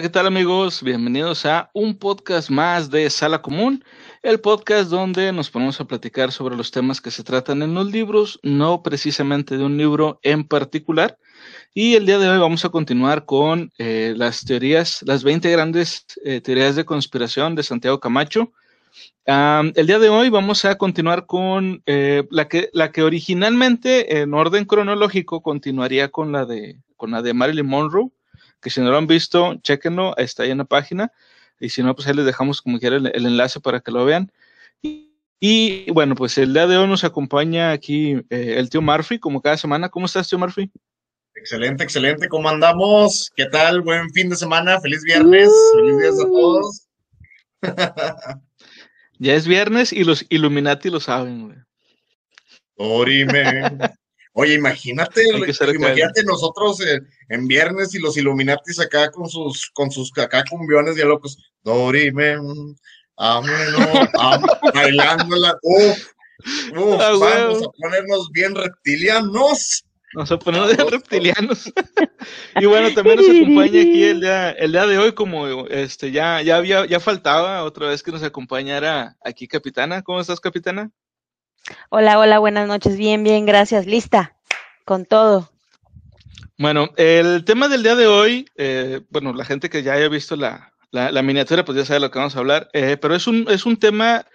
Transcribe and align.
¿qué 0.00 0.08
tal 0.08 0.28
amigos? 0.28 0.80
Bienvenidos 0.80 1.44
a 1.44 1.70
un 1.74 1.98
podcast 1.98 2.50
más 2.50 2.88
de 2.88 3.10
Sala 3.10 3.42
Común, 3.42 3.84
el 4.22 4.38
podcast 4.38 4.90
donde 4.90 5.32
nos 5.32 5.50
ponemos 5.50 5.80
a 5.80 5.86
platicar 5.86 6.30
sobre 6.30 6.56
los 6.56 6.70
temas 6.70 7.00
que 7.00 7.10
se 7.10 7.24
tratan 7.24 7.62
en 7.62 7.74
los 7.74 7.90
libros, 7.90 8.38
no 8.44 8.84
precisamente 8.84 9.58
de 9.58 9.64
un 9.64 9.76
libro 9.76 10.20
en 10.22 10.44
particular. 10.44 11.18
Y 11.74 11.96
el 11.96 12.06
día 12.06 12.20
de 12.20 12.28
hoy 12.28 12.38
vamos 12.38 12.64
a 12.64 12.68
continuar 12.68 13.24
con 13.24 13.72
eh, 13.78 14.14
las 14.16 14.44
teorías, 14.44 15.02
las 15.04 15.24
20 15.24 15.50
grandes 15.50 16.06
eh, 16.24 16.40
teorías 16.40 16.76
de 16.76 16.84
conspiración 16.84 17.56
de 17.56 17.64
Santiago 17.64 17.98
Camacho. 17.98 18.52
el 19.26 19.86
día 19.86 19.98
de 19.98 20.10
hoy 20.10 20.28
vamos 20.28 20.64
a 20.64 20.78
continuar 20.78 21.26
con 21.26 21.82
eh, 21.86 22.22
la, 22.30 22.46
que, 22.46 22.70
la 22.72 22.92
que 22.92 23.02
originalmente 23.02 24.20
en 24.20 24.32
orden 24.32 24.64
cronológico 24.64 25.42
continuaría 25.42 26.08
con 26.08 26.30
la 26.30 26.44
de, 26.44 26.80
con 26.96 27.10
la 27.10 27.20
de 27.20 27.34
Marilyn 27.34 27.66
Monroe 27.66 28.12
que 28.60 28.70
si 28.70 28.80
no 28.80 28.90
lo 28.90 28.98
han 28.98 29.06
visto, 29.06 29.56
chequenlo, 29.62 30.16
está 30.16 30.42
ahí 30.42 30.50
en 30.50 30.58
la 30.58 30.64
página. 30.64 31.12
Y 31.60 31.70
si 31.70 31.82
no, 31.82 31.94
pues 31.94 32.06
ahí 32.06 32.14
les 32.14 32.26
dejamos 32.26 32.62
como 32.62 32.78
quiera 32.78 32.96
el, 32.96 33.26
enlace 33.26 33.60
para 33.60 33.80
que 33.80 33.90
lo 33.90 34.04
vean. 34.04 34.32
Y, 35.40 35.90
bueno, 35.92 36.14
pues 36.14 36.36
el 36.38 36.52
día 36.52 36.66
de 36.66 36.76
hoy 36.76 36.88
nos 36.88 37.04
acompaña 37.04 37.70
aquí 37.70 38.14
eh, 38.30 38.54
el 38.58 38.70
tío 38.70 38.82
Murphy, 38.82 39.18
como 39.18 39.40
cada 39.40 39.56
semana. 39.56 39.88
¿Cómo 39.88 40.06
estás, 40.06 40.28
tío 40.28 40.38
Murphy? 40.38 40.70
Excelente, 41.34 41.84
excelente. 41.84 42.28
¿Cómo 42.28 42.48
andamos? 42.48 43.30
¿Qué 43.36 43.46
tal? 43.46 43.82
Buen 43.82 44.10
fin 44.10 44.28
de 44.28 44.36
semana. 44.36 44.80
Feliz 44.80 45.02
viernes. 45.04 45.48
Feliz 45.76 45.98
días 45.98 46.20
a 46.20 46.24
todos. 46.24 46.88
ya 49.18 49.34
es 49.34 49.46
viernes 49.46 49.92
y 49.92 50.02
los 50.02 50.26
Illuminati 50.28 50.90
lo 50.90 50.98
saben, 50.98 51.46
güey. 51.46 51.58
Dorime. 52.76 53.78
Oye, 54.40 54.54
imagínate, 54.54 55.20
imagínate 55.74 56.22
nosotros 56.22 56.78
en 57.28 57.48
viernes 57.48 57.92
y 57.96 57.98
los 57.98 58.16
Illuminatis 58.16 58.78
acá 58.78 59.10
con 59.10 59.28
sus, 59.28 59.68
con 59.74 59.90
sus 59.90 60.16
acá 60.16 60.44
cumbiones 60.48 60.94
ya 60.94 61.06
locos. 61.06 61.36
Dorime, 61.64 62.36
vámonos, 63.16 64.08
bailándola. 64.74 65.58
Uf, 65.60 66.12
uf, 66.70 67.00
ah, 67.00 67.16
vamos 67.18 67.64
a 67.64 67.70
ponernos 67.82 68.30
bien 68.30 68.54
reptilianos. 68.54 69.84
Vamos 70.14 70.30
a 70.30 70.38
ponernos 70.38 70.76
bien 70.76 70.88
reptilianos. 70.88 71.72
y 72.60 72.66
bueno, 72.66 72.94
también 72.94 73.16
nos 73.16 73.28
acompaña 73.28 73.80
aquí 73.80 74.04
el 74.04 74.20
día, 74.20 74.50
el 74.52 74.70
día 74.70 74.86
de 74.86 74.98
hoy, 74.98 75.14
como 75.14 75.66
este 75.66 76.12
ya, 76.12 76.42
ya 76.42 76.58
había, 76.58 76.86
ya 76.86 77.00
faltaba 77.00 77.64
otra 77.64 77.88
vez 77.88 78.04
que 78.04 78.12
nos 78.12 78.22
acompañara 78.22 79.16
aquí 79.20 79.48
Capitana. 79.48 80.02
¿Cómo 80.02 80.20
estás, 80.20 80.38
Capitana? 80.38 80.92
Hola, 81.90 82.18
hola, 82.18 82.38
buenas 82.38 82.68
noches. 82.68 82.96
Bien, 82.96 83.22
bien, 83.22 83.46
gracias. 83.46 83.86
Lista, 83.86 84.36
con 84.84 85.04
todo. 85.04 85.50
Bueno, 86.58 86.90
el 86.96 87.44
tema 87.44 87.68
del 87.68 87.84
día 87.84 87.94
de 87.94 88.06
hoy, 88.08 88.46
eh, 88.56 89.00
bueno, 89.10 89.32
la 89.32 89.44
gente 89.44 89.70
que 89.70 89.82
ya 89.82 89.92
haya 89.92 90.08
visto 90.08 90.34
la, 90.34 90.72
miniatura, 91.22 91.64
pues 91.64 91.78
ya 91.78 91.84
sabe 91.84 92.00
lo 92.00 92.10
que 92.10 92.18
vamos 92.18 92.34
a 92.34 92.40
hablar, 92.40 92.68
eh, 92.72 92.96
pero 93.00 93.14
es 93.14 93.28
un, 93.28 93.46
es 93.48 93.64
un 93.64 93.76
tema, 93.76 94.26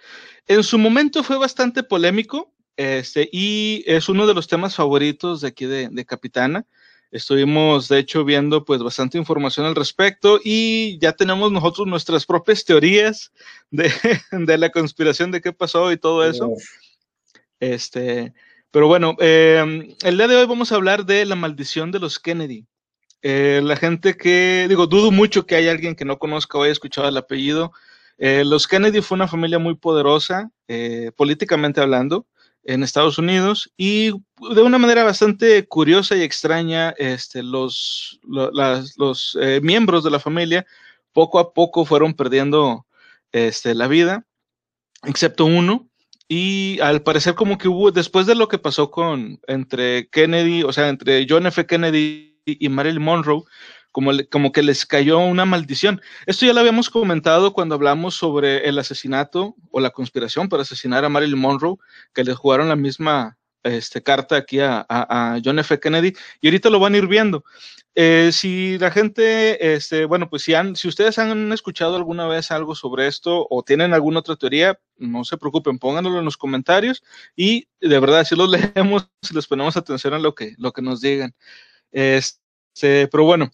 en 0.46 0.62
su 0.62 0.78
momento 0.78 1.22
fue 1.22 1.36
bastante 1.36 1.82
polémico, 1.82 2.50
este, 2.76 3.28
y 3.30 3.84
es 3.86 4.08
uno 4.08 4.26
de 4.26 4.34
los 4.34 4.48
temas 4.48 4.74
favoritos 4.74 5.42
de 5.42 5.48
aquí 5.48 5.66
de, 5.66 5.88
de 5.90 6.04
Capitana. 6.06 6.64
Estuvimos, 7.10 7.88
de 7.88 7.98
hecho, 7.98 8.24
viendo 8.24 8.64
pues 8.64 8.82
bastante 8.82 9.18
información 9.18 9.66
al 9.66 9.76
respecto 9.76 10.40
y 10.42 10.98
ya 10.98 11.12
tenemos 11.12 11.52
nosotros 11.52 11.86
nuestras 11.86 12.26
propias 12.26 12.64
teorías 12.64 13.32
de, 13.70 13.92
de 14.32 14.58
la 14.58 14.70
conspiración 14.70 15.30
de 15.30 15.40
qué 15.40 15.52
pasó 15.52 15.92
y 15.92 15.96
todo 15.96 16.28
eso. 16.28 16.50
Este, 17.60 18.34
pero 18.70 18.88
bueno, 18.88 19.16
em, 19.20 19.94
el 20.02 20.16
día 20.16 20.28
de 20.28 20.36
hoy 20.36 20.46
vamos 20.46 20.72
a 20.72 20.74
hablar 20.74 21.06
de 21.06 21.24
la 21.24 21.36
maldición 21.36 21.92
de 21.92 22.00
los 22.00 22.18
Kennedy. 22.18 22.66
Eh, 23.22 23.60
la 23.64 23.76
gente 23.76 24.16
que, 24.16 24.66
digo, 24.68 24.86
dudo 24.86 25.10
mucho 25.10 25.46
que 25.46 25.56
haya 25.56 25.70
alguien 25.70 25.94
que 25.94 26.04
no 26.04 26.18
conozca 26.18 26.58
o 26.58 26.62
haya 26.62 26.72
escuchado 26.72 27.08
el 27.08 27.16
apellido. 27.16 27.72
Eh, 28.18 28.44
los 28.44 28.68
Kennedy 28.68 29.00
fue 29.00 29.14
una 29.14 29.28
familia 29.28 29.58
muy 29.58 29.76
poderosa, 29.76 30.50
eh, 30.68 31.10
políticamente 31.16 31.80
hablando, 31.80 32.26
en 32.64 32.82
Estados 32.82 33.18
Unidos 33.18 33.72
y 33.76 34.10
de 34.10 34.62
una 34.62 34.78
manera 34.78 35.04
bastante 35.04 35.66
curiosa 35.66 36.16
y 36.16 36.22
extraña, 36.22 36.90
este, 36.98 37.42
los, 37.42 38.18
los 38.24 39.38
miembros 39.62 40.02
de 40.02 40.10
la 40.10 40.18
familia 40.18 40.66
poco 41.12 41.38
a 41.38 41.54
poco 41.54 41.84
fueron 41.84 42.14
perdiendo 42.14 42.86
este, 43.32 43.74
la 43.74 43.86
vida, 43.86 44.26
excepto 45.04 45.44
uno, 45.44 45.88
y 46.28 46.78
al 46.80 47.02
parecer 47.02 47.34
como 47.34 47.58
que 47.58 47.68
hubo, 47.68 47.90
después 47.90 48.26
de 48.26 48.34
lo 48.34 48.48
que 48.48 48.58
pasó 48.58 48.90
con, 48.90 49.40
entre 49.46 50.08
Kennedy, 50.08 50.62
o 50.62 50.72
sea, 50.72 50.88
entre 50.88 51.26
John 51.28 51.46
F. 51.46 51.66
Kennedy 51.66 52.40
y 52.46 52.68
Marilyn 52.68 53.02
Monroe, 53.02 53.42
como, 53.92 54.10
como 54.30 54.50
que 54.50 54.62
les 54.62 54.86
cayó 54.86 55.18
una 55.20 55.44
maldición. 55.44 56.00
Esto 56.26 56.46
ya 56.46 56.52
lo 56.52 56.60
habíamos 56.60 56.90
comentado 56.90 57.52
cuando 57.52 57.76
hablamos 57.76 58.16
sobre 58.16 58.68
el 58.68 58.78
asesinato 58.78 59.54
o 59.70 59.78
la 59.78 59.90
conspiración 59.90 60.48
para 60.48 60.62
asesinar 60.62 61.04
a 61.04 61.08
Marilyn 61.08 61.38
Monroe, 61.38 61.76
que 62.12 62.24
le 62.24 62.34
jugaron 62.34 62.68
la 62.68 62.74
misma 62.74 63.38
este, 63.62 64.02
carta 64.02 64.36
aquí 64.36 64.60
a, 64.60 64.84
a, 64.88 65.38
John 65.44 65.58
F. 65.58 65.78
Kennedy, 65.78 66.12
y 66.40 66.48
ahorita 66.48 66.70
lo 66.70 66.80
van 66.80 66.94
a 66.94 66.98
ir 66.98 67.06
viendo. 67.06 67.44
Eh, 67.96 68.30
si 68.32 68.76
la 68.78 68.90
gente, 68.90 69.74
este, 69.74 70.04
bueno, 70.04 70.28
pues 70.28 70.42
si, 70.42 70.54
han, 70.54 70.74
si 70.74 70.88
ustedes 70.88 71.16
han 71.18 71.52
escuchado 71.52 71.94
alguna 71.94 72.26
vez 72.26 72.50
algo 72.50 72.74
sobre 72.74 73.06
esto 73.06 73.46
o 73.48 73.62
tienen 73.62 73.94
alguna 73.94 74.18
otra 74.18 74.34
teoría, 74.34 74.80
no 74.96 75.24
se 75.24 75.36
preocupen, 75.36 75.78
pónganlo 75.78 76.18
en 76.18 76.24
los 76.24 76.36
comentarios 76.36 77.04
y 77.36 77.68
de 77.80 78.00
verdad, 78.00 78.24
si 78.24 78.34
los 78.34 78.48
leemos, 78.74 79.08
si 79.22 79.34
les 79.34 79.46
ponemos 79.46 79.76
atención 79.76 80.12
a 80.14 80.18
lo 80.18 80.34
que, 80.34 80.54
lo 80.58 80.72
que 80.72 80.82
nos 80.82 81.00
digan. 81.00 81.34
Este, 81.92 83.06
pero 83.08 83.24
bueno, 83.24 83.52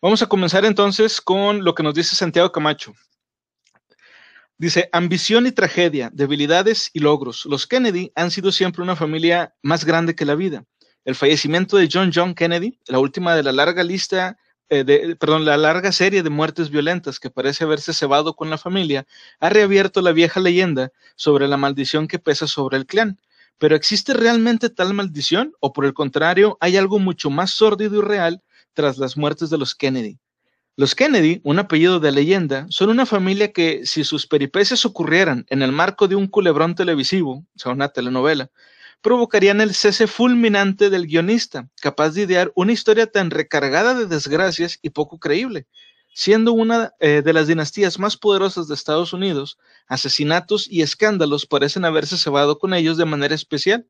vamos 0.00 0.22
a 0.22 0.26
comenzar 0.26 0.64
entonces 0.64 1.20
con 1.20 1.62
lo 1.62 1.74
que 1.74 1.82
nos 1.82 1.94
dice 1.94 2.16
Santiago 2.16 2.50
Camacho. 2.50 2.94
Dice, 4.56 4.88
ambición 4.92 5.46
y 5.46 5.52
tragedia, 5.52 6.08
debilidades 6.14 6.90
y 6.94 7.00
logros. 7.00 7.44
Los 7.46 7.66
Kennedy 7.66 8.12
han 8.14 8.30
sido 8.30 8.52
siempre 8.52 8.82
una 8.82 8.96
familia 8.96 9.54
más 9.62 9.84
grande 9.84 10.14
que 10.14 10.24
la 10.24 10.36
vida 10.36 10.64
el 11.04 11.14
fallecimiento 11.14 11.76
de 11.76 11.88
John 11.92 12.10
John 12.14 12.34
Kennedy, 12.34 12.78
la 12.86 12.98
última 12.98 13.34
de 13.34 13.42
la 13.42 13.52
larga 13.52 13.82
lista, 13.82 14.38
eh, 14.68 14.84
de, 14.84 15.16
perdón, 15.16 15.44
la 15.44 15.56
larga 15.56 15.92
serie 15.92 16.22
de 16.22 16.30
muertes 16.30 16.70
violentas 16.70 17.20
que 17.20 17.30
parece 17.30 17.64
haberse 17.64 17.92
cebado 17.92 18.34
con 18.34 18.48
la 18.50 18.58
familia, 18.58 19.06
ha 19.40 19.50
reabierto 19.50 20.00
la 20.00 20.12
vieja 20.12 20.40
leyenda 20.40 20.92
sobre 21.16 21.46
la 21.48 21.56
maldición 21.56 22.08
que 22.08 22.18
pesa 22.18 22.46
sobre 22.46 22.78
el 22.78 22.86
clan. 22.86 23.20
Pero 23.58 23.76
¿existe 23.76 24.14
realmente 24.14 24.70
tal 24.70 24.94
maldición? 24.94 25.52
¿O 25.60 25.72
por 25.72 25.84
el 25.84 25.92
contrario, 25.92 26.56
hay 26.60 26.76
algo 26.76 26.98
mucho 26.98 27.30
más 27.30 27.50
sórdido 27.50 27.98
y 27.98 28.02
real 28.02 28.42
tras 28.72 28.96
las 28.98 29.16
muertes 29.16 29.50
de 29.50 29.58
los 29.58 29.74
Kennedy? 29.74 30.18
Los 30.74 30.94
Kennedy, 30.94 31.42
un 31.44 31.58
apellido 31.58 32.00
de 32.00 32.12
leyenda, 32.12 32.66
son 32.70 32.88
una 32.88 33.04
familia 33.04 33.52
que, 33.52 33.84
si 33.84 34.04
sus 34.04 34.26
peripecias 34.26 34.86
ocurrieran 34.86 35.44
en 35.50 35.60
el 35.60 35.70
marco 35.70 36.08
de 36.08 36.14
un 36.14 36.28
culebrón 36.28 36.74
televisivo, 36.74 37.44
o 37.54 37.58
sea, 37.58 37.72
una 37.72 37.90
telenovela, 37.90 38.50
provocarían 39.02 39.60
el 39.60 39.74
cese 39.74 40.06
fulminante 40.06 40.88
del 40.88 41.06
guionista, 41.06 41.68
capaz 41.80 42.10
de 42.10 42.22
idear 42.22 42.52
una 42.54 42.72
historia 42.72 43.06
tan 43.06 43.30
recargada 43.30 43.94
de 43.94 44.06
desgracias 44.06 44.78
y 44.80 44.90
poco 44.90 45.18
creíble. 45.18 45.66
Siendo 46.14 46.52
una 46.52 46.92
eh, 47.00 47.22
de 47.24 47.32
las 47.32 47.46
dinastías 47.48 47.98
más 47.98 48.16
poderosas 48.16 48.68
de 48.68 48.74
Estados 48.74 49.12
Unidos, 49.12 49.58
asesinatos 49.88 50.68
y 50.70 50.82
escándalos 50.82 51.46
parecen 51.46 51.84
haberse 51.84 52.16
cebado 52.16 52.58
con 52.58 52.74
ellos 52.74 52.96
de 52.96 53.06
manera 53.06 53.34
especial. 53.34 53.86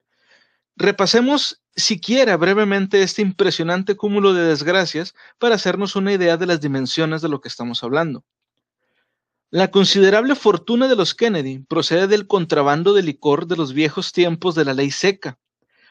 Repasemos 0.76 1.62
siquiera 1.76 2.36
brevemente 2.36 3.02
este 3.02 3.22
impresionante 3.22 3.96
cúmulo 3.96 4.32
de 4.32 4.44
desgracias 4.44 5.14
para 5.38 5.56
hacernos 5.56 5.96
una 5.96 6.12
idea 6.12 6.36
de 6.36 6.46
las 6.46 6.60
dimensiones 6.60 7.22
de 7.22 7.28
lo 7.28 7.40
que 7.40 7.48
estamos 7.48 7.82
hablando. 7.84 8.24
La 9.54 9.70
considerable 9.70 10.34
fortuna 10.34 10.88
de 10.88 10.96
los 10.96 11.14
Kennedy 11.14 11.58
procede 11.58 12.06
del 12.06 12.26
contrabando 12.26 12.94
de 12.94 13.02
licor 13.02 13.46
de 13.46 13.54
los 13.54 13.74
viejos 13.74 14.10
tiempos 14.10 14.54
de 14.54 14.64
la 14.64 14.72
ley 14.72 14.90
seca. 14.90 15.38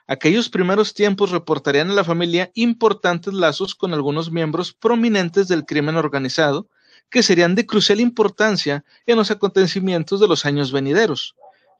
Aquellos 0.08 0.50
primeros 0.50 0.96
tiempos 0.96 1.30
reportarían 1.30 1.92
a 1.92 1.94
la 1.94 2.04
familia 2.04 2.50
importantes 2.56 3.36
lazos 3.36 3.76
con 3.76 3.94
algunos 3.94 4.32
miembros 4.32 4.74
prominentes 4.74 5.48
del 5.48 5.64
crimen 5.64 5.96
organizado, 5.96 6.70
que 7.12 7.22
serían 7.22 7.54
de 7.54 7.68
crucial 7.68 8.00
importancia 8.00 8.84
en 9.06 9.18
los 9.18 9.30
acontecimientos 9.30 10.20
de 10.20 10.28
los 10.28 10.44
años 10.48 10.72
venideros. 10.72 11.36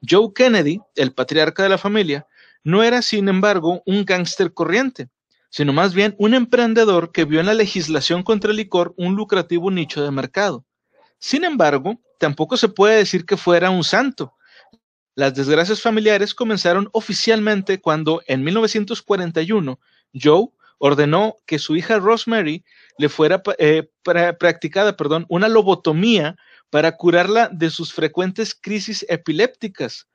Joe 0.08 0.34
Kennedy, 0.36 0.82
el 0.94 1.14
patriarca 1.14 1.64
de 1.64 1.70
la 1.70 1.80
familia, 1.80 2.28
no 2.64 2.84
era, 2.84 3.02
sin 3.02 3.28
embargo, 3.28 3.82
un 3.88 4.06
gángster 4.06 4.54
corriente, 4.54 5.10
sino 5.50 5.74
más 5.74 5.96
bien 5.96 6.14
un 6.20 6.36
emprendedor 6.36 7.12
que 7.12 7.26
vio 7.26 7.40
en 7.40 7.48
la 7.48 7.56
legislación 7.56 8.22
contra 8.22 8.52
el 8.52 8.58
licor 8.58 8.94
un 8.98 9.16
lucrativo 9.16 9.72
nicho 9.72 10.04
de 10.04 10.12
mercado. 10.12 10.64
Sin 11.22 11.44
embargo, 11.44 12.02
tampoco 12.18 12.58
se 12.58 12.68
puede 12.68 12.98
decir 12.98 13.26
que 13.28 13.38
fuera 13.38 13.70
un 13.70 13.84
santo. 13.84 14.34
Las 15.14 15.36
desgracias 15.36 15.80
familiares 15.80 16.34
comenzaron 16.34 16.90
oficialmente 16.94 17.80
cuando 17.80 18.24
en 18.26 18.44
1941 18.44 19.80
Joe 20.20 20.48
ordenó 20.80 21.36
que 21.46 21.60
su 21.60 21.76
hija 21.76 22.00
Rosemary 22.00 22.66
le 22.98 23.08
fuera 23.08 23.44
eh, 23.60 23.88
practicada 24.40 24.98
perdón, 24.98 25.28
una 25.30 25.48
lobotomía 25.48 26.38
para 26.72 26.98
curarla 26.98 27.50
de 27.52 27.70
sus 27.70 27.94
frecuentes 27.94 28.56
crisis 28.60 29.06
epilépticas. 29.08 30.08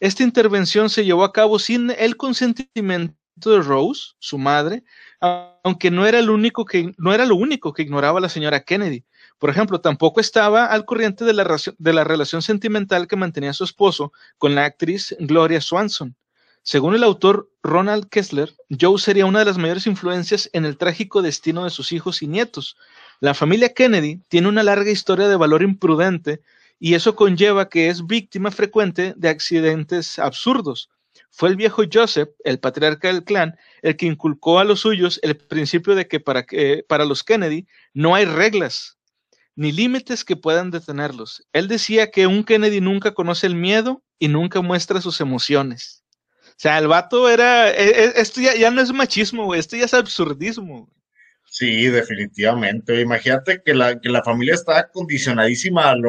Esta 0.00 0.22
intervención 0.22 0.88
se 0.88 1.04
llevó 1.04 1.24
a 1.24 1.34
cabo 1.34 1.58
sin 1.58 1.90
el 1.90 2.16
consentimiento 2.16 3.14
de 3.34 3.60
Rose, 3.60 4.12
su 4.18 4.38
madre, 4.38 4.84
aunque 5.20 5.90
no 5.90 6.06
era, 6.06 6.18
el 6.18 6.30
único 6.30 6.64
que, 6.64 6.94
no 6.96 7.12
era 7.12 7.26
lo 7.26 7.36
único 7.36 7.74
que 7.74 7.82
ignoraba 7.82 8.20
la 8.20 8.30
señora 8.30 8.60
Kennedy 8.60 9.04
Por 9.38 9.50
ejemplo, 9.50 9.80
tampoco 9.80 10.20
estaba 10.20 10.66
al 10.66 10.86
corriente 10.86 11.24
de 11.24 11.34
la, 11.34 11.56
de 11.76 11.92
la 11.92 12.04
relación 12.04 12.40
sentimental 12.40 13.06
que 13.06 13.16
mantenía 13.16 13.52
su 13.52 13.64
esposo 13.64 14.12
con 14.38 14.54
la 14.54 14.64
actriz 14.64 15.14
Gloria 15.18 15.60
Swanson. 15.60 16.16
Según 16.62 16.94
el 16.94 17.04
autor 17.04 17.48
Ronald 17.62 18.08
Kessler, 18.08 18.52
Joe 18.80 18.98
sería 18.98 19.26
una 19.26 19.40
de 19.40 19.44
las 19.44 19.58
mayores 19.58 19.86
influencias 19.86 20.50
en 20.52 20.64
el 20.64 20.78
trágico 20.78 21.22
destino 21.22 21.64
de 21.64 21.70
sus 21.70 21.92
hijos 21.92 22.22
y 22.22 22.26
nietos. 22.26 22.76
La 23.20 23.34
familia 23.34 23.72
Kennedy 23.72 24.20
tiene 24.28 24.48
una 24.48 24.62
larga 24.62 24.90
historia 24.90 25.28
de 25.28 25.36
valor 25.36 25.62
imprudente 25.62 26.40
y 26.80 26.94
eso 26.94 27.14
conlleva 27.14 27.68
que 27.68 27.88
es 27.88 28.06
víctima 28.06 28.50
frecuente 28.50 29.14
de 29.16 29.28
accidentes 29.28 30.18
absurdos. 30.18 30.90
Fue 31.30 31.50
el 31.50 31.56
viejo 31.56 31.82
Joseph, 31.90 32.30
el 32.42 32.58
patriarca 32.58 33.08
del 33.08 33.22
clan, 33.22 33.56
el 33.82 33.96
que 33.96 34.06
inculcó 34.06 34.58
a 34.58 34.64
los 34.64 34.80
suyos 34.80 35.20
el 35.22 35.36
principio 35.36 35.94
de 35.94 36.08
que 36.08 36.20
para, 36.20 36.44
que, 36.44 36.84
para 36.88 37.04
los 37.04 37.22
Kennedy 37.22 37.66
no 37.92 38.14
hay 38.14 38.24
reglas 38.24 38.95
ni 39.56 39.72
límites 39.72 40.24
que 40.24 40.36
puedan 40.36 40.70
detenerlos. 40.70 41.46
Él 41.52 41.66
decía 41.66 42.10
que 42.10 42.26
un 42.26 42.44
Kennedy 42.44 42.80
nunca 42.80 43.14
conoce 43.14 43.46
el 43.46 43.54
miedo 43.54 44.04
y 44.18 44.28
nunca 44.28 44.60
muestra 44.60 45.00
sus 45.00 45.20
emociones. 45.20 46.04
O 46.50 46.58
sea, 46.58 46.78
el 46.78 46.88
vato 46.88 47.28
era, 47.28 47.70
e, 47.70 47.88
e, 47.88 48.12
esto 48.16 48.40
ya, 48.40 48.70
no 48.70 48.80
es 48.80 48.92
machismo, 48.92 49.44
güey, 49.44 49.60
esto 49.60 49.76
ya 49.76 49.86
es 49.86 49.94
absurdismo. 49.94 50.90
Sí, 51.44 51.86
definitivamente. 51.86 53.00
Imagínate 53.00 53.62
que 53.64 53.74
la, 53.74 53.98
que 53.98 54.08
la 54.08 54.22
familia 54.22 54.54
está 54.54 54.88
condicionadísima 54.88 55.90
al, 55.90 56.02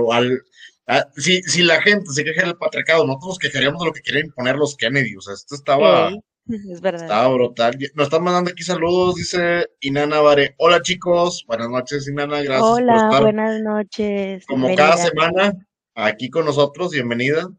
si, 1.16 1.42
si, 1.44 1.64
la 1.64 1.82
gente 1.82 2.12
se 2.12 2.24
queja 2.24 2.46
del 2.46 2.58
patriarcado, 2.58 3.06
nosotros 3.06 3.30
nos 3.30 3.40
quejaríamos 3.40 3.80
de 3.82 3.86
lo 3.88 3.94
que 3.94 4.02
quieren 4.02 4.28
imponer 4.28 4.56
los 4.56 4.76
Kennedy. 4.76 5.16
O 5.16 5.22
sea, 5.22 5.34
esto 5.34 5.56
estaba, 5.56 6.12
es 6.72 6.82
verdad. 6.82 7.04
estaba 7.04 7.28
brutal. 7.34 7.78
Nos 7.96 8.06
están 8.06 8.24
mandando 8.24 8.52
aquí 8.52 8.64
saludos, 8.64 9.16
dice 9.16 9.68
Inana 9.82 10.20
Vare. 10.20 10.56
Hola 10.58 10.82
chicos, 10.82 11.44
buenas 11.48 11.70
noches 11.70 12.08
Inana, 12.08 12.42
gracias 12.42 12.62
Hola, 12.62 12.94
por 12.94 13.06
estar. 13.06 13.22
buenas 13.22 13.62
noches. 13.62 14.46
Como 14.48 14.74
cada 14.76 14.98
semana, 14.98 15.54
aquí 15.96 16.30
con 16.30 16.46
nosotros, 16.46 16.92
bienvenida. 16.92 17.50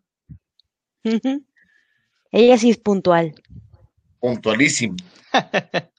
Ella 2.32 2.58
sí 2.58 2.70
es 2.70 2.78
puntual. 2.78 3.34
Puntualísimo. 4.20 4.96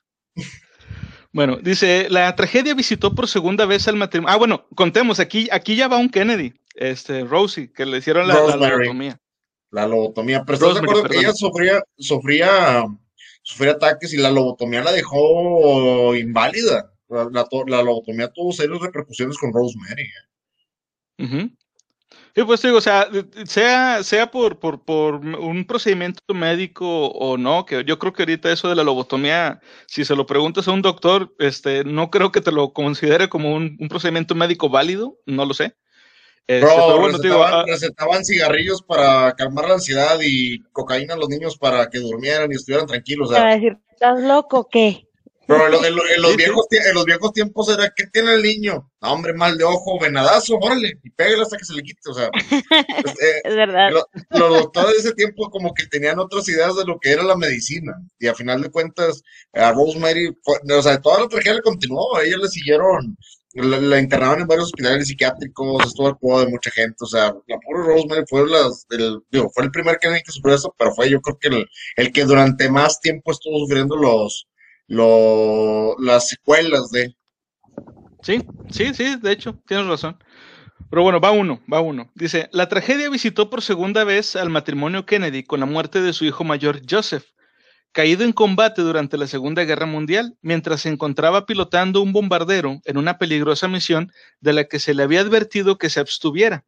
bueno, 1.32 1.58
dice, 1.58 2.08
la 2.10 2.36
tragedia 2.36 2.74
visitó 2.74 3.16
por 3.16 3.28
segunda 3.28 3.66
vez 3.66 3.88
al 3.88 3.96
matrimonio. 3.96 4.34
Ah, 4.34 4.38
bueno, 4.38 4.68
contemos, 4.76 5.20
aquí, 5.20 5.48
aquí 5.52 5.76
ya 5.76 5.88
va 5.88 5.98
un 5.98 6.10
Kennedy, 6.10 6.54
este, 6.76 7.24
Rosie, 7.24 7.72
que 7.72 7.86
le 7.86 7.98
hicieron 7.98 8.28
la, 8.28 8.36
lobotomía. 8.36 9.20
La 9.72 9.88
lobotomía, 9.88 10.44
pero 10.46 10.58
¿estás 10.58 10.74
de 10.76 10.80
acuerdo 10.80 11.04
que 11.04 11.18
ella 11.18 11.34
sufría, 11.34 11.84
sufría, 11.98 12.86
sufría 13.44 13.72
ataques 13.74 14.14
y 14.14 14.18
la 14.18 14.32
lobotomía 14.32 14.84
la 14.84 14.92
dejó 14.92 16.16
inválida? 16.16 16.92
La, 17.08 17.84
lobotomía 17.84 18.32
tuvo 18.32 18.52
serias 18.52 18.82
repercusiones 18.82 19.38
con 19.38 19.54
Rosemary. 19.54 20.04
¿eh? 21.18 21.50
Sí, 22.36 22.44
pues 22.44 22.62
digo, 22.62 22.78
o 22.78 22.82
sea, 22.82 23.10
sea, 23.46 24.04
sea 24.04 24.32
por, 24.32 24.60
por, 24.60 24.86
por, 24.86 25.16
un 25.16 25.66
procedimiento 25.66 26.22
médico 26.34 27.08
o 27.08 27.38
no, 27.38 27.66
que 27.66 27.84
yo 27.84 27.98
creo 27.98 28.14
que 28.14 28.22
ahorita 28.22 28.52
eso 28.52 28.70
de 28.70 28.76
la 28.76 28.84
lobotomía, 28.84 29.60
si 29.88 30.06
se 30.06 30.16
lo 30.16 30.26
preguntas 30.26 30.68
a 30.68 30.72
un 30.72 30.82
doctor, 30.82 31.36
este, 31.40 31.84
no 31.84 32.12
creo 32.12 32.32
que 32.32 32.42
te 32.42 32.52
lo 32.52 32.72
considere 32.72 33.30
como 33.30 33.56
un, 33.56 33.78
procedimiento 33.90 34.36
médico 34.36 34.70
válido, 34.70 35.18
no 35.26 35.46
lo 35.46 35.54
sé. 35.54 35.76
Este, 36.50 36.66
bueno, 36.66 37.10
recetaban, 37.10 37.54
ah, 37.54 37.64
recetaban, 37.68 38.26
cigarrillos 38.26 38.82
para 38.82 39.36
calmar 39.36 39.68
la 39.68 39.76
ansiedad 39.76 40.18
y 40.20 40.64
cocaína 40.72 41.14
a 41.14 41.18
los 41.18 41.30
niños 41.30 41.56
para 41.60 41.88
que 41.92 42.00
durmieran 42.00 42.52
y 42.52 42.56
estuvieran 42.56 42.88
tranquilos. 42.88 43.30
Sea, 43.30 43.54
decir, 43.54 43.78
¿estás 43.92 44.20
loco 44.24 44.62
o 44.62 44.68
qué? 44.68 45.08
Pero 45.46 45.68
en, 45.68 45.96
los 46.22 46.36
viejos, 46.36 46.66
en 46.72 46.96
los 46.96 47.06
viejos 47.06 47.34
tiempos 47.34 47.70
era, 47.70 47.94
¿qué 47.96 48.08
tiene 48.08 48.34
el 48.34 48.42
niño? 48.42 48.90
hombre, 49.02 49.34
mal 49.34 49.58
de 49.60 49.64
ojo, 49.64 50.00
venadazo, 50.00 50.58
órale, 50.60 51.00
y 51.04 51.10
pégale 51.12 51.44
hasta 51.44 51.58
que 51.58 51.66
se 51.66 51.74
le 51.74 51.84
quite, 51.84 52.10
o 52.10 52.14
sea. 52.16 52.30
Pues, 53.04 53.16
eh, 53.22 53.42
es 53.44 53.56
verdad. 53.56 53.92
los 54.32 54.50
doctores 54.50 54.92
de 54.94 54.98
ese 55.10 55.14
tiempo 55.14 55.52
como 55.52 55.74
que 55.74 55.86
tenían 55.86 56.18
otras 56.18 56.50
ideas 56.50 56.76
de 56.76 56.86
lo 56.86 57.00
que 57.00 57.12
era 57.12 57.24
la 57.24 57.38
medicina, 57.38 57.94
y 58.20 58.28
a 58.28 58.34
final 58.34 58.62
de 58.62 58.72
cuentas, 58.72 59.22
a 59.54 59.72
Rosemary, 59.72 60.36
o 60.46 60.82
sea, 60.82 61.00
toda 61.00 61.22
la 61.22 61.28
tragedia 61.28 61.56
le 61.56 61.62
continuó, 61.62 62.16
a 62.18 62.24
ella 62.24 62.38
le 62.38 62.48
siguieron, 62.48 63.18
la, 63.54 64.00
internaban 64.00 64.42
en 64.42 64.48
varios 64.48 64.68
hospitales 64.68 65.08
psiquiátricos, 65.08 65.86
estuvo 65.86 66.08
al 66.08 66.18
cuidado 66.18 66.46
de 66.46 66.52
mucha 66.52 66.72
gente, 66.72 66.96
o 67.00 67.06
sea, 67.06 67.34
la 67.48 67.58
pobre 67.60 67.84
Rosemary 67.84 68.24
fue, 68.30 68.42
el, 68.42 69.72
primer 69.72 69.98
que 70.00 70.32
sufrió 70.32 70.56
eso, 70.56 70.76
pero 70.78 70.94
fue 70.94 71.10
yo 71.10 71.20
creo 71.22 71.38
que 71.40 71.48
el, 71.48 71.70
el 71.96 72.12
que 72.12 72.26
durante 72.26 72.70
más 72.70 73.02
tiempo 73.02 73.32
estuvo 73.32 73.60
sufriendo 73.60 73.96
los 73.96 74.48
lo, 74.90 75.96
las 76.00 76.28
secuelas 76.28 76.90
de. 76.90 77.16
Sí, 78.22 78.42
sí, 78.70 78.94
sí, 78.94 79.16
de 79.22 79.32
hecho, 79.32 79.62
tienes 79.66 79.88
razón. 79.88 80.18
Pero 80.90 81.04
bueno, 81.04 81.22
va 81.22 81.32
uno, 81.32 81.62
va 81.72 81.80
uno. 81.80 82.12
Dice, 82.16 82.50
la 82.52 82.68
tragedia 82.68 83.10
visitó 83.10 83.50
por 83.50 83.62
segunda 83.62 84.04
vez 84.04 84.36
al 84.36 84.50
matrimonio 84.50 85.06
Kennedy 85.06 85.44
con 85.44 85.60
la 85.60 85.68
muerte 85.68 86.02
de 86.02 86.14
su 86.14 86.26
hijo 86.26 86.44
mayor 86.44 86.82
Joseph, 86.90 87.26
caído 87.92 88.24
en 88.24 88.32
combate 88.32 88.82
durante 88.82 89.18
la 89.18 89.28
Segunda 89.28 89.64
Guerra 89.64 89.86
Mundial, 89.86 90.38
mientras 90.42 90.82
se 90.82 90.90
encontraba 90.90 91.46
pilotando 91.46 92.02
un 92.02 92.14
bombardero 92.14 92.82
en 92.86 92.98
una 92.98 93.18
peligrosa 93.18 93.68
misión 93.68 94.12
de 94.40 94.54
la 94.54 94.66
que 94.66 94.80
se 94.80 94.94
le 94.94 95.04
había 95.04 95.22
advertido 95.22 95.78
que 95.78 95.90
se 95.90 96.00
abstuviera. 96.00 96.66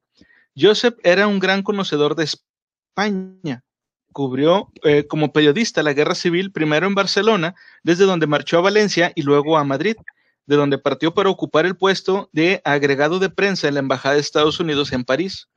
Joseph 0.58 0.96
era 1.04 1.28
un 1.28 1.40
gran 1.40 1.64
conocedor 1.64 2.16
de 2.16 2.26
España, 2.26 3.64
cubrió 4.12 4.72
eh, 4.84 5.08
como 5.08 5.32
periodista 5.32 5.84
la 5.84 5.94
guerra 5.94 6.16
civil 6.16 6.52
primero 6.52 6.88
en 6.88 6.96
Barcelona, 6.96 7.56
desde 7.84 8.06
donde 8.06 8.28
marchó 8.28 8.58
a 8.58 8.62
Valencia 8.62 9.12
y 9.16 9.22
luego 9.22 9.58
a 9.58 9.64
Madrid, 9.64 9.96
de 10.46 10.56
donde 10.56 10.78
partió 10.78 11.14
para 11.14 11.30
ocupar 11.30 11.66
el 11.66 11.78
puesto 11.78 12.30
de 12.34 12.62
agregado 12.66 13.20
de 13.20 13.30
prensa 13.30 13.68
en 13.68 13.76
la 13.76 13.80
Embajada 13.80 14.16
de 14.16 14.22
Estados 14.22 14.60
Unidos 14.60 14.92
en 14.92 15.06
París. 15.06 15.48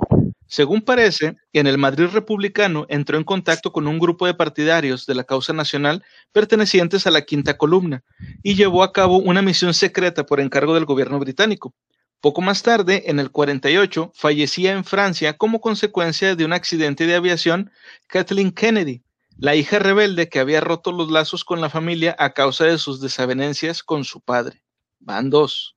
Según 0.46 0.82
parece, 0.82 1.36
en 1.52 1.66
el 1.66 1.78
Madrid 1.78 2.06
republicano 2.12 2.86
entró 2.88 3.16
en 3.16 3.24
contacto 3.24 3.72
con 3.72 3.86
un 3.86 3.98
grupo 3.98 4.26
de 4.26 4.34
partidarios 4.34 5.06
de 5.06 5.14
la 5.14 5.24
causa 5.24 5.52
nacional 5.52 6.04
pertenecientes 6.32 7.06
a 7.06 7.10
la 7.10 7.22
Quinta 7.22 7.56
Columna 7.56 8.04
y 8.42 8.54
llevó 8.54 8.82
a 8.82 8.92
cabo 8.92 9.18
una 9.18 9.42
misión 9.42 9.74
secreta 9.74 10.26
por 10.26 10.40
encargo 10.40 10.74
del 10.74 10.84
gobierno 10.84 11.18
británico. 11.18 11.74
Poco 12.20 12.40
más 12.40 12.62
tarde, 12.62 13.04
en 13.06 13.18
el 13.20 13.30
48, 13.30 14.12
fallecía 14.14 14.72
en 14.72 14.84
Francia 14.84 15.36
como 15.36 15.60
consecuencia 15.60 16.34
de 16.34 16.44
un 16.44 16.52
accidente 16.52 17.06
de 17.06 17.14
aviación 17.14 17.70
Kathleen 18.06 18.50
Kennedy, 18.50 19.02
la 19.36 19.56
hija 19.56 19.78
rebelde 19.78 20.28
que 20.28 20.38
había 20.38 20.60
roto 20.60 20.92
los 20.92 21.10
lazos 21.10 21.44
con 21.44 21.60
la 21.60 21.68
familia 21.68 22.14
a 22.18 22.30
causa 22.30 22.64
de 22.64 22.78
sus 22.78 23.00
desavenencias 23.00 23.82
con 23.82 24.04
su 24.04 24.20
padre. 24.20 24.62
Van 25.00 25.28
dos. 25.28 25.76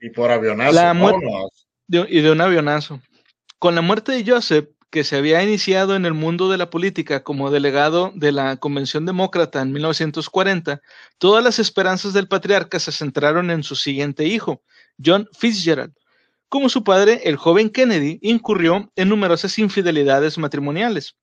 Y 0.00 0.10
por 0.10 0.30
avionazo. 0.30 0.72
y 1.88 2.20
de 2.20 2.30
un 2.30 2.40
avionazo. 2.40 3.00
Con 3.60 3.74
la 3.74 3.82
muerte 3.82 4.12
de 4.12 4.24
Joseph, 4.26 4.70
que 4.88 5.04
se 5.04 5.16
había 5.16 5.42
iniciado 5.42 5.94
en 5.94 6.06
el 6.06 6.14
mundo 6.14 6.48
de 6.48 6.56
la 6.56 6.70
política 6.70 7.22
como 7.22 7.50
delegado 7.50 8.10
de 8.14 8.32
la 8.32 8.56
Convención 8.56 9.04
Demócrata 9.04 9.60
en 9.60 9.70
1940, 9.72 10.80
todas 11.18 11.44
las 11.44 11.58
esperanzas 11.58 12.14
del 12.14 12.26
patriarca 12.26 12.80
se 12.80 12.90
centraron 12.90 13.50
en 13.50 13.62
su 13.62 13.76
siguiente 13.76 14.24
hijo, 14.24 14.62
John 15.04 15.28
Fitzgerald. 15.38 15.92
Como 16.48 16.70
su 16.70 16.84
padre, 16.84 17.20
el 17.24 17.36
joven 17.36 17.68
Kennedy 17.68 18.18
incurrió 18.22 18.90
en 18.96 19.10
numerosas 19.10 19.58
infidelidades 19.58 20.38
matrimoniales. 20.38 21.16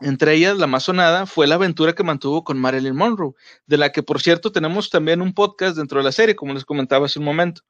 Entre 0.00 0.34
ellas, 0.34 0.58
la 0.58 0.66
más 0.66 0.82
sonada 0.82 1.24
fue 1.24 1.46
la 1.46 1.54
aventura 1.54 1.94
que 1.94 2.02
mantuvo 2.02 2.44
con 2.44 2.58
Marilyn 2.58 2.94
Monroe, 2.94 3.32
de 3.64 3.78
la 3.78 3.90
que, 3.90 4.02
por 4.02 4.20
cierto, 4.20 4.52
tenemos 4.52 4.90
también 4.90 5.22
un 5.22 5.32
podcast 5.32 5.78
dentro 5.78 6.00
de 6.00 6.04
la 6.04 6.12
serie, 6.12 6.36
como 6.36 6.52
les 6.52 6.66
comentaba 6.66 7.06
hace 7.06 7.20
un 7.20 7.24
momento. 7.24 7.62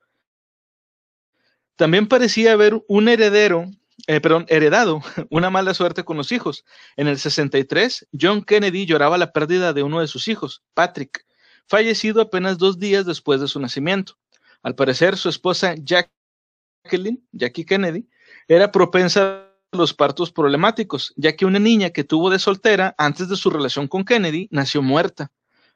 También 1.77 2.09
parecía 2.09 2.53
haber 2.53 2.83
un 2.89 3.09
heredero, 3.09 3.71
eh, 4.07 4.21
perdón, 4.21 4.47
heredado 4.49 5.03
una 5.31 5.51
mala 5.51 5.75
suerte 5.75 6.05
con 6.05 6.17
los 6.17 6.33
hijos. 6.33 6.65
En 6.97 7.09
el 7.09 7.19
63, 7.19 8.09
John 8.19 8.43
Kennedy 8.43 8.87
lloraba 8.87 9.19
la 9.19 9.33
pérdida 9.33 9.73
de 9.73 9.83
uno 9.83 10.01
de 10.01 10.07
sus 10.07 10.29
hijos, 10.29 10.63
Patrick, 10.75 11.25
fallecido 11.67 12.21
apenas 12.21 12.59
dos 12.59 12.79
días 12.79 13.07
después 13.07 13.41
de 13.41 13.49
su 13.49 13.61
nacimiento. 13.61 14.19
Al 14.63 14.75
parecer, 14.75 15.17
su 15.17 15.29
esposa 15.29 15.75
Jacqueline, 15.77 17.25
Jackie 17.33 17.65
Kennedy, 17.65 18.09
era 18.49 18.73
propensa 18.73 19.47
a 19.73 19.77
los 19.77 19.95
partos 19.95 20.33
problemáticos, 20.33 21.15
ya 21.17 21.37
que 21.37 21.47
una 21.47 21.59
niña 21.59 21.91
que 21.91 22.05
tuvo 22.05 22.31
de 22.31 22.39
soltera 22.39 22.95
antes 22.99 23.29
de 23.29 23.37
su 23.37 23.51
relación 23.51 23.89
con 23.89 24.05
Kennedy 24.05 24.49
nació 24.51 24.83
muerta. 24.83 25.31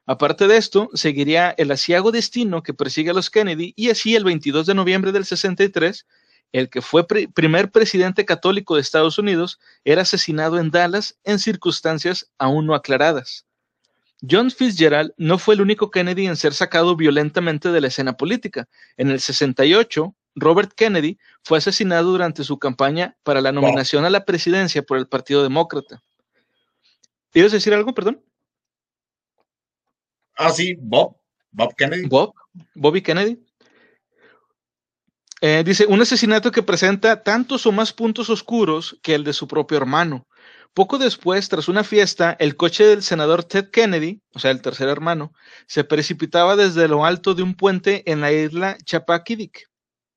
Aparte 0.06 0.48
de 0.48 0.58
esto, 0.58 0.90
seguiría 0.92 1.54
el 1.56 1.70
asiago 1.70 2.12
destino 2.12 2.62
que 2.62 2.74
persigue 2.74 3.10
a 3.10 3.14
los 3.14 3.30
Kennedy 3.30 3.72
y 3.74 3.88
así 3.88 4.14
el 4.14 4.24
22 4.24 4.66
de 4.66 4.74
noviembre 4.74 5.12
del 5.12 5.24
63, 5.24 6.06
el 6.54 6.70
que 6.70 6.82
fue 6.82 7.04
primer 7.04 7.72
presidente 7.72 8.24
católico 8.24 8.76
de 8.76 8.80
Estados 8.80 9.18
Unidos, 9.18 9.58
era 9.84 10.02
asesinado 10.02 10.60
en 10.60 10.70
Dallas 10.70 11.18
en 11.24 11.40
circunstancias 11.40 12.30
aún 12.38 12.66
no 12.66 12.76
aclaradas. 12.76 13.44
John 14.30 14.52
Fitzgerald 14.52 15.12
no 15.16 15.38
fue 15.38 15.56
el 15.56 15.62
único 15.62 15.90
Kennedy 15.90 16.28
en 16.28 16.36
ser 16.36 16.54
sacado 16.54 16.94
violentamente 16.94 17.72
de 17.72 17.80
la 17.80 17.88
escena 17.88 18.16
política. 18.16 18.68
En 18.96 19.10
el 19.10 19.18
68, 19.18 20.14
Robert 20.36 20.72
Kennedy 20.74 21.18
fue 21.42 21.58
asesinado 21.58 22.12
durante 22.12 22.44
su 22.44 22.56
campaña 22.60 23.16
para 23.24 23.40
la 23.40 23.50
nominación 23.50 24.04
a 24.04 24.10
la 24.10 24.24
presidencia 24.24 24.84
por 24.84 24.98
el 24.98 25.08
Partido 25.08 25.42
Demócrata. 25.42 26.04
¿Quieres 27.32 27.50
decir 27.50 27.74
algo, 27.74 27.92
perdón? 27.92 28.22
Ah, 30.36 30.50
sí, 30.50 30.76
Bob. 30.78 31.16
Bob 31.50 31.74
Kennedy. 31.74 32.06
Bob. 32.06 32.32
Bobby 32.76 33.02
Kennedy. 33.02 33.44
Eh, 35.40 35.62
dice, 35.64 35.86
un 35.86 36.00
asesinato 36.00 36.50
que 36.52 36.62
presenta 36.62 37.22
tantos 37.22 37.66
o 37.66 37.72
más 37.72 37.92
puntos 37.92 38.30
oscuros 38.30 38.98
que 39.02 39.14
el 39.14 39.24
de 39.24 39.32
su 39.32 39.48
propio 39.48 39.76
hermano. 39.76 40.26
Poco 40.74 40.98
después, 40.98 41.48
tras 41.48 41.68
una 41.68 41.84
fiesta, 41.84 42.36
el 42.40 42.56
coche 42.56 42.84
del 42.84 43.02
senador 43.02 43.44
Ted 43.44 43.70
Kennedy, 43.70 44.22
o 44.32 44.38
sea, 44.38 44.50
el 44.50 44.60
tercer 44.62 44.88
hermano, 44.88 45.32
se 45.66 45.84
precipitaba 45.84 46.56
desde 46.56 46.88
lo 46.88 47.04
alto 47.04 47.34
de 47.34 47.42
un 47.42 47.54
puente 47.54 48.10
en 48.10 48.20
la 48.20 48.32
isla 48.32 48.76
Chappaquiddick, 48.84 49.68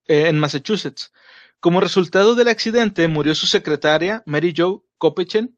eh, 0.07 0.27
en 0.27 0.39
Massachusetts. 0.39 1.11
Como 1.59 1.81
resultado 1.81 2.35
del 2.35 2.47
accidente, 2.47 3.07
murió 3.07 3.35
su 3.35 3.47
secretaria, 3.47 4.23
Mary 4.25 4.53
Jo 4.55 4.85
Copechen, 4.97 5.56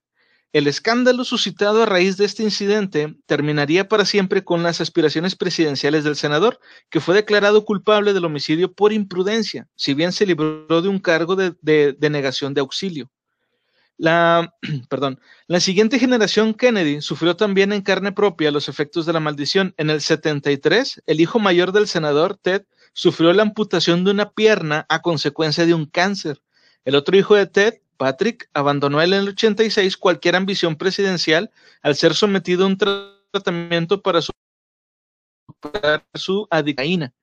el 0.51 0.67
escándalo 0.67 1.23
suscitado 1.25 1.83
a 1.83 1.85
raíz 1.85 2.17
de 2.17 2.25
este 2.25 2.41
incidente 2.43 3.15
terminaría 3.27 3.87
para 3.87 4.05
siempre 4.05 4.43
con 4.43 4.63
las 4.63 4.81
aspiraciones 4.81 5.35
presidenciales 5.35 6.03
del 6.03 6.15
senador, 6.15 6.59
que 6.89 6.99
fue 6.99 7.13
declarado 7.15 7.65
culpable 7.65 8.13
del 8.13 8.25
homicidio 8.25 8.73
por 8.73 8.91
imprudencia, 8.91 9.67
si 9.75 9.93
bien 9.93 10.11
se 10.11 10.25
libró 10.25 10.81
de 10.81 10.87
un 10.87 10.99
cargo 10.99 11.35
de, 11.35 11.53
de, 11.61 12.09
negación 12.09 12.55
de 12.55 12.61
auxilio. 12.61 13.11
La, 13.97 14.55
perdón, 14.89 15.19
la 15.45 15.59
siguiente 15.59 15.99
generación 15.99 16.55
Kennedy 16.55 17.01
sufrió 17.01 17.35
también 17.35 17.71
en 17.71 17.83
carne 17.83 18.11
propia 18.11 18.49
los 18.49 18.69
efectos 18.69 19.05
de 19.05 19.13
la 19.13 19.19
maldición. 19.19 19.75
En 19.77 19.91
el 19.91 20.01
73, 20.01 21.03
el 21.05 21.21
hijo 21.21 21.37
mayor 21.37 21.73
del 21.73 21.87
senador, 21.87 22.37
Ted, 22.41 22.63
sufrió 22.93 23.33
la 23.33 23.43
amputación 23.43 24.03
de 24.03 24.11
una 24.11 24.31
pierna 24.31 24.87
a 24.89 25.03
consecuencia 25.03 25.67
de 25.67 25.75
un 25.75 25.85
cáncer. 25.85 26.41
El 26.85 26.95
otro 26.95 27.15
hijo 27.15 27.35
de 27.35 27.45
Ted, 27.45 27.81
Patrick 27.99 28.49
abandonó 28.53 29.01
en 29.01 29.13
el 29.13 29.27
86 29.27 29.97
cualquier 29.97 30.37
ambición 30.37 30.77
presidencial 30.77 31.51
al 31.81 31.95
ser 31.95 32.15
sometido 32.15 32.63
a 32.63 32.67
un 32.67 32.77
tratamiento 32.77 34.01
para 34.01 34.21
superar 34.21 36.07
su 36.15 36.47
adicción. 36.49 37.13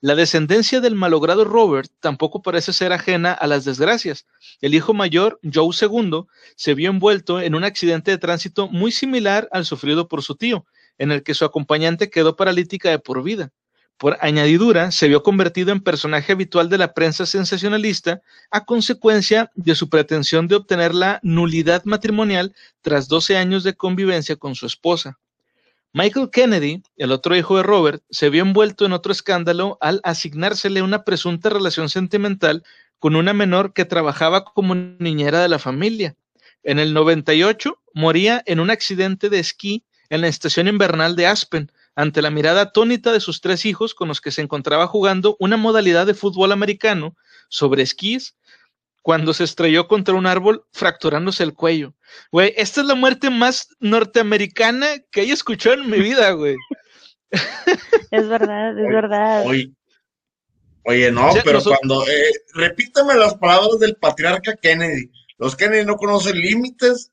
La 0.00 0.14
descendencia 0.14 0.80
del 0.80 0.94
malogrado 0.94 1.44
Robert 1.44 1.90
tampoco 2.00 2.40
parece 2.40 2.72
ser 2.72 2.92
ajena 2.92 3.32
a 3.32 3.48
las 3.48 3.64
desgracias. 3.64 4.26
El 4.60 4.74
hijo 4.74 4.94
mayor, 4.94 5.40
Joe 5.42 5.74
II, 5.80 6.24
se 6.54 6.74
vio 6.74 6.90
envuelto 6.90 7.40
en 7.40 7.56
un 7.56 7.64
accidente 7.64 8.12
de 8.12 8.18
tránsito 8.18 8.68
muy 8.68 8.92
similar 8.92 9.48
al 9.50 9.64
sufrido 9.64 10.06
por 10.06 10.22
su 10.22 10.36
tío, 10.36 10.66
en 10.98 11.10
el 11.10 11.24
que 11.24 11.34
su 11.34 11.44
acompañante 11.44 12.10
quedó 12.10 12.36
paralítica 12.36 12.90
de 12.90 13.00
por 13.00 13.24
vida. 13.24 13.50
Por 13.98 14.18
añadidura, 14.20 14.90
se 14.90 15.08
vio 15.08 15.22
convertido 15.22 15.70
en 15.70 15.80
personaje 15.80 16.32
habitual 16.32 16.68
de 16.68 16.78
la 16.78 16.92
prensa 16.92 17.24
sensacionalista 17.24 18.20
a 18.50 18.64
consecuencia 18.64 19.50
de 19.54 19.74
su 19.74 19.88
pretensión 19.88 20.48
de 20.48 20.56
obtener 20.56 20.94
la 20.94 21.20
nulidad 21.22 21.84
matrimonial 21.84 22.54
tras 22.80 23.06
12 23.06 23.36
años 23.36 23.62
de 23.62 23.74
convivencia 23.74 24.36
con 24.36 24.54
su 24.54 24.66
esposa. 24.66 25.18
Michael 25.94 26.30
Kennedy, 26.30 26.82
el 26.96 27.12
otro 27.12 27.36
hijo 27.36 27.58
de 27.58 27.62
Robert, 27.62 28.02
se 28.10 28.30
vio 28.30 28.42
envuelto 28.42 28.86
en 28.86 28.92
otro 28.92 29.12
escándalo 29.12 29.76
al 29.80 30.00
asignársele 30.04 30.80
una 30.80 31.04
presunta 31.04 31.50
relación 31.50 31.90
sentimental 31.90 32.64
con 32.98 33.14
una 33.14 33.34
menor 33.34 33.74
que 33.74 33.84
trabajaba 33.84 34.44
como 34.44 34.74
niñera 34.74 35.42
de 35.42 35.48
la 35.48 35.58
familia. 35.58 36.16
En 36.62 36.78
el 36.78 36.94
98 36.94 37.78
moría 37.92 38.42
en 38.46 38.58
un 38.58 38.70
accidente 38.70 39.28
de 39.28 39.40
esquí 39.40 39.84
en 40.08 40.22
la 40.22 40.28
estación 40.28 40.68
invernal 40.68 41.14
de 41.14 41.26
Aspen, 41.26 41.70
ante 41.94 42.22
la 42.22 42.30
mirada 42.30 42.62
atónita 42.62 43.12
de 43.12 43.20
sus 43.20 43.40
tres 43.40 43.64
hijos 43.64 43.94
con 43.94 44.08
los 44.08 44.20
que 44.20 44.30
se 44.30 44.42
encontraba 44.42 44.86
jugando 44.86 45.36
una 45.38 45.56
modalidad 45.56 46.06
de 46.06 46.14
fútbol 46.14 46.52
americano 46.52 47.16
sobre 47.48 47.82
esquís 47.82 48.36
cuando 49.02 49.34
se 49.34 49.44
estrelló 49.44 49.88
contra 49.88 50.14
un 50.14 50.26
árbol 50.26 50.64
fracturándose 50.72 51.42
el 51.42 51.54
cuello. 51.54 51.94
Güey, 52.30 52.54
esta 52.56 52.80
es 52.80 52.86
la 52.86 52.94
muerte 52.94 53.30
más 53.30 53.68
norteamericana 53.80 54.86
que 55.10 55.22
haya 55.22 55.34
escuchado 55.34 55.74
en 55.74 55.90
mi 55.90 55.98
vida, 55.98 56.30
güey. 56.32 56.56
Es 58.10 58.28
verdad, 58.28 58.78
es 58.78 58.92
verdad. 58.92 59.46
Oye, 60.84 61.10
no, 61.10 61.30
pero 61.44 61.62
cuando... 61.62 62.06
Eh, 62.06 62.30
repítame 62.52 63.14
las 63.14 63.34
palabras 63.36 63.78
del 63.78 63.96
patriarca 63.96 64.54
Kennedy. 64.56 65.10
Los 65.38 65.56
Kennedy 65.56 65.86
no 65.86 65.96
conocen 65.96 66.36
límites 66.38 67.10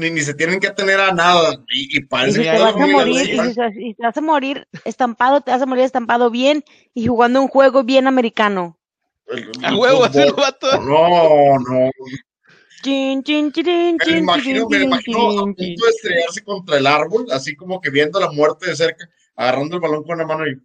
ni, 0.00 0.20
se 0.20 0.34
tienen 0.34 0.58
que 0.58 0.68
atener 0.68 0.98
a 1.00 1.12
nada. 1.12 1.62
Y, 1.68 2.00
parece 2.04 2.42
que 2.42 2.50
te 2.50 2.58
vas 2.58 2.74
a 2.74 2.86
morir, 2.86 3.30
y, 3.76 3.94
te 3.94 4.02
vas 4.02 4.16
a 4.16 4.20
morir 4.20 4.66
estampado, 4.84 5.40
te 5.40 5.50
vas 5.50 5.62
a 5.62 5.66
morir 5.66 5.84
estampado 5.84 6.30
bien 6.30 6.64
y 6.94 7.06
jugando 7.06 7.40
un 7.40 7.48
juego 7.48 7.84
bien 7.84 8.06
americano. 8.06 8.78
a 9.62 9.74
huevo, 9.74 10.04
así 10.04 10.18
el 10.18 10.32
vato. 10.32 10.80
No, 10.80 11.58
no. 11.58 11.90
Chin, 12.82 13.22
chin, 13.22 13.52
chin, 13.52 13.98
me 14.06 14.18
imagino, 14.18 14.66
me 14.68 14.84
imagino 14.84 15.30
a 15.30 15.42
punto 15.42 15.62
de 15.62 15.90
estrellarse 15.90 16.42
contra 16.42 16.78
el 16.78 16.86
árbol, 16.86 17.26
así 17.30 17.54
como 17.54 17.78
que 17.78 17.90
viendo 17.90 18.18
la 18.18 18.32
muerte 18.32 18.70
de 18.70 18.76
cerca, 18.76 19.06
agarrando 19.36 19.76
el 19.76 19.82
balón 19.82 20.02
con 20.04 20.16
la 20.16 20.26
mano 20.26 20.46
y 20.46 20.58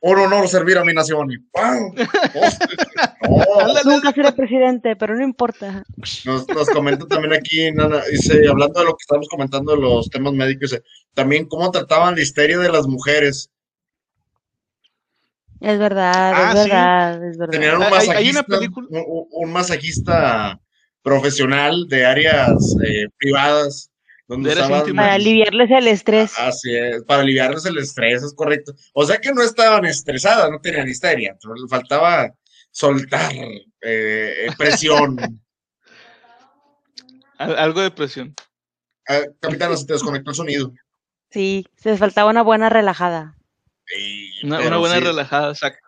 por 0.00 0.18
honor 0.18 0.48
servir 0.48 0.78
a 0.78 0.84
mi 0.84 0.92
nación. 0.92 1.30
Y 1.32 1.38
¡pam! 1.38 1.92
Nunca 3.84 4.12
seré 4.12 4.32
presidente, 4.32 4.96
pero 4.96 5.16
no 5.16 5.24
importa. 5.24 5.84
Nos, 6.24 6.48
nos 6.48 6.70
comenta 6.70 7.06
también 7.06 7.34
aquí, 7.34 7.70
Nana, 7.72 8.02
dice, 8.10 8.48
hablando 8.48 8.80
de 8.80 8.86
lo 8.86 8.92
que 8.92 9.02
estamos 9.02 9.28
comentando 9.28 9.74
de 9.74 9.80
los 9.80 10.08
temas 10.08 10.32
médicos, 10.32 10.70
dice, 10.70 10.82
también 11.14 11.46
cómo 11.46 11.70
trataban 11.70 12.14
la 12.14 12.22
histeria 12.22 12.58
de 12.58 12.70
las 12.70 12.86
mujeres. 12.86 13.50
Es 15.60 15.78
verdad, 15.78 16.30
es, 16.30 16.38
ah, 16.38 16.54
verdad 16.54 17.28
es 17.30 17.36
verdad, 17.36 17.52
Tenían 17.52 17.82
un 17.82 17.90
masajista, 17.90 18.44
un 19.30 19.52
masajista 19.52 20.60
profesional 21.02 21.88
de 21.88 22.06
áreas 22.06 22.76
eh, 22.84 23.08
privadas 23.18 23.90
para 24.94 25.14
aliviarles 25.14 25.70
el 25.70 25.88
estrés. 25.88 26.38
Así 26.38 26.74
es, 26.74 27.02
para 27.04 27.22
aliviarles 27.22 27.64
el 27.64 27.78
estrés, 27.78 28.22
es 28.22 28.34
correcto. 28.34 28.74
O 28.92 29.06
sea 29.06 29.18
que 29.18 29.32
no 29.32 29.42
estaban 29.42 29.86
estresadas, 29.86 30.50
no 30.50 30.60
tenían 30.60 30.88
histeria, 30.88 31.34
le 31.42 31.68
faltaba 31.68 32.30
soltar 32.70 33.32
eh, 33.80 34.48
presión. 34.58 35.16
Algo 37.38 37.80
de 37.80 37.90
presión. 37.90 38.34
Ah, 39.08 39.20
capitán, 39.40 39.76
se 39.78 39.86
te 39.86 39.94
desconectó 39.94 40.30
el 40.30 40.36
sonido. 40.36 40.72
Sí, 41.30 41.66
se 41.76 41.90
les 41.90 41.98
faltaba 41.98 42.30
una 42.30 42.42
buena 42.42 42.68
relajada. 42.68 43.36
una, 44.42 44.76
buena 44.76 45.00
relajada, 45.00 45.52
exacto. 45.52 45.87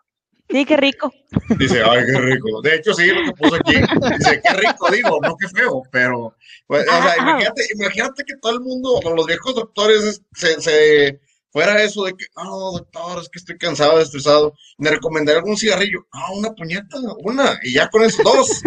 Sí, 0.51 0.65
qué 0.65 0.77
rico. 0.77 1.13
Dice, 1.59 1.83
ay, 1.83 2.05
qué 2.07 2.19
rico. 2.19 2.61
De 2.63 2.75
hecho, 2.75 2.93
sí, 2.93 3.07
lo 3.07 3.25
que 3.25 3.33
puso 3.33 3.55
aquí. 3.55 3.75
Dice, 4.19 4.41
qué 4.43 4.53
rico, 4.55 4.91
digo, 4.91 5.19
no 5.23 5.37
qué 5.37 5.49
feo, 5.49 5.83
pero, 5.93 6.35
pues, 6.67 6.87
o 6.89 7.03
sea, 7.03 7.17
imagínate, 7.19 7.67
imagínate 7.75 8.25
que 8.25 8.37
todo 8.37 8.53
el 8.53 8.61
mundo, 8.61 9.01
con 9.03 9.15
los 9.15 9.27
viejos 9.27 9.55
doctores, 9.55 10.23
se, 10.33 10.61
se 10.61 11.21
fuera 11.53 11.83
eso 11.83 12.05
de 12.05 12.15
que, 12.15 12.25
no, 12.37 12.73
doctor, 12.73 13.23
es 13.23 13.29
que 13.29 13.39
estoy 13.39 13.59
cansado, 13.59 14.01
estresado, 14.01 14.55
me 14.79 14.91
recomendaría 14.91 15.39
algún 15.41 15.57
cigarrillo. 15.57 16.07
Ah, 16.13 16.33
una 16.33 16.53
puñeta, 16.53 16.97
una, 17.23 17.59
y 17.63 17.75
ya 17.75 17.89
con 17.89 18.03
eso, 18.03 18.23
dos. 18.23 18.63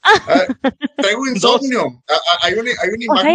Ah, 0.00 0.46
traigo 0.96 1.26
insomnio. 1.26 2.02
Ah, 2.08 2.14
ah, 2.14 2.38
hay, 2.42 2.54
una, 2.54 2.70
hay 2.70 2.88
una 2.88 3.04
imagen. 3.04 3.26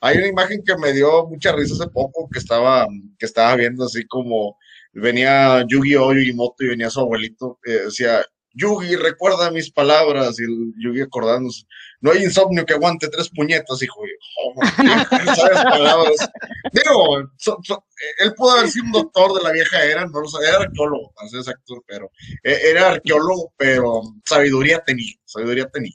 hay 0.00 0.18
una 0.18 0.26
imagen 0.28 0.62
que 0.64 0.76
me 0.76 0.92
dio 0.92 1.26
mucha 1.26 1.52
risa 1.52 1.74
hace 1.74 1.88
poco 1.88 2.28
que 2.32 2.38
estaba, 2.38 2.86
que 3.18 3.26
estaba 3.26 3.56
viendo 3.56 3.84
así 3.84 4.06
como 4.06 4.56
venía 4.92 5.64
Yugi 5.66 5.96
o 5.96 6.12
Yugimoto 6.12 6.64
y 6.64 6.68
venía 6.68 6.90
su 6.90 7.00
abuelito, 7.00 7.58
eh, 7.64 7.82
decía, 7.84 8.24
Yugi, 8.52 8.96
recuerda 8.96 9.50
mis 9.50 9.70
palabras, 9.70 10.40
y 10.40 10.44
el 10.44 10.74
Yugi 10.82 11.02
acordándose, 11.02 11.64
no 12.00 12.10
hay 12.10 12.24
insomnio 12.24 12.66
que 12.66 12.74
aguante 12.74 13.08
tres 13.08 13.28
puñetas, 13.28 13.80
hijo, 13.82 14.00
oh, 14.00 14.54
¿sabes 15.36 15.62
palabras? 15.64 16.30
Digo, 16.72 17.18
él 17.18 18.34
pudo 18.34 18.52
haber 18.52 18.70
sido 18.70 18.86
un 18.86 18.92
doctor 18.92 19.34
de 19.34 19.42
la 19.42 19.52
vieja 19.52 19.84
era, 19.84 20.06
no 20.06 20.20
lo 20.20 20.28
sabía, 20.28 20.48
era 20.48 20.58
arqueólogo, 20.58 21.12
para 21.14 21.28
ser 21.28 21.40
exacto, 21.40 21.82
pero 21.86 22.10
eh, 22.42 22.58
era 22.70 22.90
arqueólogo, 22.90 23.52
pero 23.56 24.02
sabiduría 24.24 24.80
tenía, 24.84 25.14
sabiduría 25.24 25.68
tenía. 25.68 25.94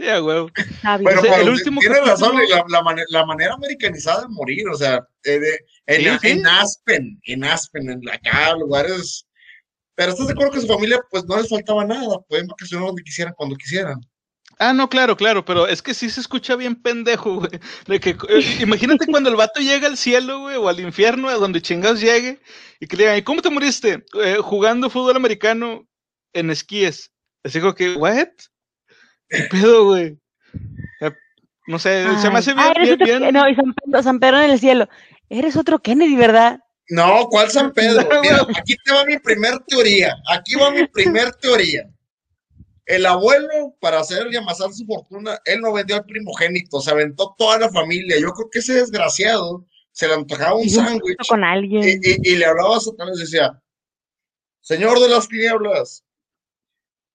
Sí, 0.00 0.08
a 0.08 0.22
huevo. 0.22 0.50
Pero, 0.82 1.34
el 1.34 1.48
último 1.50 1.78
tiene 1.80 2.00
razón, 2.00 2.34
la, 2.68 3.24
manera 3.26 3.52
americanizada 3.52 4.22
de 4.22 4.28
morir, 4.28 4.66
o 4.70 4.74
sea, 4.74 5.06
eh, 5.24 5.58
en, 5.86 6.46
Aspen, 6.46 7.20
en 7.24 7.44
Aspen, 7.44 7.90
en 7.90 8.08
acá, 8.08 8.56
lugares. 8.56 9.26
Pero 9.94 10.12
estás 10.12 10.28
de 10.28 10.32
acuerdo 10.32 10.52
que 10.52 10.62
su 10.62 10.66
familia, 10.66 11.02
pues 11.10 11.26
no 11.26 11.36
les 11.36 11.50
faltaba 11.50 11.84
nada, 11.84 12.18
pueden 12.30 12.46
vacacionar 12.46 12.86
donde 12.86 13.02
quisieran, 13.02 13.34
cuando 13.36 13.56
quisieran. 13.56 14.00
Ah, 14.58 14.72
no, 14.72 14.88
claro, 14.88 15.18
claro, 15.18 15.44
pero 15.44 15.66
es 15.66 15.82
que 15.82 15.92
sí 15.92 16.08
se 16.08 16.22
escucha 16.22 16.56
bien 16.56 16.76
pendejo, 16.76 17.34
güey. 17.36 17.60
De 17.86 18.00
que, 18.00 18.16
eh, 18.30 18.58
imagínate 18.60 19.06
cuando 19.06 19.28
el 19.28 19.36
vato 19.36 19.60
llega 19.60 19.86
al 19.86 19.98
cielo, 19.98 20.40
güey, 20.40 20.56
o 20.56 20.66
al 20.66 20.80
infierno, 20.80 21.28
a 21.28 21.34
donde 21.34 21.60
chingados 21.60 22.00
llegue, 22.00 22.40
y 22.78 22.86
que 22.86 22.96
le 22.96 23.02
digan, 23.02 23.18
¿y 23.18 23.22
cómo 23.22 23.42
te 23.42 23.50
moriste? 23.50 24.02
Eh, 24.24 24.38
jugando 24.40 24.88
fútbol 24.88 25.16
americano 25.16 25.86
en 26.32 26.48
esquíes. 26.48 27.12
Así 27.44 27.60
como 27.60 27.74
que, 27.74 27.96
¿what? 27.96 28.28
¿Qué 29.30 29.44
pedo, 29.50 29.84
güey? 29.86 30.18
No 31.66 31.78
sé, 31.78 32.04
se 32.20 32.30
me 32.30 32.38
hace 32.38 32.52
bien. 32.52 32.66
Ah, 32.66 32.72
bien, 33.04 33.32
No, 33.32 33.48
y 33.48 33.54
San 34.02 34.18
Pedro, 34.18 34.40
en 34.40 34.50
el 34.50 34.58
cielo. 34.58 34.88
Eres 35.28 35.56
otro 35.56 35.78
Kennedy, 35.78 36.16
¿verdad? 36.16 36.58
No, 36.88 37.28
¿cuál 37.30 37.48
San 37.48 37.72
Pedro? 37.74 38.08
Mira, 38.20 38.44
aquí 38.56 38.74
te 38.84 38.92
va 38.92 39.04
mi 39.04 39.18
primer 39.18 39.60
teoría. 39.60 40.16
Aquí 40.28 40.56
va 40.56 40.72
mi 40.72 40.86
primer 40.88 41.32
teoría. 41.36 41.88
El 42.86 43.06
abuelo, 43.06 43.76
para 43.80 44.00
hacer 44.00 44.26
y 44.32 44.36
amasar 44.36 44.72
su 44.72 44.84
fortuna, 44.84 45.38
él 45.44 45.60
no 45.60 45.72
vendió 45.72 45.94
al 45.94 46.04
primogénito, 46.04 46.80
se 46.80 46.90
aventó 46.90 47.36
toda 47.38 47.58
la 47.58 47.70
familia. 47.70 48.16
Yo 48.18 48.32
creo 48.32 48.50
que 48.50 48.58
ese 48.58 48.74
desgraciado 48.74 49.64
se 49.92 50.08
le 50.08 50.14
antojaba 50.14 50.54
un 50.54 50.68
sándwich. 50.68 51.16
con 51.28 51.44
alguien. 51.44 52.00
Y, 52.02 52.34
le 52.34 52.44
hablaba 52.44 52.78
a 52.78 52.80
Satanás 52.80 53.16
y 53.18 53.20
decía: 53.20 53.62
Señor 54.60 54.98
de 54.98 55.08
las 55.08 55.28
tinieblas, 55.28 56.04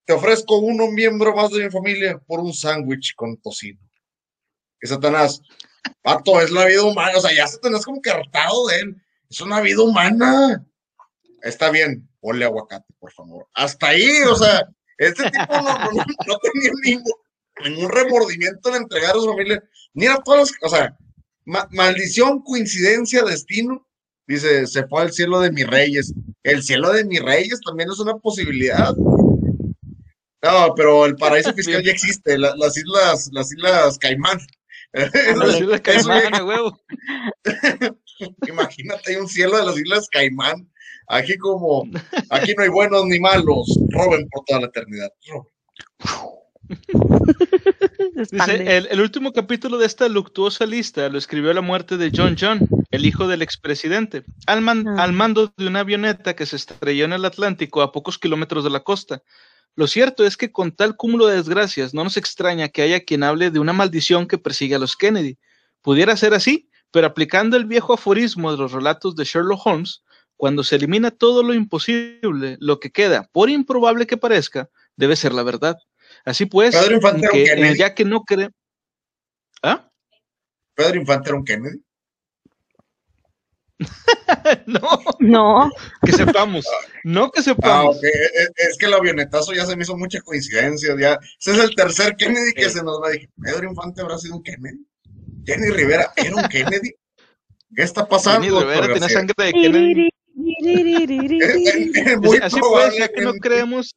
te 0.06 0.14
ofrezco 0.14 0.58
uno 0.58 0.88
miembro 0.92 1.36
más 1.36 1.52
de 1.52 1.66
mi 1.66 1.72
familia 1.72 2.20
por 2.28 2.40
un 2.40 2.54
sándwich 2.54 3.16
con 3.16 3.38
tocino. 3.38 3.80
Y 4.82 4.88
Satanás, 4.88 5.42
pato, 6.02 6.40
es 6.42 6.52
la 6.52 6.66
vida 6.66 6.84
humana, 6.84 7.18
o 7.18 7.22
sea, 7.22 7.36
ya 7.36 7.48
Satanás 7.48 7.84
como 7.84 8.02
que 8.02 8.12
hartado 8.12 8.68
de 8.68 8.80
él, 8.80 8.96
es 9.30 9.42
una 9.42 9.62
vida 9.62 9.82
humana. 9.82 10.66
Está 11.42 11.72
bien, 11.72 12.08
ponle 12.20 12.46
aguacate, 12.46 12.94
por 13.00 13.12
favor. 13.12 13.48
Hasta 13.54 13.90
ahí, 13.90 14.22
o 14.28 14.36
sea, 14.36 14.68
este 14.98 15.24
tipo 15.24 15.54
no, 16.28 16.38
tenía 16.40 16.72
ningún, 16.84 17.92
remordimiento 17.92 18.70
en 18.70 18.84
entregar 18.84 19.12
a 19.12 19.20
su 19.20 19.28
familia. 19.28 19.64
Mira 19.94 20.22
todas 20.24 20.52
las, 20.52 20.72
o 20.72 20.76
sea, 20.76 20.98
maldición, 21.72 22.42
coincidencia, 22.44 23.24
destino. 23.24 23.86
Dice, 24.28 24.66
se 24.66 24.88
fue 24.88 25.04
al 25.04 25.14
cielo 25.14 25.40
de 25.40 25.52
mis 25.52 25.68
reyes. 25.68 26.14
El 26.44 26.64
cielo 26.64 26.92
de 26.92 27.06
mis 27.06 27.22
reyes 27.22 27.60
también 27.66 27.90
es 27.92 28.00
una 28.00 28.18
posibilidad. 28.18 28.94
No, 30.46 30.76
pero 30.76 31.06
el 31.06 31.16
paraíso 31.16 31.54
fiscal 31.56 31.84
ya 31.84 31.92
existe, 31.92 32.38
las 32.38 32.78
islas, 32.78 33.30
las 33.32 33.52
islas 33.52 33.98
Caimán. 33.98 34.40
las 34.94 35.60
islas 35.60 35.82
Caimán, 35.82 36.44
huevo. 36.46 36.80
Imagínate, 38.48 39.12
hay 39.12 39.16
un 39.18 39.28
cielo 39.28 39.58
de 39.58 39.66
las 39.66 39.78
islas 39.78 40.08
Caimán. 40.10 40.70
Aquí 41.08 41.38
como, 41.38 41.88
aquí 42.32 42.54
no 42.56 42.64
hay 42.64 42.70
buenos 42.70 43.06
ni 43.06 43.20
malos, 43.20 43.68
roben 43.92 44.28
por 44.30 44.44
toda 44.46 44.62
la 44.62 44.68
eternidad. 44.68 45.12
el, 48.90 49.02
último 49.02 49.32
capítulo 49.32 49.78
de 49.78 49.86
esta 49.86 50.10
luctuosa 50.10 50.66
lista 50.66 51.08
lo 51.10 51.20
escribió 51.20 51.54
la 51.54 51.62
muerte 51.62 51.98
de 51.98 52.12
John 52.12 52.36
John, 52.40 52.68
el 52.90 53.06
hijo 53.06 53.28
del 53.28 53.44
expresidente, 53.44 54.24
al, 54.48 54.68
ah. 54.68 54.96
al 54.98 55.14
mando 55.14 55.54
de 55.56 55.68
una 55.68 55.82
avioneta 55.82 56.36
que 56.36 56.48
se 56.48 56.56
estrelló 56.56 57.06
en 57.06 57.14
el 57.14 57.26
Atlántico 57.26 57.84
a 57.84 57.92
pocos 57.92 58.18
kilómetros 58.18 58.64
de 58.64 58.72
la 58.72 58.80
costa. 58.80 59.22
Lo 59.76 59.88
cierto 59.88 60.26
es 60.26 60.38
que 60.38 60.52
con 60.52 60.72
tal 60.72 60.96
cúmulo 60.96 61.28
de 61.28 61.36
desgracias 61.36 61.94
no 61.94 62.04
nos 62.04 62.18
extraña 62.18 62.70
que 62.70 62.82
haya 62.82 63.04
quien 63.04 63.24
hable 63.24 63.52
de 63.52 63.60
una 63.60 63.74
maldición 63.74 64.28
que 64.28 64.38
persigue 64.38 64.76
a 64.76 64.80
los 64.80 64.96
Kennedy. 64.96 65.38
Pudiera 65.82 66.16
ser 66.16 66.34
así, 66.34 66.70
pero 66.92 67.08
aplicando 67.08 67.58
el 67.58 67.66
viejo 67.66 67.94
aforismo 67.94 68.52
de 68.52 68.58
los 68.58 68.72
relatos 68.72 69.16
de 69.16 69.26
Sherlock 69.26 69.66
Holmes, 69.66 70.04
cuando 70.38 70.64
se 70.64 70.78
elimina 70.78 71.12
todo 71.12 71.44
lo 71.44 71.54
imposible, 71.54 72.58
lo 72.60 72.80
que 72.80 72.92
queda, 72.92 73.30
por 73.32 73.50
improbable 73.50 74.08
que 74.08 74.18
parezca, 74.18 74.70
debe 74.96 75.16
ser 75.16 75.34
la 75.34 75.44
verdad. 75.44 75.78
Así 76.24 76.46
pues, 76.46 76.76
ya 77.78 77.94
que 77.94 78.06
no 78.06 78.24
cree... 78.24 78.50
¿Ah? 79.62 79.90
¿Pedro 80.74 81.00
Infante 81.00 81.30
era 81.30 81.38
un 81.38 81.46
Kennedy? 81.46 81.85
no. 84.66 85.00
No. 85.20 85.72
Que 86.06 86.14
sepamos. 86.14 86.66
No 87.04 87.32
que 87.32 87.42
sepamos. 87.42 87.98
Ah, 87.98 88.52
es, 88.58 88.78
que 88.78 88.86
el 88.86 88.94
avionetazo 88.94 89.54
ya 89.54 89.66
se 89.66 89.76
me 89.76 89.84
hizo 89.84 89.98
mucha 89.98 90.22
coincidencia. 90.22 90.96
Ya. 91.00 91.20
Ese 91.40 91.52
es 91.52 91.60
el 91.60 91.76
tercer 91.76 92.16
Kennedy 92.16 92.54
que 92.54 92.70
se 92.70 92.84
nos 92.84 93.02
va. 93.02 93.10
Dije, 93.10 93.30
Pedro 93.42 93.70
Infante 93.70 94.02
habrá 94.02 94.18
sido 94.18 94.38
un 94.38 94.44
Kennedy. 94.44 94.86
Jenny 95.46 95.70
Rivera 95.70 96.12
era 96.16 96.36
un 96.36 96.48
Kennedy. 96.48 96.94
¿Qué 97.76 97.84
está 97.84 98.08
pasando? 98.08 98.42
Jenny 98.42 98.60
Rivera 98.60 98.94
tiene 98.94 99.10
sangre 99.10 99.34
de 99.38 99.52
Kennedy. 99.52 100.10
Así 102.42 102.60
pues, 102.60 102.98
ya 102.98 103.08
que 103.08 103.22
no 103.22 103.34
creemos, 103.34 103.96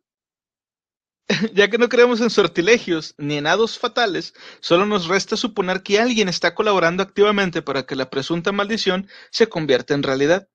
ya 1.54 1.68
que 1.68 1.78
no 1.78 1.88
creemos 1.88 2.20
en 2.20 2.30
sortilegios 2.30 3.14
ni 3.18 3.36
en 3.36 3.46
hados 3.46 3.78
fatales, 3.78 4.34
solo 4.60 4.86
nos 4.86 5.08
resta 5.08 5.36
suponer 5.36 5.82
que 5.82 6.00
alguien 6.00 6.28
está 6.28 6.54
colaborando 6.54 7.02
activamente 7.02 7.62
para 7.62 7.84
que 7.84 7.96
la 7.96 8.10
presunta 8.10 8.52
maldición 8.52 9.08
se 9.30 9.48
convierta 9.48 9.94
en 9.94 10.02
realidad. 10.02 10.48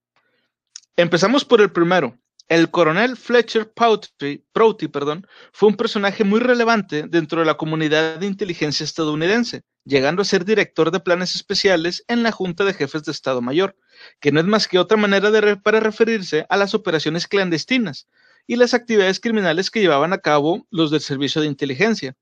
Empezamos 0.96 1.46
por 1.46 1.62
el 1.62 1.72
primero. 1.72 2.18
El 2.50 2.70
coronel 2.72 3.16
Fletcher 3.16 3.72
Prouty, 3.72 4.88
perdón, 4.90 5.26
fue 5.54 5.70
un 5.70 5.78
personaje 5.78 6.24
muy 6.26 6.42
relevante 6.42 7.04
dentro 7.08 7.40
de 7.40 7.46
la 7.46 7.56
comunidad 7.56 8.20
de 8.20 8.28
inteligencia 8.28 8.84
estadounidense, 8.84 9.64
llegando 9.86 10.22
a 10.22 10.26
ser 10.26 10.44
director 10.44 10.92
de 10.92 11.00
planes 11.00 11.36
especiales 11.36 12.04
en 12.08 12.22
la 12.22 12.34
Junta 12.34 12.66
de 12.66 12.74
Jefes 12.74 13.04
de 13.04 13.14
Estado 13.14 13.42
Mayor, 13.42 13.78
que 14.20 14.32
no 14.32 14.42
es 14.42 14.46
más 14.46 14.68
que 14.68 14.78
otra 14.78 14.98
manera 14.98 15.32
para 15.64 15.80
referirse 15.80 16.46
a 16.50 16.58
las 16.58 16.74
operaciones 16.74 17.28
clandestinas 17.28 18.08
y 18.48 18.56
las 18.56 18.74
actividades 18.74 19.20
criminales 19.20 19.72
que 19.72 19.82
llevaban 19.82 20.14
a 20.14 20.18
cabo 20.18 20.68
los 20.70 20.92
del 20.92 21.02
Servicio 21.02 21.42
de 21.42 21.48
Inteligencia. 21.48 22.16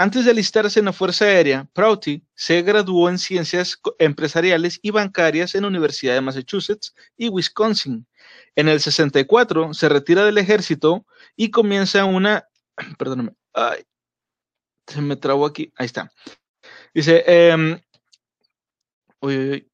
Antes 0.00 0.24
de 0.24 0.30
alistarse 0.30 0.78
en 0.78 0.84
la 0.84 0.92
Fuerza 0.92 1.24
Aérea, 1.24 1.68
Prouty 1.72 2.22
se 2.36 2.62
graduó 2.62 3.08
en 3.08 3.18
Ciencias 3.18 3.80
Empresariales 3.98 4.78
y 4.80 4.92
Bancarias 4.92 5.56
en 5.56 5.62
la 5.62 5.68
Universidad 5.68 6.14
de 6.14 6.20
Massachusetts 6.20 6.94
y 7.16 7.28
Wisconsin. 7.28 8.06
En 8.54 8.68
el 8.68 8.80
64 8.80 9.74
se 9.74 9.88
retira 9.88 10.24
del 10.24 10.38
ejército 10.38 11.04
y 11.34 11.50
comienza 11.50 12.04
una... 12.04 12.48
Perdóname. 12.98 13.32
Ay, 13.52 13.82
se 14.86 15.00
me 15.00 15.16
trabó 15.16 15.46
aquí. 15.46 15.72
Ahí 15.74 15.86
está. 15.86 16.12
Dice... 16.94 17.24
Eh, 17.26 17.80
uy, 19.20 19.36
uy, 19.36 19.50
uy. 19.50 19.67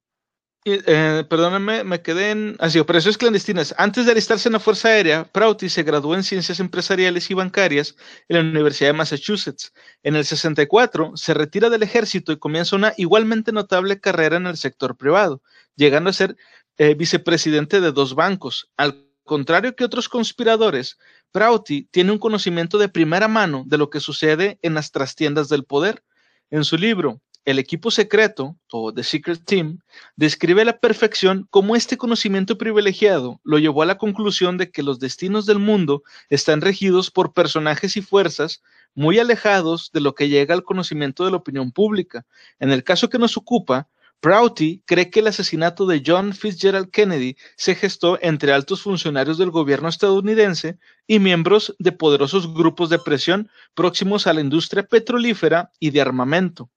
Eh, 0.66 1.24
perdónenme, 1.28 1.84
me 1.84 2.00
quedé 2.00 2.30
en. 2.30 2.56
Así, 2.58 2.78
operaciones 2.78 3.18
clandestinas. 3.18 3.74
Antes 3.76 4.06
de 4.06 4.12
alistarse 4.12 4.48
en 4.48 4.54
la 4.54 4.60
Fuerza 4.60 4.88
Aérea, 4.88 5.24
Prouty 5.24 5.68
se 5.68 5.82
graduó 5.82 6.14
en 6.14 6.22
Ciencias 6.22 6.58
Empresariales 6.58 7.30
y 7.30 7.34
Bancarias 7.34 7.96
en 8.28 8.36
la 8.36 8.42
Universidad 8.42 8.88
de 8.88 8.94
Massachusetts. 8.94 9.74
En 10.02 10.16
el 10.16 10.24
64 10.24 11.12
se 11.16 11.34
retira 11.34 11.68
del 11.68 11.82
ejército 11.82 12.32
y 12.32 12.38
comienza 12.38 12.76
una 12.76 12.94
igualmente 12.96 13.52
notable 13.52 14.00
carrera 14.00 14.38
en 14.38 14.46
el 14.46 14.56
sector 14.56 14.96
privado, 14.96 15.42
llegando 15.76 16.08
a 16.08 16.14
ser 16.14 16.34
eh, 16.78 16.94
vicepresidente 16.94 17.82
de 17.82 17.92
dos 17.92 18.14
bancos. 18.14 18.70
Al 18.78 19.06
contrario 19.22 19.76
que 19.76 19.84
otros 19.84 20.08
conspiradores, 20.08 20.98
Prouty 21.30 21.88
tiene 21.90 22.12
un 22.12 22.18
conocimiento 22.18 22.78
de 22.78 22.88
primera 22.88 23.28
mano 23.28 23.64
de 23.66 23.76
lo 23.76 23.90
que 23.90 24.00
sucede 24.00 24.58
en 24.62 24.72
las 24.72 24.92
trastiendas 24.92 25.50
del 25.50 25.64
poder. 25.64 26.02
En 26.50 26.64
su 26.64 26.78
libro, 26.78 27.20
el 27.44 27.58
equipo 27.58 27.90
secreto, 27.90 28.56
o 28.72 28.92
The 28.92 29.02
Secret 29.02 29.44
Team, 29.44 29.80
describe 30.16 30.62
a 30.62 30.64
la 30.64 30.78
perfección 30.78 31.46
cómo 31.50 31.76
este 31.76 31.98
conocimiento 31.98 32.56
privilegiado 32.56 33.40
lo 33.44 33.58
llevó 33.58 33.82
a 33.82 33.86
la 33.86 33.98
conclusión 33.98 34.56
de 34.56 34.70
que 34.70 34.82
los 34.82 34.98
destinos 34.98 35.44
del 35.44 35.58
mundo 35.58 36.02
están 36.30 36.62
regidos 36.62 37.10
por 37.10 37.34
personajes 37.34 37.96
y 37.96 38.02
fuerzas 38.02 38.62
muy 38.94 39.18
alejados 39.18 39.90
de 39.92 40.00
lo 40.00 40.14
que 40.14 40.28
llega 40.28 40.54
al 40.54 40.64
conocimiento 40.64 41.24
de 41.24 41.32
la 41.32 41.36
opinión 41.36 41.70
pública. 41.70 42.24
En 42.60 42.70
el 42.70 42.82
caso 42.82 43.10
que 43.10 43.18
nos 43.18 43.36
ocupa, 43.36 43.88
Prouty 44.20 44.82
cree 44.86 45.10
que 45.10 45.20
el 45.20 45.26
asesinato 45.26 45.84
de 45.84 46.02
John 46.06 46.32
Fitzgerald 46.32 46.90
Kennedy 46.90 47.36
se 47.56 47.74
gestó 47.74 48.18
entre 48.22 48.52
altos 48.52 48.80
funcionarios 48.80 49.36
del 49.36 49.50
gobierno 49.50 49.88
estadounidense 49.88 50.78
y 51.06 51.18
miembros 51.18 51.76
de 51.78 51.92
poderosos 51.92 52.54
grupos 52.54 52.88
de 52.88 52.98
presión 53.00 53.50
próximos 53.74 54.26
a 54.26 54.32
la 54.32 54.40
industria 54.40 54.84
petrolífera 54.84 55.70
y 55.78 55.90
de 55.90 56.00
armamento 56.00 56.70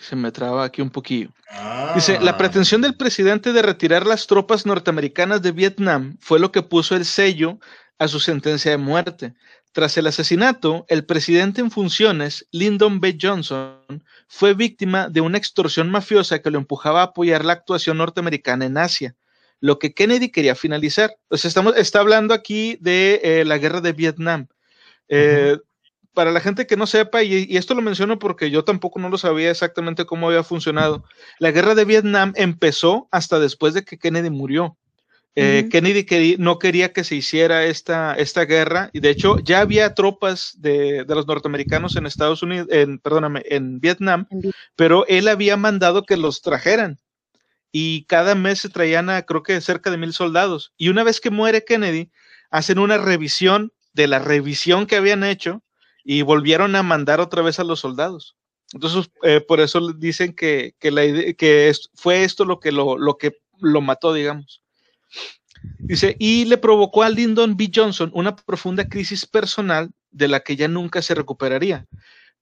se 0.00 0.16
me 0.16 0.32
traba 0.32 0.64
aquí 0.64 0.82
un 0.82 0.90
poquillo. 0.90 1.30
Dice, 1.94 2.18
la 2.20 2.32
ah. 2.32 2.38
pretensión 2.38 2.80
del 2.80 2.96
presidente 2.96 3.52
de 3.52 3.62
retirar 3.62 4.06
las 4.06 4.26
tropas 4.26 4.64
norteamericanas 4.64 5.42
de 5.42 5.52
Vietnam 5.52 6.16
fue 6.20 6.40
lo 6.40 6.50
que 6.50 6.62
puso 6.62 6.96
el 6.96 7.04
sello 7.04 7.58
a 7.98 8.08
su 8.08 8.18
sentencia 8.18 8.70
de 8.70 8.78
muerte. 8.78 9.34
Tras 9.72 9.96
el 9.98 10.06
asesinato, 10.06 10.84
el 10.88 11.04
presidente 11.04 11.60
en 11.60 11.70
funciones, 11.70 12.48
Lyndon 12.50 12.98
B. 13.00 13.16
Johnson, 13.20 14.02
fue 14.26 14.54
víctima 14.54 15.08
de 15.08 15.20
una 15.20 15.38
extorsión 15.38 15.90
mafiosa 15.90 16.40
que 16.40 16.50
lo 16.50 16.58
empujaba 16.58 17.02
a 17.02 17.04
apoyar 17.04 17.44
la 17.44 17.52
actuación 17.52 17.98
norteamericana 17.98 18.64
en 18.64 18.78
Asia, 18.78 19.14
lo 19.60 19.78
que 19.78 19.92
Kennedy 19.92 20.30
quería 20.30 20.54
finalizar. 20.54 21.14
Entonces, 21.24 21.44
estamos, 21.44 21.76
está 21.76 22.00
hablando 22.00 22.34
aquí 22.34 22.78
de 22.80 23.20
eh, 23.22 23.44
la 23.44 23.58
guerra 23.58 23.80
de 23.80 23.92
Vietnam. 23.92 24.48
Eh, 25.08 25.58
para 26.14 26.32
la 26.32 26.40
gente 26.40 26.66
que 26.66 26.76
no 26.76 26.86
sepa, 26.86 27.22
y, 27.22 27.56
esto 27.56 27.74
lo 27.74 27.82
menciono 27.82 28.18
porque 28.18 28.50
yo 28.50 28.64
tampoco 28.64 28.98
no 28.98 29.08
lo 29.08 29.18
sabía 29.18 29.50
exactamente 29.50 30.06
cómo 30.06 30.28
había 30.28 30.42
funcionado, 30.42 31.04
la 31.38 31.50
guerra 31.50 31.74
de 31.74 31.84
Vietnam 31.84 32.32
empezó 32.36 33.08
hasta 33.10 33.38
después 33.38 33.74
de 33.74 33.84
que 33.84 33.98
Kennedy 33.98 34.30
murió. 34.30 34.76
Eh, 35.36 35.68
Kennedy 35.70 36.36
no 36.38 36.58
quería 36.58 36.92
que 36.92 37.04
se 37.04 37.14
hiciera 37.14 37.64
esta, 37.64 38.14
esta 38.14 38.44
guerra 38.46 38.90
y 38.92 38.98
de 38.98 39.10
hecho 39.10 39.38
ya 39.38 39.60
había 39.60 39.94
tropas 39.94 40.56
de, 40.58 41.04
los 41.06 41.26
norteamericanos 41.28 41.94
en 41.94 42.04
Estados 42.04 42.42
Unidos, 42.42 42.66
en, 42.70 42.98
perdóname, 42.98 43.42
en 43.46 43.78
Vietnam, 43.78 44.26
pero 44.74 45.06
él 45.06 45.28
había 45.28 45.56
mandado 45.56 46.02
que 46.02 46.16
los 46.16 46.42
trajeran 46.42 46.98
y 47.70 48.04
cada 48.06 48.34
mes 48.34 48.58
se 48.58 48.68
traían 48.70 49.08
a 49.08 49.22
creo 49.22 49.44
que 49.44 49.60
cerca 49.60 49.92
de 49.92 49.98
mil 49.98 50.12
soldados. 50.12 50.72
Y 50.76 50.88
una 50.88 51.04
vez 51.04 51.20
que 51.20 51.30
muere 51.30 51.64
Kennedy 51.64 52.10
hacen 52.50 52.80
una 52.80 52.98
revisión 52.98 53.72
de 53.92 54.08
la 54.08 54.18
revisión 54.18 54.86
que 54.86 54.96
habían 54.96 55.22
hecho 55.22 55.62
y 56.04 56.22
volvieron 56.22 56.76
a 56.76 56.82
mandar 56.82 57.20
otra 57.20 57.42
vez 57.42 57.58
a 57.58 57.64
los 57.64 57.80
soldados. 57.80 58.36
Entonces, 58.72 59.10
eh, 59.22 59.40
por 59.40 59.60
eso 59.60 59.92
dicen 59.92 60.34
que, 60.34 60.74
la 60.82 61.02
que 61.34 61.72
fue 61.94 62.24
esto 62.24 62.44
lo 62.44 62.60
que 62.60 62.72
lo, 62.72 62.96
lo 62.96 63.16
que 63.18 63.38
lo 63.60 63.80
mató, 63.80 64.12
digamos. 64.12 64.62
Dice, 65.78 66.16
y 66.18 66.44
le 66.44 66.56
provocó 66.56 67.02
a 67.02 67.10
Lyndon 67.10 67.56
B. 67.56 67.70
Johnson 67.74 68.10
una 68.14 68.36
profunda 68.36 68.88
crisis 68.88 69.26
personal 69.26 69.90
de 70.10 70.28
la 70.28 70.40
que 70.40 70.56
ya 70.56 70.68
nunca 70.68 71.02
se 71.02 71.14
recuperaría. 71.14 71.86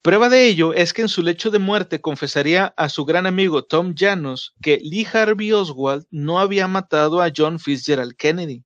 Prueba 0.02 0.28
de 0.28 0.46
ello 0.46 0.74
es 0.74 0.92
que 0.92 1.02
en 1.02 1.08
su 1.08 1.22
lecho 1.22 1.50
de 1.50 1.58
muerte 1.58 2.00
confesaría 2.00 2.72
a 2.76 2.88
su 2.88 3.04
gran 3.04 3.26
amigo 3.26 3.64
Tom 3.64 3.94
Janos 3.96 4.54
que 4.62 4.78
Lee 4.78 5.06
Harvey 5.12 5.52
Oswald 5.52 6.06
no 6.10 6.38
había 6.38 6.68
matado 6.68 7.20
a 7.20 7.32
John 7.34 7.58
Fitzgerald 7.58 8.14
Kennedy. 8.14 8.62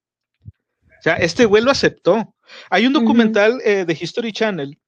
O 0.46 1.02
sea, 1.02 1.14
este 1.14 1.46
güey 1.46 1.62
lo 1.62 1.70
aceptó. 1.70 2.34
Hay 2.68 2.86
un 2.86 2.92
documental 2.92 3.60
eh, 3.64 3.84
de 3.86 3.98
History 3.98 4.32
Channel, 4.32 4.78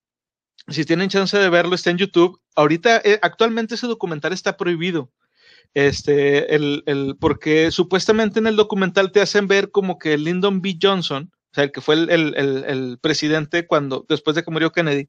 si 0.69 0.85
tienen 0.85 1.09
chance 1.09 1.37
de 1.37 1.49
verlo, 1.51 1.75
está 1.75 1.91
en 1.91 1.99
YouTube. 1.99 2.41
Ahorita, 2.57 3.01
eh, 3.05 3.19
actualmente 3.23 3.75
ese 3.75 3.87
documental 3.87 4.33
está 4.33 4.57
prohibido. 4.57 5.11
Este, 5.75 6.55
el, 6.55 6.85
el, 6.87 7.17
porque 7.19 7.71
supuestamente 7.71 8.39
en 8.39 8.47
el 8.47 8.57
documental 8.57 9.11
te 9.11 9.21
hacen 9.21 9.49
ver 9.49 9.71
como 9.71 9.99
que 9.99 10.17
Lyndon 10.17 10.63
B. 10.63 10.79
Johnson, 10.81 11.33
o 11.35 11.55
sea, 11.55 11.65
el 11.65 11.73
que 11.73 11.81
fue 11.81 11.95
el, 11.95 12.11
el, 12.11 12.99
presidente 13.01 13.67
cuando, 13.67 14.05
después 14.09 14.37
de 14.37 14.43
que 14.43 14.51
murió 14.51 14.73
Kennedy, 14.73 15.09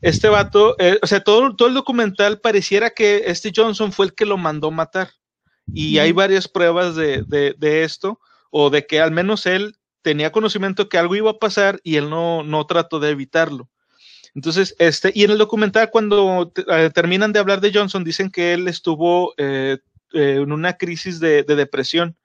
este 0.00 0.28
vato, 0.28 0.76
eh, 0.78 0.98
o 1.02 1.06
sea, 1.06 1.20
todo, 1.20 1.54
todo 1.56 1.68
el 1.68 1.74
documental 1.74 2.40
pareciera 2.40 2.90
que 2.90 3.24
este 3.26 3.52
Johnson 3.54 3.92
fue 3.92 4.06
el 4.06 4.14
que 4.14 4.26
lo 4.26 4.36
mandó 4.36 4.70
matar. 4.70 5.10
Y 5.72 5.98
hay 5.98 6.12
varias 6.12 6.46
pruebas 6.46 6.94
de, 6.94 7.22
de, 7.26 7.54
de, 7.58 7.82
esto, 7.82 8.20
o 8.50 8.70
de 8.70 8.86
que 8.86 9.00
al 9.00 9.10
menos 9.10 9.46
él 9.46 9.76
tenía 10.02 10.30
conocimiento 10.30 10.88
que 10.88 10.98
algo 10.98 11.16
iba 11.16 11.32
a 11.32 11.38
pasar 11.38 11.80
y 11.82 11.96
él 11.96 12.08
no, 12.08 12.44
no 12.44 12.64
trató 12.66 13.00
de 13.00 13.10
evitarlo. 13.10 13.68
Entonces, 14.36 14.76
este, 14.78 15.10
y 15.14 15.24
en 15.24 15.32
el 15.32 15.38
documental, 15.38 15.90
cuando 15.90 16.52
eh, 16.68 16.90
terminan 16.94 17.32
de 17.32 17.40
hablar 17.40 17.60
de 17.60 17.72
Johnson, 17.72 18.04
dicen 18.04 18.30
que 18.30 18.52
él 18.52 18.68
estuvo 18.68 19.34
eh, 19.38 19.78
en 20.12 20.52
una 20.52 20.74
crisis 20.74 21.18
de, 21.18 21.42
de, 21.42 21.56
depresión 21.56 22.16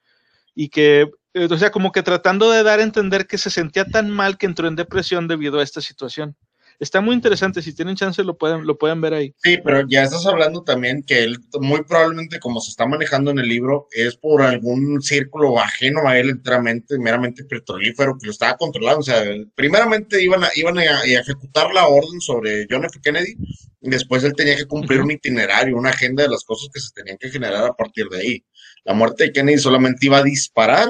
y 0.53 0.69
que 0.69 1.09
eh, 1.33 1.47
o 1.49 1.57
sea, 1.57 1.71
como 1.71 1.91
que 1.91 2.03
tratando 2.03 2.51
de 2.51 2.63
dar 2.63 2.79
a 2.79 2.83
entender 2.83 3.25
que 3.25 3.37
se 3.37 3.49
sentía 3.49 3.85
tan 3.85 4.09
mal 4.09 4.37
que 4.37 4.45
entró 4.45 4.67
en 4.67 4.75
depresión 4.75 5.27
debido 5.27 5.59
a 5.59 5.63
esta 5.63 5.79
situación. 5.79 6.35
Está 6.81 6.99
muy 6.99 7.13
interesante, 7.13 7.61
si 7.61 7.75
tienen 7.75 7.95
chance 7.95 8.23
lo 8.23 8.39
pueden, 8.39 8.65
lo 8.65 8.75
pueden 8.75 9.01
ver 9.01 9.13
ahí. 9.13 9.35
Sí, 9.37 9.59
pero 9.63 9.87
ya 9.87 10.01
estás 10.01 10.25
hablando 10.25 10.63
también 10.63 11.03
que 11.03 11.23
él, 11.23 11.37
muy 11.59 11.83
probablemente 11.83 12.39
como 12.39 12.59
se 12.59 12.71
está 12.71 12.87
manejando 12.87 13.29
en 13.29 13.37
el 13.37 13.47
libro, 13.47 13.87
es 13.91 14.15
por 14.15 14.41
algún 14.41 14.99
círculo 14.99 15.59
ajeno 15.59 16.07
a 16.07 16.17
él 16.17 16.31
enteramente, 16.31 16.97
meramente 16.97 17.43
petrolífero, 17.43 18.17
que 18.17 18.25
lo 18.25 18.31
estaba 18.31 18.57
controlando. 18.57 19.01
O 19.01 19.03
sea, 19.03 19.23
primeramente 19.53 20.23
iban 20.23 20.43
a, 20.43 20.49
iban 20.55 20.79
a, 20.79 21.03
ejecutar 21.03 21.71
la 21.71 21.85
orden 21.85 22.19
sobre 22.19 22.65
John 22.67 22.83
F. 22.83 22.99
Kennedy, 22.99 23.35
y 23.79 23.89
después 23.91 24.23
él 24.23 24.33
tenía 24.33 24.55
que 24.55 24.65
cumplir 24.65 25.01
un 25.01 25.11
itinerario, 25.11 25.77
una 25.77 25.91
agenda 25.91 26.23
de 26.23 26.29
las 26.29 26.43
cosas 26.43 26.69
que 26.73 26.79
se 26.79 26.89
tenían 26.95 27.19
que 27.19 27.29
generar 27.29 27.63
a 27.63 27.73
partir 27.73 28.07
de 28.07 28.21
ahí. 28.21 28.45
La 28.85 28.95
muerte 28.95 29.25
de 29.25 29.31
Kennedy 29.31 29.59
solamente 29.59 30.07
iba 30.07 30.17
a 30.17 30.23
disparar 30.23 30.89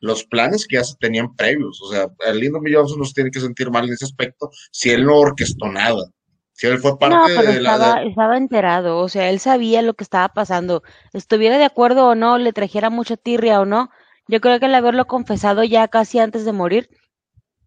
los 0.00 0.24
planes 0.24 0.66
que 0.66 0.76
ya 0.76 0.84
se 0.84 0.96
tenían 0.96 1.34
previos. 1.36 1.80
O 1.82 1.90
sea, 1.90 2.08
el 2.26 2.40
Lindo 2.40 2.60
Johnson 2.60 2.98
no 2.98 3.04
se 3.04 3.14
tiene 3.14 3.30
que 3.30 3.40
sentir 3.40 3.70
mal 3.70 3.86
en 3.86 3.92
ese 3.92 4.06
aspecto 4.06 4.50
si 4.72 4.90
él 4.90 5.04
no 5.04 5.16
orquestó 5.16 5.68
nada. 5.68 6.10
Si 6.52 6.66
él 6.66 6.78
fue 6.78 6.98
parte 6.98 7.16
no, 7.16 7.24
pero 7.26 7.52
de 7.52 7.58
estaba, 7.58 7.94
la. 7.94 8.02
estaba 8.02 8.36
enterado, 8.36 8.98
o 8.98 9.08
sea, 9.08 9.30
él 9.30 9.40
sabía 9.40 9.80
lo 9.80 9.94
que 9.94 10.04
estaba 10.04 10.28
pasando. 10.28 10.82
Estuviera 11.14 11.56
de 11.56 11.64
acuerdo 11.64 12.08
o 12.08 12.14
no, 12.14 12.36
le 12.36 12.52
trajera 12.52 12.90
mucha 12.90 13.16
tirria 13.16 13.60
o 13.60 13.64
no. 13.64 13.88
Yo 14.28 14.42
creo 14.42 14.60
que 14.60 14.66
el 14.66 14.74
haberlo 14.74 15.06
confesado 15.06 15.64
ya 15.64 15.88
casi 15.88 16.18
antes 16.18 16.44
de 16.44 16.52
morir 16.52 16.90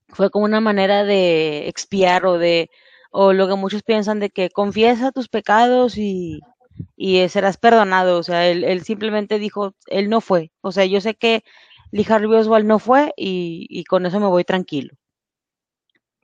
fue 0.10 0.30
como 0.30 0.46
una 0.46 0.62
manera 0.62 1.04
de 1.04 1.68
expiar 1.68 2.26
o 2.28 2.38
de, 2.38 2.70
o 3.10 3.34
lo 3.34 3.48
que 3.48 3.56
muchos 3.56 3.82
piensan 3.82 4.20
de 4.20 4.30
que 4.30 4.52
confiesa 4.52 5.12
tus 5.12 5.28
pecados 5.28 5.98
y, 5.98 6.40
y 6.96 7.28
serás 7.30 7.58
perdonado. 7.58 8.20
O 8.20 8.24
sea, 8.24 8.48
él, 8.48 8.64
él 8.64 8.84
simplemente 8.84 9.40
dijo, 9.40 9.74
él 9.88 10.08
no 10.08 10.22
fue. 10.22 10.52
O 10.62 10.72
sea, 10.72 10.86
yo 10.86 11.02
sé 11.02 11.16
que 11.16 11.44
Lee 11.94 12.06
Harvey 12.10 12.36
Oswald 12.40 12.66
no 12.66 12.80
fue 12.80 13.14
y, 13.16 13.68
y 13.70 13.84
con 13.84 14.06
eso 14.06 14.20
me 14.20 14.26
voy 14.28 14.44
tranquilo. 14.44 14.94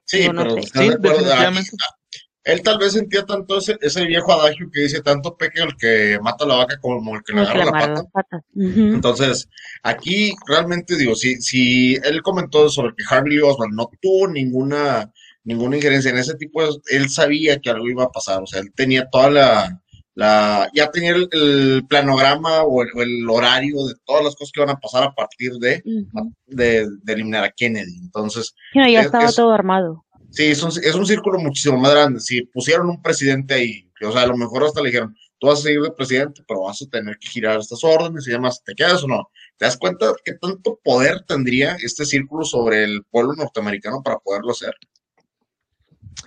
Sí, 0.05 0.27
no 0.33 0.41
pero 0.41 0.55
sé. 0.55 0.59
¿estás 0.61 0.81
Sí, 0.81 0.89
de 0.89 0.95
acuerdo? 0.95 1.17
definitivamente. 1.17 1.69
Aquí- 1.71 2.19
él 2.45 2.63
tal 2.63 2.79
vez 2.79 2.93
sentía 2.93 3.23
tanto 3.25 3.57
ese, 3.59 3.77
ese 3.81 4.05
viejo 4.05 4.31
adagio 4.33 4.69
que 4.73 4.81
dice 4.81 5.01
tanto 5.01 5.37
peque 5.37 5.61
el 5.61 5.75
que 5.77 6.17
mata 6.21 6.45
a 6.45 6.47
la 6.47 6.55
vaca 6.55 6.79
como 6.79 7.15
el 7.15 7.21
que 7.21 7.33
le 7.33 7.41
agarra 7.41 7.65
la 7.65 7.71
pata. 7.71 8.41
Entonces, 8.55 9.47
aquí 9.83 10.33
realmente 10.47 10.95
digo, 10.95 11.13
si, 11.15 11.35
si 11.41 11.95
él 12.03 12.23
comentó 12.23 12.67
sobre 12.69 12.95
que 12.95 13.03
Harvey 13.07 13.35
Lee 13.35 13.41
Oswald 13.41 13.73
no 13.75 13.87
tuvo 14.01 14.27
ninguna, 14.29 15.11
ninguna 15.43 15.75
injerencia 15.75 16.09
en 16.09 16.17
ese 16.17 16.33
tipo 16.35 16.63
de, 16.63 16.69
él 16.87 17.09
sabía 17.09 17.59
que 17.59 17.69
algo 17.69 17.87
iba 17.87 18.05
a 18.05 18.09
pasar, 18.11 18.41
o 18.41 18.47
sea, 18.47 18.61
él 18.61 18.71
tenía 18.73 19.07
toda 19.11 19.29
la, 19.29 19.81
la 20.15 20.69
ya 20.73 20.89
tenía 20.91 21.11
el, 21.11 21.27
el 21.31 21.85
planograma 21.87 22.63
o 22.63 22.81
el, 22.83 23.29
horario 23.29 23.85
de 23.87 23.93
todas 24.05 24.23
las 24.23 24.35
cosas 24.35 24.51
que 24.51 24.61
iban 24.61 24.75
a 24.75 24.79
pasar 24.79 25.03
a 25.03 25.13
partir 25.13 25.53
de, 25.53 25.81
Ujú. 25.85 26.33
de, 26.47 26.87
de 27.03 27.13
eliminar 27.13 27.43
a 27.43 27.51
Kennedy. 27.51 27.97
Entonces, 28.01 28.53
no, 28.75 28.87
ya 28.87 28.99
Es- 29.01 29.05
estaba 29.07 29.25
es- 29.25 29.35
todo 29.35 29.51
armado. 29.51 30.05
Sí, 30.31 30.45
es 30.45 30.61
un, 30.61 30.69
es 30.69 30.93
un 30.93 31.07
círculo 31.07 31.39
muchísimo 31.39 31.77
más 31.77 31.91
grande. 31.91 32.19
Si 32.19 32.43
pusieron 32.43 32.87
un 32.89 33.01
presidente 33.01 33.55
ahí, 33.55 33.89
o 34.05 34.11
sea, 34.11 34.21
a 34.23 34.27
lo 34.27 34.37
mejor 34.37 34.63
hasta 34.63 34.79
le 34.81 34.89
dijeron, 34.89 35.15
tú 35.39 35.47
vas 35.47 35.59
a 35.59 35.63
seguir 35.63 35.81
de 35.81 35.91
presidente, 35.91 36.43
pero 36.47 36.61
vas 36.61 36.79
a 36.81 36.85
tener 36.87 37.17
que 37.17 37.27
girar 37.29 37.59
estas 37.59 37.83
órdenes 37.83 38.27
y 38.27 38.31
demás, 38.31 38.61
¿te 38.63 38.75
quedas 38.75 39.03
o 39.03 39.07
no? 39.07 39.29
¿Te 39.57 39.65
das 39.65 39.77
cuenta 39.77 40.13
qué 40.23 40.33
tanto 40.33 40.79
poder 40.83 41.23
tendría 41.25 41.75
este 41.81 42.05
círculo 42.05 42.45
sobre 42.45 42.83
el 42.83 43.03
pueblo 43.09 43.33
norteamericano 43.33 44.01
para 44.03 44.19
poderlo 44.19 44.51
hacer? 44.51 44.75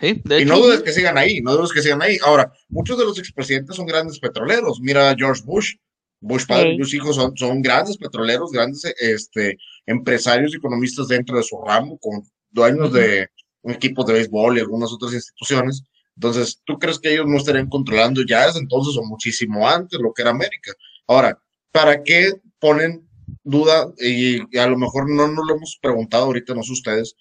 Sí, 0.02 0.20
de 0.24 0.40
Y 0.40 0.42
hecho, 0.42 0.52
no 0.52 0.58
dudes 0.58 0.82
que 0.82 0.92
sigan 0.92 1.16
ahí, 1.16 1.40
no 1.40 1.54
dudes 1.54 1.70
que 1.70 1.80
sigan 1.80 2.02
ahí. 2.02 2.18
Ahora, 2.24 2.52
muchos 2.68 2.98
de 2.98 3.04
los 3.04 3.20
expresidentes 3.20 3.76
son 3.76 3.86
grandes 3.86 4.18
petroleros. 4.18 4.80
Mira 4.80 5.10
a 5.10 5.14
George 5.16 5.42
Bush. 5.44 5.74
Bush 6.20 6.44
padre 6.44 6.70
y 6.70 6.72
Sí. 6.72 6.78
Bush 6.78 6.94
hijos 6.96 7.16
son, 7.16 7.36
son 7.36 7.62
grandes 7.62 7.96
petroleros, 7.96 8.50
grandes 8.50 8.84
este, 8.98 9.56
empresarios 9.86 10.52
y 10.52 10.56
economistas 10.56 11.06
dentro 11.06 11.36
de 11.36 11.44
su 11.44 11.56
ramo, 11.64 11.98
con 11.98 12.22
dueños 12.50 12.92
de 12.92 13.28
equipos 13.62 14.04
de 14.06 14.14
béisbol 14.14 14.56
y 14.56 14.60
algunas 14.60 14.92
otras 14.92 15.14
instituciones. 15.14 15.84
Entonces, 16.16 16.60
¿tú 16.64 16.78
crees 16.80 16.98
que 16.98 17.12
ellos 17.12 17.26
no 17.28 17.36
estarían 17.36 17.68
controlando 17.68 18.22
ya 18.26 18.46
desde 18.46 18.58
entonces 18.58 18.96
o 18.96 19.04
muchísimo 19.04 19.68
antes 19.68 20.00
lo 20.00 20.12
que 20.12 20.22
era 20.22 20.32
América? 20.32 20.72
Ahora, 21.06 21.38
¿para 21.70 22.02
qué 22.02 22.32
ponen 22.58 23.08
duda? 23.44 23.92
Y, 23.98 24.42
y 24.54 24.58
a 24.58 24.66
lo 24.66 24.76
mejor 24.76 25.08
no 25.08 25.28
nos 25.28 25.46
lo 25.46 25.54
hemos 25.54 25.78
preguntado 25.80 26.24
ahorita, 26.24 26.54
no 26.54 26.62
sé 26.64 26.72
ustedes, 26.72 27.14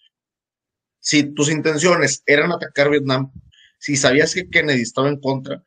si 1.02 1.24
tus 1.34 1.50
intenciones 1.52 2.24
eran 2.26 2.54
atacar 2.54 2.90
Vietnam, 2.90 3.32
si 3.80 3.98
sabías 3.98 4.34
que 4.34 4.50
Kennedy 4.50 4.82
estaba 4.84 5.10
en 5.10 5.20
contra, 5.20 5.62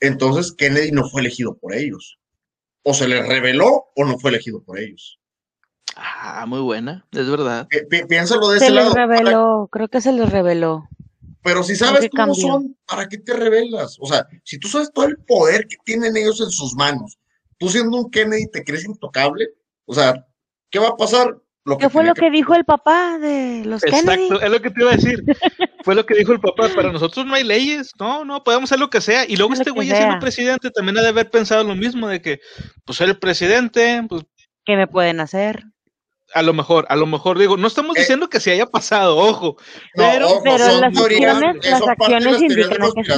entonces 0.00 0.52
Kennedy 0.52 0.90
no 0.92 1.08
fue 1.08 1.20
elegido 1.22 1.56
por 1.56 1.74
ellos. 1.74 2.18
O 2.82 2.92
se 2.94 3.06
les 3.08 3.26
reveló 3.26 3.86
o 3.94 4.04
no 4.04 4.18
fue 4.18 4.30
elegido 4.30 4.62
por 4.62 4.78
ellos. 4.78 5.18
Ah, 5.96 6.44
muy 6.46 6.60
buena, 6.60 7.06
es 7.12 7.28
verdad. 7.30 7.68
Pi- 7.68 7.84
pi- 7.88 8.04
piénsalo 8.06 8.48
de 8.48 8.58
Se 8.58 8.66
ese 8.66 8.74
les 8.74 8.84
lado. 8.84 8.94
para- 8.94 9.06
reveló, 9.06 9.68
creo 9.70 9.88
que 9.88 10.00
se 10.00 10.12
les 10.12 10.30
reveló. 10.30 10.88
pero 11.44 11.62
si 11.62 11.76
sabes 11.76 12.08
cómo 12.10 12.26
cambió? 12.34 12.34
son, 12.46 12.76
¿para 12.86 13.08
qué 13.08 13.18
te 13.18 13.32
revelas? 13.34 13.96
O 14.00 14.06
sea, 14.06 14.26
si 14.44 14.58
tú 14.58 14.68
sabes 14.68 14.90
todo 14.92 15.04
el 15.06 15.16
poder 15.18 15.66
que 15.68 15.76
tienen 15.84 16.16
ellos 16.16 16.40
en 16.40 16.50
sus 16.50 16.74
manos, 16.74 17.18
tú 17.58 17.68
siendo 17.68 17.96
un 17.98 18.10
Kennedy 18.10 18.48
te 18.50 18.64
crees 18.64 18.84
intocable, 18.84 19.48
o 19.84 19.94
sea, 19.94 20.26
¿qué 20.70 20.78
va 20.78 20.88
a 20.88 20.96
pasar? 20.96 21.36
Lo 21.64 21.78
¿Qué 21.78 21.88
fue 21.88 22.02
lo 22.02 22.14
que 22.14 22.28
dijo 22.30 22.54
el 22.56 22.64
papá 22.64 23.18
de 23.18 23.62
los 23.64 23.82
Kennedy? 23.82 24.24
Exacto, 24.24 24.40
es 24.44 24.50
lo 24.50 24.60
que 24.60 24.70
te 24.70 24.80
iba 24.82 24.90
a 24.90 24.96
decir. 24.96 25.22
Fue 25.84 25.96
lo 25.96 26.06
que 26.06 26.14
dijo 26.14 26.32
el 26.32 26.38
papá. 26.40 26.68
Para 26.74 26.92
nosotros 26.92 27.26
no 27.26 27.34
hay 27.34 27.42
leyes, 27.42 27.90
no, 27.98 28.24
no, 28.24 28.44
podemos 28.44 28.68
hacer 28.70 28.78
lo 28.78 28.88
que 28.88 29.00
sea. 29.00 29.24
Y 29.26 29.34
luego 29.36 29.50
Lo 29.50 29.54
este 29.54 29.64
que 29.64 29.70
güey 29.70 29.88
siendo 29.88 30.18
presidente 30.20 30.70
también 30.70 30.96
ha 30.98 31.02
de 31.02 31.08
haber 31.08 31.28
pensado 31.28 31.64
lo 31.64 31.74
mismo, 31.74 32.06
de 32.06 32.20
que, 32.22 32.38
pues 32.84 32.98
ser 32.98 33.08
el 33.08 33.18
presidente, 33.18 34.00
pues 34.08 34.22
¿Qué 34.64 34.76
me 34.76 34.86
pueden 34.86 35.18
hacer? 35.20 35.64
a 36.34 36.42
lo 36.42 36.52
mejor, 36.54 36.86
a 36.88 36.96
lo 36.96 37.04
mejor 37.06 37.36
digo, 37.38 37.56
no 37.56 37.66
estamos 37.66 37.96
Eh, 37.96 38.00
diciendo 38.00 38.28
que 38.30 38.40
se 38.40 38.52
haya 38.52 38.66
pasado, 38.66 39.16
ojo, 39.18 39.56
No, 39.96 40.04
pero, 40.04 40.28
ojo, 40.28 40.40
pero 40.44 40.80
las 40.80 40.92
teorías, 40.94 41.34
acciones- 41.36 41.70
las 41.70 41.82
acciones 41.82 42.42
indican 42.42 42.92
que. 42.94 43.12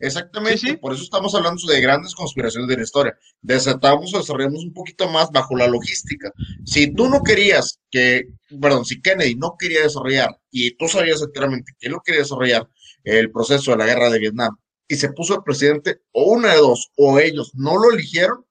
Exactamente, 0.00 0.58
Sí, 0.58 0.66
sí. 0.68 0.76
por 0.76 0.94
eso 0.94 1.02
estamos 1.02 1.34
hablando 1.34 1.60
de 1.66 1.80
grandes 1.80 2.14
conspiraciones 2.14 2.68
de 2.68 2.76
la 2.76 2.82
historia. 2.82 3.18
Desatamos 3.42 4.12
o 4.14 4.18
desarrollamos 4.18 4.64
un 4.64 4.72
poquito 4.72 5.08
más 5.10 5.30
bajo 5.30 5.56
la 5.56 5.68
logística. 5.68 6.32
Si 6.64 6.92
tú 6.94 7.08
no 7.08 7.22
querías 7.22 7.80
que, 7.90 8.24
perdón, 8.60 8.84
si 8.86 9.00
Kennedy 9.02 9.34
no 9.34 9.56
quería 9.58 9.82
desarrollar, 9.82 10.40
y 10.50 10.74
tú 10.76 10.88
sabías 10.88 11.20
enteramente 11.22 11.72
que 11.78 11.88
él 11.88 11.92
no 11.92 12.00
quería 12.04 12.22
desarrollar 12.22 12.68
el 13.04 13.30
proceso 13.30 13.70
de 13.72 13.76
la 13.76 13.86
guerra 13.86 14.10
de 14.10 14.18
Vietnam, 14.18 14.56
y 14.88 14.96
se 14.96 15.12
puso 15.12 15.34
el 15.36 15.42
presidente, 15.44 16.00
o 16.12 16.32
una 16.32 16.54
de 16.54 16.58
dos, 16.58 16.90
o 16.96 17.18
ellos 17.18 17.52
no 17.54 17.76
lo 17.76 17.92
eligieron, 17.92 18.44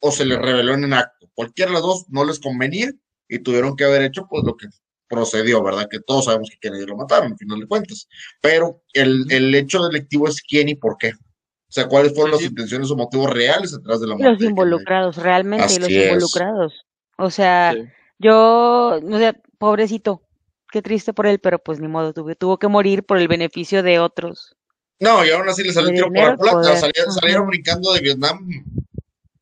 o 0.00 0.10
se 0.10 0.24
les 0.24 0.38
reveló 0.38 0.74
en 0.74 0.84
el 0.84 0.92
acto. 0.94 1.30
Cualquiera 1.34 1.70
de 1.70 1.74
las 1.74 1.82
dos 1.82 2.06
no 2.08 2.24
les 2.24 2.40
convenía, 2.40 2.90
y 3.28 3.38
tuvieron 3.40 3.76
que 3.76 3.84
haber 3.84 4.02
hecho 4.02 4.26
pues 4.28 4.42
lo 4.44 4.56
que 4.56 4.68
procedió, 5.08 5.62
¿verdad? 5.62 5.88
Que 5.90 6.00
todos 6.00 6.24
sabemos 6.26 6.50
que 6.50 6.58
Kennedy 6.58 6.86
lo 6.86 6.96
mataron, 6.96 7.32
al 7.32 7.38
final 7.38 7.60
de 7.60 7.66
cuentas. 7.66 8.08
Pero 8.40 8.82
el, 8.92 9.26
el 9.30 9.54
hecho 9.54 9.82
delictivo 9.86 10.28
es 10.28 10.40
quién 10.42 10.68
y 10.68 10.74
por 10.74 10.96
qué. 10.98 11.10
O 11.10 11.72
sea, 11.74 11.88
cuáles 11.88 12.14
fueron 12.14 12.38
Sí, 12.38 12.44
las 12.44 12.50
intenciones 12.50 12.90
o 12.90 12.96
motivos 12.96 13.30
reales 13.30 13.72
detrás 13.72 14.00
de 14.00 14.06
la 14.06 14.14
muerte. 14.16 14.32
los 14.44 14.50
involucrados, 14.50 15.16
realmente, 15.16 15.78
los 15.80 15.88
es. 15.88 16.04
involucrados. 16.06 16.86
O 17.18 17.30
sea, 17.30 17.72
Sí. 17.74 17.84
yo, 18.18 19.00
no 19.02 19.18
sé, 19.18 19.34
pobrecito, 19.58 20.22
qué 20.70 20.82
triste 20.82 21.12
por 21.12 21.26
él, 21.26 21.38
pero 21.40 21.58
pues 21.58 21.80
ni 21.80 21.88
modo, 21.88 22.12
tuvo, 22.12 22.34
tuvo 22.36 22.58
que 22.58 22.68
morir 22.68 23.02
por 23.04 23.18
el 23.18 23.26
beneficio 23.28 23.82
de 23.82 23.98
otros. 23.98 24.54
No, 25.00 25.24
y 25.24 25.30
aún 25.30 25.48
así 25.48 25.64
le 25.64 25.72
salió 25.72 25.90
el 25.90 25.96
De 25.96 26.02
tiro 26.02 26.36
por 26.36 26.46
la 26.46 26.52
culata. 26.52 26.76
Salieron, 26.76 27.12
salieron 27.12 27.46
brincando 27.48 27.92
de 27.92 28.00
Vietnam. 28.00 28.46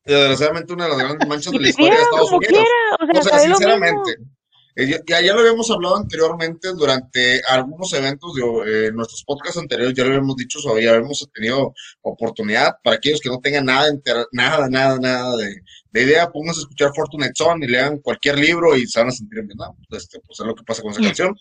Desgraciadamente 0.05 0.73
una 0.73 0.83
de 0.85 0.89
las 0.89 0.99
grandes 0.99 1.27
manchas 1.29 1.53
de 1.53 1.59
la 1.59 1.69
historia 1.69 1.95
de 1.95 2.01
Estados 2.01 2.29
como 2.29 2.37
Unidos. 2.37 2.53
quiera, 2.57 2.95
o 2.99 3.05
sea, 3.05 3.19
O 3.19 3.23
sea, 3.23 3.31
sabe 3.31 3.47
lo 3.47 3.57
mismo. 3.57 3.57
sinceramente. 3.57 4.32
Eh, 4.75 4.87
ya, 5.07 5.21
ya, 5.21 5.33
lo 5.33 5.41
habíamos 5.41 5.69
hablado 5.69 5.97
anteriormente 5.97 6.69
durante 6.73 7.41
algunos 7.47 7.93
eventos 7.93 8.33
de 8.33 8.87
eh, 8.87 8.91
nuestros 8.91 9.23
podcasts 9.23 9.59
anteriores, 9.59 9.95
ya 9.95 10.03
lo 10.03 10.09
habíamos 10.09 10.35
dicho, 10.35 10.59
ya 10.79 10.91
habíamos 10.91 11.29
tenido 11.31 11.73
oportunidad 12.01 12.77
para 12.83 12.95
aquellos 12.95 13.19
que 13.19 13.29
no 13.29 13.39
tengan 13.39 13.65
nada, 13.65 13.91
nada, 14.31 14.67
nada, 14.69 14.97
nada 14.99 15.37
de, 15.37 16.01
idea, 16.01 16.31
pónganse 16.31 16.61
a 16.61 16.63
escuchar 16.63 16.91
Fortunate 16.95 17.33
Son 17.35 17.61
y 17.61 17.67
lean 17.67 17.99
cualquier 17.99 18.39
libro 18.39 18.75
y 18.75 18.87
se 18.87 18.99
van 18.99 19.09
a 19.09 19.11
sentir 19.11 19.43
bien, 19.43 19.57
¿no? 19.57 19.77
Este, 19.91 20.19
pues 20.19 20.39
es 20.39 20.45
lo 20.45 20.55
que 20.55 20.63
pasa 20.63 20.81
con 20.81 20.91
esa 20.91 21.01
canción. 21.01 21.35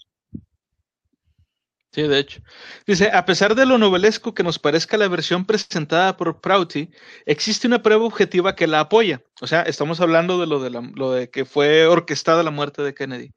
Sí, 1.95 2.03
de 2.03 2.19
hecho. 2.19 2.41
Dice, 2.87 3.11
a 3.11 3.27
pesar 3.27 3.55
de 3.55 3.67
lo 3.67 3.77
novelesco 3.77 4.33
que 4.33 4.43
nos 4.43 4.59
parezca 4.59 4.97
la 4.97 5.09
versión 5.09 5.45
presentada 5.45 6.17
por 6.17 6.41
Prouty, 6.41 6.89
existe 7.27 7.67
una 7.67 7.83
prueba 7.83 8.05
objetiva 8.05 8.57
que 8.57 8.67
la 8.67 8.81
apoya. 8.81 9.23
O 9.43 9.47
sea, 9.47 9.61
estamos 9.63 10.01
hablando 10.01 10.41
de 10.41 10.47
lo 10.47 10.61
de, 10.61 10.71
lo 10.71 11.13
de 11.13 11.29
que 11.29 11.45
fue 11.45 11.87
orquestada 11.87 12.43
la 12.43 12.51
muerte 12.51 12.81
de 12.81 12.95
Kennedy. 12.95 13.35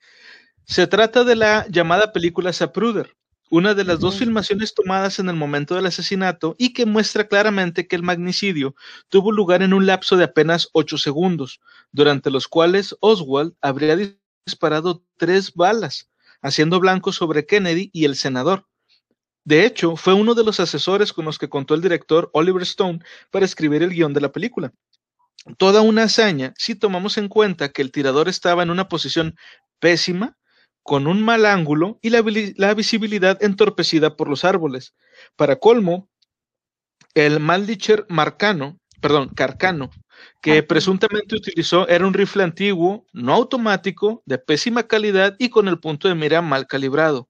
Se 0.66 0.88
trata 0.88 1.26
de 1.26 1.36
la 1.36 1.68
llamada 1.70 2.14
película 2.14 2.54
Zapruder, 2.54 3.18
una 3.50 3.74
de 3.74 3.84
las 3.84 4.00
dos 4.00 4.20
filmaciones 4.20 4.74
tomadas 4.74 5.20
en 5.20 5.28
el 5.28 5.36
momento 5.36 5.76
del 5.76 5.88
asesinato 5.88 6.56
y 6.58 6.72
que 6.72 6.86
muestra 6.86 7.28
claramente 7.28 7.88
que 7.88 7.98
el 7.98 8.04
magnicidio 8.04 8.74
tuvo 9.10 9.34
lugar 9.34 9.64
en 9.64 9.74
un 9.74 9.86
lapso 9.86 10.16
de 10.16 10.24
apenas 10.24 10.70
ocho 10.72 10.98
segundos, 10.98 11.60
durante 11.92 12.32
los 12.32 12.48
cuales 12.48 12.96
Oswald 13.02 13.54
habría 13.62 13.98
disparado 14.46 15.04
tres 15.18 15.54
balas 15.54 16.10
haciendo 16.46 16.80
blanco 16.80 17.12
sobre 17.12 17.46
Kennedy 17.46 17.90
y 17.92 18.06
el 18.06 18.16
senador. 18.16 18.68
De 19.44 19.66
hecho, 19.66 19.96
fue 19.96 20.14
uno 20.14 20.36
de 20.36 20.44
los 20.44 20.60
asesores 20.60 21.12
con 21.12 21.26
los 21.26 21.38
que 21.38 21.50
contó 21.50 21.74
el 21.74 21.82
director 21.82 22.30
Oliver 22.34 22.62
Stone 22.64 23.00
para 23.32 23.46
escribir 23.46 23.84
el 23.84 23.92
guion 23.92 24.14
de 24.14 24.22
la 24.22 24.32
película. 24.32 24.72
Toda 25.58 25.82
una 25.82 26.04
hazaña 26.04 26.54
si 26.58 26.76
tomamos 26.76 27.18
en 27.18 27.28
cuenta 27.28 27.70
que 27.70 27.82
el 27.82 27.92
tirador 27.92 28.28
estaba 28.30 28.64
en 28.64 28.70
una 28.70 28.88
posición 28.88 29.36
pésima, 29.80 30.38
con 30.84 31.08
un 31.08 31.24
mal 31.24 31.48
ángulo 31.48 31.98
y 32.04 32.12
la, 32.12 32.22
visibilidad 32.76 33.44
entorpecida 33.44 34.16
por 34.16 34.30
los 34.30 34.46
árboles. 34.46 34.94
Para 35.36 35.56
colmo, 35.56 36.10
el 37.16 37.40
Malditcher 37.40 38.06
Marcano, 38.08 38.80
perdón, 39.02 39.30
Carcano, 39.30 39.90
que 40.42 40.64
presuntamente 40.64 41.36
utilizó 41.36 41.88
era 41.88 42.06
un 42.06 42.14
rifle 42.14 42.44
antiguo, 42.44 43.06
no 43.14 43.34
automático, 43.34 44.22
de 44.26 44.38
pésima 44.38 44.84
calidad 44.84 45.36
y 45.40 45.50
con 45.50 45.68
el 45.68 45.80
punto 45.80 46.08
de 46.08 46.16
mira 46.16 46.42
mal 46.42 46.68
calibrado. 46.68 47.30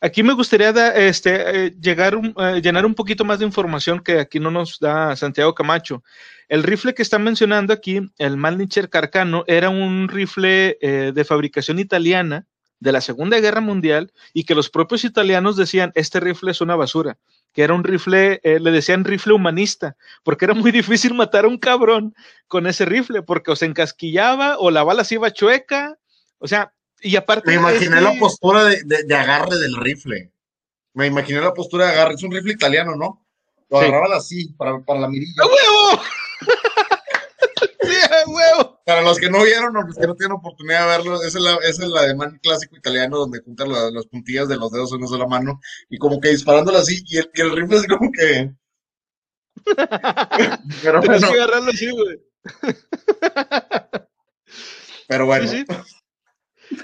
Aquí 0.00 0.22
me 0.22 0.34
gustaría 0.34 0.70
este, 0.94 1.66
eh, 1.66 1.74
llegar 1.80 2.14
eh, 2.14 2.60
llenar 2.62 2.84
un 2.86 2.94
poquito 2.94 3.24
más 3.24 3.38
de 3.38 3.46
información 3.46 4.00
que 4.00 4.20
aquí 4.20 4.38
no 4.38 4.50
nos 4.50 4.78
da 4.78 5.16
Santiago 5.16 5.54
Camacho. 5.54 6.02
El 6.48 6.62
rifle 6.62 6.94
que 6.94 7.02
están 7.02 7.24
mencionando 7.24 7.72
aquí, 7.72 8.00
el 8.18 8.36
Malnicher 8.36 8.88
Carcano, 8.88 9.44
era 9.46 9.68
un 9.70 10.08
rifle 10.08 10.78
eh, 10.80 11.12
de 11.14 11.24
fabricación 11.24 11.78
italiana 11.78 12.46
de 12.80 12.92
la 12.92 13.00
Segunda 13.00 13.38
Guerra 13.40 13.60
Mundial 13.60 14.12
y 14.32 14.44
que 14.44 14.54
los 14.54 14.70
propios 14.70 15.04
italianos 15.04 15.56
decían, 15.56 15.92
este 15.94 16.20
rifle 16.20 16.50
es 16.50 16.60
una 16.60 16.76
basura 16.76 17.18
que 17.56 17.62
era 17.62 17.72
un 17.72 17.84
rifle, 17.84 18.38
eh, 18.44 18.60
le 18.60 18.70
decían 18.70 19.04
rifle 19.04 19.32
humanista, 19.32 19.96
porque 20.22 20.44
era 20.44 20.52
muy 20.52 20.70
difícil 20.72 21.14
matar 21.14 21.46
a 21.46 21.48
un 21.48 21.56
cabrón 21.56 22.14
con 22.48 22.66
ese 22.66 22.84
rifle, 22.84 23.22
porque 23.22 23.50
o 23.50 23.56
se 23.56 23.64
encasquillaba 23.64 24.58
o 24.58 24.70
la 24.70 24.84
bala 24.84 25.04
se 25.04 25.14
iba 25.14 25.32
chueca, 25.32 25.98
o 26.38 26.46
sea, 26.46 26.74
y 27.00 27.16
aparte... 27.16 27.48
Me 27.48 27.54
imaginé 27.54 28.02
la 28.02 28.12
postura 28.18 28.64
de, 28.64 29.14
agarre 29.14 29.56
del 29.56 29.74
rifle, 29.76 30.30
me 30.92 31.06
imaginé 31.06 31.40
la 31.40 31.54
postura 31.54 31.86
de 31.86 31.92
agarre, 31.92 32.14
es 32.14 32.22
un 32.22 32.32
rifle 32.32 32.52
italiano, 32.52 32.94
¿no? 32.94 33.24
Lo 33.70 33.78
agarraban 33.78 34.12
así, 34.12 34.52
para, 34.52 34.78
para 34.80 35.00
la 35.00 35.08
mirilla. 35.08 35.42
¡A 35.42 35.46
huevo! 35.46 36.02
Para 38.86 39.02
los 39.02 39.18
que 39.18 39.28
no 39.28 39.42
vieron 39.42 39.76
o 39.76 39.82
los 39.82 39.96
que 39.96 40.06
no 40.06 40.14
tienen 40.14 40.36
oportunidad 40.36 40.82
de 40.82 40.86
verlo, 40.86 41.20
esa 41.20 41.38
es, 41.38 41.44
la, 41.44 41.56
es 41.56 41.80
el 41.80 41.96
ademán 41.96 42.38
clásico 42.40 42.76
italiano 42.76 43.18
donde 43.18 43.40
juntan 43.40 43.72
las 43.72 44.06
puntillas 44.06 44.46
de 44.46 44.56
los 44.56 44.70
dedos 44.70 44.92
en 44.92 44.98
una 44.98 45.08
sola 45.08 45.26
mano 45.26 45.58
y 45.90 45.98
como 45.98 46.20
que 46.20 46.28
disparándolo 46.28 46.78
así 46.78 47.02
y 47.06 47.18
el, 47.18 47.28
el 47.34 47.50
rifle 47.50 47.78
es 47.78 47.86
como 47.88 48.12
que... 48.12 48.54
Pero 50.84 51.00
Tienes 51.00 51.24
que 51.24 51.34
agarrarlo 51.34 51.70
así, 51.72 51.90
güey. 51.90 52.20
Pero 55.08 55.26
bueno. 55.26 55.50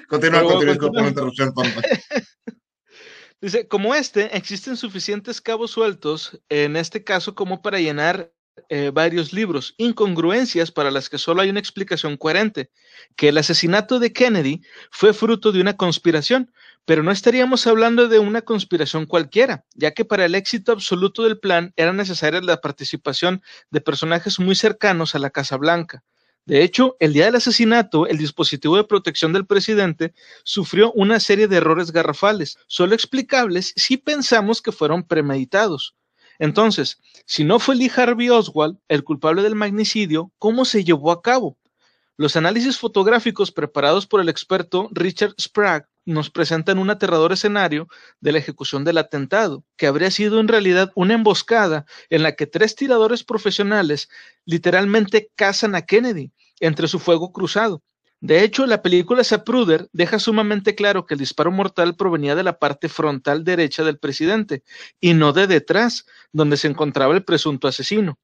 Continúa, 0.08 0.42
continúa, 0.42 0.78
con 0.78 0.92
la 0.92 1.08
interrupción, 1.08 1.54
Dice, 3.40 3.68
como 3.68 3.94
este, 3.94 4.36
existen 4.36 4.76
suficientes 4.76 5.40
cabos 5.40 5.70
sueltos, 5.70 6.40
en 6.48 6.74
este 6.76 7.04
caso, 7.04 7.36
como 7.36 7.62
para 7.62 7.78
llenar 7.78 8.32
eh, 8.68 8.90
varios 8.92 9.32
libros, 9.32 9.74
incongruencias 9.78 10.70
para 10.70 10.90
las 10.90 11.08
que 11.08 11.18
solo 11.18 11.40
hay 11.40 11.50
una 11.50 11.60
explicación 11.60 12.16
coherente, 12.16 12.70
que 13.16 13.28
el 13.28 13.38
asesinato 13.38 13.98
de 13.98 14.12
Kennedy 14.12 14.60
fue 14.90 15.14
fruto 15.14 15.52
de 15.52 15.60
una 15.60 15.76
conspiración, 15.76 16.52
pero 16.84 17.02
no 17.02 17.12
estaríamos 17.12 17.66
hablando 17.66 18.08
de 18.08 18.18
una 18.18 18.42
conspiración 18.42 19.06
cualquiera, 19.06 19.64
ya 19.74 19.92
que 19.92 20.04
para 20.04 20.26
el 20.26 20.34
éxito 20.34 20.72
absoluto 20.72 21.22
del 21.22 21.38
plan 21.38 21.72
era 21.76 21.92
necesaria 21.92 22.40
la 22.42 22.60
participación 22.60 23.42
de 23.70 23.80
personajes 23.80 24.38
muy 24.38 24.54
cercanos 24.54 25.14
a 25.14 25.18
la 25.18 25.30
Casa 25.30 25.56
Blanca. 25.56 26.04
De 26.44 26.62
hecho, 26.62 26.96
el 26.98 27.12
día 27.12 27.26
del 27.26 27.36
asesinato, 27.36 28.06
el 28.06 28.18
dispositivo 28.18 28.76
de 28.76 28.84
protección 28.84 29.32
del 29.32 29.46
presidente 29.46 30.12
sufrió 30.44 30.92
una 30.92 31.20
serie 31.20 31.46
de 31.46 31.56
errores 31.56 31.92
garrafales, 31.92 32.58
solo 32.66 32.94
explicables 32.94 33.72
si 33.76 33.96
pensamos 33.96 34.60
que 34.60 34.72
fueron 34.72 35.04
premeditados. 35.04 35.94
Entonces, 36.38 36.98
si 37.26 37.44
no 37.44 37.58
fue 37.58 37.76
Lee 37.76 37.90
Harvey 37.94 38.30
Oswald 38.30 38.78
el 38.88 39.04
culpable 39.04 39.42
del 39.42 39.54
magnicidio, 39.54 40.32
¿cómo 40.38 40.64
se 40.64 40.84
llevó 40.84 41.12
a 41.12 41.22
cabo? 41.22 41.58
Los 42.16 42.36
análisis 42.36 42.78
fotográficos 42.78 43.50
preparados 43.52 44.06
por 44.06 44.20
el 44.20 44.28
experto 44.28 44.88
Richard 44.92 45.34
Sprague 45.40 45.86
nos 46.04 46.30
presentan 46.30 46.78
un 46.78 46.90
aterrador 46.90 47.32
escenario 47.32 47.88
de 48.20 48.32
la 48.32 48.38
ejecución 48.38 48.84
del 48.84 48.98
atentado, 48.98 49.64
que 49.76 49.86
habría 49.86 50.10
sido 50.10 50.40
en 50.40 50.48
realidad 50.48 50.92
una 50.94 51.14
emboscada 51.14 51.86
en 52.10 52.22
la 52.22 52.32
que 52.32 52.46
tres 52.46 52.74
tiradores 52.74 53.24
profesionales 53.24 54.08
literalmente 54.44 55.30
cazan 55.36 55.74
a 55.74 55.82
Kennedy 55.82 56.32
entre 56.60 56.88
su 56.88 56.98
fuego 56.98 57.32
cruzado. 57.32 57.82
De 58.22 58.44
hecho, 58.44 58.66
la 58.66 58.82
película 58.82 59.24
Zapruder 59.24 59.88
deja 59.92 60.20
sumamente 60.20 60.76
claro 60.76 61.06
que 61.06 61.14
el 61.14 61.18
disparo 61.18 61.50
mortal 61.50 61.96
provenía 61.96 62.36
de 62.36 62.44
la 62.44 62.56
parte 62.60 62.88
frontal 62.88 63.42
derecha 63.42 63.82
del 63.82 63.98
presidente 63.98 64.62
y 65.00 65.14
no 65.14 65.32
de 65.32 65.48
detrás, 65.48 66.06
donde 66.32 66.56
se 66.56 66.68
encontraba 66.68 67.14
el 67.14 67.24
presunto 67.24 67.66
asesino. 67.66 68.20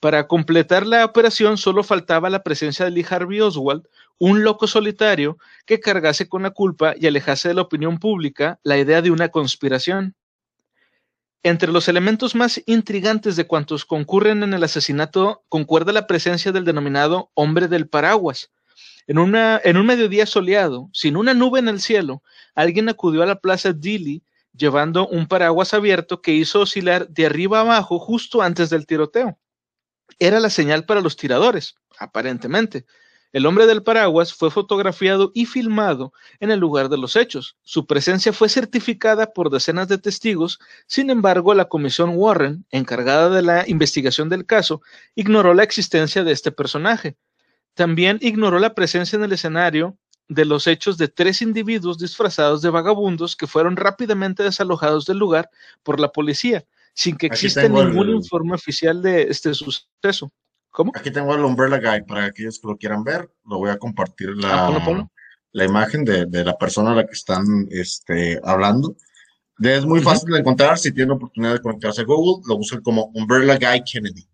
Para 0.00 0.26
completar 0.26 0.86
la 0.86 1.04
operación 1.04 1.58
solo 1.58 1.84
faltaba 1.84 2.30
la 2.30 2.42
presencia 2.42 2.86
de 2.86 2.92
Lee 2.92 3.04
Harvey 3.06 3.42
Oswald, 3.42 3.82
un 4.16 4.42
loco 4.42 4.66
solitario 4.66 5.36
que 5.66 5.80
cargase 5.80 6.30
con 6.30 6.44
la 6.44 6.52
culpa 6.52 6.94
y 6.98 7.06
alejase 7.06 7.48
de 7.48 7.54
la 7.54 7.60
opinión 7.60 7.98
pública 7.98 8.58
la 8.62 8.78
idea 8.78 9.02
de 9.02 9.10
una 9.10 9.28
conspiración. 9.28 10.14
Entre 11.42 11.70
los 11.70 11.88
elementos 11.88 12.34
más 12.34 12.62
intrigantes 12.64 13.36
de 13.36 13.46
cuantos 13.46 13.84
concurren 13.84 14.44
en 14.44 14.54
el 14.54 14.64
asesinato 14.64 15.44
concuerda 15.50 15.92
la 15.92 16.06
presencia 16.06 16.52
del 16.52 16.64
denominado 16.64 17.30
hombre 17.34 17.68
del 17.68 17.86
paraguas, 17.86 18.50
en, 19.06 19.18
un 19.18 19.86
mediodía 19.86 20.26
soleado, 20.26 20.88
sin 20.92 21.16
una 21.16 21.34
nube 21.34 21.58
en 21.58 21.68
el 21.68 21.80
cielo, 21.80 22.22
alguien 22.54 22.88
acudió 22.88 23.22
a 23.22 23.26
la 23.26 23.40
plaza 23.40 23.72
Dili 23.72 24.22
llevando 24.54 25.08
un 25.08 25.26
paraguas 25.26 25.74
abierto 25.74 26.20
que 26.20 26.32
hizo 26.32 26.60
oscilar 26.60 27.08
de 27.08 27.26
arriba 27.26 27.60
abajo 27.60 27.98
justo 27.98 28.42
antes 28.42 28.70
del 28.70 28.86
tiroteo. 28.86 29.38
Era 30.18 30.40
la 30.40 30.50
señal 30.50 30.84
para 30.84 31.00
los 31.00 31.16
tiradores, 31.16 31.74
aparentemente. 31.98 32.84
El 33.32 33.46
hombre 33.46 33.66
del 33.66 33.82
paraguas 33.82 34.34
fue 34.34 34.50
fotografiado 34.50 35.32
y 35.34 35.46
filmado 35.46 36.12
en 36.38 36.50
el 36.50 36.60
lugar 36.60 36.90
de 36.90 36.98
los 36.98 37.16
hechos. 37.16 37.56
Su 37.62 37.86
presencia 37.86 38.30
fue 38.34 38.50
certificada 38.50 39.32
por 39.32 39.48
decenas 39.48 39.88
de 39.88 39.96
testigos, 39.96 40.58
sin 40.86 41.08
embargo, 41.08 41.54
la 41.54 41.64
comisión 41.64 42.10
Warren, 42.14 42.66
encargada 42.70 43.30
de 43.30 43.40
la 43.40 43.66
investigación 43.66 44.28
del 44.28 44.44
caso, 44.44 44.82
ignoró 45.14 45.54
la 45.54 45.62
existencia 45.62 46.24
de 46.24 46.32
este 46.32 46.52
personaje. 46.52 47.16
También 47.74 48.18
ignoró 48.20 48.58
la 48.58 48.74
presencia 48.74 49.16
en 49.16 49.24
el 49.24 49.32
escenario 49.32 49.96
de 50.28 50.44
los 50.44 50.66
hechos 50.66 50.98
de 50.98 51.08
tres 51.08 51.42
individuos 51.42 51.98
disfrazados 51.98 52.62
de 52.62 52.70
vagabundos 52.70 53.36
que 53.36 53.46
fueron 53.46 53.76
rápidamente 53.76 54.42
desalojados 54.42 55.06
del 55.06 55.18
lugar 55.18 55.50
por 55.82 56.00
la 56.00 56.12
policía, 56.12 56.64
sin 56.94 57.16
que 57.16 57.26
exista 57.26 57.68
ningún 57.68 58.10
informe 58.10 58.54
oficial 58.54 59.02
de 59.02 59.22
este 59.22 59.54
suceso. 59.54 60.32
¿Cómo? 60.70 60.92
Aquí 60.94 61.10
tengo 61.10 61.34
el 61.34 61.44
Umbrella 61.44 61.78
Guy 61.78 62.04
para 62.06 62.26
aquellos 62.26 62.58
que 62.58 62.68
lo 62.68 62.76
quieran 62.78 63.04
ver. 63.04 63.30
Lo 63.44 63.58
voy 63.58 63.70
a 63.70 63.76
compartir 63.76 64.30
la, 64.30 64.68
ah, 64.68 65.08
la 65.52 65.64
imagen 65.64 66.04
de, 66.04 66.44
la 66.44 66.56
persona 66.56 66.92
a 66.92 66.94
la 66.94 67.06
que 67.06 67.12
están 67.12 67.68
este, 67.70 68.40
hablando. 68.42 68.96
Es 69.58 69.84
muy 69.84 70.00
fácil 70.00 70.30
de 70.32 70.40
encontrar. 70.40 70.78
Si 70.78 70.92
tienen 70.92 71.12
oportunidad 71.12 71.52
de 71.52 71.60
conectarse 71.60 72.00
a 72.00 72.04
Google, 72.04 72.42
lo 72.48 72.56
buscan 72.56 72.80
como 72.80 73.10
Umbrella 73.14 73.58
Guy 73.58 73.82
Kennedy, 73.84 74.26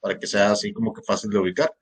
para 0.00 0.18
que 0.18 0.26
sea 0.26 0.52
así 0.52 0.72
como 0.72 0.92
que 0.92 1.02
fácil 1.02 1.30
de 1.30 1.38
ubicar. 1.38 1.72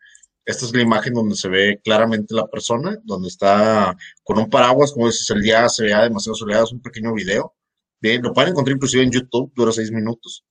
Esta 0.51 0.67
es 0.67 0.75
la 0.75 0.83
imagen 0.83 1.15
donde 1.15 1.37
se 1.37 1.49
ve 1.49 1.81
claramente 1.85 2.35
la 2.35 2.47
persona, 2.49 2.99
donde 3.05 3.29
está 3.29 3.97
con 4.25 4.37
un 4.37 4.51
paraguas, 4.51 4.93
como 4.93 5.07
dices, 5.07 5.31
el 5.31 5.43
día 5.43 5.69
se 5.69 5.85
vea 5.85 6.03
demasiado 6.03 6.35
soleado, 6.35 6.65
es 6.65 6.73
un 6.73 6.83
pequeño 6.83 7.15
video. 7.15 7.55
Bien, 8.01 8.21
lo 8.21 8.33
pueden 8.33 8.51
encontrar 8.51 8.75
inclusive 8.75 9.05
en 9.05 9.13
YouTube, 9.13 9.53
dura 9.55 9.71
seis 9.71 9.93
minutos. 9.93 10.45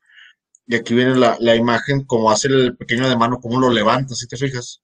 Y 0.68 0.76
aquí 0.76 0.94
viene 0.94 1.16
la, 1.16 1.56
imagen, 1.56 2.06
como 2.06 2.32
hace 2.32 2.48
el 2.48 2.78
pequeño 2.78 3.10
de 3.10 3.18
mano, 3.18 3.40
cómo 3.42 3.60
lo 3.60 3.70
levanta, 3.72 4.16
si 4.16 4.26
te 4.28 4.38
fijas. 4.38 4.82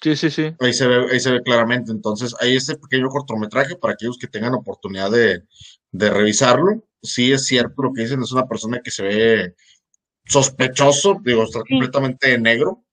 Sí, 0.00 0.14
sí, 0.16 0.30
sí. 0.30 0.54
Ahí 0.60 0.72
se 0.72 0.86
ve, 0.86 1.06
ahí 1.10 1.18
se 1.18 1.32
ve 1.32 1.42
claramente. 1.42 1.90
Entonces, 1.90 2.32
hay 2.40 2.54
este 2.54 2.76
pequeño 2.76 3.08
cortometraje 3.08 3.74
para 3.74 3.94
aquellos 3.94 4.18
que 4.18 4.28
tengan 4.28 4.54
oportunidad 4.54 5.10
de, 5.10 5.42
de 5.90 6.10
revisarlo. 6.10 6.84
Sí 7.02 7.32
es 7.32 7.46
cierto 7.46 7.82
lo 7.82 7.92
que 7.92 8.02
dicen, 8.02 8.22
es 8.22 8.30
una 8.30 8.46
persona 8.46 8.80
que 8.84 8.90
se 8.92 9.02
ve 9.02 9.54
sospechoso, 10.26 11.20
digo, 11.24 11.42
está 11.42 11.60
completamente 11.68 12.38
negro. 12.38 12.83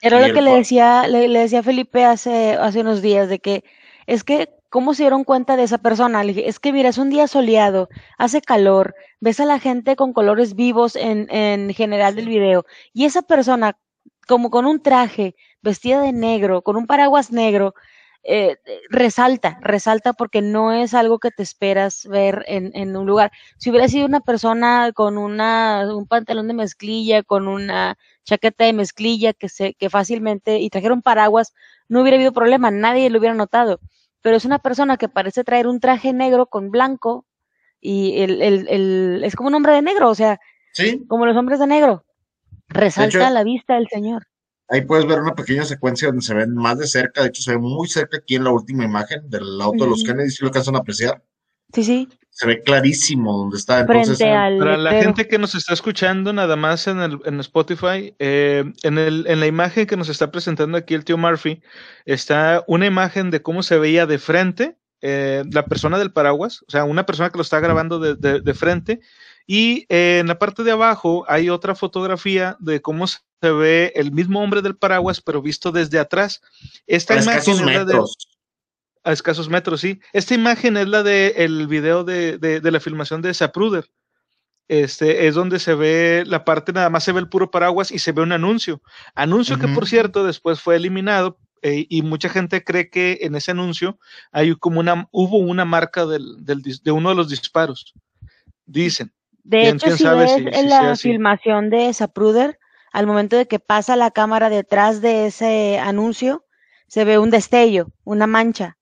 Era 0.00 0.26
lo 0.26 0.32
que 0.32 0.42
le 0.42 0.52
decía, 0.52 1.06
le, 1.08 1.28
decía 1.28 1.62
Felipe 1.62 2.04
hace, 2.04 2.54
hace 2.54 2.80
unos 2.80 3.02
días, 3.02 3.28
de 3.28 3.38
que 3.40 3.64
es 4.06 4.24
que, 4.24 4.48
¿cómo 4.68 4.94
se 4.94 5.02
dieron 5.04 5.24
cuenta 5.24 5.56
de 5.56 5.64
esa 5.64 5.78
persona? 5.78 6.22
Le 6.22 6.34
dije, 6.34 6.48
es 6.48 6.60
que 6.60 6.72
mira, 6.72 6.88
es 6.88 6.98
un 6.98 7.10
día 7.10 7.26
soleado, 7.26 7.88
hace 8.16 8.40
calor, 8.40 8.94
ves 9.20 9.40
a 9.40 9.44
la 9.44 9.58
gente 9.58 9.96
con 9.96 10.12
colores 10.12 10.54
vivos 10.54 10.96
en, 10.96 11.28
en 11.30 11.72
general 11.74 12.14
del 12.14 12.28
video, 12.28 12.64
y 12.92 13.04
esa 13.04 13.22
persona, 13.22 13.76
como 14.26 14.50
con 14.50 14.66
un 14.66 14.82
traje, 14.82 15.34
vestida 15.62 16.00
de 16.00 16.12
negro, 16.12 16.62
con 16.62 16.76
un 16.76 16.86
paraguas 16.86 17.32
negro, 17.32 17.74
eh, 18.30 18.58
resalta, 18.90 19.58
resalta 19.62 20.12
porque 20.12 20.42
no 20.42 20.70
es 20.70 20.92
algo 20.92 21.18
que 21.18 21.30
te 21.30 21.42
esperas 21.42 22.06
ver 22.06 22.44
en, 22.46 22.72
en, 22.74 22.94
un 22.94 23.06
lugar. 23.06 23.32
Si 23.56 23.70
hubiera 23.70 23.88
sido 23.88 24.04
una 24.04 24.20
persona 24.20 24.92
con 24.94 25.16
una, 25.16 25.86
un 25.96 26.06
pantalón 26.06 26.46
de 26.46 26.52
mezclilla, 26.52 27.22
con 27.22 27.48
una 27.48 27.96
chaqueta 28.24 28.64
de 28.64 28.74
mezclilla 28.74 29.32
que, 29.32 29.48
se, 29.48 29.72
que 29.72 29.88
fácilmente, 29.88 30.58
y 30.58 30.68
trajera 30.68 30.92
un 30.92 31.00
paraguas, 31.00 31.54
no 31.88 32.02
hubiera 32.02 32.16
habido 32.16 32.34
problema, 32.34 32.70
nadie 32.70 33.08
lo 33.08 33.18
hubiera 33.18 33.34
notado. 33.34 33.80
Pero 34.20 34.36
es 34.36 34.44
una 34.44 34.58
persona 34.58 34.98
que 34.98 35.08
parece 35.08 35.42
traer 35.42 35.66
un 35.66 35.80
traje 35.80 36.12
negro 36.12 36.44
con 36.46 36.70
blanco 36.70 37.24
y 37.80 38.20
el, 38.20 38.42
el, 38.42 38.68
el 38.68 39.22
es 39.24 39.36
como 39.36 39.48
un 39.48 39.54
hombre 39.54 39.72
de 39.72 39.80
negro, 39.80 40.10
o 40.10 40.14
sea, 40.14 40.38
¿Sí? 40.74 41.02
como 41.08 41.24
los 41.24 41.36
hombres 41.36 41.60
de 41.60 41.66
negro. 41.66 42.04
Resalta 42.68 43.28
a 43.28 43.30
la 43.30 43.42
vista 43.42 43.76
del 43.76 43.88
Señor. 43.88 44.26
Ahí 44.70 44.82
puedes 44.82 45.06
ver 45.06 45.20
una 45.20 45.34
pequeña 45.34 45.64
secuencia 45.64 46.08
donde 46.08 46.22
se 46.22 46.34
ven 46.34 46.54
más 46.54 46.78
de 46.78 46.86
cerca, 46.86 47.22
de 47.22 47.28
hecho 47.28 47.42
se 47.42 47.52
ve 47.52 47.58
muy 47.58 47.88
cerca 47.88 48.18
aquí 48.18 48.34
en 48.34 48.44
la 48.44 48.50
última 48.50 48.84
imagen 48.84 49.28
del 49.30 49.60
auto 49.60 49.84
de 49.84 49.90
los 49.90 50.04
Kennedy, 50.04 50.30
si 50.30 50.42
lo 50.42 50.48
alcanzan 50.48 50.76
a 50.76 50.80
apreciar. 50.80 51.22
Sí, 51.72 51.84
sí. 51.84 52.08
Se 52.30 52.46
ve 52.46 52.62
clarísimo 52.62 53.36
dónde 53.36 53.56
está. 53.56 53.80
Entonces, 53.80 54.18
para 54.18 54.76
la 54.76 55.02
gente 55.02 55.26
que 55.26 55.38
nos 55.38 55.54
está 55.54 55.74
escuchando 55.74 56.32
nada 56.32 56.54
más 56.56 56.86
en, 56.86 57.00
el, 57.00 57.18
en 57.24 57.40
Spotify, 57.40 58.14
eh, 58.18 58.64
en, 58.82 58.98
el, 58.98 59.26
en 59.26 59.40
la 59.40 59.46
imagen 59.46 59.86
que 59.86 59.96
nos 59.96 60.08
está 60.08 60.30
presentando 60.30 60.78
aquí 60.78 60.94
el 60.94 61.04
tío 61.04 61.18
Murphy, 61.18 61.62
está 62.04 62.62
una 62.68 62.86
imagen 62.86 63.30
de 63.30 63.42
cómo 63.42 63.62
se 63.62 63.78
veía 63.78 64.06
de 64.06 64.18
frente 64.18 64.76
eh, 65.00 65.44
la 65.50 65.64
persona 65.64 65.98
del 65.98 66.12
paraguas, 66.12 66.62
o 66.68 66.70
sea, 66.70 66.84
una 66.84 67.06
persona 67.06 67.30
que 67.30 67.38
lo 67.38 67.42
está 67.42 67.60
grabando 67.60 67.98
de, 67.98 68.14
de, 68.14 68.40
de 68.40 68.54
frente, 68.54 69.00
y 69.46 69.86
eh, 69.88 70.18
en 70.20 70.26
la 70.26 70.38
parte 70.38 70.62
de 70.62 70.72
abajo 70.72 71.24
hay 71.28 71.50
otra 71.50 71.74
fotografía 71.74 72.56
de 72.60 72.82
cómo 72.82 73.06
se 73.06 73.18
ve 73.40 73.92
el 73.94 74.12
mismo 74.12 74.42
hombre 74.42 74.62
del 74.62 74.76
paraguas, 74.76 75.20
pero 75.20 75.42
visto 75.42 75.72
desde 75.72 75.98
atrás. 75.98 76.40
Esta 76.86 77.14
a 77.14 77.22
imagen 77.22 77.38
escasos 77.38 77.60
es 77.60 77.66
la 77.66 77.72
de, 77.72 77.84
metros. 77.84 78.28
a 79.04 79.12
escasos 79.12 79.48
metros, 79.48 79.80
sí. 79.80 80.00
Esta 80.12 80.34
imagen 80.34 80.76
es 80.76 80.88
la 80.88 81.02
del 81.02 81.32
el 81.36 81.66
video 81.66 82.04
de, 82.04 82.38
de, 82.38 82.60
de, 82.60 82.70
la 82.70 82.80
filmación 82.80 83.22
de 83.22 83.34
Zapruder. 83.34 83.90
Este 84.68 85.26
es 85.26 85.34
donde 85.34 85.58
se 85.60 85.74
ve 85.74 86.24
la 86.26 86.44
parte, 86.44 86.72
nada 86.72 86.90
más 86.90 87.02
se 87.02 87.12
ve 87.12 87.20
el 87.20 87.28
puro 87.28 87.50
paraguas 87.50 87.90
y 87.90 87.98
se 87.98 88.12
ve 88.12 88.22
un 88.22 88.32
anuncio. 88.32 88.82
Anuncio 89.14 89.56
uh 89.56 89.58
-huh. 89.58 89.62
que, 89.62 89.68
por 89.68 89.86
cierto, 89.86 90.24
después 90.24 90.60
fue 90.60 90.76
eliminado 90.76 91.38
eh, 91.62 91.86
y 91.88 92.02
mucha 92.02 92.28
gente 92.28 92.62
cree 92.62 92.90
que 92.90 93.18
en 93.22 93.34
ese 93.34 93.50
anuncio 93.50 93.98
hay 94.30 94.54
como 94.56 94.80
una, 94.80 95.08
hubo 95.10 95.38
una 95.38 95.64
marca 95.64 96.06
del, 96.06 96.44
del, 96.44 96.62
de 96.62 96.90
uno 96.90 97.08
de 97.08 97.14
los 97.14 97.28
disparos. 97.30 97.94
Dicen. 98.66 99.12
De 99.42 99.70
hecho, 99.70 99.86
¿quién 99.86 99.96
si 99.96 100.04
ves 100.04 100.32
si, 100.32 100.46
en 100.46 100.52
si 100.52 100.68
la 100.68 100.96
filmación 100.96 101.70
de 101.70 101.94
Zapruder, 101.94 102.58
al 102.92 103.06
momento 103.06 103.36
de 103.36 103.46
que 103.46 103.58
pasa 103.58 103.96
la 103.96 104.10
cámara 104.10 104.50
detrás 104.50 105.00
de 105.00 105.26
ese 105.26 105.78
anuncio, 105.78 106.44
se 106.86 107.04
ve 107.04 107.18
un 107.18 107.30
destello, 107.30 107.88
una 108.04 108.26
mancha. 108.26 108.76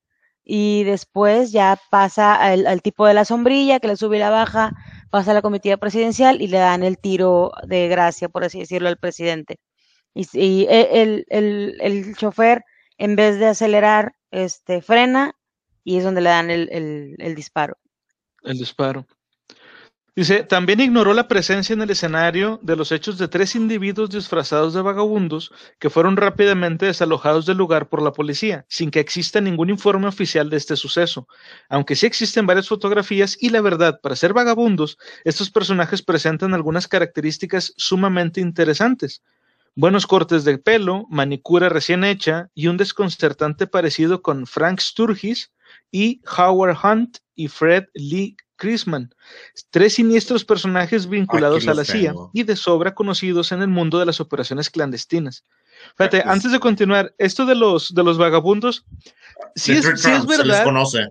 Y 0.44 0.84
después 0.84 1.50
ya 1.50 1.78
pasa 1.90 2.34
al, 2.34 2.82
tipo 2.82 3.06
de 3.06 3.14
la 3.14 3.24
sombrilla 3.24 3.80
que 3.80 3.88
le 3.88 3.96
sube 3.96 4.16
y 4.16 4.20
la 4.20 4.30
baja, 4.30 4.72
pasa 5.10 5.32
a 5.32 5.34
la 5.34 5.42
comitiva 5.42 5.76
presidencial 5.76 6.40
y 6.40 6.46
le 6.46 6.58
dan 6.58 6.84
el 6.84 6.98
tiro 6.98 7.52
de 7.66 7.88
gracia, 7.88 8.28
por 8.28 8.44
así 8.44 8.60
decirlo, 8.60 8.88
al 8.88 8.98
presidente. 8.98 9.58
Y, 10.14 10.26
y 10.32 10.66
el, 10.70 11.26
el, 11.28 11.76
el, 11.80 12.16
chofer, 12.16 12.64
en 12.96 13.16
vez 13.16 13.38
de 13.38 13.46
acelerar, 13.46 14.14
este, 14.30 14.82
frena 14.82 15.34
y 15.82 15.98
es 15.98 16.04
donde 16.04 16.20
le 16.20 16.30
dan 16.30 16.50
el, 16.50 17.16
el 17.18 17.34
disparo. 17.34 17.76
El 18.42 18.58
disparo. 18.58 19.06
Dice, 20.16 20.44
también 20.44 20.80
ignoró 20.80 21.12
la 21.12 21.28
presencia 21.28 21.74
en 21.74 21.82
el 21.82 21.90
escenario 21.90 22.58
de 22.62 22.74
los 22.74 22.90
hechos 22.90 23.18
de 23.18 23.28
tres 23.28 23.54
individuos 23.54 24.08
disfrazados 24.08 24.72
de 24.72 24.80
vagabundos 24.80 25.52
que 25.78 25.90
fueron 25.90 26.16
rápidamente 26.16 26.86
desalojados 26.86 27.44
del 27.44 27.58
lugar 27.58 27.90
por 27.90 28.00
la 28.00 28.14
policía, 28.14 28.64
sin 28.66 28.90
que 28.90 29.00
exista 29.00 29.42
ningún 29.42 29.68
informe 29.68 30.08
oficial 30.08 30.48
de 30.48 30.56
este 30.56 30.74
suceso. 30.74 31.28
Aunque 31.68 31.96
sí 31.96 32.06
existen 32.06 32.46
varias 32.46 32.66
fotografías 32.66 33.36
y 33.38 33.50
la 33.50 33.60
verdad, 33.60 34.00
para 34.00 34.16
ser 34.16 34.32
vagabundos, 34.32 34.96
estos 35.24 35.50
personajes 35.50 36.00
presentan 36.00 36.54
algunas 36.54 36.88
características 36.88 37.74
sumamente 37.76 38.40
interesantes. 38.40 39.22
Buenos 39.74 40.06
cortes 40.06 40.44
de 40.44 40.56
pelo, 40.56 41.04
manicura 41.10 41.68
recién 41.68 42.04
hecha 42.04 42.48
y 42.54 42.68
un 42.68 42.78
desconcertante 42.78 43.66
parecido 43.66 44.22
con 44.22 44.46
Frank 44.46 44.80
Sturgis 44.80 45.52
y 45.90 46.22
Howard 46.38 46.78
Hunt 46.82 47.18
y 47.34 47.48
Fred 47.48 47.84
Lee 47.92 48.38
Chrisman, 48.56 49.14
tres 49.70 49.94
siniestros 49.94 50.44
personajes 50.44 51.08
vinculados 51.08 51.68
a 51.68 51.74
la 51.74 51.84
CIA 51.84 52.10
tengo. 52.10 52.30
y 52.32 52.42
de 52.42 52.56
sobra 52.56 52.94
conocidos 52.94 53.52
en 53.52 53.62
el 53.62 53.68
mundo 53.68 53.98
de 53.98 54.06
las 54.06 54.20
operaciones 54.20 54.70
clandestinas. 54.70 55.44
Fíjate, 55.96 56.22
antes 56.24 56.52
de 56.52 56.58
continuar, 56.58 57.14
esto 57.18 57.44
de 57.44 57.54
los, 57.54 57.94
de 57.94 58.02
los 58.02 58.18
vagabundos, 58.18 58.84
sí 59.54 59.72
es, 59.72 59.84
sí 60.00 60.10
es 60.10 60.26
verdad. 60.26 60.64
conoce. 60.64 61.08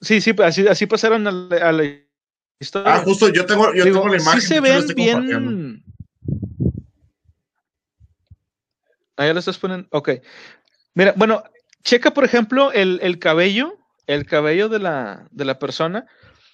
Sí, 0.00 0.20
sí, 0.20 0.34
así, 0.44 0.66
así 0.68 0.86
pasaron 0.86 1.26
a 1.26 1.32
la, 1.32 1.56
a 1.68 1.72
la, 1.72 1.84
historia. 2.60 2.94
Ah, 2.94 2.98
justo, 3.04 3.28
yo 3.30 3.46
tengo, 3.46 3.74
yo 3.74 3.84
Digo, 3.84 4.00
tengo 4.00 4.14
la 4.14 4.20
imagen. 4.22 4.40
Sí 4.40 4.46
se 4.46 4.60
ven 4.60 4.86
bien. 4.94 5.84
Ah, 9.16 9.26
ya 9.26 9.32
lo 9.32 9.40
estás 9.40 9.58
poniendo. 9.58 9.88
Ok. 9.90 10.10
Mira, 10.94 11.12
bueno, 11.16 11.42
checa, 11.82 12.12
por 12.12 12.24
ejemplo, 12.24 12.70
el, 12.72 13.00
el 13.02 13.18
cabello 13.18 13.76
el 14.08 14.26
cabello 14.26 14.68
de 14.68 14.80
la, 14.80 15.28
de 15.30 15.44
la 15.44 15.58
persona 15.58 16.06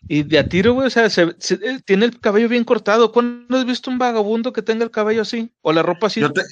y 0.06 0.24
de 0.24 0.38
a 0.38 0.48
tiro, 0.48 0.74
güey, 0.74 0.88
o 0.88 0.90
sea, 0.90 1.08
se, 1.08 1.34
se, 1.38 1.54
eh, 1.54 1.80
tiene 1.82 2.04
el 2.04 2.20
cabello 2.20 2.48
bien 2.48 2.64
cortado. 2.64 3.10
¿Cuándo 3.10 3.56
has 3.56 3.64
visto 3.64 3.90
un 3.90 3.98
vagabundo 3.98 4.52
que 4.52 4.60
tenga 4.60 4.84
el 4.84 4.90
cabello 4.90 5.22
así? 5.22 5.50
O 5.62 5.72
la 5.72 5.82
ropa 5.82 6.08
así. 6.08 6.20
Yo, 6.20 6.32
te, 6.32 6.42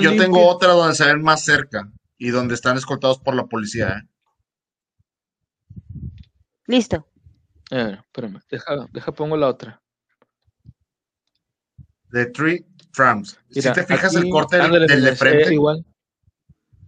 yo 0.00 0.16
tengo 0.16 0.46
otra 0.46 0.72
donde 0.72 0.94
se 0.94 1.06
ven 1.06 1.22
más 1.22 1.44
cerca 1.44 1.90
y 2.16 2.28
donde 2.30 2.54
están 2.54 2.76
escoltados 2.76 3.18
por 3.18 3.34
la 3.34 3.46
policía, 3.46 3.88
¿eh? 3.98 4.08
Listo. 6.66 7.08
Eh, 7.70 7.98
espérame, 8.00 8.40
deja, 8.48 8.86
deja 8.92 9.12
pongo 9.12 9.36
la 9.36 9.48
otra. 9.48 9.82
The 12.10 12.26
Three 12.26 12.66
Trams. 12.92 13.38
Mira, 13.48 13.74
si 13.74 13.80
te 13.80 13.86
fijas 13.86 14.14
aquí, 14.14 14.26
el 14.26 14.30
corte 14.32 14.56
del, 14.56 14.66
ándale, 14.66 14.86
del 14.86 15.02
de 15.02 15.16
frente. 15.16 15.48
Eh, 15.48 15.54
igual 15.54 15.84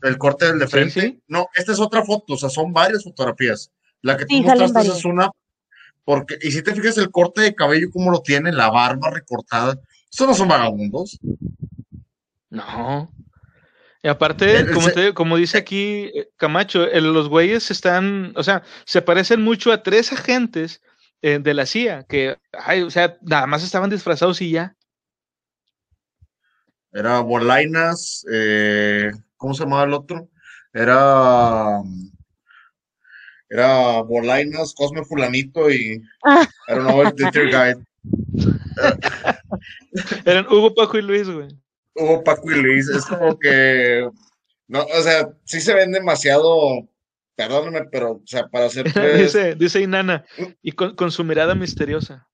el 0.04 0.18
corte 0.18 0.46
del 0.46 0.58
de 0.58 0.68
frente. 0.68 1.00
¿Sí, 1.00 1.00
sí? 1.00 1.22
No, 1.28 1.48
esta 1.54 1.72
es 1.72 1.80
otra 1.80 2.04
foto, 2.04 2.34
o 2.34 2.36
sea, 2.36 2.48
son 2.48 2.72
varias 2.72 3.04
fotografías. 3.04 3.70
La 4.02 4.16
que 4.16 4.26
tú 4.26 4.34
sí, 4.36 4.42
mostraste 4.42 4.88
es 4.88 5.04
una, 5.04 5.30
porque, 6.04 6.36
y 6.42 6.50
si 6.50 6.62
te 6.62 6.74
fijas 6.74 6.98
el 6.98 7.10
corte 7.10 7.40
de 7.40 7.54
cabello, 7.54 7.88
cómo 7.90 8.10
lo 8.10 8.20
tiene, 8.20 8.52
la 8.52 8.70
barba 8.70 9.10
recortada, 9.10 9.80
¿estos 10.10 10.28
no 10.28 10.34
son 10.34 10.48
vagabundos? 10.48 11.18
No. 12.50 13.10
Y 14.02 14.08
aparte, 14.08 14.58
el, 14.58 14.70
como, 14.72 14.90
te, 14.90 15.14
como, 15.14 15.36
dice 15.38 15.56
aquí 15.56 16.10
eh, 16.14 16.28
Camacho, 16.36 16.84
el, 16.86 17.14
los 17.14 17.30
güeyes 17.30 17.70
están, 17.70 18.34
o 18.36 18.42
sea, 18.42 18.62
se 18.84 19.00
parecen 19.00 19.40
mucho 19.40 19.72
a 19.72 19.82
tres 19.82 20.12
agentes 20.12 20.82
eh, 21.22 21.38
de 21.40 21.54
la 21.54 21.64
CIA, 21.64 22.04
que, 22.06 22.36
ay, 22.52 22.82
o 22.82 22.90
sea, 22.90 23.16
nada 23.22 23.46
más 23.46 23.64
estaban 23.64 23.88
disfrazados 23.88 24.42
y 24.42 24.50
ya. 24.50 24.76
Era 26.92 27.20
Bolainas, 27.20 28.26
eh, 28.30 29.10
¿cómo 29.44 29.52
se 29.52 29.64
llamaba 29.64 29.84
el 29.84 29.92
otro? 29.92 30.30
Era 30.72 31.82
era 33.50 34.00
Bolainas, 34.00 34.72
Cosme 34.74 35.04
Fulanito 35.04 35.70
y. 35.70 35.96
I 35.96 36.02
don't 36.66 36.86
know, 36.86 37.02
el 37.02 37.14
Teacher 37.14 37.48
Guide. 37.48 37.84
Eran 40.24 40.46
Hugo, 40.46 40.74
Paco 40.74 40.96
y 40.96 41.02
Luis, 41.02 41.28
güey. 41.28 41.48
Hugo, 41.94 42.24
Paco 42.24 42.50
y 42.50 42.54
Luis, 42.54 42.88
es 42.88 43.04
como 43.04 43.38
que 43.38 44.08
no, 44.66 44.80
o 44.80 45.02
sea, 45.02 45.28
sí 45.44 45.60
se 45.60 45.74
ven 45.74 45.92
demasiado, 45.92 46.88
perdóname, 47.36 47.86
pero, 47.92 48.12
o 48.12 48.22
sea, 48.24 48.48
para 48.48 48.64
hacer 48.64 48.84
dice, 49.18 49.56
dice 49.56 49.82
Inana, 49.82 50.24
y 50.62 50.72
con, 50.72 50.96
con, 50.96 51.10
su 51.10 51.22
mirada 51.22 51.54
misteriosa. 51.54 52.30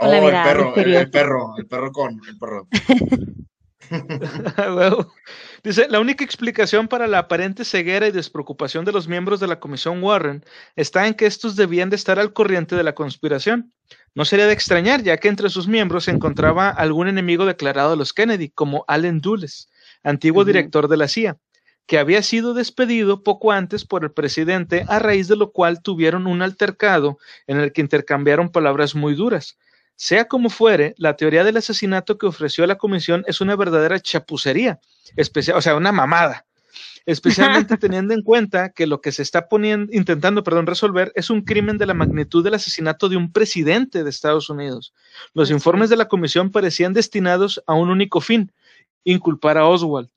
Oh, 0.00 0.10
el 0.10 0.30
perro, 0.30 0.74
el, 0.76 0.94
el, 0.94 1.10
perro, 1.10 1.52
el 1.58 1.66
perro 1.66 1.92
con 1.92 2.18
el 2.26 2.38
perro. 2.38 2.66
dice, 5.64 5.88
la 5.88 6.00
única 6.00 6.24
explicación 6.24 6.88
para 6.88 7.06
la 7.06 7.18
aparente 7.20 7.64
ceguera 7.64 8.06
y 8.06 8.12
despreocupación 8.12 8.84
de 8.84 8.92
los 8.92 9.08
miembros 9.08 9.40
de 9.40 9.46
la 9.46 9.60
Comisión 9.60 10.02
Warren 10.02 10.44
está 10.76 11.06
en 11.06 11.14
que 11.14 11.26
estos 11.26 11.56
debían 11.56 11.90
de 11.90 11.96
estar 11.96 12.18
al 12.18 12.32
corriente 12.32 12.76
de 12.76 12.82
la 12.82 12.94
conspiración. 12.94 13.72
No 14.14 14.24
sería 14.24 14.46
de 14.46 14.52
extrañar, 14.52 15.02
ya 15.02 15.16
que 15.16 15.28
entre 15.28 15.50
sus 15.50 15.68
miembros 15.68 16.04
se 16.04 16.10
encontraba 16.10 16.68
algún 16.70 17.08
enemigo 17.08 17.46
declarado 17.46 17.90
de 17.90 17.96
los 17.96 18.12
Kennedy, 18.12 18.50
como 18.50 18.84
Allen 18.88 19.20
Dulles, 19.20 19.70
antiguo 20.02 20.42
uh 20.42 20.44
-huh. 20.44 20.46
director 20.46 20.88
de 20.88 20.96
la 20.96 21.08
CIA, 21.08 21.38
que 21.86 21.98
había 21.98 22.22
sido 22.22 22.52
despedido 22.52 23.22
poco 23.22 23.52
antes 23.52 23.84
por 23.84 24.04
el 24.04 24.12
presidente, 24.12 24.84
a 24.88 24.98
raíz 24.98 25.28
de 25.28 25.36
lo 25.36 25.52
cual 25.52 25.82
tuvieron 25.82 26.26
un 26.26 26.42
altercado 26.42 27.18
en 27.46 27.58
el 27.58 27.72
que 27.72 27.80
intercambiaron 27.80 28.50
palabras 28.50 28.94
muy 28.94 29.14
duras. 29.14 29.56
Sea 30.00 30.28
como 30.28 30.48
fuere, 30.48 30.94
la 30.96 31.16
teoría 31.16 31.42
del 31.42 31.56
asesinato 31.56 32.18
que 32.18 32.26
ofreció 32.26 32.64
la 32.68 32.78
comisión 32.78 33.24
es 33.26 33.40
una 33.40 33.56
verdadera 33.56 33.98
chapucería, 33.98 34.78
especial, 35.16 35.56
o 35.56 35.60
sea, 35.60 35.74
una 35.74 35.90
mamada 35.90 36.46
especialmente 37.04 37.76
teniendo 37.78 38.12
en 38.12 38.22
cuenta 38.22 38.68
que 38.68 38.86
lo 38.86 39.00
que 39.00 39.12
se 39.12 39.22
está 39.22 39.48
poniendo, 39.48 39.90
intentando, 39.94 40.44
perdón, 40.44 40.66
resolver 40.66 41.10
es 41.14 41.30
un 41.30 41.40
crimen 41.40 41.78
de 41.78 41.86
la 41.86 41.94
magnitud 41.94 42.44
del 42.44 42.52
asesinato 42.54 43.08
de 43.08 43.16
un 43.16 43.32
presidente 43.32 44.04
de 44.04 44.10
Estados 44.10 44.50
Unidos. 44.50 44.92
Los 45.32 45.50
informes 45.50 45.88
de 45.88 45.96
la 45.96 46.06
comisión 46.06 46.50
parecían 46.50 46.92
destinados 46.92 47.62
a 47.66 47.72
un 47.72 47.88
único 47.88 48.20
fin, 48.20 48.52
inculpar 49.04 49.56
a 49.56 49.66
Oswald. 49.66 50.10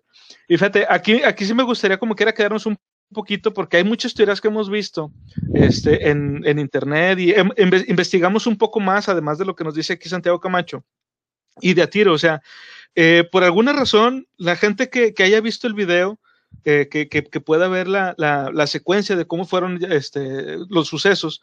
Y 0.49 0.57
fíjate, 0.57 0.85
aquí, 0.89 1.23
aquí 1.23 1.45
sí 1.45 1.53
me 1.53 1.63
gustaría 1.63 1.97
como 1.97 2.13
quiera 2.13 2.33
quedarnos 2.33 2.65
un 2.65 2.77
poquito 3.11 3.53
porque 3.53 3.77
hay 3.77 3.83
muchas 3.83 4.13
teorías 4.13 4.41
que 4.41 4.47
hemos 4.47 4.69
visto 4.69 5.11
este, 5.53 6.09
en, 6.09 6.59
internet 6.59 7.19
y 7.19 7.31
em, 7.31 7.49
investigamos 7.87 8.47
un 8.47 8.57
poco 8.57 8.79
más, 8.79 9.09
además 9.09 9.37
de 9.37 9.45
lo 9.45 9.55
que 9.55 9.63
nos 9.63 9.75
dice 9.75 9.93
aquí 9.93 10.09
Santiago 10.09 10.39
Camacho, 10.39 10.83
y 11.59 11.73
de 11.73 11.83
a 11.83 11.89
tiro, 11.89 12.13
o 12.13 12.17
sea, 12.17 12.41
eh, 12.95 13.27
por 13.31 13.43
alguna 13.43 13.73
razón, 13.73 14.27
la 14.37 14.55
gente 14.55 14.89
que, 14.89 15.13
que 15.13 15.23
haya 15.23 15.41
visto 15.41 15.67
el 15.67 15.73
video, 15.73 16.19
que, 16.63 17.43
pueda 17.45 17.67
ver 17.67 17.87
la, 17.87 18.67
secuencia 18.67 19.15
de 19.15 19.25
cómo 19.25 19.45
fueron 19.45 19.79
este, 19.91 20.57
los 20.69 20.87
sucesos. 20.87 21.41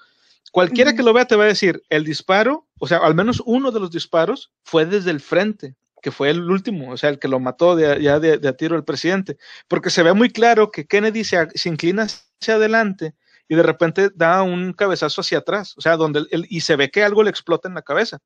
Cualquiera 0.52 0.94
que 0.94 1.02
lo 1.02 1.12
vea 1.12 1.26
te 1.26 1.36
va 1.36 1.44
a 1.44 1.48
decir, 1.48 1.82
el 1.90 2.04
disparo, 2.04 2.66
o 2.78 2.86
sea, 2.86 2.98
al 2.98 3.14
menos 3.14 3.42
uno 3.44 3.70
de 3.70 3.80
los 3.80 3.90
disparos 3.90 4.52
fue 4.62 4.86
desde 4.86 5.10
el 5.10 5.20
frente, 5.20 5.74
que 6.08 6.12
fue 6.12 6.30
el 6.30 6.50
último, 6.50 6.92
o 6.92 6.96
sea, 6.96 7.10
el 7.10 7.18
que 7.18 7.28
lo 7.28 7.38
mató 7.38 7.76
de, 7.76 8.02
ya 8.02 8.18
de, 8.18 8.48
a 8.48 8.52
tiro 8.54 8.76
el 8.76 8.84
presidente, 8.84 9.36
porque 9.68 9.90
se 9.90 10.02
ve 10.02 10.14
muy 10.14 10.30
claro 10.30 10.70
que 10.70 10.86
Kennedy 10.86 11.22
se, 11.22 11.46
inclina 11.66 12.04
hacia 12.04 12.54
adelante 12.54 13.14
y 13.46 13.54
de 13.54 13.62
repente 13.62 14.08
da 14.14 14.42
un 14.42 14.72
cabezazo 14.72 15.20
hacia 15.20 15.38
atrás, 15.38 15.74
o 15.76 15.82
sea, 15.82 15.98
donde 15.98 16.24
y 16.48 16.62
se 16.62 16.76
ve 16.76 16.90
que 16.90 17.04
algo 17.04 17.22
le 17.22 17.28
explota 17.28 17.68
en 17.68 17.74
la 17.74 17.82
cabeza. 17.82 18.20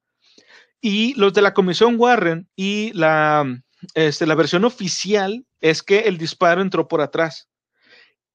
Y 0.81 1.15
los 1.15 1.33
de 1.33 1.43
la 1.43 1.55
comisión 1.55 1.97
Warren 1.99 2.49
y 2.55 2.93
la, 2.93 3.45
este, 3.95 4.27
la 4.27 4.37
versión 4.37 4.65
oficial 4.65 5.45
es 5.61 5.83
que 5.83 6.03
el 6.03 6.19
disparo 6.19 6.63
entró 6.63 6.87
por 6.87 7.01
atrás. 7.01 7.49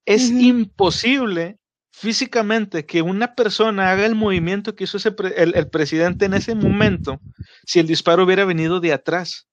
Es 0.03 0.29
imposible 0.29 1.57
físicamente 1.97 2.85
que 2.85 3.01
una 3.01 3.33
persona 3.33 3.91
haga 3.91 4.05
el 4.05 4.13
movimiento 4.13 4.75
que 4.75 4.83
hizo 4.83 4.97
el, 5.35 5.69
presidente 5.69 6.25
en 6.25 6.35
ese 6.35 6.53
momento 6.53 7.19
si 7.65 7.79
el 7.79 7.87
disparo 7.87 8.23
hubiera 8.23 8.45
venido 8.45 8.79
de 8.79 8.93
atrás. 8.93 9.47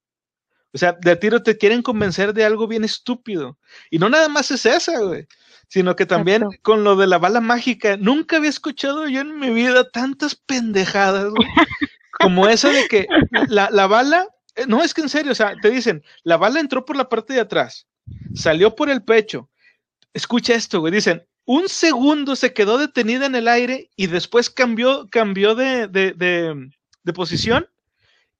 O 0.74 0.78
sea, 0.78 0.92
de 0.92 1.16
tiro 1.16 1.42
te 1.42 1.56
quieren 1.56 1.80
convencer 1.80 2.34
de 2.34 2.44
algo 2.44 2.68
bien 2.68 2.84
estúpido. 2.84 3.58
Y 3.90 3.98
no 3.98 4.10
nada 4.10 4.28
más 4.28 4.50
es 4.50 4.66
esa, 4.66 5.00
güey. 5.00 5.26
Sino 5.68 5.96
que 5.96 6.04
también 6.04 6.44
con 6.60 6.84
lo 6.84 6.96
de 6.96 7.06
la 7.06 7.16
bala 7.16 7.40
mágica, 7.40 7.96
nunca 7.96 8.36
había 8.36 8.50
escuchado 8.50 9.08
yo 9.08 9.22
en 9.22 9.38
mi 9.38 9.48
vida 9.50 9.90
tantas 9.90 10.34
pendejadas, 10.34 11.32
como 12.12 12.46
esa 12.48 12.68
de 12.68 12.86
que 12.88 13.06
la, 13.48 13.70
la 13.70 13.86
bala 13.86 14.28
eh, 14.54 14.66
no, 14.66 14.82
es 14.82 14.92
que 14.92 15.00
en 15.00 15.08
serio, 15.08 15.32
o 15.32 15.34
sea, 15.34 15.54
te 15.60 15.70
dicen, 15.70 16.04
la 16.22 16.36
bala 16.36 16.60
entró 16.60 16.84
por 16.84 16.96
la 16.96 17.08
parte 17.08 17.32
de 17.32 17.40
atrás, 17.40 17.86
salió 18.34 18.74
por 18.74 18.90
el 18.90 19.02
pecho. 19.02 19.50
Escucha 20.12 20.54
esto, 20.54 20.80
güey. 20.80 20.92
Dicen, 20.92 21.26
un 21.46 21.68
segundo 21.68 22.36
se 22.36 22.52
quedó 22.52 22.78
detenida 22.78 23.26
en 23.26 23.34
el 23.34 23.48
aire 23.48 23.90
y 23.96 24.06
después 24.06 24.50
cambió, 24.50 25.08
cambió 25.10 25.54
de, 25.54 25.88
de, 25.88 26.12
de, 26.14 27.12
posición. 27.12 27.68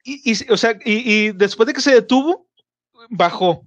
Y, 0.03 0.33
y, 0.33 0.51
o 0.51 0.57
sea, 0.57 0.79
y, 0.85 1.13
y, 1.13 1.33
después 1.33 1.67
de 1.67 1.75
que 1.75 1.81
se 1.81 1.95
detuvo, 1.95 2.49
bajó. 3.11 3.67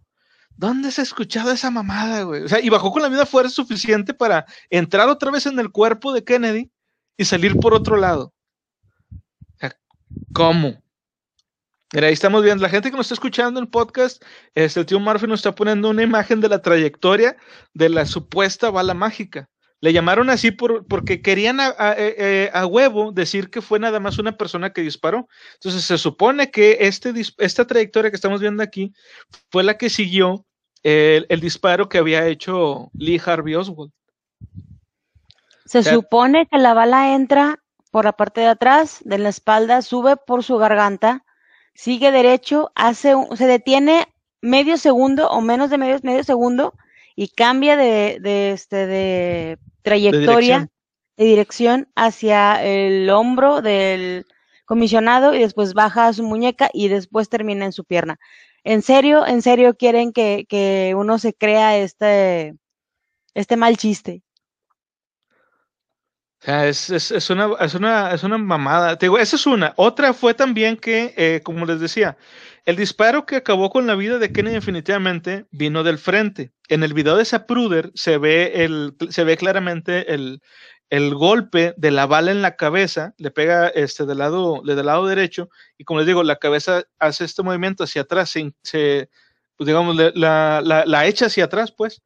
¿Dónde 0.55 0.91
se 0.91 1.01
ha 1.01 1.03
escuchado 1.03 1.51
esa 1.51 1.69
mamada, 1.69 2.23
güey? 2.23 2.43
O 2.43 2.49
sea, 2.49 2.59
y 2.59 2.69
bajó 2.69 2.91
con 2.91 3.03
la 3.03 3.09
misma 3.09 3.27
fuerza 3.27 3.53
suficiente 3.53 4.13
para 4.13 4.45
entrar 4.71 5.07
otra 5.07 5.29
vez 5.29 5.45
en 5.45 5.59
el 5.59 5.71
cuerpo 5.71 6.13
de 6.13 6.23
Kennedy 6.23 6.71
y 7.15 7.25
salir 7.25 7.55
por 7.57 7.75
otro 7.75 7.95
lado. 7.95 8.33
¿Cómo? 10.33 10.81
Mira, 11.93 12.07
ahí 12.07 12.13
estamos 12.13 12.43
viendo, 12.43 12.61
la 12.61 12.69
gente 12.69 12.91
que 12.91 12.97
nos 12.97 13.05
está 13.05 13.13
escuchando 13.13 13.59
en 13.59 13.65
el 13.65 13.69
podcast, 13.69 14.21
este, 14.55 14.81
el 14.81 14.85
tío 14.85 14.99
Murphy 14.99 15.25
nos 15.25 15.39
está 15.39 15.55
poniendo 15.55 15.89
una 15.89 16.03
imagen 16.03 16.41
de 16.41 16.49
la 16.49 16.61
trayectoria 16.61 17.37
de 17.73 17.87
la 17.87 18.05
supuesta 18.05 18.69
bala 18.69 18.93
mágica. 18.93 19.49
Le 19.79 19.93
llamaron 19.93 20.29
así 20.29 20.51
por, 20.51 20.85
porque 20.87 21.21
querían 21.21 21.61
a, 21.61 21.69
eh, 21.69 22.15
eh, 22.17 22.49
a, 22.53 22.65
huevo 22.65 23.13
decir 23.13 23.49
que 23.49 23.61
fue 23.61 23.79
nada 23.79 24.01
más 24.01 24.17
una 24.17 24.35
persona 24.35 24.73
que 24.73 24.81
disparó. 24.81 25.29
Entonces 25.53 25.83
se 25.83 25.97
supone 25.97 26.51
que 26.51 26.77
este, 26.81 27.13
esta 27.37 27.65
trayectoria 27.65 28.09
que 28.09 28.15
estamos 28.15 28.41
viendo 28.41 28.63
aquí 28.63 28.91
fue 29.49 29.63
la 29.63 29.77
que 29.77 29.89
siguió 29.89 30.45
el, 30.83 31.25
el 31.29 31.39
disparo 31.39 31.87
que 31.87 31.99
había 31.99 32.27
hecho 32.27 32.89
Lee 32.95 33.21
Harvey 33.23 33.55
Oswald. 33.55 33.91
Se 35.65 35.83
supone 35.83 36.47
que 36.47 36.57
la 36.57 36.73
bala 36.73 37.13
entra 37.13 37.59
por 37.91 38.05
la 38.05 38.13
parte 38.13 38.41
de 38.41 38.47
atrás 38.47 38.99
de 39.05 39.19
la 39.19 39.29
espalda, 39.29 39.81
sube 39.81 40.17
por 40.17 40.43
su 40.43 40.57
garganta 40.57 41.23
sigue 41.77 42.11
derecho, 42.11 42.71
hace 42.73 43.13
se 43.35 43.45
detiene 43.45 44.07
medio 44.41 44.77
segundo 44.77 45.29
o 45.29 45.41
menos 45.41 45.69
de 45.69 45.77
medio, 45.77 45.99
medio 46.01 46.23
segundo 46.23 46.73
y 47.15 47.29
cambia 47.29 47.77
de, 47.77 48.17
de, 48.19 48.51
este, 48.51 48.87
de 48.87 49.59
trayectoria, 49.83 50.69
de 51.17 51.25
dirección. 51.25 51.87
hacia 51.95 52.63
el 52.63 53.09
hombro 53.11 53.61
del 53.61 54.25
comisionado 54.65 55.35
y 55.35 55.39
después 55.39 55.75
baja 55.75 56.07
a 56.07 56.13
su 56.13 56.23
muñeca 56.23 56.69
y 56.73 56.87
después 56.87 57.29
termina 57.29 57.65
en 57.65 57.73
su 57.73 57.85
pierna. 57.85 58.19
¿En 58.63 58.81
serio, 58.81 59.25
en 59.25 59.43
serio 59.43 59.75
quieren 59.75 60.11
que, 60.13 60.45
que 60.49 60.93
uno 60.97 61.19
se 61.19 61.33
crea 61.33 61.77
este, 61.77 62.55
este 63.35 63.55
mal 63.55 63.77
chiste? 63.77 64.23
Es, 66.47 66.89
es, 66.89 67.11
es, 67.11 67.29
una, 67.29 67.49
es, 67.59 67.75
una, 67.75 68.11
es 68.11 68.23
una 68.23 68.37
mamada. 68.37 68.97
Te 68.97 69.07
digo, 69.07 69.19
esa 69.19 69.35
es 69.35 69.45
una. 69.45 69.73
Otra 69.75 70.13
fue 70.13 70.33
también 70.33 70.77
que, 70.77 71.13
eh, 71.17 71.41
como 71.43 71.65
les 71.65 71.79
decía, 71.81 72.17
el 72.65 72.77
disparo 72.77 73.25
que 73.25 73.35
acabó 73.35 73.69
con 73.69 73.85
la 73.85 73.95
vida 73.95 74.17
de 74.17 74.31
Kennedy 74.31 74.55
definitivamente 74.55 75.45
vino 75.51 75.83
del 75.83 75.97
frente. 75.97 76.51
En 76.69 76.83
el 76.83 76.93
video 76.93 77.17
de 77.17 77.25
Zapruder 77.25 77.91
se 77.95 78.17
ve, 78.17 78.63
el, 78.63 78.95
se 79.09 79.25
ve 79.25 79.35
claramente 79.35 80.13
el, 80.13 80.41
el 80.89 81.15
golpe 81.15 81.73
de 81.77 81.91
la 81.91 82.05
bala 82.05 82.31
en 82.31 82.41
la 82.41 82.55
cabeza, 82.55 83.13
le 83.17 83.31
pega 83.31 83.67
este 83.67 84.05
del 84.05 84.19
lado, 84.19 84.61
del 84.63 84.85
lado 84.85 85.05
derecho, 85.05 85.49
y 85.77 85.83
como 85.83 85.99
les 85.99 86.07
digo, 86.07 86.23
la 86.23 86.37
cabeza 86.37 86.83
hace 86.99 87.25
este 87.25 87.43
movimiento 87.43 87.83
hacia 87.83 88.03
atrás, 88.03 88.29
se, 88.29 88.53
se 88.63 89.09
pues 89.57 89.67
digamos, 89.67 89.95
la, 89.95 90.61
la, 90.61 90.83
la, 90.85 91.05
echa 91.07 91.25
hacia 91.25 91.45
atrás, 91.45 91.73
pues. 91.75 92.01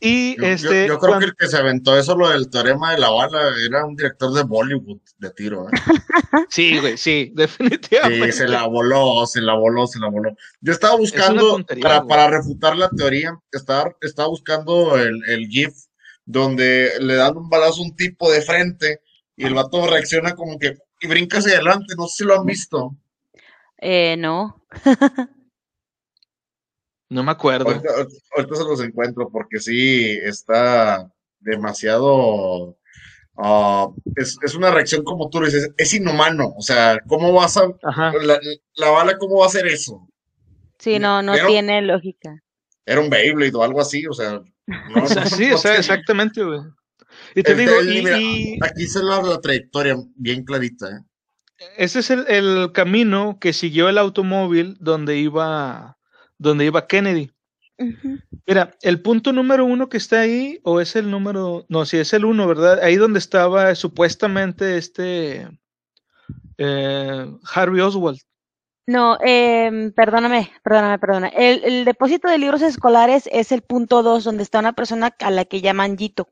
Y 0.00 0.36
yo, 0.36 0.46
este. 0.46 0.86
Yo, 0.86 0.98
creo 0.98 1.18
que 1.18 1.24
el 1.24 1.34
que 1.34 1.46
se 1.46 1.56
aventó 1.56 1.96
eso, 1.98 2.14
lo 2.14 2.28
del 2.28 2.50
teorema 2.50 2.92
de 2.92 2.98
la 2.98 3.10
bala, 3.10 3.40
era 3.66 3.86
un 3.86 3.96
director 3.96 4.32
de 4.34 4.42
Bollywood 4.42 5.00
de 5.18 5.30
tiro. 5.30 5.66
¿eh? 5.66 5.72
sí, 6.50 6.78
güey, 6.78 6.98
sí, 6.98 7.32
definitivamente. 7.34 8.32
Sí, 8.32 8.38
se 8.38 8.48
la 8.48 8.66
voló, 8.66 9.24
se 9.26 9.40
la 9.40 9.54
voló, 9.54 9.86
se 9.86 9.98
la 9.98 10.08
voló. 10.08 10.36
Yo 10.60 10.72
estaba 10.72 10.96
buscando, 10.96 11.64
para, 11.80 12.06
para, 12.06 12.28
refutar 12.28 12.76
la 12.76 12.90
teoría, 12.90 13.32
estaba, 13.50 13.96
estaba 14.02 14.28
buscando 14.28 14.98
el, 14.98 15.18
el 15.26 15.46
GIF 15.48 15.72
donde 16.26 16.90
le 17.00 17.14
dan 17.14 17.36
un 17.36 17.48
balazo 17.48 17.80
a 17.80 17.84
un 17.84 17.96
tipo 17.96 18.30
de 18.30 18.42
frente 18.42 19.00
y 19.36 19.46
el 19.46 19.54
vato 19.54 19.86
reacciona 19.86 20.34
como 20.34 20.58
que 20.58 20.76
y 21.00 21.08
brinca 21.08 21.38
hacia 21.38 21.54
adelante. 21.54 21.94
No 21.96 22.06
sé 22.06 22.18
si 22.18 22.24
lo 22.24 22.38
han 22.38 22.44
visto. 22.44 22.94
Eh, 23.78 24.16
no. 24.18 24.62
No 27.10 27.24
me 27.24 27.32
acuerdo. 27.32 27.68
Ahorita, 27.68 28.54
se 28.54 28.64
los 28.64 28.80
encuentro 28.80 29.28
porque 29.30 29.58
sí 29.58 30.16
está 30.22 31.10
demasiado. 31.40 32.76
Ah, 33.36 33.88
es, 34.16 34.38
es, 34.42 34.54
una 34.54 34.70
reacción 34.70 35.02
como 35.02 35.28
tú 35.28 35.40
dices, 35.40 35.70
es 35.76 35.92
inhumano. 35.92 36.54
O 36.56 36.62
sea, 36.62 37.00
¿cómo 37.08 37.32
vas 37.32 37.56
a. 37.56 37.66
La, 38.22 38.38
la, 38.74 38.90
bala, 38.90 39.18
¿cómo 39.18 39.38
va 39.38 39.46
a 39.46 39.48
hacer 39.48 39.66
eso? 39.66 40.08
Sí, 40.78 41.00
no, 41.00 41.20
no 41.20 41.34
tiene 41.46 41.82
lógica. 41.82 42.42
Era 42.86 43.00
un 43.00 43.10
Beyblade 43.10 43.56
o 43.56 43.64
algo 43.64 43.80
así, 43.80 44.06
o 44.06 44.12
sea. 44.12 44.40
No, 44.66 45.06
sí, 45.36 45.50
o 45.50 45.58
sea, 45.58 45.76
exactamente, 45.76 46.44
güey. 46.44 46.60
Y 47.34 47.42
te 47.42 47.56
digo, 47.56 47.72
y, 47.82 48.58
aquí 48.62 48.86
se 48.86 49.02
la, 49.02 49.20
la 49.20 49.40
trayectoria 49.40 49.96
bien 50.14 50.44
clarita. 50.44 50.88
¿eh? 50.88 51.00
Ese 51.76 51.98
es 51.98 52.10
el, 52.10 52.24
el 52.28 52.70
camino 52.72 53.38
que 53.40 53.52
siguió 53.52 53.88
el 53.88 53.98
automóvil 53.98 54.76
donde 54.78 55.16
iba 55.18 55.98
donde 56.40 56.64
iba 56.64 56.86
Kennedy. 56.86 57.30
Mira, 58.46 58.74
el 58.82 59.00
punto 59.00 59.32
número 59.32 59.64
uno 59.64 59.88
que 59.88 59.98
está 59.98 60.20
ahí, 60.20 60.58
o 60.64 60.80
es 60.80 60.96
el 60.96 61.10
número, 61.10 61.64
no, 61.68 61.84
sí 61.84 61.98
es 61.98 62.12
el 62.12 62.24
uno, 62.24 62.46
¿verdad? 62.46 62.80
Ahí 62.82 62.96
donde 62.96 63.18
estaba 63.18 63.74
supuestamente 63.74 64.76
este 64.76 65.48
eh, 66.58 67.26
Harvey 67.54 67.80
Oswald. 67.80 68.20
No, 68.86 69.18
eh, 69.24 69.92
perdóname, 69.94 70.50
perdóname, 70.62 70.98
perdóname. 70.98 71.32
El, 71.36 71.84
depósito 71.84 72.28
de 72.28 72.38
libros 72.38 72.62
escolares 72.62 73.28
es 73.32 73.52
el 73.52 73.62
punto 73.62 74.02
dos, 74.02 74.24
donde 74.24 74.42
está 74.42 74.58
una 74.58 74.72
persona 74.72 75.14
a 75.20 75.30
la 75.30 75.44
que 75.44 75.60
llaman 75.60 75.96
Gito. 75.96 76.28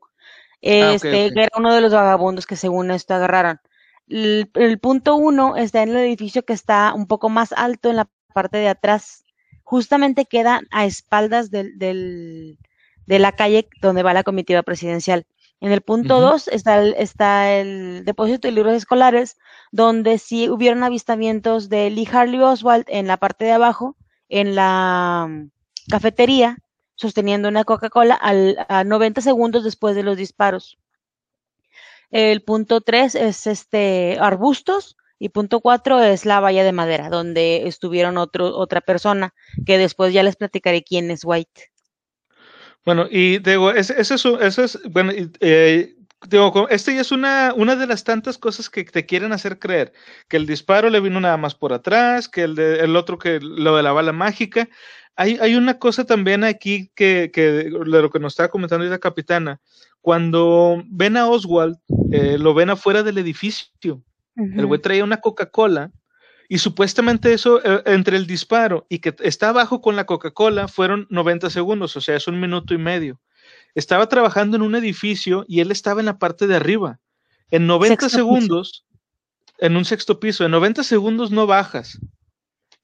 Ah, 0.61 0.93
este, 0.93 1.31
que 1.33 1.41
era 1.41 1.57
uno 1.57 1.73
de 1.73 1.81
los 1.81 1.93
vagabundos 1.93 2.45
que 2.45 2.57
según 2.57 2.91
esto 2.91 3.13
agarraron. 3.13 3.61
el 4.07 4.79
punto 4.81 5.15
uno 5.15 5.55
está 5.55 5.83
en 5.83 5.89
el 5.89 5.97
edificio 5.97 6.43
que 6.43 6.53
está 6.53 6.93
un 6.93 7.07
poco 7.07 7.29
más 7.29 7.53
alto 7.53 7.89
en 7.89 7.95
la 7.95 8.09
parte 8.33 8.57
de 8.57 8.67
atrás 8.67 9.23
justamente 9.69 10.25
queda 10.25 10.61
a 10.71 10.87
espaldas 10.87 11.51
del, 11.51 11.77
del, 11.77 12.57
de 13.05 13.19
la 13.19 13.33
calle 13.33 13.69
donde 13.81 14.01
va 14.01 14.15
la 14.15 14.23
comitiva 14.23 14.63
presidencial. 14.63 15.27
En 15.61 15.71
el 15.71 15.81
punto 15.81 16.19
2 16.19 16.47
está, 16.47 16.81
el, 16.81 16.95
está 16.97 17.53
el 17.53 18.03
depósito 18.03 18.47
de 18.47 18.53
libros 18.53 18.73
escolares, 18.73 19.37
donde 19.71 20.17
sí 20.17 20.49
hubieron 20.49 20.83
avistamientos 20.83 21.69
de 21.69 21.91
Lee 21.91 22.09
Harley 22.11 22.39
Oswald 22.39 22.85
en 22.87 23.05
la 23.05 23.17
parte 23.17 23.45
de 23.45 23.51
abajo, 23.51 23.95
en 24.27 24.55
la 24.55 25.27
mm, 25.29 25.51
cafetería, 25.91 26.57
sosteniendo 26.95 27.47
una 27.47 27.63
Coca-Cola 27.63 28.19
a 28.19 28.83
90 28.83 29.21
segundos 29.21 29.63
después 29.63 29.95
de 29.95 30.01
los 30.01 30.17
disparos. 30.17 30.79
El 32.09 32.41
punto 32.41 32.81
3 32.81 33.13
es 33.13 33.45
este 33.45 34.17
arbustos 34.19 34.97
y 35.19 35.29
punto 35.29 35.59
4 35.59 36.01
es 36.01 36.25
la 36.25 36.39
valla 36.39 36.63
de 36.63 36.71
madera, 36.71 37.09
donde 37.09 37.67
estuvieron 37.67 38.17
otro, 38.17 38.57
otra 38.57 38.81
persona, 38.81 39.33
que 39.65 39.77
después 39.77 40.13
ya 40.13 40.23
les 40.23 40.37
platicaré 40.37 40.81
quién 40.81 41.11
es 41.11 41.21
White. 41.23 41.69
Bueno, 42.85 43.07
y 43.11 43.39
digo, 43.39 43.71
ese, 43.71 43.99
es, 43.99 44.09
es, 44.09 44.79
bueno, 44.89 45.11
eh, 45.41 45.95
digo, 46.27 46.69
este 46.69 46.95
ya 46.95 47.01
es 47.01 47.11
una, 47.11 47.53
una 47.55 47.75
de 47.75 47.85
las 47.85 48.05
tantas 48.05 48.37
cosas 48.37 48.69
que 48.69 48.85
te 48.85 49.05
quieren 49.05 49.33
hacer 49.33 49.59
creer, 49.59 49.91
que 50.29 50.37
el 50.37 50.47
disparo 50.47 50.89
le 50.89 51.01
vino 51.01 51.19
nada 51.19 51.37
más 51.37 51.53
por 51.53 51.73
atrás, 51.73 52.29
que 52.29 52.43
el, 52.43 52.55
de, 52.55 52.79
el 52.79 52.95
otro 52.95 53.17
que 53.17 53.39
lo 53.41 53.75
de 53.75 53.83
la 53.83 53.91
bala 53.91 54.13
mágica. 54.13 54.69
Hay, 55.17 55.37
hay 55.41 55.55
una 55.55 55.79
cosa 55.79 56.05
también 56.05 56.45
aquí 56.45 56.91
que, 56.95 57.29
que 57.33 57.51
de 57.51 57.69
lo 57.69 58.09
que 58.09 58.19
nos 58.19 58.31
estaba 58.31 58.47
comentando 58.47 58.85
la 58.85 58.99
capitana, 58.99 59.59
cuando 60.01 60.81
ven 60.87 61.17
a 61.17 61.27
Oswald, 61.27 61.77
eh, 62.11 62.37
lo 62.39 62.53
ven 62.53 62.69
afuera 62.69 63.03
del 63.03 63.17
edificio. 63.17 64.01
El 64.39 64.65
güey 64.65 64.81
traía 64.81 65.03
una 65.03 65.17
Coca-Cola 65.17 65.91
y 66.47 66.59
supuestamente 66.59 67.33
eso, 67.33 67.63
eh, 67.63 67.83
entre 67.85 68.17
el 68.17 68.25
disparo 68.25 68.85
y 68.89 68.99
que 68.99 69.15
está 69.19 69.49
abajo 69.49 69.81
con 69.81 69.95
la 69.95 70.05
Coca-Cola, 70.05 70.67
fueron 70.67 71.07
90 71.09 71.49
segundos, 71.49 71.95
o 71.95 72.01
sea, 72.01 72.15
es 72.15 72.27
un 72.27 72.39
minuto 72.39 72.73
y 72.73 72.77
medio. 72.77 73.19
Estaba 73.75 74.07
trabajando 74.09 74.57
en 74.57 74.63
un 74.63 74.75
edificio 74.75 75.45
y 75.47 75.59
él 75.59 75.71
estaba 75.71 75.99
en 75.99 76.07
la 76.07 76.17
parte 76.17 76.47
de 76.47 76.55
arriba. 76.55 76.99
En 77.51 77.67
90 77.67 78.09
segundos, 78.09 78.85
en 79.59 79.75
un 79.75 79.85
sexto 79.85 80.19
piso, 80.19 80.45
en 80.45 80.51
90 80.51 80.83
segundos 80.83 81.31
no 81.31 81.45
bajas 81.45 81.99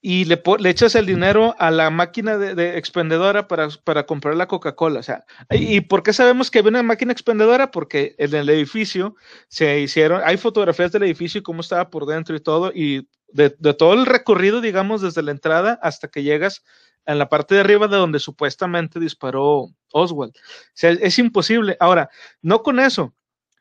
y 0.02 0.26
le, 0.26 0.41
le, 0.60 0.70
echas 0.70 0.93
el 0.96 1.08
dinero 1.08 1.56
a 1.58 1.72
la 1.72 1.89
máquina 1.89 2.38
de, 2.38 2.78
expendedora 2.78 3.48
para, 3.48 3.70
para, 3.84 4.06
comprar 4.06 4.36
la 4.36 4.48
Coca-Cola. 4.48 5.00
O 5.00 5.04
sea, 5.04 5.26
¿y 5.50 5.82
por 5.82 6.04
qué 6.04 6.14
sabemos 6.14 6.52
que 6.52 6.60
había 6.60 6.70
una 6.70 6.84
máquina 6.84 7.12
expendedora? 7.12 7.72
Porque 7.72 8.16
en 8.20 8.36
el 8.36 8.50
edificio 8.50 9.16
se 9.48 9.80
hicieron, 9.80 10.22
hay 10.24 10.38
fotografías 10.38 10.91
del 10.91 11.04
edificio 11.04 11.39
y 11.39 11.43
cómo 11.43 11.62
estaba 11.62 11.89
por 11.89 12.06
dentro 12.06 12.36
y 12.36 12.39
todo, 12.39 12.72
y 12.74 13.08
de, 13.30 13.50
todo 13.50 13.93
el 13.93 14.06
recorrido, 14.06 14.62
digamos, 14.62 15.02
desde 15.02 15.24
la 15.24 15.32
entrada 15.32 15.80
hasta 15.82 16.08
que 16.08 16.24
llegas 16.24 16.64
en 17.06 17.18
la 17.18 17.28
parte 17.28 17.56
de 17.56 17.62
arriba 17.62 17.88
de 17.88 17.98
donde 17.98 18.20
supuestamente 18.20 19.00
disparó 19.00 19.70
Oswald. 19.91 20.34
O 20.36 20.72
sea, 20.74 20.91
es 20.91 21.20
imposible. 21.20 21.78
Ahora, 21.80 22.10
no 22.41 22.64
con 22.64 22.80
eso. 22.80 23.14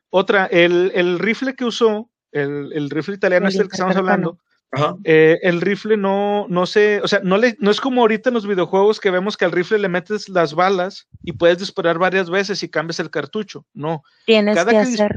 Otra, 0.09 0.45
el, 0.45 0.91
el 0.95 1.19
rifle 1.19 1.55
que 1.55 1.65
usó, 1.65 2.09
el, 2.31 2.71
el 2.73 2.89
rifle 2.89 3.15
italiano 3.15 3.47
es 3.47 3.55
el 3.55 3.67
que 3.67 3.75
estamos 3.75 3.95
hablando, 3.95 4.39
eh, 5.03 5.39
el 5.41 5.61
rifle 5.61 5.97
no, 5.97 6.45
no 6.49 6.65
sé, 6.65 7.01
o 7.01 7.07
sea, 7.07 7.19
no, 7.23 7.37
le, 7.37 7.55
no 7.59 7.71
es 7.71 7.79
como 7.79 8.01
ahorita 8.01 8.29
en 8.29 8.33
los 8.35 8.47
videojuegos 8.47 8.99
que 8.99 9.11
vemos 9.11 9.37
que 9.37 9.45
al 9.45 9.51
rifle 9.51 9.79
le 9.79 9.89
metes 9.89 10.29
las 10.29 10.53
balas 10.53 11.07
y 11.23 11.33
puedes 11.33 11.59
disparar 11.59 11.97
varias 11.97 12.29
veces 12.29 12.61
y 12.63 12.69
cambias 12.69 12.99
el 12.99 13.09
cartucho. 13.09 13.65
No. 13.73 14.03
Tienes 14.25 14.55
cada 14.55 14.71
que, 14.71 14.77
hacer. 14.77 15.15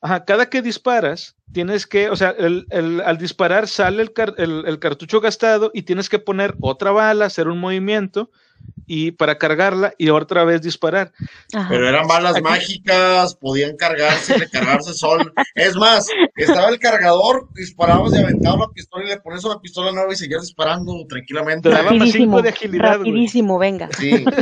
Ajá, 0.00 0.24
cada 0.24 0.48
que 0.48 0.62
disparas, 0.62 1.36
tienes 1.52 1.86
que, 1.86 2.10
o 2.10 2.16
sea, 2.16 2.30
el, 2.30 2.66
el, 2.70 3.00
al 3.00 3.18
disparar 3.18 3.68
sale 3.68 4.02
el, 4.02 4.64
el, 4.66 4.78
cartucho 4.78 5.20
gastado 5.20 5.70
y 5.74 5.82
tienes 5.82 6.08
que 6.08 6.18
poner 6.18 6.56
otra 6.60 6.92
bala, 6.92 7.26
hacer 7.26 7.48
un 7.48 7.58
movimiento 7.58 8.30
y 8.86 9.10
para 9.12 9.38
cargarla 9.38 9.92
y 9.98 10.08
otra 10.08 10.44
vez 10.44 10.62
disparar. 10.62 11.12
Pero 11.68 11.88
eran 11.88 12.06
balas 12.06 12.40
mágicas, 12.40 13.34
podían 13.34 13.76
cargarse, 13.76 14.38
recargarse 14.38 14.94
sol. 14.94 15.32
Es 15.54 15.76
más, 15.76 16.06
estaba 16.36 16.68
el 16.68 16.78
cargador, 16.78 17.48
disparabas 17.54 18.14
y 18.14 18.18
aventabas 18.18 18.60
la 18.60 18.72
pistola 18.72 19.04
y 19.04 19.08
le 19.08 19.20
pones 19.20 19.44
una 19.44 19.60
pistola 19.60 19.92
nueva 19.92 20.12
y 20.12 20.16
seguías 20.16 20.42
disparando 20.42 21.04
tranquilamente. 21.06 21.70
Rapidísimo, 21.70 22.40
de 22.40 22.48
agilidad, 22.48 22.98
rapidísimo, 22.98 23.58
venga. 23.58 23.90
Sí. 23.98 24.24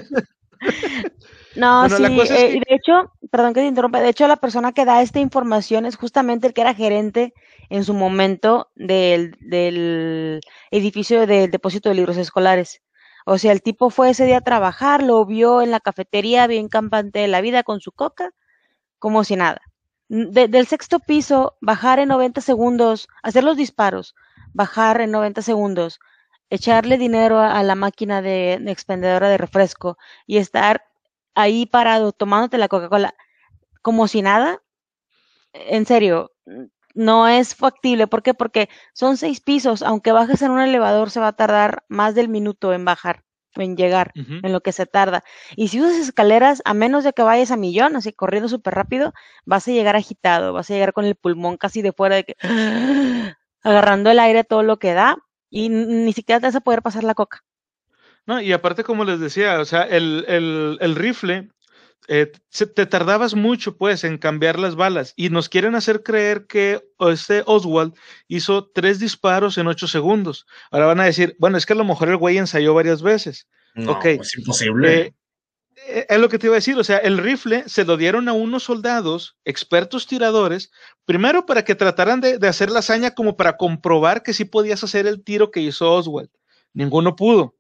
No, 1.57 1.88
sí, 1.88 2.04
eh, 2.04 2.61
de 2.68 2.74
hecho, 2.74 3.12
perdón 3.30 3.54
que 3.54 3.61
te 3.61 3.66
interrumpa, 3.66 4.00
de 4.00 4.11
hecho 4.11 4.26
la 4.28 4.36
persona 4.36 4.72
que 4.72 4.84
da 4.84 5.02
esta 5.02 5.20
información 5.20 5.86
es 5.86 5.96
justamente 5.96 6.46
el 6.46 6.54
que 6.54 6.61
era 6.61 6.74
gerente 6.74 7.32
en 7.70 7.84
su 7.84 7.94
momento 7.94 8.68
del, 8.74 9.36
del 9.40 10.40
edificio 10.70 11.26
del 11.26 11.50
depósito 11.50 11.88
de 11.88 11.94
libros 11.94 12.16
escolares. 12.16 12.82
O 13.24 13.38
sea, 13.38 13.52
el 13.52 13.62
tipo 13.62 13.90
fue 13.90 14.11
ese 14.11 14.24
día 14.24 14.38
a 14.38 14.40
trabajar, 14.40 15.02
lo 15.02 15.24
vio 15.26 15.61
en 15.61 15.72
la 15.72 15.80
cafetería, 15.80 16.46
bien 16.46 16.68
campante 16.68 17.18
de 17.18 17.28
la 17.28 17.40
vida 17.40 17.64
con 17.64 17.80
su 17.80 17.90
coca, 17.90 18.30
como 18.98 19.24
si 19.24 19.36
nada. 19.36 19.61
del 20.09 20.66
sexto 20.68 21.00
piso, 21.00 21.57
bajar 21.61 21.98
en 21.98 22.09
90 22.09 22.40
segundos, 22.40 23.09
hacer 23.22 23.42
los 23.44 23.57
disparos, 23.57 24.14
bajar 24.52 25.00
en 25.00 25.11
90 25.11 25.42
segundos, 25.42 25.98
echarle 26.50 26.98
dinero 26.98 27.40
a, 27.40 27.62
la 27.62 27.74
máquina 27.74 28.22
de, 28.22 28.54
expendedora 28.66 29.28
de 29.28 29.38
refresco 29.38 29.98
y 30.26 30.38
estar 30.38 30.82
ahí 31.37 31.66
parado 31.66 32.12
tomándote 32.12 32.59
la 32.59 32.68
Coca-Cola 32.68 33.14
como 33.82 34.09
si 34.09 34.20
nada, 34.22 34.62
en 35.53 35.87
serio, 35.87 36.32
no 36.95 37.28
es 37.28 37.55
factible. 37.55 38.09
¿Por 38.09 38.22
qué? 38.24 38.34
Porque 38.34 38.68
son 38.95 39.16
seis 39.16 39.41
pisos. 39.41 39.82
Aunque 39.82 40.12
bajes 40.12 40.43
en 40.43 40.51
un 40.51 40.61
elevador, 40.61 41.11
se 41.11 41.20
va 41.20 41.28
a 41.28 41.37
tardar 41.37 41.84
más 41.89 42.14
del 42.16 42.28
minuto 42.28 42.72
en 42.72 42.84
bajar, 42.84 43.22
en 43.55 43.76
llegar, 43.76 44.16
en 44.43 44.53
lo 44.53 44.61
que 44.61 44.72
se 44.72 44.87
tarda. 44.87 45.22
Y 45.57 45.68
si 45.68 45.80
usas 45.80 45.97
escaleras, 45.97 46.62
a 46.64 46.74
menos 46.74 47.05
de 47.05 47.12
que 47.12 47.22
vayas 47.22 47.53
a 47.53 47.57
millón, 47.57 47.97
así 47.97 48.12
corriendo 48.12 48.49
súper 48.49 48.74
rápido, 48.74 49.12
vas 49.45 49.68
a 49.68 49.72
llegar 49.72 49.97
agitado, 49.97 50.53
vas 50.53 50.70
a 50.70 50.74
llegar 50.74 50.93
con 50.93 51.05
el 51.05 51.16
pulmón 51.16 51.57
casi 51.59 51.82
de 51.82 51.93
fuera, 51.93 52.16
de 52.16 52.24
que, 52.24 52.37
agarrando 53.62 54.11
el 54.11 54.18
aire 54.18 54.45
todo 54.45 54.62
lo 54.64 54.78
que 54.78 54.95
da, 54.95 55.16
y 55.51 55.68
ni 55.68 56.12
siquiera 56.12 56.41
te 56.41 56.47
vas 56.47 56.57
a 56.57 56.61
poder 56.61 56.82
pasar 56.82 57.05
la 57.05 57.14
coca. 57.14 57.45
No, 58.26 58.40
y 58.40 58.52
aparte, 58.52 58.84
como 58.84 59.04
les 59.04 59.20
decía, 59.20 59.60
o 59.60 59.64
sea, 59.64 59.82
el, 59.82 60.24
el, 60.28 60.78
el 60.80 60.96
rifle 60.96 61.48
eh, 62.08 62.30
te 62.74 62.86
tardabas 62.86 63.34
mucho, 63.34 63.76
pues, 63.76 64.04
en 64.04 64.18
cambiar 64.18 64.58
las 64.58 64.76
balas 64.76 65.12
y 65.16 65.30
nos 65.30 65.48
quieren 65.48 65.74
hacer 65.74 66.02
creer 66.02 66.46
que 66.46 66.82
este 67.10 67.42
Oswald 67.46 67.94
hizo 68.28 68.68
tres 68.68 68.98
disparos 68.98 69.58
en 69.58 69.66
ocho 69.66 69.88
segundos. 69.88 70.46
Ahora 70.70 70.86
van 70.86 71.00
a 71.00 71.04
decir, 71.04 71.36
bueno, 71.38 71.56
es 71.58 71.66
que 71.66 71.72
a 71.72 71.76
lo 71.76 71.84
mejor 71.84 72.08
el 72.08 72.16
güey 72.16 72.38
ensayó 72.38 72.74
varias 72.74 73.02
veces. 73.02 73.48
No, 73.74 74.00
es 74.02 74.38
imposible. 74.38 75.00
Eh, 75.00 75.14
eh, 75.88 76.06
es 76.08 76.18
lo 76.18 76.28
que 76.28 76.38
te 76.38 76.46
iba 76.46 76.54
a 76.54 76.62
decir, 76.62 76.78
o 76.78 76.84
sea, 76.84 76.98
el 76.98 77.18
rifle 77.18 77.64
se 77.66 77.84
lo 77.84 77.96
dieron 77.96 78.28
a 78.28 78.32
unos 78.32 78.62
soldados, 78.62 79.36
expertos 79.44 80.06
tiradores, 80.06 80.70
primero 81.04 81.44
para 81.44 81.64
que 81.64 81.74
trataran 81.74 82.20
de, 82.20 82.38
de 82.38 82.48
hacer 82.48 82.70
la 82.70 82.78
hazaña 82.78 83.12
como 83.12 83.36
para 83.36 83.56
comprobar 83.56 84.22
que 84.22 84.32
sí 84.32 84.44
podías 84.44 84.82
hacer 84.82 85.06
el 85.06 85.22
tiro 85.22 85.50
que 85.50 85.60
hizo 85.60 85.92
Oswald. 85.92 86.30
Ninguno 86.72 87.16
pudo. 87.16 87.55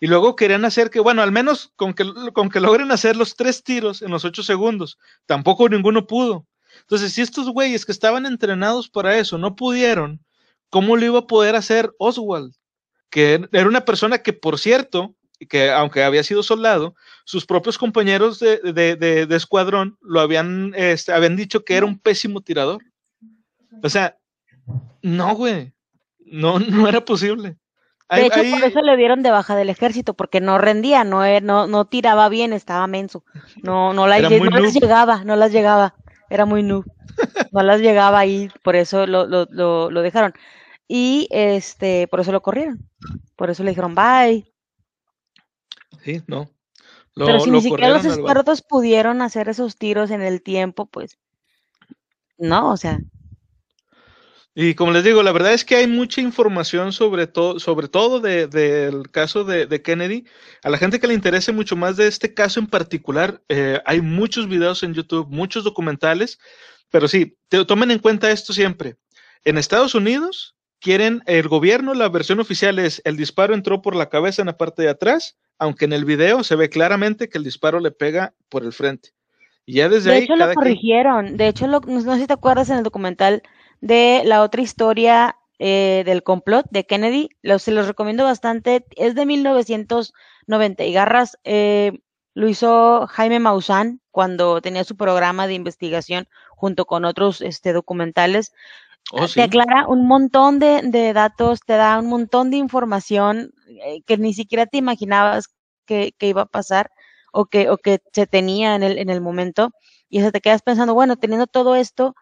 Y 0.00 0.06
luego 0.06 0.36
querían 0.36 0.64
hacer 0.64 0.90
que, 0.90 1.00
bueno, 1.00 1.22
al 1.22 1.32
menos 1.32 1.72
con 1.76 1.94
que, 1.94 2.04
con 2.32 2.48
que 2.50 2.60
logren 2.60 2.90
hacer 2.92 3.16
los 3.16 3.36
tres 3.36 3.62
tiros 3.62 4.02
en 4.02 4.10
los 4.10 4.24
ocho 4.24 4.42
segundos. 4.42 4.98
Tampoco 5.26 5.68
ninguno 5.68 6.06
pudo. 6.06 6.46
Entonces, 6.80 7.12
si 7.12 7.20
estos 7.20 7.48
güeyes 7.48 7.84
que 7.84 7.92
estaban 7.92 8.26
entrenados 8.26 8.88
para 8.88 9.16
eso 9.18 9.38
no 9.38 9.54
pudieron, 9.54 10.24
¿cómo 10.70 10.96
lo 10.96 11.04
iba 11.04 11.18
a 11.20 11.26
poder 11.26 11.54
hacer 11.54 11.92
Oswald? 11.98 12.54
Que 13.10 13.46
era 13.52 13.68
una 13.68 13.84
persona 13.84 14.18
que, 14.18 14.32
por 14.32 14.58
cierto, 14.58 15.14
que 15.48 15.70
aunque 15.70 16.02
había 16.02 16.22
sido 16.22 16.42
soldado, 16.42 16.94
sus 17.24 17.46
propios 17.46 17.78
compañeros 17.78 18.38
de, 18.38 18.58
de, 18.58 18.96
de, 19.26 19.36
escuadrón 19.36 19.98
lo 20.00 20.20
habían, 20.20 20.72
este, 20.76 21.12
habían 21.12 21.36
dicho 21.36 21.64
que 21.64 21.76
era 21.76 21.86
un 21.86 21.98
pésimo 21.98 22.40
tirador. 22.40 22.82
O 23.82 23.88
sea, 23.88 24.16
no, 25.02 25.34
güey, 25.34 25.72
no, 26.20 26.58
no 26.58 26.88
era 26.88 27.04
posible. 27.04 27.56
De 28.14 28.26
hecho, 28.26 28.40
por 28.50 28.64
eso 28.64 28.82
le 28.82 28.96
dieron 28.96 29.22
de 29.22 29.30
baja 29.30 29.56
del 29.56 29.70
ejército, 29.70 30.14
porque 30.14 30.40
no 30.40 30.58
rendía, 30.58 31.04
no, 31.04 31.24
eh, 31.24 31.40
no, 31.40 31.66
no 31.66 31.86
tiraba 31.86 32.28
bien, 32.28 32.52
estaba 32.52 32.86
menso. 32.86 33.24
No, 33.62 33.92
no, 33.92 34.06
la, 34.06 34.20
no 34.20 34.60
las 34.60 34.74
llegaba, 34.74 35.24
no 35.24 35.36
las 35.36 35.52
llegaba. 35.52 35.94
Era 36.28 36.44
muy 36.44 36.62
noob. 36.62 36.84
No 37.52 37.62
las 37.62 37.80
llegaba 37.80 38.18
ahí, 38.18 38.50
por 38.62 38.76
eso 38.76 39.06
lo, 39.06 39.26
lo, 39.26 39.46
lo, 39.90 40.02
dejaron. 40.02 40.32
Y 40.88 41.28
este, 41.30 42.08
por 42.08 42.20
eso 42.20 42.32
lo 42.32 42.42
corrieron. 42.42 42.88
Por 43.36 43.50
eso 43.50 43.62
le 43.62 43.70
dijeron 43.70 43.94
bye. 43.94 44.50
Sí, 46.02 46.22
no. 46.26 46.50
Pero 47.14 47.40
si 47.40 47.50
ni 47.50 47.60
siquiera 47.60 47.90
los 47.90 48.04
expertos 48.04 48.62
pudieron 48.62 49.20
hacer 49.20 49.48
esos 49.48 49.76
tiros 49.76 50.10
en 50.10 50.22
el 50.22 50.42
tiempo, 50.42 50.86
pues. 50.86 51.18
No, 52.38 52.70
o 52.70 52.76
sea, 52.76 52.98
y 54.54 54.74
como 54.74 54.92
les 54.92 55.04
digo, 55.04 55.22
la 55.22 55.32
verdad 55.32 55.54
es 55.54 55.64
que 55.64 55.76
hay 55.76 55.86
mucha 55.86 56.20
información 56.20 56.92
sobre 56.92 57.26
todo, 57.26 57.58
sobre 57.58 57.88
todo 57.88 58.20
del 58.20 59.10
caso 59.10 59.44
de, 59.44 59.82
Kennedy. 59.82 60.24
A 60.62 60.70
la 60.70 60.78
gente 60.78 61.00
que 61.00 61.06
le 61.06 61.14
interese 61.14 61.52
mucho 61.52 61.74
más 61.76 61.96
de 61.96 62.06
este 62.06 62.34
caso 62.34 62.60
en 62.60 62.66
particular, 62.66 63.42
eh, 63.48 63.80
hay 63.86 64.00
muchos 64.00 64.48
videos 64.48 64.82
en 64.82 64.94
YouTube, 64.94 65.28
muchos 65.30 65.64
documentales, 65.64 66.38
pero 66.90 67.08
sí, 67.08 67.38
tomen 67.66 67.90
en 67.90 67.98
cuenta 67.98 68.30
esto 68.30 68.52
siempre. 68.52 68.96
En 69.44 69.56
Estados 69.56 69.94
Unidos, 69.94 70.54
quieren, 70.82 71.22
el 71.26 71.48
gobierno, 71.48 71.94
la 71.94 72.08
versión 72.08 72.38
oficial 72.40 72.78
es 72.78 73.00
el 73.04 73.16
disparo 73.16 73.54
entró 73.54 73.80
por 73.80 73.96
la 73.96 74.10
cabeza 74.10 74.42
en 74.42 74.46
la 74.46 74.58
parte 74.58 74.82
de 74.82 74.90
atrás, 74.90 75.38
aunque 75.58 75.86
en 75.86 75.94
el 75.94 76.04
video 76.04 76.44
se 76.44 76.56
ve 76.56 76.68
claramente 76.68 77.28
que 77.28 77.38
el 77.38 77.44
disparo 77.44 77.80
le 77.80 77.92
pega 77.92 78.34
por 78.50 78.64
el 78.64 78.72
frente. 78.72 79.10
Y 79.64 79.74
ya 79.74 79.88
desde 79.88 80.10
de 80.10 80.16
ahí. 80.16 80.24
hecho, 80.24 80.36
lo 80.36 80.52
corrigieron. 80.54 81.36
De 81.36 81.48
hecho, 81.48 81.66
no, 81.68 81.80
sé 81.80 82.20
si 82.20 82.26
te 82.26 82.32
acuerdas 82.32 82.68
en 82.68 82.78
el 82.78 82.82
documental 82.82 83.42
de 83.82 84.22
la 84.24 84.42
otra 84.42 84.62
historia 84.62 85.36
eh, 85.58 86.02
del 86.06 86.22
complot 86.22 86.66
de 86.70 86.86
Kennedy. 86.86 87.28
se 87.58 87.72
los 87.72 87.86
recomiendo 87.86 88.24
bastante. 88.24 88.86
Es 88.96 89.14
de 89.14 89.26
1990 89.26 90.84
y 90.84 90.92
garras. 90.92 91.36
Eh, 91.44 92.00
lo 92.32 92.48
hizo 92.48 93.06
Jaime 93.08 93.40
Maussan 93.40 94.00
cuando 94.10 94.62
tenía 94.62 94.84
su 94.84 94.96
programa 94.96 95.46
de 95.46 95.54
investigación 95.54 96.28
junto 96.56 96.86
con 96.86 97.04
otros 97.04 97.42
este, 97.42 97.72
documentales. 97.72 98.52
Oh, 99.10 99.26
te 99.26 99.42
aclara 99.42 99.86
un 99.88 100.06
montón 100.06 100.60
de, 100.60 101.12
datos, 101.12 101.60
te 101.60 101.74
da 101.74 101.98
un 101.98 102.08
montón 102.08 102.50
de 102.52 102.58
información 102.58 103.52
eh, 103.84 104.02
que 104.06 104.16
ni 104.16 104.32
siquiera 104.32 104.66
te 104.66 104.78
imaginabas 104.78 105.48
que, 105.86 106.14
iba 106.20 106.42
a 106.42 106.46
pasar 106.46 106.92
o 107.32 107.46
que, 107.46 107.68
o 107.68 107.78
que 107.78 108.00
se 108.12 108.28
tenía 108.28 108.76
en 108.76 108.84
el, 108.84 108.96
en 108.98 109.10
el 109.10 109.20
momento. 109.20 109.72
Y 110.08 110.20
eso 110.20 110.30
te 110.30 110.40
quedas 110.40 110.62
pensando, 110.62 110.94
bueno, 110.94 111.16
teniendo 111.16 111.48
todo 111.48 111.74
esto, 111.74 112.14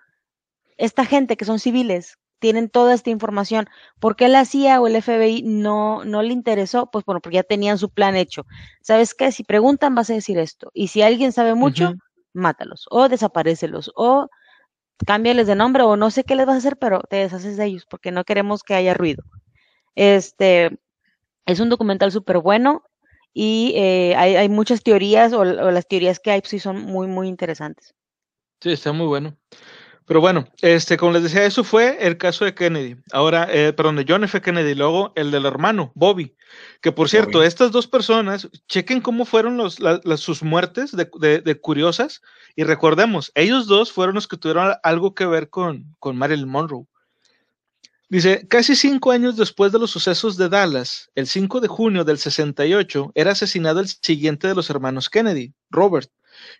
esta 0.80 1.04
gente 1.04 1.36
que 1.36 1.44
son 1.44 1.58
civiles, 1.58 2.18
tienen 2.40 2.70
toda 2.70 2.94
esta 2.94 3.10
información. 3.10 3.68
¿Por 4.00 4.16
qué 4.16 4.28
la 4.28 4.44
CIA 4.44 4.80
o 4.80 4.86
el 4.88 4.96
FBI 4.96 5.42
no, 5.42 6.04
no 6.04 6.22
le 6.22 6.32
interesó? 6.32 6.90
Pues 6.90 7.04
bueno, 7.04 7.20
porque 7.20 7.36
ya 7.36 7.42
tenían 7.42 7.78
su 7.78 7.90
plan 7.90 8.16
hecho. 8.16 8.46
¿Sabes 8.80 9.14
qué? 9.14 9.30
Si 9.30 9.44
preguntan, 9.44 9.94
vas 9.94 10.10
a 10.10 10.14
decir 10.14 10.38
esto. 10.38 10.70
Y 10.72 10.88
si 10.88 11.02
alguien 11.02 11.32
sabe 11.32 11.54
mucho, 11.54 11.94
mátalos 12.32 12.86
o 12.90 13.08
desaparecelos 13.08 13.92
o 13.94 14.28
cámbiales 15.06 15.46
de 15.46 15.54
nombre 15.54 15.82
o 15.82 15.96
no 15.96 16.10
sé 16.10 16.24
qué 16.24 16.34
les 16.34 16.46
vas 16.46 16.56
a 16.56 16.58
hacer, 16.58 16.76
pero 16.78 17.00
te 17.08 17.16
deshaces 17.16 17.56
de 17.56 17.66
ellos 17.66 17.86
porque 17.88 18.10
no 18.10 18.24
queremos 18.24 18.62
que 18.62 18.74
haya 18.74 18.94
ruido. 18.94 19.22
Este 19.94 20.78
es 21.46 21.60
un 21.60 21.68
documental 21.68 22.10
súper 22.10 22.38
bueno 22.38 22.84
y 23.32 23.72
eh, 23.76 24.14
hay, 24.16 24.48
muchas 24.48 24.82
teorías 24.82 25.32
o, 25.32 25.44
las 25.44 25.86
teorías 25.86 26.20
que 26.20 26.30
hay 26.30 26.40
pues, 26.40 26.50
sí 26.50 26.58
son 26.58 26.82
muy, 26.82 27.06
muy 27.06 27.28
interesantes. 27.28 27.94
Sí, 28.60 28.72
está 28.72 28.92
muy 28.92 29.06
bueno. 29.06 29.36
Pero 30.10 30.20
bueno, 30.20 30.48
este, 30.60 30.96
como 30.96 31.12
les 31.12 31.22
decía, 31.22 31.44
eso 31.44 31.62
fue 31.62 32.04
el 32.04 32.18
caso 32.18 32.44
de 32.44 32.52
Kennedy. 32.52 32.96
Ahora, 33.12 33.46
eh, 33.48 33.72
perdón, 33.72 33.94
de 33.94 34.04
John 34.08 34.24
F. 34.24 34.40
Kennedy, 34.40 34.74
luego 34.74 35.12
el 35.14 35.30
del 35.30 35.46
hermano, 35.46 35.92
Bobby. 35.94 36.34
Que 36.80 36.90
por 36.90 37.08
cierto, 37.08 37.44
estas 37.44 37.70
dos 37.70 37.86
personas, 37.86 38.48
chequen 38.68 39.02
cómo 39.02 39.24
fueron 39.24 39.56
los, 39.56 39.78
sus 40.16 40.42
muertes 40.42 40.90
de, 40.96 41.60
curiosas. 41.60 42.22
Y 42.56 42.64
recordemos, 42.64 43.30
ellos 43.36 43.68
dos 43.68 43.92
fueron 43.92 44.16
los 44.16 44.26
que 44.26 44.36
tuvieron 44.36 44.74
algo 44.82 45.14
que 45.14 45.26
ver 45.26 45.48
con, 45.48 45.94
con 46.00 46.16
Marilyn 46.16 46.48
Monroe. 46.48 46.86
Dice, 48.08 48.48
casi 48.48 48.74
cinco 48.74 49.12
años 49.12 49.36
después 49.36 49.70
de 49.70 49.78
los 49.78 49.92
sucesos 49.92 50.36
de 50.36 50.48
Dallas, 50.48 51.12
el 51.14 51.28
5 51.28 51.60
de 51.60 51.68
junio 51.68 52.02
del 52.02 52.18
68, 52.18 53.12
era 53.14 53.30
asesinado 53.30 53.78
el 53.78 53.86
siguiente 53.86 54.48
de 54.48 54.56
los 54.56 54.70
hermanos 54.70 55.08
Kennedy, 55.08 55.54
Robert 55.70 56.10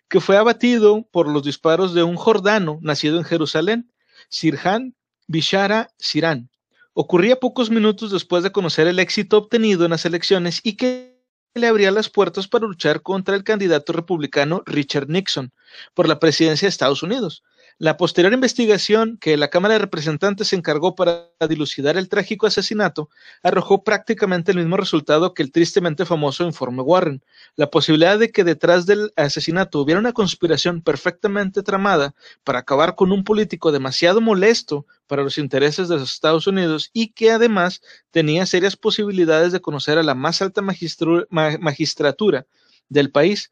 que 0.09 0.19
fue 0.19 0.37
abatido 0.37 1.07
por 1.11 1.27
los 1.27 1.43
disparos 1.43 1.93
de 1.93 2.03
un 2.03 2.15
jordano 2.15 2.79
nacido 2.81 3.17
en 3.17 3.23
Jerusalén, 3.23 3.91
Sirhan 4.29 4.95
Bishara 5.27 5.89
Sirán. 5.97 6.49
Ocurría 6.93 7.37
pocos 7.37 7.69
minutos 7.69 8.11
después 8.11 8.43
de 8.43 8.51
conocer 8.51 8.87
el 8.87 8.99
éxito 8.99 9.37
obtenido 9.37 9.85
en 9.85 9.91
las 9.91 10.05
elecciones 10.05 10.59
y 10.63 10.75
que 10.75 11.21
le 11.53 11.67
abría 11.67 11.91
las 11.91 12.09
puertas 12.09 12.47
para 12.47 12.67
luchar 12.67 13.01
contra 13.01 13.35
el 13.35 13.43
candidato 13.43 13.93
republicano 13.93 14.63
Richard 14.65 15.09
Nixon 15.09 15.53
por 15.93 16.07
la 16.07 16.19
presidencia 16.19 16.65
de 16.65 16.69
Estados 16.69 17.03
Unidos. 17.03 17.43
La 17.81 17.97
posterior 17.97 18.31
investigación 18.31 19.17
que 19.19 19.37
la 19.37 19.47
Cámara 19.47 19.73
de 19.73 19.79
Representantes 19.79 20.49
se 20.49 20.55
encargó 20.55 20.93
para 20.93 21.31
dilucidar 21.49 21.97
el 21.97 22.09
trágico 22.09 22.45
asesinato 22.45 23.09
arrojó 23.41 23.83
prácticamente 23.83 24.51
el 24.51 24.59
mismo 24.59 24.77
resultado 24.77 25.33
que 25.33 25.41
el 25.41 25.51
tristemente 25.51 26.05
famoso 26.05 26.45
informe 26.45 26.83
Warren. 26.83 27.23
La 27.55 27.71
posibilidad 27.71 28.19
de 28.19 28.31
que 28.31 28.43
detrás 28.43 28.85
del 28.85 29.11
asesinato 29.15 29.79
hubiera 29.79 29.99
una 29.99 30.13
conspiración 30.13 30.83
perfectamente 30.83 31.63
tramada 31.63 32.13
para 32.43 32.59
acabar 32.59 32.93
con 32.93 33.11
un 33.11 33.23
político 33.23 33.71
demasiado 33.71 34.21
molesto 34.21 34.85
para 35.07 35.23
los 35.23 35.39
intereses 35.39 35.87
de 35.87 35.95
los 35.95 36.13
Estados 36.13 36.45
Unidos 36.45 36.91
y 36.93 37.13
que 37.13 37.31
además 37.31 37.81
tenía 38.11 38.45
serias 38.45 38.75
posibilidades 38.75 39.53
de 39.53 39.59
conocer 39.59 39.97
a 39.97 40.03
la 40.03 40.13
más 40.13 40.43
alta 40.43 40.61
magistratura 40.61 42.45
del 42.89 43.09
país 43.09 43.49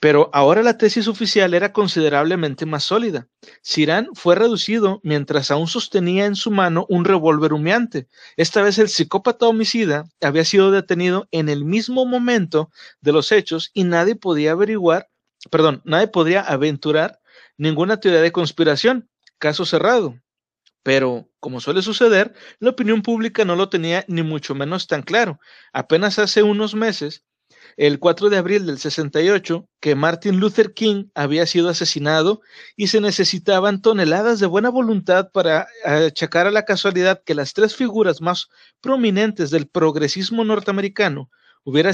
pero 0.00 0.28
ahora 0.32 0.62
la 0.62 0.76
tesis 0.76 1.08
oficial 1.08 1.54
era 1.54 1.72
considerablemente 1.72 2.66
más 2.66 2.84
sólida. 2.84 3.28
Sirán 3.62 4.08
fue 4.14 4.34
reducido 4.34 5.00
mientras 5.02 5.50
aún 5.50 5.66
sostenía 5.66 6.26
en 6.26 6.36
su 6.36 6.50
mano 6.50 6.84
un 6.90 7.04
revólver 7.04 7.52
humeante. 7.54 8.08
Esta 8.36 8.62
vez 8.62 8.78
el 8.78 8.88
psicópata 8.88 9.46
homicida 9.46 10.04
había 10.20 10.44
sido 10.44 10.70
detenido 10.70 11.26
en 11.30 11.48
el 11.48 11.64
mismo 11.64 12.04
momento 12.04 12.70
de 13.00 13.12
los 13.12 13.32
hechos 13.32 13.70
y 13.72 13.84
nadie 13.84 14.14
podía 14.14 14.52
averiguar, 14.52 15.08
perdón, 15.50 15.80
nadie 15.84 16.08
podía 16.08 16.42
aventurar 16.42 17.20
ninguna 17.56 17.98
teoría 17.98 18.20
de 18.20 18.32
conspiración. 18.32 19.08
Caso 19.38 19.64
cerrado. 19.64 20.20
Pero, 20.82 21.30
como 21.40 21.60
suele 21.60 21.80
suceder, 21.82 22.34
la 22.58 22.70
opinión 22.70 23.02
pública 23.02 23.44
no 23.44 23.56
lo 23.56 23.70
tenía 23.70 24.04
ni 24.06 24.22
mucho 24.22 24.54
menos 24.54 24.86
tan 24.86 25.02
claro. 25.02 25.40
Apenas 25.72 26.18
hace 26.18 26.42
unos 26.42 26.74
meses, 26.74 27.24
el 27.76 27.98
4 27.98 28.30
de 28.30 28.36
abril 28.36 28.66
del 28.66 28.78
68 28.78 29.68
que 29.80 29.94
Martin 29.94 30.40
Luther 30.40 30.74
King 30.74 31.06
había 31.14 31.46
sido 31.46 31.68
asesinado 31.68 32.40
y 32.76 32.88
se 32.88 33.00
necesitaban 33.00 33.82
toneladas 33.82 34.40
de 34.40 34.46
buena 34.46 34.70
voluntad 34.70 35.30
para 35.32 35.68
achacar 35.84 36.46
a 36.46 36.50
la 36.50 36.64
casualidad 36.64 37.22
que 37.24 37.34
las 37.34 37.52
tres 37.52 37.74
figuras 37.74 38.20
más 38.20 38.48
prominentes 38.80 39.50
del 39.50 39.66
progresismo 39.66 40.44
norteamericano 40.44 41.30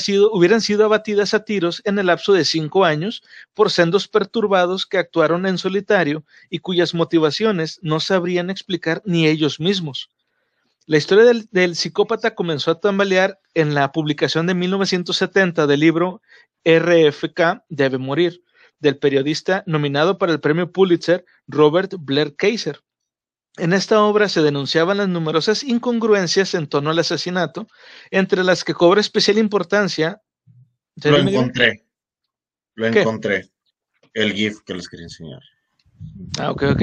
sido, 0.00 0.32
hubieran 0.32 0.60
sido 0.60 0.84
abatidas 0.84 1.34
a 1.34 1.44
tiros 1.44 1.80
en 1.84 1.98
el 1.98 2.06
lapso 2.06 2.32
de 2.32 2.44
cinco 2.44 2.84
años 2.84 3.22
por 3.54 3.70
sendos 3.70 4.08
perturbados 4.08 4.86
que 4.86 4.98
actuaron 4.98 5.46
en 5.46 5.58
solitario 5.58 6.24
y 6.48 6.58
cuyas 6.58 6.94
motivaciones 6.94 7.78
no 7.82 8.00
sabrían 8.00 8.50
explicar 8.50 9.02
ni 9.04 9.26
ellos 9.26 9.60
mismos. 9.60 10.10
La 10.86 10.96
historia 10.96 11.24
del, 11.50 11.76
psicópata 11.76 12.34
comenzó 12.34 12.70
a 12.70 12.80
tambalear 12.80 13.38
en 13.54 13.74
la 13.74 13.92
publicación 13.92 14.46
de 14.46 14.54
1970 14.54 15.66
del 15.66 15.80
libro 15.80 16.22
RFK 16.64 17.64
Debe 17.68 17.98
Morir, 17.98 18.42
del 18.78 18.98
periodista 18.98 19.62
nominado 19.66 20.18
para 20.18 20.32
el 20.32 20.40
premio 20.40 20.72
Pulitzer 20.72 21.24
Robert 21.46 21.94
Blair 21.98 22.34
Kaiser. 22.34 22.80
En 23.56 23.72
esta 23.72 24.02
obra 24.02 24.28
se 24.28 24.42
denunciaban 24.42 24.96
las 24.98 25.08
numerosas 25.08 25.64
incongruencias 25.64 26.54
en 26.54 26.66
torno 26.66 26.90
al 26.90 26.98
asesinato, 26.98 27.66
entre 28.10 28.42
las 28.42 28.64
que 28.64 28.74
cobra 28.74 29.00
especial 29.00 29.38
importancia. 29.38 30.22
Lo 30.96 31.18
encontré. 31.18 31.84
Lo 32.74 32.86
encontré. 32.86 33.50
El 34.14 34.32
GIF 34.32 34.60
que 34.64 34.74
les 34.74 34.88
quería 34.88 35.04
enseñar. 35.04 35.42
Ah, 36.38 36.50
ok, 36.50 36.62
ok. 36.72 36.82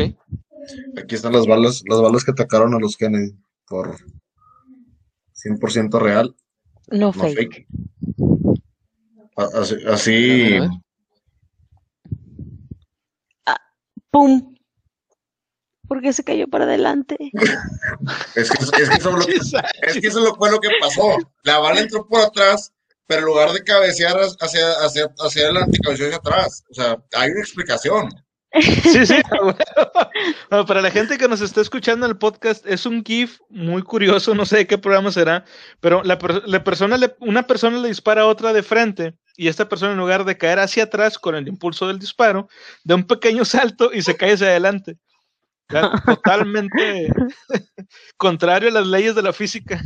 Aquí 0.98 1.16
están 1.16 1.34
las 1.34 1.48
balas, 1.48 1.84
las 1.88 2.02
balas 2.02 2.24
que 2.24 2.32
atacaron 2.32 2.74
a 2.76 2.80
los 2.80 2.96
Kennedy 2.96 3.34
por 3.68 3.98
100% 5.34 6.00
real. 6.00 6.36
No, 6.90 7.14
fake. 7.14 7.68
Así. 9.88 10.58
Ah, 13.46 13.58
¡Pum! 14.10 14.56
Porque 15.88 16.12
se 16.12 16.24
cayó 16.24 16.48
para 16.48 16.66
adelante. 16.66 17.18
es, 18.36 18.50
que, 18.50 18.64
eso 18.64 19.94
es 19.94 20.16
lo 20.16 20.36
bueno 20.36 20.60
que 20.62 20.70
pasó. 20.82 21.16
La 21.44 21.60
bala 21.60 21.82
entró 21.82 22.08
por 22.08 22.22
atrás, 22.22 22.74
pero 23.06 23.22
en 23.22 23.26
lugar 23.28 23.52
de 23.52 23.64
cabecear 23.64 24.18
hacia, 24.40 24.72
hacia, 24.82 25.14
hacia 25.20 25.44
adelante, 25.44 25.80
cabeceó 25.82 26.08
hacia 26.08 26.18
atrás. 26.18 26.64
O 26.70 26.74
sea, 26.74 26.98
hay 27.14 27.32
una 27.32 27.42
explicación. 27.42 28.10
Sí, 28.54 29.06
sí. 29.06 29.16
para 30.50 30.82
la 30.82 30.92
gente 30.92 31.18
que 31.18 31.28
nos 31.28 31.42
está 31.42 31.62
escuchando 31.62 32.06
en 32.06 32.12
el 32.12 32.18
podcast, 32.18 32.66
es 32.66 32.86
un 32.86 33.04
GIF 33.04 33.40
muy 33.50 33.82
curioso, 33.82 34.34
no 34.34 34.46
sé 34.46 34.58
de 34.58 34.68
qué 34.68 34.78
programa 34.78 35.12
será, 35.12 35.46
pero 35.80 36.02
la, 36.04 36.18
persona 36.64 36.98
una 37.20 37.44
persona 37.44 37.78
le 37.78 37.90
dispara 37.90 38.22
a 38.22 38.28
otra 38.28 38.54
de 38.54 38.64
frente 38.64 39.16
y 39.36 39.48
esta 39.48 39.70
persona 39.70 39.92
en 39.92 40.00
lugar 40.00 40.26
de 40.26 40.38
caer 40.38 40.60
hacia 40.60 40.84
atrás 40.84 41.20
con 41.20 41.36
el 41.36 41.48
impulso 41.48 41.88
del 41.88 42.00
disparo, 42.00 42.48
da 42.84 42.96
un 42.96 43.06
pequeño 43.06 43.46
salto 43.46 43.92
y 43.94 44.02
se 44.02 44.16
cae 44.16 44.34
hacia 44.34 44.48
adelante. 44.48 44.98
totalmente 46.06 47.10
contrario 48.18 48.70
a 48.70 48.74
las 48.74 48.88
leyes 48.88 49.16
de 49.16 49.22
la 49.22 49.34
física. 49.34 49.82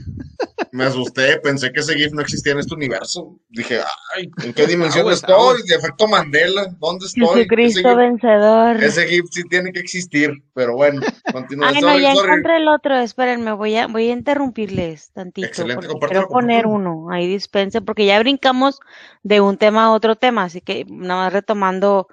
Me 0.71 0.85
asusté, 0.85 1.37
pensé 1.39 1.71
que 1.73 1.81
ese 1.81 1.95
GIF 1.95 2.13
no 2.13 2.21
existía 2.21 2.53
en 2.53 2.59
este 2.59 2.75
universo. 2.75 3.37
Dije, 3.49 3.79
ay, 4.15 4.29
¿en 4.43 4.53
qué 4.53 4.67
dimensión 4.67 5.11
estoy? 5.11 5.61
De 5.63 5.75
efecto 5.75 6.07
Mandela, 6.07 6.67
¿dónde 6.79 7.07
estoy? 7.07 7.43
Jesucristo 7.43 7.95
vencedor. 7.95 8.81
Ese 8.81 9.07
GIF 9.07 9.25
sí 9.31 9.43
tiene 9.49 9.73
que 9.73 9.79
existir, 9.79 10.31
pero 10.53 10.75
bueno, 10.75 11.01
continúa. 11.31 11.69
Ay, 11.69 11.81
no, 11.81 11.97
ya 11.97 12.13
encontré 12.13 12.57
el 12.57 12.67
otro, 12.67 12.97
espérenme, 12.97 13.51
voy 13.53 13.75
a, 13.75 13.87
voy 13.87 14.09
a 14.09 14.13
interrumpirles 14.13 15.11
tantito. 15.11 15.47
Excelente, 15.47 15.87
quiero 16.07 16.27
poner 16.27 16.67
uno, 16.67 17.09
ahí 17.11 17.27
dispense, 17.27 17.81
porque 17.81 18.05
ya 18.05 18.19
brincamos 18.19 18.79
de 19.23 19.41
un 19.41 19.57
tema 19.57 19.85
a 19.85 19.91
otro 19.91 20.15
tema, 20.15 20.43
así 20.43 20.61
que 20.61 20.85
nada 20.87 21.23
más 21.23 21.33
retomando 21.33 22.07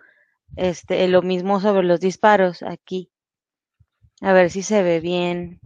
este, 0.56 1.06
lo 1.08 1.22
mismo 1.22 1.60
sobre 1.60 1.86
los 1.86 2.00
disparos 2.00 2.62
aquí. 2.62 3.10
A 4.20 4.32
ver 4.32 4.50
si 4.50 4.62
se 4.62 4.82
ve 4.82 5.00
bien. 5.00 5.60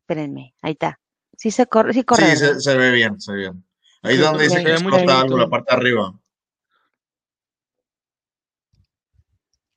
Espérenme, 0.00 0.54
ahí 0.62 0.72
está. 0.72 1.00
Sí 1.36 1.50
se 1.50 1.66
corre, 1.66 1.92
sí 1.92 2.04
corre. 2.04 2.36
Sí, 2.36 2.60
se, 2.60 2.76
ve 2.76 2.90
bien, 2.90 3.20
se 3.20 3.32
ve 3.32 3.38
bien. 3.38 3.64
Ahí 4.02 4.14
es 4.14 4.20
donde 4.20 4.44
dice 4.44 4.62
que 4.62 4.72
explota 4.72 5.20
algo, 5.20 5.38
la 5.38 5.48
parte 5.48 5.74
de 5.74 5.76
arriba. 5.76 6.20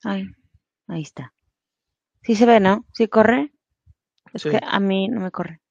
Ay, 0.04 0.26
ahí 0.88 1.02
está. 1.02 1.34
Sí 2.24 2.36
se 2.36 2.46
ve, 2.46 2.60
¿no? 2.60 2.86
¿Sí 2.94 3.08
corre? 3.08 3.54
Es 4.34 4.44
que 4.44 4.60
a 4.62 4.80
mí 4.80 5.08
no 5.08 5.22
me 5.22 5.32
corre. 5.32 5.62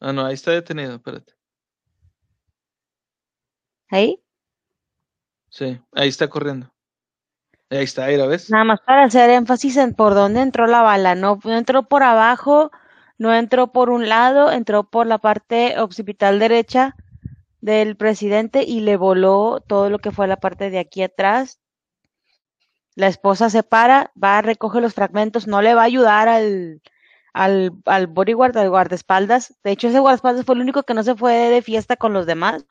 Ah, 0.00 0.12
no, 0.12 0.24
ahí 0.24 0.34
está 0.34 0.50
detenido, 0.50 0.96
espérate. 0.96 1.34
¿Ahí? 3.88 4.20
Sí, 5.48 5.80
ahí 5.92 6.08
está 6.08 6.28
corriendo. 6.28 6.71
Ahí 7.72 7.84
está, 7.84 8.04
ahí 8.04 8.18
la 8.18 8.26
ves. 8.26 8.50
Nada 8.50 8.64
más 8.64 8.80
para 8.80 9.04
hacer 9.04 9.30
énfasis 9.30 9.78
en 9.78 9.94
por 9.94 10.14
dónde 10.14 10.42
entró 10.42 10.66
la 10.66 10.82
bala. 10.82 11.14
No, 11.14 11.38
entró 11.46 11.84
por 11.84 12.02
abajo, 12.02 12.70
no 13.16 13.34
entró 13.34 13.72
por 13.72 13.88
un 13.88 14.10
lado, 14.10 14.52
entró 14.52 14.84
por 14.84 15.06
la 15.06 15.16
parte 15.16 15.78
occipital 15.78 16.38
derecha 16.38 16.94
del 17.62 17.96
presidente 17.96 18.62
y 18.64 18.80
le 18.80 18.98
voló 18.98 19.60
todo 19.66 19.88
lo 19.88 20.00
que 20.00 20.10
fue 20.10 20.26
la 20.26 20.36
parte 20.36 20.68
de 20.68 20.80
aquí 20.80 21.02
atrás. 21.02 21.60
La 22.94 23.06
esposa 23.06 23.48
se 23.48 23.62
para, 23.62 24.12
va 24.22 24.36
a 24.36 24.42
recoger 24.42 24.82
los 24.82 24.92
fragmentos, 24.92 25.46
no 25.46 25.62
le 25.62 25.74
va 25.74 25.80
a 25.80 25.84
ayudar 25.86 26.28
al, 26.28 26.82
al, 27.32 27.72
al 27.86 28.06
bodyguard, 28.06 28.54
al 28.58 28.68
guardaespaldas. 28.68 29.54
De 29.64 29.70
hecho, 29.70 29.88
ese 29.88 29.98
guardaespaldas 29.98 30.44
fue 30.44 30.56
el 30.56 30.60
único 30.60 30.82
que 30.82 30.92
no 30.92 31.02
se 31.02 31.14
fue 31.14 31.32
de 31.32 31.62
fiesta 31.62 31.96
con 31.96 32.12
los 32.12 32.26
demás. 32.26 32.66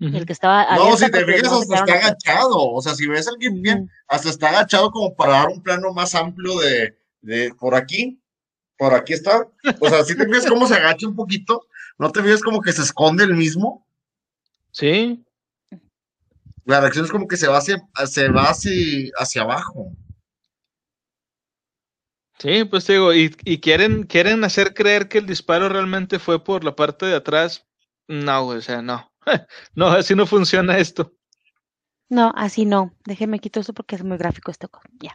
El 0.00 0.24
que 0.24 0.32
estaba. 0.32 0.66
No, 0.76 0.96
si 0.96 1.10
te 1.10 1.24
fijas, 1.26 1.52
hasta 1.52 1.74
está 1.74 1.92
agachado. 1.92 2.70
O 2.72 2.80
sea, 2.80 2.94
si 2.94 3.06
ves 3.06 3.28
a 3.28 3.30
alguien 3.32 3.60
bien, 3.60 3.90
hasta 4.08 4.30
está 4.30 4.48
agachado 4.48 4.90
como 4.90 5.14
para 5.14 5.32
dar 5.32 5.48
un 5.48 5.62
plano 5.62 5.92
más 5.92 6.14
amplio 6.14 6.58
de, 6.58 6.96
de 7.20 7.54
por 7.54 7.74
aquí. 7.74 8.18
Por 8.78 8.94
aquí 8.94 9.12
está. 9.12 9.46
O 9.78 9.88
sea, 9.90 10.02
si 10.04 10.16
te 10.16 10.24
fijas 10.24 10.46
cómo 10.46 10.66
se 10.66 10.74
agacha 10.74 11.06
un 11.06 11.14
poquito. 11.14 11.66
¿No 11.98 12.10
te 12.10 12.22
fijas 12.22 12.40
como 12.40 12.62
que 12.62 12.72
se 12.72 12.80
esconde 12.80 13.24
el 13.24 13.34
mismo? 13.34 13.86
Sí. 14.70 15.22
La 16.64 16.80
reacción 16.80 17.04
es 17.04 17.10
como 17.10 17.28
que 17.28 17.36
se 17.36 17.46
va 17.46 17.58
hacia, 17.58 17.86
se 18.06 18.28
va 18.30 18.44
hacia, 18.44 19.10
hacia 19.18 19.42
abajo. 19.42 19.92
Sí, 22.38 22.64
pues 22.64 22.86
digo, 22.86 23.12
y, 23.12 23.36
y, 23.44 23.60
quieren, 23.60 24.04
quieren 24.04 24.44
hacer 24.44 24.72
creer 24.72 25.08
que 25.08 25.18
el 25.18 25.26
disparo 25.26 25.68
realmente 25.68 26.18
fue 26.18 26.42
por 26.42 26.64
la 26.64 26.74
parte 26.74 27.04
de 27.04 27.16
atrás. 27.16 27.66
No, 28.08 28.46
o 28.46 28.60
sea, 28.62 28.80
no. 28.80 29.09
no, 29.74 29.88
así 29.88 30.14
no 30.14 30.26
funciona 30.26 30.78
esto. 30.78 31.12
No, 32.08 32.32
así 32.34 32.64
no. 32.64 32.94
Déjeme 33.04 33.38
quito 33.38 33.60
eso 33.60 33.72
porque 33.72 33.94
es 33.94 34.04
muy 34.04 34.18
gráfico 34.18 34.50
esto. 34.50 34.68
Ya. 35.00 35.14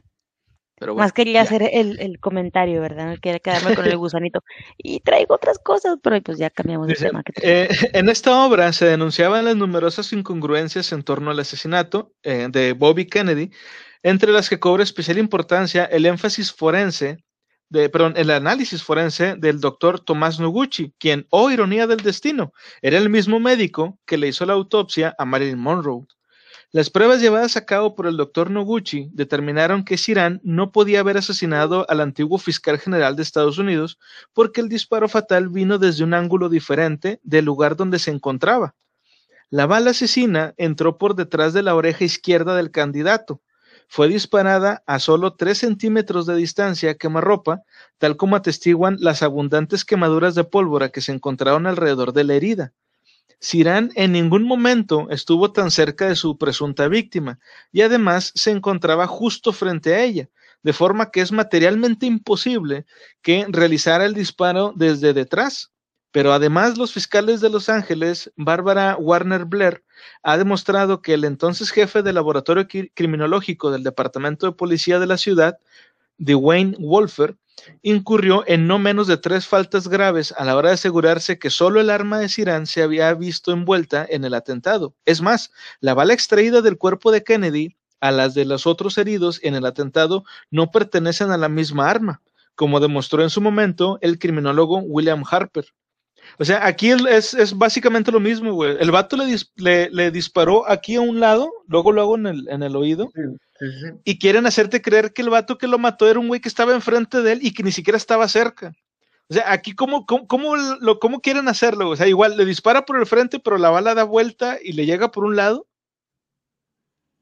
Pero 0.78 0.94
Más 0.96 1.14
quería 1.14 1.42
hacer 1.42 1.70
el, 1.72 2.00
el, 2.02 2.20
comentario, 2.20 2.82
¿verdad? 2.82 3.08
No 3.08 3.18
quería 3.18 3.40
quedarme 3.40 3.76
con 3.76 3.86
el 3.86 3.98
gusanito. 3.98 4.44
Y 4.78 5.00
traigo 5.00 5.36
otras 5.36 5.58
cosas, 5.58 5.98
pero 6.04 6.22
pues 6.22 6.38
ya 6.38 6.50
cambiamos 6.50 6.88
de 6.88 6.96
tema. 6.96 7.24
Eh, 7.42 7.70
en 7.94 8.10
esta 8.10 8.46
obra 8.46 8.74
se 8.74 8.86
denunciaban 8.86 9.46
las 9.46 9.56
numerosas 9.56 10.12
incongruencias 10.12 10.92
en 10.92 11.04
torno 11.04 11.32
al 11.32 11.40
asesinato 11.40 12.14
eh, 12.24 12.48
de 12.50 12.74
Bobby 12.74 13.06
Kennedy, 13.08 13.52
entre 14.04 14.34
las 14.34 14.50
que 14.50 14.60
cobra 14.60 14.84
especial 14.84 15.18
importancia 15.18 15.86
el 15.86 16.06
énfasis 16.06 16.52
forense, 16.52 17.24
perdón, 17.72 18.14
el 18.16 18.32
análisis 18.32 18.84
forense 18.84 19.36
del 19.36 19.60
doctor 19.60 20.00
Tomás 20.00 20.40
Noguchi, 20.40 20.94
quien, 21.00 21.28
oh 21.30 21.52
ironía 21.52 21.88
del 21.88 22.00
destino, 22.00 22.54
era 22.82 22.98
el 22.98 23.10
mismo 23.10 23.40
médico 23.40 24.00
que 24.06 24.18
le 24.18 24.28
hizo 24.28 24.46
la 24.46 24.54
autopsia 24.54 25.16
a 25.18 25.26
Marilyn 25.26 25.60
Monroe. 25.60 26.06
Las 26.72 26.90
pruebas 26.90 27.22
llevadas 27.22 27.56
a 27.56 27.66
cabo 27.66 27.96
por 27.96 28.06
el 28.06 28.18
doctor 28.18 28.52
Noguchi 28.52 29.10
determinaron 29.14 29.86
que 29.86 29.98
Sirán 29.98 30.42
no 30.44 30.74
podía 30.74 31.00
haber 31.00 31.16
asesinado 31.16 31.86
al 31.90 32.02
antiguo 32.02 32.38
fiscal 32.38 32.78
general 32.80 33.16
de 33.16 33.24
Estados 33.24 33.58
Unidos 33.58 33.98
porque 34.34 34.60
el 34.60 34.68
disparo 34.68 35.08
fatal 35.08 35.48
vino 35.48 35.78
desde 35.78 36.04
un 36.04 36.14
ángulo 36.14 36.50
diferente 36.50 37.22
del 37.24 37.46
lugar 37.46 37.78
donde 37.78 37.98
se 37.98 38.12
encontraba. 38.12 38.76
La 39.50 39.68
bala 39.68 39.92
asesina 39.92 40.54
entró 40.58 40.98
por 40.98 41.16
detrás 41.16 41.54
de 41.54 41.64
la 41.64 41.76
oreja 41.76 42.04
izquierda 42.04 42.56
del 42.58 42.72
candidato, 42.72 43.42
fue 43.88 44.08
disparada 44.08 44.84
a 44.86 45.00
solo 45.00 45.34
3 45.34 45.58
centímetros 45.58 46.26
de 46.26 46.36
distancia 46.36 46.92
a 46.92 46.96
quemarropa, 46.96 47.64
tal 47.98 48.18
como 48.18 48.36
atestiguan 48.36 48.98
las 49.00 49.24
abundantes 49.24 49.86
quemaduras 49.86 50.36
de 50.36 50.44
pólvora 50.44 50.90
que 50.90 51.02
se 51.02 51.12
encontraron 51.12 51.68
alrededor 51.68 52.14
de 52.14 52.24
la 52.24 52.34
herida. 52.34 52.74
Sirán 53.40 53.92
en 53.96 54.14
ningún 54.14 54.44
momento 54.44 55.08
estuvo 55.10 55.52
tan 55.52 55.70
cerca 55.70 56.08
de 56.08 56.16
su 56.16 56.38
presunta 56.38 56.88
víctima 56.88 57.40
y 57.72 57.82
además 57.82 58.32
se 58.34 58.52
encontraba 58.52 59.08
justo 59.08 59.54
frente 59.54 59.94
a 59.94 60.04
ella, 60.04 60.30
de 60.64 60.74
forma 60.74 61.12
que 61.12 61.22
es 61.22 61.32
materialmente 61.32 62.06
imposible 62.06 62.86
que 63.22 63.46
realizara 63.50 64.06
el 64.06 64.14
disparo 64.14 64.74
desde 64.76 65.14
detrás. 65.14 65.72
Pero 66.16 66.32
además 66.32 66.78
los 66.78 66.94
fiscales 66.94 67.42
de 67.42 67.50
Los 67.50 67.68
Ángeles, 67.68 68.32
Bárbara 68.38 68.96
Warner 68.98 69.44
Blair, 69.44 69.84
ha 70.24 70.38
demostrado 70.38 71.02
que 71.02 71.14
el 71.14 71.26
entonces 71.26 71.72
jefe 71.72 72.04
del 72.04 72.16
laboratorio 72.16 72.70
criminológico 72.94 73.70
del 73.70 73.84
Departamento 73.84 74.46
de 74.46 74.54
Policía 74.54 74.98
de 74.98 75.08
la 75.08 75.18
ciudad, 75.18 75.58
Dwayne 76.18 76.78
Wolfer, 76.80 77.36
incurrió 77.82 78.46
en 78.48 78.66
no 78.66 78.80
menos 78.80 79.08
de 79.08 79.18
tres 79.18 79.46
faltas 79.46 79.90
graves 79.90 80.34
a 80.38 80.46
la 80.46 80.56
hora 80.56 80.70
de 80.70 80.76
asegurarse 80.76 81.38
que 81.38 81.50
solo 81.50 81.82
el 81.82 81.90
arma 81.90 82.18
de 82.20 82.30
Sirán 82.30 82.66
se 82.66 82.82
había 82.82 83.14
visto 83.14 83.52
envuelta 83.52 84.08
en 84.10 84.24
el 84.24 84.36
atentado. 84.36 84.96
Es 85.04 85.22
más, 85.22 85.52
la 85.82 85.96
bala 85.96 86.14
extraída 86.14 86.62
del 86.62 86.78
cuerpo 86.78 87.12
de 87.12 87.26
Kennedy 87.26 87.76
a 88.00 88.12
las 88.12 88.34
de 88.34 88.46
los 88.46 88.66
otros 88.68 88.98
heridos 88.98 89.42
en 89.44 89.54
el 89.54 89.66
atentado 89.66 90.24
no 90.50 90.72
pertenecen 90.72 91.32
a 91.32 91.38
la 91.38 91.50
misma 91.50 91.90
arma, 91.90 92.22
como 92.56 92.80
demostró 92.80 93.22
en 93.22 93.30
su 93.30 93.42
momento 93.42 93.98
el 94.00 94.18
criminólogo 94.18 94.78
William 94.78 95.26
Harper. 95.30 95.66
O 96.38 96.46
sea, 96.46 96.66
aquí 96.66 96.92
es, 96.92 97.34
es 97.34 97.58
básicamente 97.58 98.12
lo 98.12 98.20
mismo, 98.20 98.54
güey. 98.54 98.76
El 98.80 98.92
vato 98.92 99.18
le, 99.18 99.90
le, 99.90 100.12
disparó 100.12 100.70
aquí 100.70 100.96
a 100.96 101.02
un 101.02 101.20
lado, 101.20 101.52
luego 101.68 101.92
luego 101.92 102.16
en 102.16 102.28
el, 102.28 102.50
en 102.50 102.64
el 102.64 102.76
oído. 102.76 103.12
Y 104.04 104.20
quieren 104.20 104.46
hacerte 104.46 104.82
creer 104.82 105.14
que 105.14 105.22
el 105.22 105.30
vato 105.30 105.58
que 105.58 105.68
lo 105.68 105.78
mató 105.78 106.10
era 106.10 106.20
un 106.20 106.28
güey 106.28 106.42
que 106.42 106.50
estaba 106.50 106.74
enfrente 106.74 107.22
de 107.22 107.34
él 107.34 107.40
y 107.42 107.54
que 107.54 107.64
ni 107.64 107.72
siquiera 107.72 107.98
estaba 107.98 108.28
cerca. 108.28 108.74
O 109.30 109.34
sea, 109.34 109.52
aquí 109.52 109.74
cómo, 109.74 110.06
cómo, 110.06 110.28
cómo, 110.28 110.56
lo, 110.56 111.00
cómo 111.00 111.22
quieren 111.22 111.48
hacerlo. 111.48 111.90
O 111.90 111.96
sea, 111.96 112.08
igual 112.08 112.38
le 112.38 112.46
dispara 112.46 112.86
por 112.86 113.00
el 113.00 113.06
frente, 113.06 113.40
pero 113.40 113.58
la 113.58 113.70
bala 113.70 113.96
da 113.96 114.04
vuelta 114.04 114.58
y 114.62 114.74
le 114.74 114.86
llega 114.86 115.12
por 115.12 115.24
un 115.24 115.36
lado. 115.36 115.68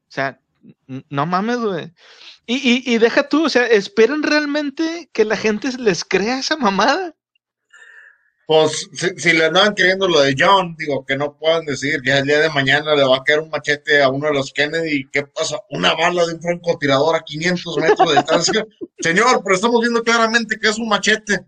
O 0.07 0.11
sea, 0.11 0.39
no 1.09 1.25
mames, 1.25 1.59
güey. 1.59 1.93
Y, 2.45 2.55
y, 2.55 2.93
y 2.93 2.97
deja 2.97 3.29
tú, 3.29 3.45
o 3.45 3.49
sea, 3.49 3.65
esperan 3.67 4.21
realmente 4.21 5.09
que 5.13 5.23
la 5.23 5.37
gente 5.37 5.69
les 5.77 6.03
crea 6.03 6.39
esa 6.39 6.57
mamada 6.57 7.15
pues 8.45 8.89
si, 9.17 9.33
le 9.33 9.45
andaban 9.45 9.73
queriendo 9.73 10.07
lo 10.07 10.19
de 10.19 10.35
John, 10.37 10.75
digo, 10.77 11.05
que 11.05 11.15
no 11.15 11.37
puedan 11.37 11.65
decir 11.65 12.01
que 12.01 12.11
el 12.11 12.25
día 12.25 12.39
de 12.39 12.49
mañana 12.49 12.93
le 12.93 13.05
va 13.05 13.17
a 13.17 13.23
caer 13.23 13.39
un 13.39 13.49
machete 13.49 14.01
a 14.01 14.09
uno 14.09 14.27
de 14.27 14.33
los 14.33 14.51
Kennedy, 14.51 15.09
¿qué 15.11 15.23
pasa? 15.23 15.59
Una 15.69 15.93
bala 15.93 16.25
de 16.25 16.33
un 16.33 16.41
francotirador 16.41 17.15
a 17.15 17.21
500 17.21 17.77
metros 17.77 18.09
de 18.09 18.15
distancia. 18.15 18.65
Señor, 18.99 19.41
pero 19.43 19.55
estamos 19.55 19.79
viendo 19.79 20.03
claramente 20.03 20.59
que 20.59 20.69
es 20.69 20.77
un 20.77 20.89
machete. 20.89 21.45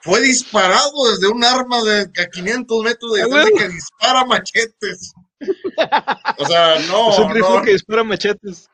Fue 0.00 0.20
disparado 0.20 1.10
desde 1.10 1.28
un 1.28 1.42
arma 1.42 1.82
de 1.82 2.02
a 2.02 2.26
500 2.26 2.84
metros 2.84 3.14
de 3.14 3.24
distancia 3.24 3.52
que 3.58 3.68
dispara 3.68 4.24
machetes. 4.24 5.12
O 6.40 6.46
sea, 6.46 6.76
no. 6.88 7.10
Es 7.10 7.18
un 7.18 7.32
rifle 7.32 7.62
que 7.64 7.72
dispara 7.72 8.02
machetes. 8.02 8.68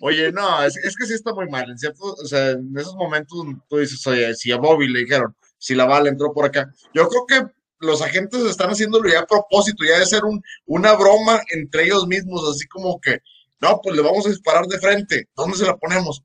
Oye, 0.00 0.30
no, 0.32 0.62
es, 0.62 0.76
es, 0.76 0.94
que 0.96 1.06
sí 1.06 1.14
está 1.14 1.32
muy 1.32 1.48
mal, 1.48 1.70
en 1.70 1.78
cierto, 1.78 2.02
o 2.02 2.26
sea, 2.26 2.50
en 2.50 2.76
esos 2.76 2.94
momentos 2.94 3.38
tú 3.68 3.78
dices, 3.78 4.06
oye, 4.06 4.34
si 4.34 4.52
a 4.52 4.56
Bobby 4.56 4.88
le 4.88 5.00
dijeron, 5.00 5.34
si 5.64 5.74
la 5.74 5.86
bala 5.86 6.10
entró 6.10 6.30
por 6.30 6.44
acá. 6.44 6.70
Yo 6.92 7.08
creo 7.08 7.24
que 7.26 7.52
los 7.78 8.02
agentes 8.02 8.42
están 8.42 8.68
haciéndolo 8.68 9.08
ya 9.08 9.20
a 9.20 9.26
propósito, 9.26 9.82
ya 9.82 9.98
de 9.98 10.04
ser 10.04 10.22
un, 10.24 10.42
una 10.66 10.92
broma 10.92 11.40
entre 11.50 11.84
ellos 11.84 12.06
mismos, 12.06 12.46
así 12.50 12.66
como 12.68 13.00
que, 13.00 13.20
no, 13.62 13.80
pues 13.82 13.96
le 13.96 14.02
vamos 14.02 14.26
a 14.26 14.28
disparar 14.28 14.66
de 14.66 14.78
frente, 14.78 15.30
¿dónde 15.34 15.56
se 15.56 15.64
la 15.64 15.74
ponemos? 15.78 16.22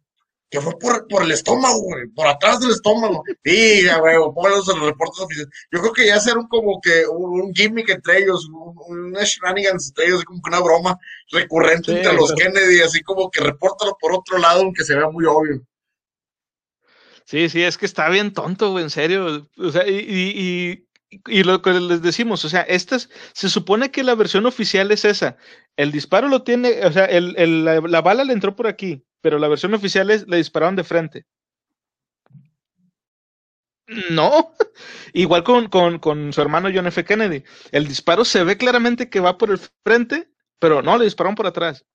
Que 0.49 0.59
fue 0.59 0.77
por, 0.77 1.07
por 1.07 1.23
el 1.23 1.31
estómago, 1.31 1.79
güey, 1.83 2.07
por 2.07 2.27
atrás 2.27 2.59
del 2.59 2.71
estómago. 2.71 3.23
Sí, 3.45 3.87
güey, 4.01 4.15
pónganlos 4.35 4.67
en 4.67 4.79
los 4.79 4.89
reportes 4.89 5.23
oficiales. 5.23 5.53
Yo 5.71 5.79
creo 5.79 5.93
que 5.93 6.07
ya 6.07 6.19
ser 6.19 6.37
un 6.37 6.47
como 6.49 6.81
que 6.81 7.05
un, 7.07 7.53
gimmick 7.53 7.89
entre 7.91 8.17
ellos, 8.17 8.45
un, 8.49 8.75
un, 8.87 9.13
shenanigans 9.13 9.87
entre 9.87 10.07
ellos, 10.07 10.25
como 10.25 10.41
que 10.41 10.49
una 10.49 10.59
broma 10.59 10.97
recurrente 11.31 11.93
entre 11.93 12.13
los 12.13 12.33
Kennedy, 12.33 12.81
así 12.81 13.01
como 13.03 13.31
que 13.31 13.39
repórtalo 13.39 13.95
por 14.01 14.11
otro 14.11 14.37
lado, 14.37 14.63
aunque 14.63 14.83
se 14.83 14.95
vea 14.95 15.09
muy 15.09 15.23
obvio. 15.23 15.61
Sí, 17.29 17.47
sí, 17.47 17.61
es 17.61 17.77
que 17.77 17.85
está 17.85 18.09
bien 18.09 18.33
tonto, 18.33 18.79
en 18.79 18.89
serio. 18.89 19.47
O 19.59 19.69
sea, 19.71 19.87
y, 19.87 19.99
y, 19.99 20.87
y, 21.27 21.43
lo 21.43 21.61
que 21.61 21.73
les 21.73 22.01
decimos, 22.01 22.43
o 22.43 22.49
sea, 22.49 22.61
estas, 22.61 23.07
se 23.33 23.49
supone 23.49 23.91
que 23.91 24.03
la 24.03 24.15
versión 24.15 24.47
oficial 24.47 24.91
es 24.91 25.05
esa. 25.05 25.37
El 25.77 25.91
disparo 25.91 26.27
lo 26.27 26.41
tiene, 26.41 26.83
o 26.83 26.91
sea, 26.91 27.05
el, 27.05 27.35
el, 27.37 27.65
la, 27.65 28.01
bala 28.01 28.23
le 28.23 28.33
entró 28.33 28.55
por 28.55 28.65
aquí, 28.65 29.05
pero 29.21 29.37
la 29.37 29.47
versión 29.47 29.75
oficial 29.75 30.09
es, 30.09 30.27
le 30.27 30.37
dispararon 30.37 30.75
de 30.75 30.83
frente. 30.83 31.27
No, 34.09 34.55
igual 35.13 35.43
con, 35.43 35.67
con, 35.67 35.99
con, 35.99 36.33
su 36.33 36.41
hermano 36.41 36.69
John 36.73 36.87
F. 36.87 37.05
Kennedy. 37.05 37.43
El 37.71 37.87
disparo 37.87 38.25
se 38.25 38.43
ve 38.43 38.57
claramente 38.57 39.07
que 39.11 39.19
va 39.19 39.37
por 39.37 39.51
el 39.51 39.59
frente, 39.85 40.31
pero 40.57 40.81
no, 40.81 40.97
le 40.97 41.05
dispararon 41.05 41.35
por 41.35 41.45
atrás. 41.45 41.85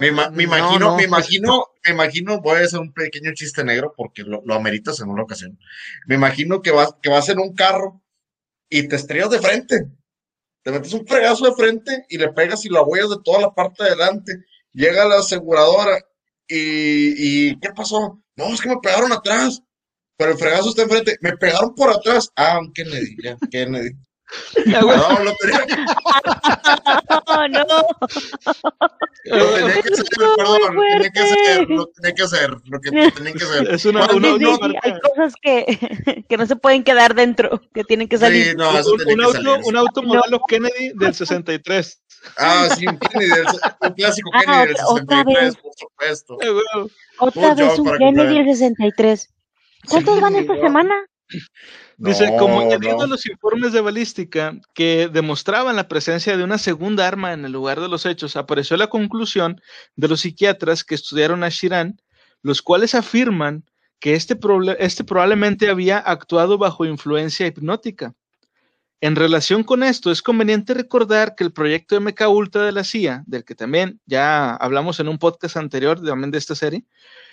Me, 0.00 0.08
imagino, 0.08 0.96
me 0.96 1.04
imagino, 1.04 1.66
me 1.84 1.92
imagino, 1.92 2.40
voy 2.40 2.60
a 2.60 2.64
hacer 2.64 2.80
un 2.80 2.92
pequeño 2.92 3.32
chiste 3.34 3.64
negro 3.64 3.92
porque 3.96 4.22
lo, 4.22 4.42
lo 4.44 4.54
ameritas 4.54 5.00
en 5.00 5.08
una 5.08 5.22
ocasión. 5.22 5.58
Me 6.06 6.14
imagino 6.14 6.62
que 6.62 6.70
vas, 6.70 6.94
que 7.02 7.10
vas 7.10 7.28
en 7.28 7.38
un 7.38 7.54
carro 7.54 8.02
y 8.68 8.88
te 8.88 8.96
estrellas 8.96 9.30
de 9.30 9.40
frente. 9.40 9.90
Te 10.62 10.70
metes 10.70 10.94
un 10.94 11.06
fregazo 11.06 11.44
de 11.44 11.54
frente 11.54 12.06
y 12.08 12.16
le 12.16 12.32
pegas 12.32 12.64
y 12.64 12.70
lo 12.70 12.84
huellas 12.84 13.10
de 13.10 13.18
toda 13.22 13.40
la 13.40 13.54
parte 13.54 13.84
de 13.84 13.90
adelante. 13.90 14.32
Llega 14.72 15.04
la 15.04 15.18
aseguradora 15.18 15.98
y, 16.48 17.48
y 17.50 17.60
¿qué 17.60 17.70
pasó? 17.70 18.22
No, 18.36 18.46
es 18.52 18.60
que 18.60 18.70
me 18.70 18.78
pegaron 18.82 19.12
atrás. 19.12 19.62
Pero 20.16 20.32
el 20.32 20.38
fregazo 20.38 20.70
está 20.70 20.82
enfrente. 20.82 21.18
Me 21.20 21.36
pegaron 21.36 21.74
por 21.74 21.90
atrás. 21.90 22.30
Ah, 22.36 22.60
Kennedy, 22.72 23.16
ya, 23.22 23.36
Kennedy. 23.50 23.96
No, 24.66 24.80
lo 25.24 25.32
tenía 25.40 25.66
que... 25.66 25.76
no, 27.50 27.64
no. 27.64 27.82
Lo 29.24 29.46
tenía 29.54 29.82
que 29.82 29.88
hacer, 29.88 30.04
perdón, 30.36 30.60
lo 30.74 30.82
tenía 30.82 31.10
que 31.10 31.20
hacer, 31.20 31.68
lo 31.68 31.86
tenía 31.86 32.14
que 32.14 32.22
hacer, 32.22 32.50
lo 32.64 32.80
que 32.80 32.90
tenía 32.90 33.32
que 33.32 33.44
hacer. 33.44 33.74
Es 33.74 33.84
una, 33.84 34.06
una, 34.06 34.28
sí, 34.36 34.44
sí, 34.44 34.74
hay 34.82 35.00
cosas 35.00 35.34
que, 35.40 36.24
que 36.28 36.36
no 36.36 36.46
se 36.46 36.56
pueden 36.56 36.84
quedar 36.84 37.14
dentro, 37.14 37.60
que 37.72 37.84
tienen 37.84 38.08
que 38.08 38.18
salir. 38.18 38.50
Sí, 38.50 38.56
no, 38.56 38.78
eso 38.78 38.94
un, 38.94 39.12
un, 39.12 39.20
auto, 39.22 39.42
salir. 39.42 39.64
un 39.64 39.76
auto 39.76 40.02
modelo 40.02 40.38
no. 40.38 40.40
Kennedy 40.46 40.92
del 40.94 41.14
63. 41.14 42.02
Ah, 42.38 42.68
sí, 42.76 42.86
un 42.86 42.98
Kennedy, 42.98 43.30
del, 43.30 43.46
un 43.46 43.92
clásico 43.94 44.30
ah, 44.34 44.40
Kennedy 44.40 44.66
del 44.66 44.76
63, 44.76 45.56
por 45.56 45.72
supuesto. 45.78 46.38
Otra 47.18 47.54
vez 47.54 47.78
un 47.78 47.96
Kennedy 47.98 48.38
del 48.38 48.46
63. 48.46 49.28
¿Cuántos 49.88 50.20
van 50.20 50.36
esta 50.36 50.56
semana? 50.56 50.94
Dice, 51.96 52.34
como 52.38 52.60
añadiendo 52.60 53.06
no. 53.06 53.12
los 53.12 53.26
informes 53.26 53.72
de 53.72 53.80
balística 53.80 54.58
que 54.74 55.08
demostraban 55.08 55.76
la 55.76 55.88
presencia 55.88 56.36
de 56.36 56.44
una 56.44 56.58
segunda 56.58 57.06
arma 57.06 57.32
en 57.32 57.44
el 57.44 57.52
lugar 57.52 57.80
de 57.80 57.88
los 57.88 58.04
hechos, 58.06 58.36
apareció 58.36 58.76
la 58.76 58.88
conclusión 58.88 59.60
de 59.96 60.08
los 60.08 60.20
psiquiatras 60.20 60.84
que 60.84 60.94
estudiaron 60.94 61.44
a 61.44 61.48
Shiran, 61.48 62.00
los 62.42 62.62
cuales 62.62 62.94
afirman 62.94 63.64
que 64.00 64.14
este, 64.14 64.38
este 64.78 65.04
probablemente 65.04 65.70
había 65.70 65.98
actuado 65.98 66.58
bajo 66.58 66.84
influencia 66.84 67.46
hipnótica. 67.46 68.14
En 69.00 69.16
relación 69.16 69.64
con 69.64 69.82
esto, 69.82 70.10
es 70.10 70.22
conveniente 70.22 70.72
recordar 70.72 71.34
que 71.34 71.44
el 71.44 71.52
proyecto 71.52 72.00
MK 72.00 72.22
Ultra 72.28 72.62
de 72.62 72.72
la 72.72 72.84
CIA, 72.84 73.22
del 73.26 73.44
que 73.44 73.54
también 73.54 74.00
ya 74.06 74.54
hablamos 74.54 74.98
en 74.98 75.08
un 75.08 75.18
podcast 75.18 75.56
anterior 75.56 76.02
también 76.02 76.30
de 76.30 76.38
esta 76.38 76.54
serie, 76.54 76.84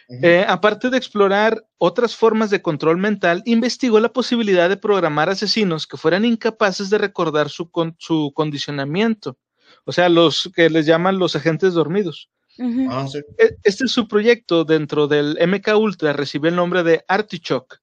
eh, 0.10 0.46
aparte 0.48 0.90
de 0.90 0.98
explorar 0.98 1.66
otras 1.78 2.16
formas 2.16 2.50
de 2.50 2.62
control 2.62 2.98
mental, 2.98 3.42
investigó 3.46 4.00
la 4.00 4.12
posibilidad 4.12 4.70
de 4.70 4.78
programar 4.78 5.30
asesinos 5.30 5.88
que 5.88 5.98
fueran 5.98 6.26
incapaces 6.26 6.90
de 6.90 6.98
recordar 6.98 7.50
su, 7.50 7.70
con, 7.70 7.96
su 7.98 8.32
condicionamiento, 8.36 9.38
o 9.86 9.92
sea, 9.92 10.10
los 10.10 10.50
que 10.56 10.70
les 10.70 10.86
llaman 10.86 11.20
los 11.20 11.36
agentes 11.36 11.74
dormidos. 11.74 12.30
Uh 12.58 12.64
-huh. 12.64 12.88
ah, 12.92 13.08
sí. 13.08 13.20
E, 13.38 13.56
este 13.64 13.86
es 13.86 13.92
su 13.92 14.08
proyecto 14.08 14.66
dentro 14.66 15.08
del 15.08 15.38
MK 15.40 15.78
Ultra, 15.78 16.14
recibe 16.14 16.50
el 16.50 16.56
nombre 16.56 16.84
de 16.84 17.04
Artichoke, 17.08 17.78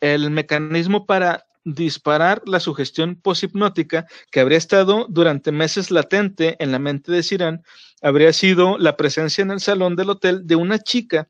el 0.00 0.30
mecanismo 0.30 1.06
para 1.06 1.44
disparar 1.64 2.42
la 2.46 2.60
sugestión 2.60 3.16
poshipnótica 3.16 4.06
que 4.30 4.40
habría 4.40 4.58
estado 4.58 5.06
durante 5.08 5.50
meses 5.50 5.90
latente 5.90 6.56
en 6.58 6.72
la 6.72 6.78
mente 6.78 7.10
de 7.10 7.22
Sirán, 7.22 7.62
habría 8.02 8.32
sido 8.32 8.76
la 8.78 8.96
presencia 8.96 9.42
en 9.42 9.50
el 9.50 9.60
salón 9.60 9.96
del 9.96 10.10
hotel 10.10 10.46
de 10.46 10.56
una 10.56 10.78
chica 10.78 11.28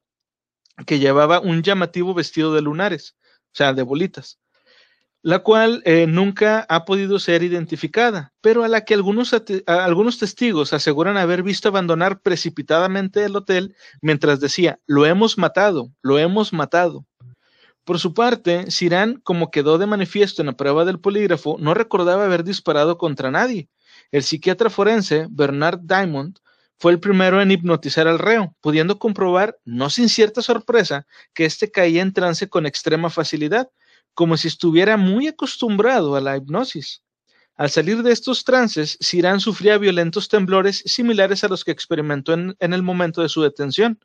que 0.87 0.99
llevaba 0.99 1.41
un 1.41 1.63
llamativo 1.63 2.15
vestido 2.15 2.55
de 2.55 2.63
lunares, 2.63 3.17
o 3.53 3.57
sea, 3.57 3.73
de 3.73 3.83
bolitas, 3.83 4.39
la 5.23 5.39
cual 5.39 5.83
eh, 5.85 6.07
nunca 6.07 6.67
ha 6.69 6.85
podido 6.85 7.19
ser 7.19 7.43
identificada, 7.43 8.35
pero 8.41 8.65
a 8.65 8.69
la 8.69 8.85
que 8.85 8.95
algunos, 8.95 9.35
algunos 9.67 10.19
testigos 10.19 10.73
aseguran 10.73 11.17
haber 11.17 11.43
visto 11.43 11.69
abandonar 11.69 12.21
precipitadamente 12.21 13.25
el 13.25 13.37
hotel 13.37 13.75
mientras 14.03 14.41
decía, 14.41 14.81
lo 14.87 15.07
hemos 15.07 15.39
matado, 15.39 15.91
lo 16.03 16.19
hemos 16.19 16.53
matado. 16.53 17.07
Por 17.85 17.99
su 17.99 18.15
parte, 18.15 18.71
Sirán, 18.71 19.21
como 19.23 19.51
quedó 19.51 19.77
de 19.79 19.87
manifiesto 19.87 20.41
en 20.41 20.47
la 20.47 20.57
prueba 20.57 20.85
del 20.85 21.01
polígrafo, 21.01 21.57
no 21.59 21.75
recordaba 21.75 22.25
haber 22.25 22.43
disparado 22.43 22.97
contra 22.97 23.31
nadie. 23.31 23.69
El 24.11 24.23
psiquiatra 24.23 24.71
forense, 24.71 25.27
Bernard 25.31 25.81
Diamond, 25.83 26.39
fue 26.79 26.93
el 26.93 27.01
primero 27.01 27.41
en 27.41 27.51
hipnotizar 27.51 28.09
al 28.09 28.19
reo, 28.19 28.55
pudiendo 28.61 28.99
comprobar, 28.99 29.59
no 29.65 29.91
sin 29.91 30.09
cierta 30.09 30.43
sorpresa, 30.43 31.07
que 31.33 31.45
éste 31.45 31.71
caía 31.71 32.03
en 32.03 32.13
trance 32.13 32.49
con 32.49 32.67
extrema 32.67 33.11
facilidad, 33.11 33.71
como 34.13 34.37
si 34.37 34.49
estuviera 34.49 34.97
muy 34.97 35.29
acostumbrado 35.29 36.17
a 36.17 36.21
la 36.21 36.37
hipnosis. 36.37 37.03
Al 37.57 37.71
salir 37.71 38.03
de 38.03 38.13
estos 38.13 38.45
trances, 38.45 38.97
Sirán 39.01 39.39
sufría 39.39 39.79
violentos 39.79 40.29
temblores 40.29 40.83
similares 40.87 41.45
a 41.45 41.49
los 41.49 41.65
que 41.65 41.71
experimentó 41.71 42.33
en, 42.33 42.57
el 42.59 42.83
momento 42.83 43.23
de 43.23 43.29
su 43.29 43.43
detención. 43.43 44.01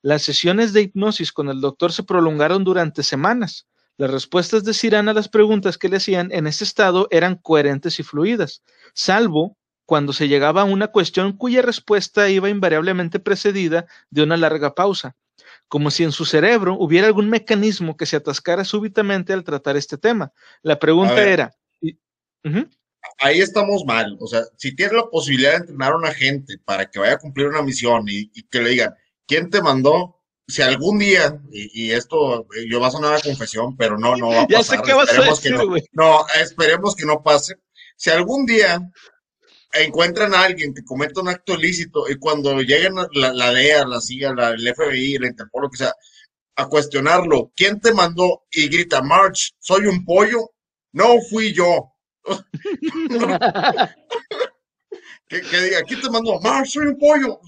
Las 0.00 0.22
sesiones 0.22 0.72
de 0.72 0.82
hipnosis 0.82 1.30
con 1.30 1.50
el 1.50 1.60
doctor 1.60 1.92
se 1.92 2.04
prolongaron 2.04 2.64
durante 2.64 3.02
semanas. 3.02 3.66
Las 3.98 4.10
respuestas 4.10 4.64
de 4.64 4.72
Sirán 4.72 5.08
a 5.08 5.14
las 5.14 5.28
preguntas 5.28 5.76
que 5.76 5.90
le 5.90 5.98
hacían 5.98 6.32
en 6.32 6.46
ese 6.46 6.64
estado 6.64 7.06
eran 7.10 7.36
coherentes 7.36 7.98
y 8.00 8.02
fluidas, 8.02 8.62
salvo 8.94 9.56
cuando 9.86 10.12
se 10.12 10.28
llegaba 10.28 10.62
a 10.62 10.64
una 10.64 10.88
cuestión 10.88 11.36
cuya 11.36 11.62
respuesta 11.62 12.28
iba 12.28 12.50
invariablemente 12.50 13.20
precedida 13.20 13.86
de 14.10 14.24
una 14.24 14.36
larga 14.36 14.74
pausa, 14.74 15.16
como 15.68 15.90
si 15.90 16.02
en 16.02 16.12
su 16.12 16.24
cerebro 16.24 16.76
hubiera 16.78 17.06
algún 17.06 17.30
mecanismo 17.30 17.96
que 17.96 18.06
se 18.06 18.16
atascara 18.16 18.64
súbitamente 18.64 19.32
al 19.32 19.44
tratar 19.44 19.76
este 19.76 19.96
tema. 19.96 20.32
La 20.62 20.78
pregunta 20.78 21.22
era... 21.22 21.56
Y, 21.80 21.92
uh 22.44 22.50
-huh. 22.50 22.70
Ahí 23.18 23.40
estamos 23.40 23.84
mal. 23.86 24.16
O 24.20 24.26
sea, 24.26 24.42
si 24.56 24.74
tienes 24.74 24.94
la 24.94 25.08
posibilidad 25.08 25.52
de 25.52 25.56
entrenar 25.58 25.92
a 25.92 25.96
una 25.96 26.12
gente 26.12 26.58
para 26.64 26.90
que 26.90 26.98
vaya 26.98 27.14
a 27.14 27.18
cumplir 27.18 27.46
una 27.46 27.62
misión 27.62 28.04
y, 28.08 28.30
y 28.34 28.42
que 28.48 28.60
le 28.60 28.70
digan, 28.70 28.94
¿quién 29.26 29.48
te 29.48 29.62
mandó? 29.62 30.20
Si 30.48 30.62
algún 30.62 30.98
día, 30.98 31.40
y, 31.50 31.86
y, 31.86 31.90
esto, 31.92 32.46
yo 32.68 32.80
va 32.80 32.88
a 32.88 32.92
sonar 32.92 33.14
a 33.14 33.20
confesión, 33.20 33.76
pero 33.76 33.98
no, 33.98 34.16
no 34.16 34.28
va 34.28 34.42
a 34.42 34.46
pasar. 34.46 34.48
Ya 34.50 34.62
sé 34.62 34.82
qué 34.84 34.92
vas 34.92 35.08
esperemos 35.08 35.38
a 35.38 35.42
decir, 35.42 35.56
que 35.56 35.88
no, 35.92 36.04
no, 36.18 36.26
esperemos 36.40 36.96
que 36.96 37.06
no 37.06 37.22
pase. 37.22 37.56
Si 37.96 38.10
algún 38.10 38.46
día 38.46 38.80
encuentran 39.84 40.34
a 40.34 40.42
alguien 40.42 40.74
que 40.74 40.84
cometa 40.84 41.20
un 41.20 41.28
acto 41.28 41.54
ilícito 41.54 42.08
y 42.08 42.16
cuando 42.16 42.60
lleguen 42.60 42.94
la, 43.12 43.52
DEA, 43.52 43.86
la 43.86 44.00
CIA, 44.00 44.34
la, 44.34 44.50
el 44.50 44.74
FBI, 44.74 45.18
la 45.18 45.28
Interpol, 45.28 45.62
lo 45.62 45.70
que 45.70 45.78
sea, 45.78 45.94
a 46.56 46.66
cuestionarlo, 46.66 47.52
¿quién 47.54 47.80
te 47.80 47.92
mandó? 47.92 48.44
Y 48.50 48.68
grita, 48.68 49.02
March, 49.02 49.54
¿soy 49.58 49.86
un 49.86 50.04
pollo? 50.04 50.50
No 50.92 51.20
fui 51.30 51.52
yo. 51.52 51.92
que, 55.28 55.40
diga, 55.40 55.82
¿quién 55.86 56.00
te 56.00 56.10
mandó? 56.10 56.40
March, 56.40 56.70
soy 56.70 56.86
un 56.86 56.98
pollo. 56.98 57.38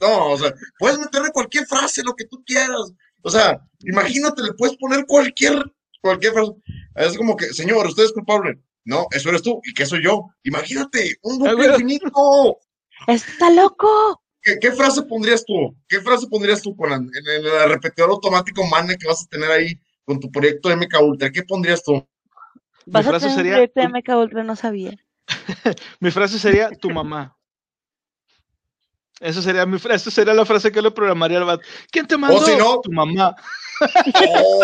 No, 0.00 0.30
o 0.30 0.38
sea, 0.38 0.54
puedes 0.78 0.98
meterle 0.98 1.30
cualquier 1.32 1.66
frase, 1.66 2.02
lo 2.02 2.14
que 2.14 2.26
tú 2.26 2.42
quieras. 2.44 2.92
O 3.22 3.30
sea, 3.30 3.60
imagínate, 3.80 4.42
le 4.42 4.52
puedes 4.52 4.76
poner 4.76 5.04
cualquier, 5.06 5.64
cualquier 6.00 6.32
frase. 6.32 6.52
Es 6.94 7.16
como 7.16 7.36
que, 7.36 7.46
señor, 7.46 7.86
usted 7.86 8.04
es 8.04 8.12
culpable. 8.12 8.60
No, 8.84 9.06
eso 9.10 9.30
eres 9.30 9.42
tú. 9.42 9.60
¿Y 9.64 9.72
qué 9.72 9.86
soy 9.86 10.04
yo? 10.04 10.28
Imagínate, 10.42 11.16
un 11.22 11.38
bucle 11.38 11.68
infinito. 11.68 12.58
¡Está 13.06 13.50
loco! 13.50 14.20
¿Qué, 14.42 14.58
¿Qué, 14.58 14.72
frase 14.72 15.02
pondrías 15.02 15.44
tú? 15.44 15.74
¿Qué 15.88 16.00
frase 16.00 16.26
pondrías 16.28 16.60
tú 16.60 16.76
con 16.76 16.92
en, 16.92 17.10
el 17.14 17.68
repetidor 17.70 18.10
automático 18.10 18.62
MANE 18.66 18.96
que 18.96 19.06
vas 19.06 19.24
a 19.24 19.28
tener 19.28 19.50
ahí 19.50 19.80
con 20.04 20.20
tu 20.20 20.30
proyecto 20.30 20.74
MK 20.76 21.00
Ultra? 21.00 21.32
¿Qué 21.32 21.42
pondrías 21.42 21.82
tú? 21.82 22.06
¿Vas 22.86 23.04
Mi 23.04 23.10
frase 23.10 23.26
a 23.26 23.28
tener 23.30 23.36
sería, 23.36 23.52
un 23.52 23.56
proyecto 23.56 23.80
de 23.80 23.88
MK 23.88 24.22
Ultra? 24.22 24.44
No 24.44 24.56
sabía. 24.56 24.96
Mi 26.00 26.10
frase 26.10 26.38
sería 26.38 26.70
tu 26.70 26.90
mamá. 26.90 27.34
Esa 29.20 29.40
sería 29.40 29.64
mi 29.64 29.78
frase, 29.78 29.96
esa 29.96 30.10
sería 30.10 30.34
la 30.34 30.44
frase 30.44 30.72
que 30.72 30.82
le 30.82 30.90
programaría 30.90 31.38
al 31.38 31.44
bat. 31.44 31.62
¿Quién 31.90 32.06
te 32.06 32.18
mandó? 32.18 32.36
O 32.36 32.44
si 32.44 32.56
no, 32.56 32.80
tu 32.80 32.90
mamá. 32.90 33.34
Oh. 33.80 34.60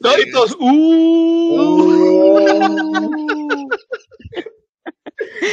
Doritos, 0.00 0.56
uh. 0.60 2.06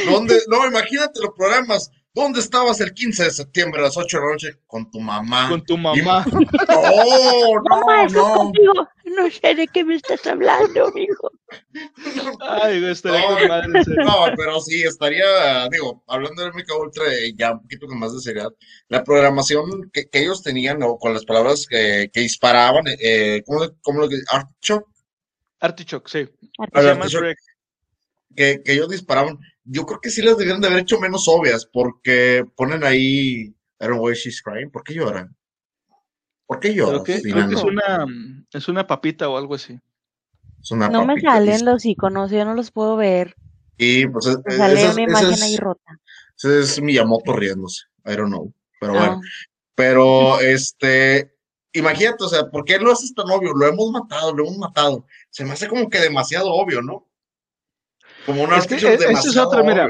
¿Dónde? 0.06 0.40
No, 0.48 0.66
imagínate 0.66 1.20
los 1.20 1.34
programas. 1.36 1.90
¿Dónde 2.14 2.38
estabas 2.38 2.80
el 2.80 2.94
15 2.94 3.24
de 3.24 3.30
septiembre 3.32 3.80
a 3.80 3.84
las 3.84 3.96
8 3.96 4.16
de 4.16 4.22
la 4.24 4.30
noche? 4.30 4.58
Con 4.68 4.88
tu 4.88 5.00
mamá. 5.00 5.48
Con 5.48 5.64
tu 5.64 5.76
mamá. 5.76 6.24
Y... 6.26 6.34
Oh, 6.68 7.54
no, 7.56 7.62
Mamá, 7.62 8.06
no. 8.06 8.34
Contigo. 8.34 8.88
No 9.04 9.30
sé 9.30 9.54
de 9.54 9.66
qué 9.66 9.84
me 9.84 9.96
estás 9.96 10.24
hablando, 10.26 10.90
mijo. 10.92 11.30
Ay, 12.40 12.80
güey, 12.80 12.92
estaría 12.92 13.20
No, 13.20 13.36
con 13.36 13.48
madre. 13.48 13.68
No, 13.96 14.26
pero 14.36 14.60
sí, 14.60 14.82
estaría, 14.82 15.68
digo, 15.70 16.02
hablando 16.06 16.44
de 16.44 16.52
Mica 16.52 16.76
Ultra, 16.76 17.04
eh, 17.12 17.34
ya 17.36 17.52
un 17.52 17.62
poquito 17.62 17.86
con 17.86 17.98
más 17.98 18.12
de 18.14 18.20
seriedad, 18.20 18.52
la 18.88 19.04
programación 19.04 19.90
que, 19.92 20.08
que 20.08 20.20
ellos 20.20 20.42
tenían, 20.42 20.82
o 20.82 20.98
con 20.98 21.12
las 21.12 21.24
palabras 21.24 21.66
que, 21.68 22.10
que 22.12 22.20
disparaban, 22.20 22.84
eh, 23.00 23.42
¿cómo, 23.46 23.60
cómo 23.82 24.00
lo 24.00 24.08
que 24.08 24.16
Artichoke, 24.30 24.86
Artichoke, 25.60 26.08
sí. 26.08 26.28
Artichoke. 26.72 27.34
Que, 28.36 28.62
que 28.64 28.72
ellos 28.72 28.88
disparaban, 28.88 29.38
yo 29.64 29.86
creo 29.86 30.00
que 30.00 30.10
sí 30.10 30.22
las 30.22 30.36
debieron 30.36 30.60
de 30.60 30.68
haber 30.68 30.80
hecho 30.80 31.00
menos 31.00 31.26
obvias, 31.28 31.66
porque 31.66 32.44
ponen 32.56 32.84
ahí, 32.84 33.42
I 33.44 33.54
don't 33.80 33.94
know 33.94 34.04
why 34.06 34.14
she's 34.14 34.42
crying, 34.42 34.70
¿por 34.70 34.84
qué 34.84 34.94
lloran? 34.94 35.36
¿Por 36.46 36.60
qué 36.60 36.74
lloran? 36.74 37.02
Creo 37.02 37.20
que, 37.22 37.22
creo 37.30 37.48
que 37.48 37.54
es 37.54 37.64
una 37.64 38.06
es 38.52 38.68
una 38.68 38.86
papita 38.86 39.28
o 39.28 39.36
algo 39.36 39.54
así. 39.54 39.80
Es 40.60 40.70
una 40.70 40.88
No 40.88 41.06
me 41.06 41.20
salen 41.20 41.64
los 41.64 41.84
iconos, 41.84 42.30
yo 42.30 42.44
no 42.44 42.54
los 42.54 42.70
puedo 42.70 42.96
ver. 42.96 43.34
Y 43.78 44.06
pues 44.06 44.26
es- 44.26 44.38
Me 44.44 44.56
sale 44.56 44.74
esa, 44.74 44.92
una 44.92 45.02
esa 45.02 45.10
imagen 45.10 45.32
es, 45.32 45.42
ahí 45.42 45.56
rota. 45.56 46.00
Ese 46.36 46.60
es 46.60 46.80
Miyamoto 46.82 47.32
riéndose. 47.32 47.82
I 48.06 48.16
don't 48.16 48.28
know. 48.28 48.52
Pero 48.80 48.92
bueno. 48.92 49.20
Ah. 49.22 49.28
Pero, 49.76 50.40
este, 50.40 51.34
imagínate, 51.72 52.22
o 52.22 52.28
sea, 52.28 52.48
¿por 52.48 52.64
qué 52.64 52.78
lo 52.78 52.92
haces 52.92 53.12
tan 53.14 53.28
obvio? 53.30 53.52
Lo 53.54 53.66
hemos 53.66 53.90
matado, 53.90 54.32
lo 54.32 54.44
hemos 54.44 54.58
matado. 54.58 55.06
Se 55.30 55.44
me 55.44 55.52
hace 55.52 55.68
como 55.68 55.88
que 55.88 55.98
demasiado 55.98 56.52
obvio, 56.52 56.80
¿no? 56.80 57.08
Como 58.26 58.42
una 58.42 58.58
es 58.58 58.66
que, 58.66 58.76
e, 58.76 58.94
es 58.94 59.36
otra, 59.36 59.62
mira. 59.62 59.88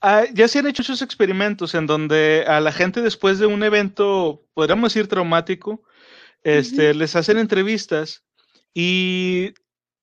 Ah, 0.00 0.24
ya 0.32 0.48
se 0.48 0.58
han 0.58 0.66
hecho 0.66 0.82
esos 0.82 1.00
experimentos 1.00 1.74
en 1.74 1.86
donde 1.86 2.44
a 2.46 2.60
la 2.60 2.72
gente 2.72 3.00
después 3.00 3.38
de 3.38 3.46
un 3.46 3.62
evento, 3.62 4.42
podríamos 4.52 4.92
decir 4.92 5.08
traumático, 5.08 5.82
este, 6.42 6.92
les 6.92 7.16
hacen 7.16 7.38
entrevistas 7.38 8.22
y 8.74 9.54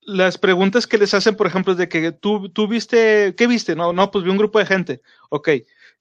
las 0.01 0.39
preguntas 0.39 0.87
que 0.87 0.97
les 0.97 1.13
hacen, 1.13 1.35
por 1.35 1.45
ejemplo, 1.45 1.73
es 1.73 1.77
de 1.77 1.87
que 1.87 2.11
tú, 2.11 2.49
tú 2.49 2.67
viste, 2.67 3.35
¿qué 3.37 3.45
viste? 3.45 3.75
No, 3.75 3.93
no, 3.93 4.09
pues 4.09 4.25
vi 4.25 4.31
un 4.31 4.37
grupo 4.37 4.57
de 4.57 4.65
gente. 4.65 5.01
Ok. 5.29 5.49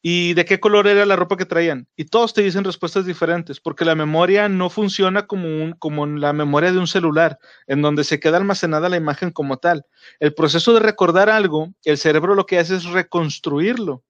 ¿Y 0.02 0.32
de 0.34 0.44
qué 0.46 0.60
color 0.60 0.86
era 0.86 1.04
la 1.04 1.16
ropa 1.16 1.36
que 1.36 1.44
traían? 1.44 1.86
Y 1.94 2.06
todos 2.06 2.32
te 2.32 2.42
dicen 2.42 2.64
respuestas 2.64 3.04
diferentes, 3.04 3.60
porque 3.60 3.84
la 3.84 3.94
memoria 3.94 4.48
no 4.48 4.70
funciona 4.70 5.26
como, 5.26 5.46
un, 5.46 5.72
como 5.72 6.06
la 6.06 6.32
memoria 6.32 6.72
de 6.72 6.78
un 6.78 6.86
celular, 6.86 7.38
en 7.66 7.82
donde 7.82 8.04
se 8.04 8.18
queda 8.18 8.38
almacenada 8.38 8.88
la 8.88 8.96
imagen 8.96 9.30
como 9.30 9.58
tal. 9.58 9.84
El 10.18 10.32
proceso 10.32 10.72
de 10.72 10.80
recordar 10.80 11.28
algo, 11.28 11.74
el 11.84 11.98
cerebro 11.98 12.34
lo 12.34 12.46
que 12.46 12.58
hace 12.58 12.76
es 12.76 12.84
reconstruirlo. 12.84 14.02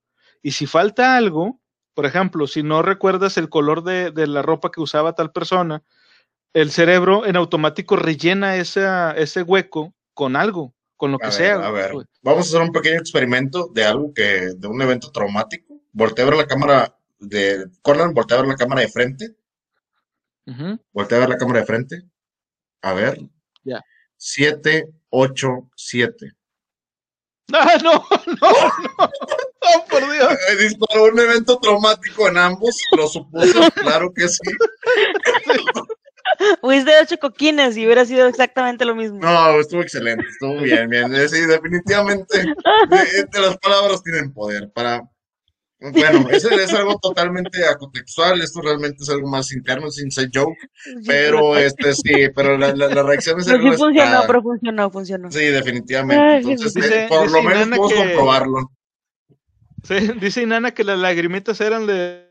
Y 0.43 0.53
si 0.53 0.67
falta 0.67 1.17
algo, 1.17 1.61
por 1.95 2.07
ejemplo, 2.07 2.47
si 2.47 2.63
no 2.63 2.83
recuerdas 2.83 3.37
el 3.37 3.49
color 3.49 3.83
de, 3.83 4.13
de 4.13 4.27
la 4.27 4.43
ropa 4.43 4.71
que 4.71 4.81
usaba 4.81 5.15
tal 5.15 5.33
persona, 5.33 5.83
el 6.53 6.71
cerebro 6.71 7.27
en 7.27 7.37
automático 7.37 7.97
rellena 7.97 8.57
ese 8.57 9.43
hueco 9.43 9.95
con 10.15 10.37
algo, 10.37 10.75
con 10.97 11.13
lo 11.13 11.19
que 11.19 11.31
sea. 11.33 11.55
A 11.55 11.71
ver, 11.71 11.93
vamos 12.23 12.47
a 12.47 12.49
hacer 12.49 12.61
un 12.61 12.73
pequeño 12.73 12.99
experimento 12.99 13.71
de 13.73 13.85
algo 13.85 14.13
que, 14.13 14.53
de 14.57 14.67
un 14.67 14.81
evento 14.83 15.11
traumático. 15.11 15.70
Voltea 15.93 16.25
a 16.25 16.29
ver 16.29 16.39
la 16.39 16.47
cámara 16.47 16.97
de, 17.19 17.67
Corlan, 17.83 18.15
voltea 18.15 18.39
a 18.39 18.41
ver 18.41 18.51
la 18.51 18.57
cámara 18.57 18.83
de 18.83 18.89
frente. 18.89 19.37
Voltea 20.93 21.19
a 21.19 21.21
ver 21.21 21.29
la 21.29 21.39
cámara 21.39 21.61
de 21.61 21.67
frente. 21.67 22.03
A 22.83 22.93
ver. 22.93 23.21
Ya. 23.65 23.81
7, 24.17 24.89
8, 25.11 25.49
7. 25.77 26.33
Ah, 27.53 27.77
no, 27.83 27.93
no, 27.93 28.35
no. 28.37 29.11
Por 29.91 30.13
Dios. 30.13 30.35
Disparó 30.59 31.05
un 31.05 31.19
evento 31.19 31.59
traumático 31.59 32.29
en 32.29 32.39
ambos, 32.39 32.77
lo 32.97 33.09
supuso, 33.09 33.61
claro 33.75 34.13
que 34.15 34.29
sí. 34.29 34.51
Fuiste 36.61 36.93
ocho 37.03 37.19
coquines 37.19 37.77
y 37.77 37.85
hubiera 37.85 38.05
sido 38.05 38.27
exactamente 38.29 38.85
lo 38.85 38.95
mismo. 38.95 39.19
No, 39.19 39.61
estuvo 39.61 39.83
excelente, 39.83 40.25
estuvo 40.31 40.61
bien, 40.61 40.89
bien. 40.89 41.13
Sí, 41.29 41.41
definitivamente 41.41 42.45
las 43.33 43.59
palabras 43.59 44.03
tienen 44.03 44.33
poder 44.33 44.71
para. 44.73 45.03
Bueno, 45.81 46.29
ese 46.31 46.55
es 46.55 46.75
algo 46.75 46.99
totalmente 46.99 47.65
acontextual, 47.67 48.41
esto 48.41 48.61
realmente 48.61 49.03
es 49.03 49.09
algo 49.09 49.29
más 49.29 49.53
interno, 49.53 49.89
es 49.89 50.03
inside 50.03 50.31
joke, 50.33 50.59
pero 51.07 51.57
este 51.57 51.95
sí, 51.95 52.29
pero 52.35 52.59
la, 52.59 52.75
la, 52.75 53.03
reacción 53.03 53.41
es 53.41 53.49
algo... 53.49 53.73
Sí 53.73 53.79
funcionó, 53.79 54.23
pero 54.27 54.43
funcionó, 54.43 54.91
funcionó. 54.91 55.31
Sí, 55.31 55.47
definitivamente, 55.47 56.53
entonces 56.53 56.91
eh, 56.91 57.07
por 57.09 57.31
lo 57.31 57.43
menos 57.43 57.79
podemos 57.79 57.95
comprobarlo. 57.95 58.71
Sí, 59.83 59.95
dice 60.21 60.43
Inana 60.43 60.73
que 60.73 60.85
las 60.85 60.99
lagrimitas 60.99 61.59
eran 61.63 61.87
de 61.87 62.31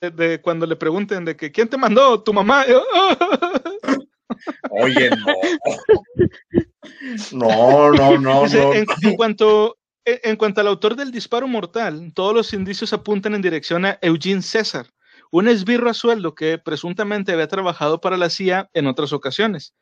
de 0.00 0.40
cuando 0.40 0.66
le 0.66 0.76
pregunten 0.76 1.24
de 1.24 1.36
que 1.36 1.50
quién 1.50 1.68
te 1.68 1.76
mandó, 1.76 2.22
tu 2.22 2.32
mamá. 2.32 2.64
Oye, 4.70 5.10
no. 7.32 7.32
No, 7.32 7.92
no, 7.92 8.18
no, 8.18 8.46
no. 8.46 8.74
En, 8.74 8.86
cuanto, 9.16 9.76
en, 10.06 10.36
cuanto 10.36 10.60
al 10.60 10.68
autor 10.68 10.94
del 10.94 11.10
disparo 11.10 11.48
mortal, 11.48 12.12
todos 12.14 12.32
los 12.32 12.52
indicios 12.52 12.92
apuntan 12.92 13.34
en 13.34 13.42
dirección 13.42 13.84
a 13.84 13.98
Eugene 14.00 14.40
César, 14.40 14.86
un 15.32 15.48
esbirro 15.48 15.90
a 15.90 15.94
sueldo 15.94 16.34
que 16.34 16.58
presuntamente 16.58 17.32
había 17.32 17.48
trabajado 17.48 18.00
para 18.00 18.16
la 18.16 18.30
CIA 18.30 18.70
en 18.72 18.86
otras 18.86 19.12
ocasiones. 19.12 19.74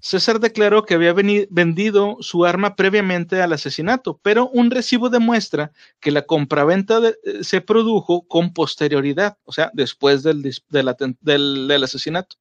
César 0.00 0.40
declaró 0.40 0.84
que 0.84 0.94
había 0.94 1.12
vendido 1.12 2.16
su 2.20 2.46
arma 2.46 2.74
previamente 2.74 3.42
al 3.42 3.52
asesinato, 3.52 4.18
pero 4.22 4.48
un 4.48 4.70
recibo 4.70 5.10
demuestra 5.10 5.72
que 6.00 6.10
la 6.10 6.22
compraventa 6.22 7.00
eh, 7.06 7.44
se 7.44 7.60
produjo 7.60 8.26
con 8.26 8.52
posterioridad, 8.52 9.36
o 9.44 9.52
sea, 9.52 9.70
después 9.74 10.22
del, 10.22 11.82
asesinato. 11.82 12.36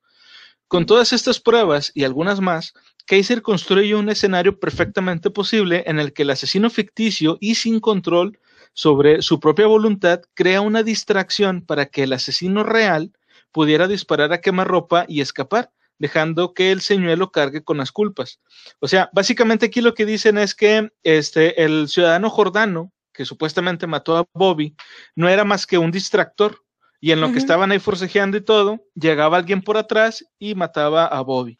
Con 0.67 0.85
todas 0.85 1.11
estas 1.11 1.39
pruebas 1.39 1.91
y 1.93 2.03
algunas 2.03 2.39
más, 2.39 2.73
Kaiser 3.09 3.41
construye 3.41 3.95
un 3.95 4.07
escenario 4.09 4.59
perfectamente 4.59 5.31
posible 5.31 5.83
en 5.87 5.97
el 5.97 6.13
que 6.13 6.21
el 6.21 6.29
asesino 6.29 6.69
ficticio 6.69 7.39
y 7.41 7.55
sin 7.55 7.79
control 7.79 8.37
sobre 8.73 9.23
su 9.23 9.39
propia 9.39 9.65
voluntad 9.65 10.21
crea 10.35 10.61
una 10.61 10.83
distracción 10.83 11.65
para 11.65 11.87
que 11.87 12.03
el 12.03 12.13
asesino 12.13 12.61
real 12.61 13.11
pudiera 13.51 13.87
disparar 13.87 14.31
a 14.31 14.41
quemarropa 14.41 15.05
y 15.07 15.21
escapar 15.21 15.71
dejando 15.97 16.53
que 16.53 16.71
el 16.71 16.81
señuelo 16.81 17.31
cargue 17.31 17.63
con 17.63 17.77
las 17.77 17.91
culpas. 17.91 18.41
O 18.79 18.87
sea, 18.87 19.09
básicamente 19.11 19.65
aquí 19.65 19.81
lo 19.81 19.95
que 19.95 20.05
dicen 20.05 20.37
es 20.37 20.53
que 20.53 20.91
este, 21.01 21.65
el 21.65 21.87
ciudadano 21.87 22.29
jordano, 22.29 22.93
que 23.11 23.25
supuestamente 23.25 23.87
mató 23.87 24.17
a 24.17 24.25
Bobby, 24.35 24.75
no 25.15 25.27
era 25.27 25.43
más 25.43 25.65
que 25.65 25.79
un 25.79 25.89
distractor. 25.89 26.63
Y 27.01 27.11
en 27.11 27.21
lo 27.21 27.31
que 27.31 27.39
estaban 27.39 27.71
ahí 27.71 27.79
forcejeando 27.79 28.37
y 28.37 28.41
todo, 28.41 28.85
llegaba 28.93 29.37
alguien 29.37 29.63
por 29.63 29.77
atrás 29.77 30.23
y 30.37 30.53
mataba 30.53 31.07
a 31.07 31.21
Bobby. 31.21 31.57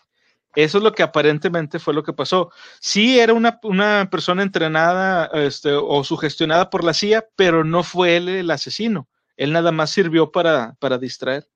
Eso 0.56 0.80
es 0.80 0.84
lo 0.84 0.91
que 0.93 1.04
aparentemente 1.04 1.80
fue 1.80 1.93
lo 1.93 2.04
que 2.04 2.14
pasó. 2.14 2.52
Sí 2.80 3.20
era 3.20 3.34
una, 3.34 3.60
una 3.64 4.10
persona 4.10 4.43
entrenada 4.43 5.30
este, 5.34 5.74
o 5.74 6.04
sugestionada 6.04 6.70
por 6.70 6.84
la 6.84 6.93
CIA, 6.93 7.28
pero 7.36 7.64
no 7.64 7.84
fue 7.84 8.18
él 8.18 8.30
el 8.30 8.52
asesino. 8.52 9.08
Él 9.38 9.54
nada 9.54 9.72
más 9.72 9.91
sirvió 9.91 10.32
para, 10.32 10.76
para 10.80 10.97
distraer. 10.97 11.47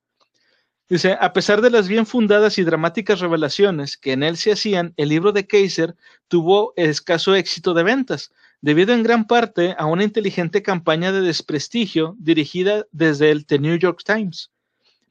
Dice, 0.89 1.17
a 1.19 1.33
pesar 1.33 1.61
de 1.61 1.69
las 1.69 1.87
bien 1.87 2.05
fundadas 2.05 2.57
y 2.57 2.63
dramáticas 2.63 3.19
revelaciones 3.19 3.97
que 3.97 4.11
en 4.11 4.21
él 4.21 4.37
se 4.37 4.51
hacían, 4.51 4.93
el 4.97 5.09
libro 5.09 5.31
de 5.31 5.47
Kaiser 5.47 5.95
tuvo 6.27 6.73
escaso 6.75 7.35
éxito 7.35 7.73
de 7.73 7.83
ventas, 7.83 8.31
debido 8.61 8.93
en 8.93 9.01
gran 9.01 9.25
parte 9.25 9.75
a 9.77 9.85
una 9.85 10.03
inteligente 10.03 10.61
campaña 10.61 11.11
de 11.11 11.21
desprestigio 11.21 12.15
dirigida 12.19 12.85
desde 12.91 13.31
el 13.31 13.45
The 13.45 13.59
New 13.59 13.77
York 13.77 14.01
Times. 14.05 14.51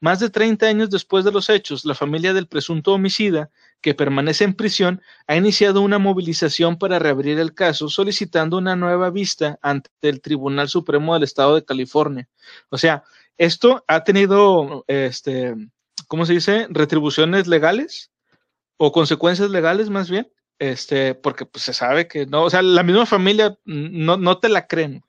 Más 0.00 0.20
de 0.20 0.30
30 0.30 0.66
años 0.66 0.90
después 0.90 1.24
de 1.24 1.32
los 1.32 1.48
hechos, 1.48 1.84
la 1.84 1.94
familia 1.94 2.32
del 2.32 2.48
presunto 2.48 2.92
homicida, 2.92 3.50
que 3.82 3.94
permanece 3.94 4.44
en 4.44 4.54
prisión, 4.54 5.02
ha 5.26 5.36
iniciado 5.36 5.82
una 5.82 5.98
movilización 5.98 6.78
para 6.78 6.98
reabrir 6.98 7.38
el 7.38 7.52
caso, 7.52 7.88
solicitando 7.88 8.56
una 8.56 8.76
nueva 8.76 9.10
vista 9.10 9.58
ante 9.60 9.90
el 10.02 10.22
Tribunal 10.22 10.68
Supremo 10.68 11.14
del 11.14 11.24
Estado 11.24 11.56
de 11.56 11.64
California. 11.64 12.28
O 12.70 12.78
sea, 12.78 13.02
esto 13.36 13.84
ha 13.88 14.04
tenido, 14.04 14.84
este, 14.86 15.54
¿cómo 16.06 16.24
se 16.24 16.34
dice? 16.34 16.66
Retribuciones 16.70 17.48
legales 17.48 18.12
o 18.76 18.92
consecuencias 18.92 19.50
legales 19.50 19.90
más 19.90 20.08
bien, 20.08 20.30
este, 20.58 21.14
porque 21.14 21.44
pues, 21.44 21.64
se 21.64 21.74
sabe 21.74 22.06
que 22.06 22.24
no, 22.24 22.44
o 22.44 22.50
sea, 22.50 22.62
la 22.62 22.84
misma 22.84 23.04
familia 23.04 23.58
no, 23.64 24.16
no 24.16 24.38
te 24.38 24.48
la 24.48 24.68
creen. 24.68 25.02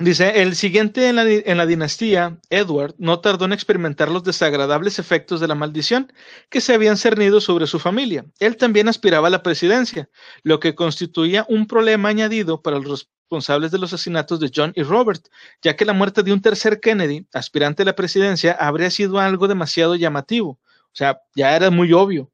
Dice, 0.00 0.42
el 0.42 0.54
siguiente 0.54 1.08
en 1.08 1.16
la, 1.16 1.28
en 1.28 1.56
la, 1.56 1.66
dinastía, 1.66 2.38
Edward, 2.50 2.94
no 2.98 3.18
tardó 3.18 3.46
en 3.46 3.52
experimentar 3.52 4.08
los 4.08 4.22
desagradables 4.22 5.00
efectos 5.00 5.40
de 5.40 5.48
la 5.48 5.56
maldición 5.56 6.12
que 6.50 6.60
se 6.60 6.72
habían 6.72 6.96
cernido 6.96 7.40
sobre 7.40 7.66
su 7.66 7.80
familia. 7.80 8.24
Él 8.38 8.56
también 8.56 8.86
aspiraba 8.86 9.26
a 9.26 9.30
la 9.30 9.42
presidencia, 9.42 10.08
lo 10.44 10.60
que 10.60 10.76
constituía 10.76 11.44
un 11.48 11.66
problema 11.66 12.10
añadido 12.10 12.62
para 12.62 12.78
los 12.78 13.08
responsables 13.28 13.72
de 13.72 13.78
los 13.78 13.92
asesinatos 13.92 14.38
de 14.38 14.52
John 14.54 14.72
y 14.76 14.84
Robert, 14.84 15.26
ya 15.62 15.74
que 15.74 15.84
la 15.84 15.94
muerte 15.94 16.22
de 16.22 16.32
un 16.32 16.42
tercer 16.42 16.78
Kennedy, 16.78 17.26
aspirante 17.32 17.82
a 17.82 17.86
la 17.86 17.96
presidencia, 17.96 18.52
habría 18.52 18.92
sido 18.92 19.18
algo 19.18 19.48
demasiado 19.48 19.96
llamativo. 19.96 20.50
O 20.50 20.94
sea, 20.94 21.20
ya 21.34 21.56
era 21.56 21.72
muy 21.72 21.92
obvio. 21.92 22.30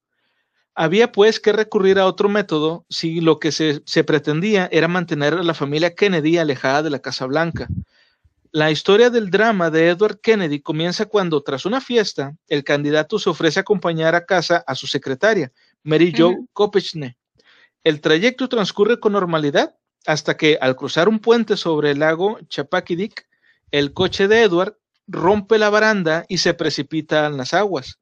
Había 0.77 1.13
pues 1.13 1.39
que 1.39 1.53
recurrir 1.53 2.01
a 2.01 2.07
otro 2.07 2.29
método 2.29 2.85
si 2.89 3.21
lo 3.21 3.39
que 3.39 3.53
se, 3.53 4.05
pretendía 4.05 4.69
era 4.73 4.89
mantener 4.89 5.35
a 5.35 5.43
la 5.45 5.55
familia 5.55 5.95
Kennedy 5.95 6.37
alejada 6.39 6.83
de 6.83 6.91
la 6.91 6.99
Casa 6.99 7.27
Blanca. 7.27 7.69
La 8.51 8.71
historia 8.71 9.09
del 9.11 9.31
drama 9.31 9.71
de 9.71 9.89
Edward 9.89 10.21
Kennedy 10.21 10.61
comienza 10.61 11.07
cuando, 11.07 11.43
tras 11.43 11.65
una 11.65 11.81
fiesta, 11.81 12.37
el 12.49 12.65
candidato 12.65 13.19
se 13.19 13.31
ofrece 13.31 13.61
a 13.61 13.63
acompañar 13.63 14.15
a 14.17 14.27
casa 14.27 14.65
a 14.67 14.75
su 14.75 14.87
secretaria, 14.87 15.53
Mary 15.85 16.13
Jo 16.17 16.35
Kopechne. 16.53 17.17
El 17.85 18.01
trayecto 18.01 18.49
transcurre 18.49 18.99
con 18.99 19.13
normalidad 19.13 19.77
hasta 20.07 20.37
que, 20.37 20.59
al 20.61 20.75
cruzar 20.75 21.09
un 21.09 21.21
puente 21.21 21.57
sobre 21.57 21.93
el 21.93 22.01
lago 22.01 22.39
Chappaquiddick, 22.49 23.27
el 23.71 23.93
coche 23.93 24.27
de 24.27 24.43
Edward 24.43 24.77
rompe 25.07 25.59
la 25.59 25.71
baranda 25.71 26.25
y 26.29 26.39
se 26.39 26.55
precipita 26.55 27.27
en 27.27 27.37
las 27.37 27.55
aguas. 27.55 27.99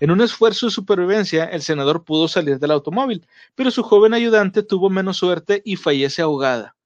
En 0.00 0.10
un 0.10 0.20
esfuerzo 0.20 0.66
de 0.66 0.72
supervivencia, 0.72 1.44
el 1.44 1.62
senador 1.62 2.04
pudo 2.04 2.28
salir 2.28 2.58
del 2.58 2.70
automóvil, 2.70 3.26
pero 3.54 3.70
su 3.70 3.82
joven 3.82 4.14
ayudante 4.14 4.62
tuvo 4.62 4.90
menos 4.90 5.18
suerte 5.18 5.62
y 5.64 5.76
fallece 5.76 6.22
ahogada. 6.22 6.76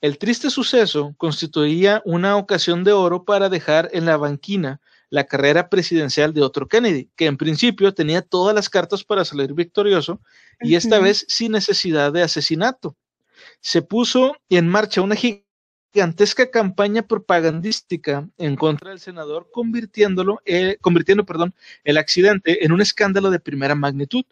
El 0.00 0.18
triste 0.18 0.50
suceso 0.50 1.14
constituía 1.16 2.02
una 2.04 2.36
ocasión 2.36 2.84
de 2.84 2.92
oro 2.92 3.24
para 3.24 3.48
dejar 3.48 3.88
en 3.92 4.04
la 4.04 4.16
banquina 4.16 4.80
la 5.08 5.24
carrera 5.24 5.70
presidencial 5.70 6.34
de 6.34 6.42
otro 6.42 6.66
Kennedy, 6.66 7.08
que 7.16 7.26
en 7.26 7.36
principio 7.36 7.94
tenía 7.94 8.20
todas 8.20 8.54
las 8.54 8.68
cartas 8.68 9.04
para 9.04 9.24
salir 9.24 9.54
victorioso 9.54 10.20
y 10.60 10.74
esta 10.74 10.98
vez 10.98 11.24
sin 11.28 11.52
necesidad 11.52 12.12
de 12.12 12.22
asesinato. 12.22 12.96
Se 13.60 13.80
puso 13.80 14.36
en 14.48 14.68
marcha 14.68 15.00
una 15.00 15.14
gigantesca 15.94 16.50
campaña 16.50 17.02
propagandística 17.02 18.28
en 18.36 18.56
contra 18.56 18.90
del 18.90 18.98
senador, 18.98 19.48
convirtiéndolo, 19.52 20.40
eh, 20.44 20.76
convirtiendo, 20.80 21.24
perdón, 21.24 21.54
el 21.84 21.98
accidente 21.98 22.64
en 22.64 22.72
un 22.72 22.80
escándalo 22.80 23.30
de 23.30 23.38
primera 23.38 23.76
magnitud. 23.76 24.24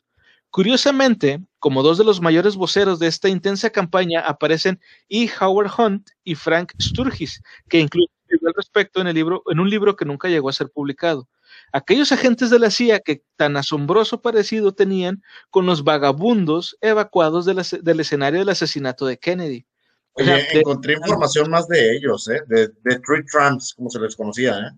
Curiosamente, 0.50 1.40
como 1.60 1.84
dos 1.84 1.98
de 1.98 2.04
los 2.04 2.20
mayores 2.20 2.56
voceros 2.56 2.98
de 2.98 3.06
esta 3.06 3.28
intensa 3.28 3.70
campaña 3.70 4.20
aparecen 4.20 4.80
E. 5.08 5.30
Howard 5.40 5.70
Hunt 5.78 6.10
y 6.24 6.34
Frank 6.34 6.72
Sturgis, 6.80 7.40
que 7.68 7.78
incluso 7.78 8.10
al 8.44 8.54
respecto 8.56 9.00
en, 9.00 9.06
el 9.06 9.14
libro, 9.14 9.44
en 9.46 9.60
un 9.60 9.70
libro 9.70 9.94
que 9.94 10.04
nunca 10.04 10.28
llegó 10.28 10.48
a 10.48 10.52
ser 10.52 10.68
publicado. 10.68 11.28
Aquellos 11.72 12.10
agentes 12.10 12.50
de 12.50 12.58
la 12.58 12.70
CIA 12.72 13.00
que 13.00 13.22
tan 13.36 13.56
asombroso 13.56 14.20
parecido 14.20 14.74
tenían 14.74 15.22
con 15.50 15.64
los 15.64 15.84
vagabundos 15.84 16.76
evacuados 16.80 17.44
del 17.46 18.00
escenario 18.00 18.40
del 18.40 18.48
asesinato 18.48 19.06
de 19.06 19.18
Kennedy. 19.18 19.66
Oye, 20.14 20.58
encontré 20.58 20.94
información 20.94 21.50
más 21.50 21.66
de 21.68 21.96
ellos, 21.96 22.28
¿eh? 22.28 22.42
de, 22.46 22.68
de 22.68 22.98
Three 23.00 23.24
Tramps, 23.30 23.74
como 23.74 23.88
se 23.88 23.98
les 23.98 24.14
conocía. 24.14 24.58
¿eh? 24.58 24.70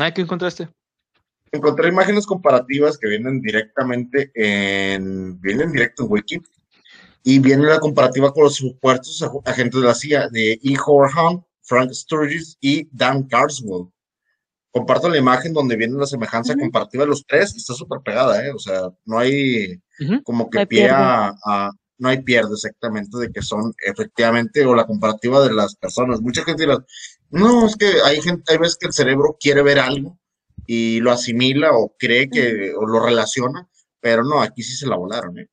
Ah, 0.00 0.12
¿qué 0.12 0.22
encontraste? 0.22 0.68
Encontré 1.52 1.88
imágenes 1.88 2.26
comparativas 2.26 2.96
que 2.98 3.08
vienen 3.08 3.40
directamente 3.40 4.30
en, 4.34 5.40
vienen 5.40 5.72
directo 5.72 6.04
en 6.04 6.12
Wiki, 6.12 6.42
y 7.22 7.38
viene 7.38 7.66
la 7.66 7.78
comparativa 7.78 8.32
con 8.32 8.44
los 8.44 8.54
supuestos 8.54 9.22
agentes 9.44 9.80
de 9.80 9.86
la 9.86 9.94
CIA, 9.94 10.28
de 10.28 10.52
E. 10.52 10.76
Howard 10.86 11.12
Hunt, 11.14 11.44
Frank 11.62 11.92
Sturgis 11.92 12.56
y 12.60 12.88
Dan 12.90 13.24
Carswell. 13.24 13.88
Comparto 14.70 15.08
la 15.08 15.18
imagen 15.18 15.52
donde 15.52 15.76
viene 15.76 15.98
la 15.98 16.06
semejanza 16.06 16.54
comparativa 16.56 17.04
de 17.04 17.10
los 17.10 17.24
tres, 17.26 17.54
está 17.54 17.74
súper 17.74 18.00
pegada, 18.00 18.46
¿eh? 18.46 18.52
O 18.52 18.58
sea, 18.58 18.90
no 19.04 19.18
hay 19.18 19.80
como 20.22 20.48
que 20.48 20.66
pie 20.66 20.88
a, 20.90 21.70
no 21.98 22.08
hay 22.08 22.22
pierde 22.22 22.54
exactamente 22.54 23.18
de 23.18 23.30
que 23.30 23.42
son 23.42 23.74
efectivamente 23.84 24.64
o 24.64 24.74
la 24.74 24.86
comparativa 24.86 25.40
de 25.46 25.52
las 25.52 25.76
personas. 25.76 26.20
Mucha 26.20 26.44
gente 26.44 26.62
dirá, 26.64 26.78
no, 27.30 27.66
es 27.66 27.76
que 27.76 27.86
hay 28.04 28.20
gente, 28.20 28.52
hay 28.52 28.58
veces 28.58 28.76
que 28.78 28.86
el 28.86 28.92
cerebro 28.92 29.36
quiere 29.38 29.62
ver 29.62 29.78
algo 29.78 30.18
y 30.66 31.00
lo 31.00 31.10
asimila 31.10 31.72
o 31.72 31.94
cree 31.98 32.28
que, 32.30 32.72
o 32.74 32.86
lo 32.86 33.04
relaciona, 33.04 33.68
pero 34.00 34.22
no, 34.24 34.40
aquí 34.40 34.62
sí 34.62 34.76
se 34.76 34.86
la 34.86 34.96
volaron, 34.96 35.38
¿eh? 35.38 35.48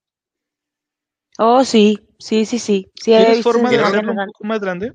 Oh, 1.38 1.66
sí, 1.66 2.00
sí, 2.18 2.46
sí, 2.46 2.60
sí. 2.60 2.90
sí 2.96 3.12
¿Tienes 3.12 3.44
forma 3.44 3.70
de 3.70 3.78
verlo 3.78 4.12
un 4.12 4.28
poco 4.28 4.46
más 4.46 4.62
grande? 4.62 4.94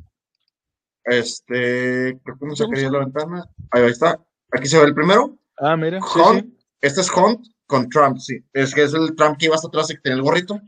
Este, 1.04 2.18
creo 2.22 2.38
que 2.38 2.46
no 2.46 2.56
se 2.56 2.66
quería 2.66 2.90
la 2.90 3.00
ventana. 3.00 3.44
Ahí 3.70 3.84
está. 3.84 4.18
Aquí 4.52 4.66
se 4.66 4.78
ve 4.78 4.84
el 4.84 4.94
primero. 4.94 5.38
Ah, 5.58 5.76
mira. 5.76 5.98
Hunt. 5.98 6.54
Este 6.80 7.00
es 7.02 7.10
Hunt 7.10 7.46
con 7.66 7.88
Trump, 7.88 8.18
sí. 8.18 8.38
Es 8.52 8.74
que 8.74 8.84
es 8.84 8.94
el 8.94 9.14
Trump 9.16 9.36
que 9.38 9.46
iba 9.46 9.54
hasta 9.54 9.68
atrás 9.68 9.90
y 9.90 9.94
que 9.94 10.00
tiene 10.02 10.16
el 10.16 10.22
gorrito. 10.22 10.60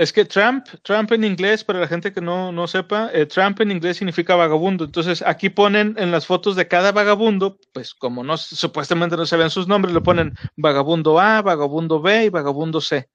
Es 0.00 0.14
que 0.14 0.24
Trump, 0.24 0.66
Trump 0.82 1.12
en 1.12 1.24
inglés, 1.24 1.62
para 1.62 1.78
la 1.78 1.86
gente 1.86 2.10
que 2.10 2.22
no, 2.22 2.52
no 2.52 2.66
sepa, 2.66 3.10
eh, 3.12 3.26
Trump 3.26 3.60
en 3.60 3.70
inglés 3.70 3.98
significa 3.98 4.34
vagabundo. 4.34 4.86
Entonces 4.86 5.22
aquí 5.26 5.50
ponen 5.50 5.94
en 5.98 6.10
las 6.10 6.24
fotos 6.24 6.56
de 6.56 6.66
cada 6.66 6.90
vagabundo, 6.90 7.58
pues 7.74 7.92
como 7.92 8.24
no 8.24 8.38
supuestamente 8.38 9.18
no 9.18 9.26
se 9.26 9.36
ven 9.36 9.50
sus 9.50 9.68
nombres, 9.68 9.92
le 9.92 10.00
ponen 10.00 10.32
vagabundo 10.56 11.20
A, 11.20 11.42
vagabundo 11.42 12.00
B 12.00 12.24
y 12.24 12.28
vagabundo 12.30 12.80
C. 12.80 13.10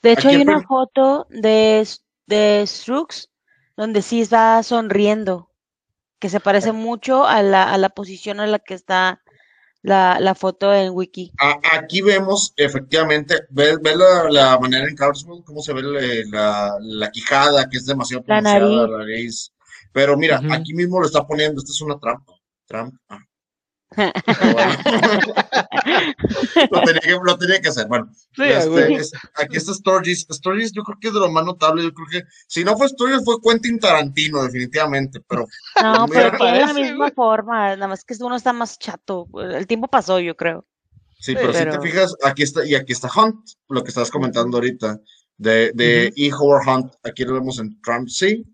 De 0.00 0.12
hecho, 0.12 0.28
hay 0.30 0.36
una 0.36 0.62
foto 0.62 1.26
de, 1.28 1.86
de 2.24 2.64
Strux 2.66 3.28
donde 3.76 4.00
sí 4.00 4.22
está 4.22 4.62
sonriendo, 4.62 5.50
que 6.20 6.30
se 6.30 6.40
parece 6.40 6.72
mucho 6.72 7.26
a 7.26 7.42
la, 7.42 7.70
a 7.70 7.76
la 7.76 7.90
posición 7.90 8.40
en 8.40 8.50
la 8.50 8.60
que 8.60 8.72
está 8.72 9.20
la, 9.84 10.18
la 10.18 10.34
foto 10.34 10.72
en 10.72 10.94
Wiki. 10.94 11.30
aquí 11.72 12.00
vemos, 12.00 12.54
efectivamente, 12.56 13.40
ves, 13.50 13.78
la, 14.30 14.58
manera 14.58 14.88
en 14.88 14.96
Carlsbad, 14.96 15.44
cómo 15.44 15.60
se 15.60 15.74
ve 15.74 15.82
la, 16.30 16.78
la, 16.80 17.10
quijada, 17.10 17.68
que 17.68 17.76
es 17.76 17.84
demasiado 17.84 18.24
pronunciada, 18.24 18.88
la 18.88 18.98
nariz. 18.98 19.52
Pero 19.92 20.16
mira, 20.16 20.40
aquí 20.50 20.72
mismo 20.72 21.00
lo 21.00 21.06
está 21.06 21.26
poniendo, 21.26 21.60
esta 21.60 21.70
es 21.70 21.80
una 21.82 21.98
trampa. 21.98 22.32
Trampa. 22.66 23.28
Lo, 26.70 26.80
tenía 26.82 27.00
que, 27.00 27.18
lo, 27.22 27.38
tenía 27.38 27.60
que, 27.60 27.68
hacer. 27.68 27.86
Bueno, 27.86 28.10
este, 28.36 29.18
aquí 29.34 29.56
está 29.56 29.74
Sturgis. 29.74 30.26
Sturgis 30.30 30.72
yo 30.72 30.82
creo 30.82 30.98
que 31.00 31.08
es 31.08 31.14
de 31.14 31.20
lo 31.20 31.30
más 31.30 31.44
notable. 31.44 31.82
Yo 31.82 31.92
creo 31.92 32.06
que 32.10 32.22
si 32.46 32.64
no 32.64 32.76
fue 32.76 32.88
Sturgis 32.88 33.24
fue 33.24 33.36
Quentin 33.42 33.78
Tarantino, 33.78 34.42
definitivamente. 34.42 35.20
Pero 35.26 35.46
no, 35.82 36.06
pero 36.08 36.36
tiene 36.36 36.60
la 36.60 36.74
misma 36.74 37.10
forma. 37.10 37.76
Nada 37.76 37.88
más 37.88 38.04
que 38.04 38.14
uno 38.20 38.36
está 38.36 38.52
más 38.52 38.78
chato. 38.78 39.28
El 39.40 39.66
tiempo 39.66 39.88
pasó, 39.88 40.20
yo 40.20 40.36
creo. 40.36 40.66
Sí, 41.24 41.34
pero, 41.34 41.54
si 41.54 41.64
te 41.64 41.80
fijas, 41.80 42.14
aquí 42.22 42.42
está, 42.42 42.66
y 42.66 42.74
aquí 42.74 42.92
está 42.92 43.08
Hunt, 43.08 43.48
lo 43.70 43.82
que 43.82 43.88
estás 43.88 44.10
comentando 44.10 44.58
ahorita, 44.58 45.00
de, 45.38 45.72
de 45.72 46.12
E. 46.16 46.30
Howard 46.32 46.68
Hunt. 46.68 46.92
Aquí 47.02 47.24
lo 47.24 47.32
vemos 47.32 47.58
en 47.58 47.80
Trump 47.80 48.08
C, 48.08 48.44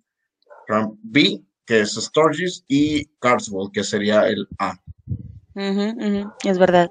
Trump 0.69 0.97
B, 1.03 1.43
que 1.67 1.81
es 1.81 1.95
Sturgis, 1.95 2.65
y 2.69 3.07
Carswell, 3.19 3.71
que 3.73 3.83
sería 3.83 4.29
el 4.29 4.47
A. 4.59 4.79
Es 5.55 6.59
verdad. 6.59 6.91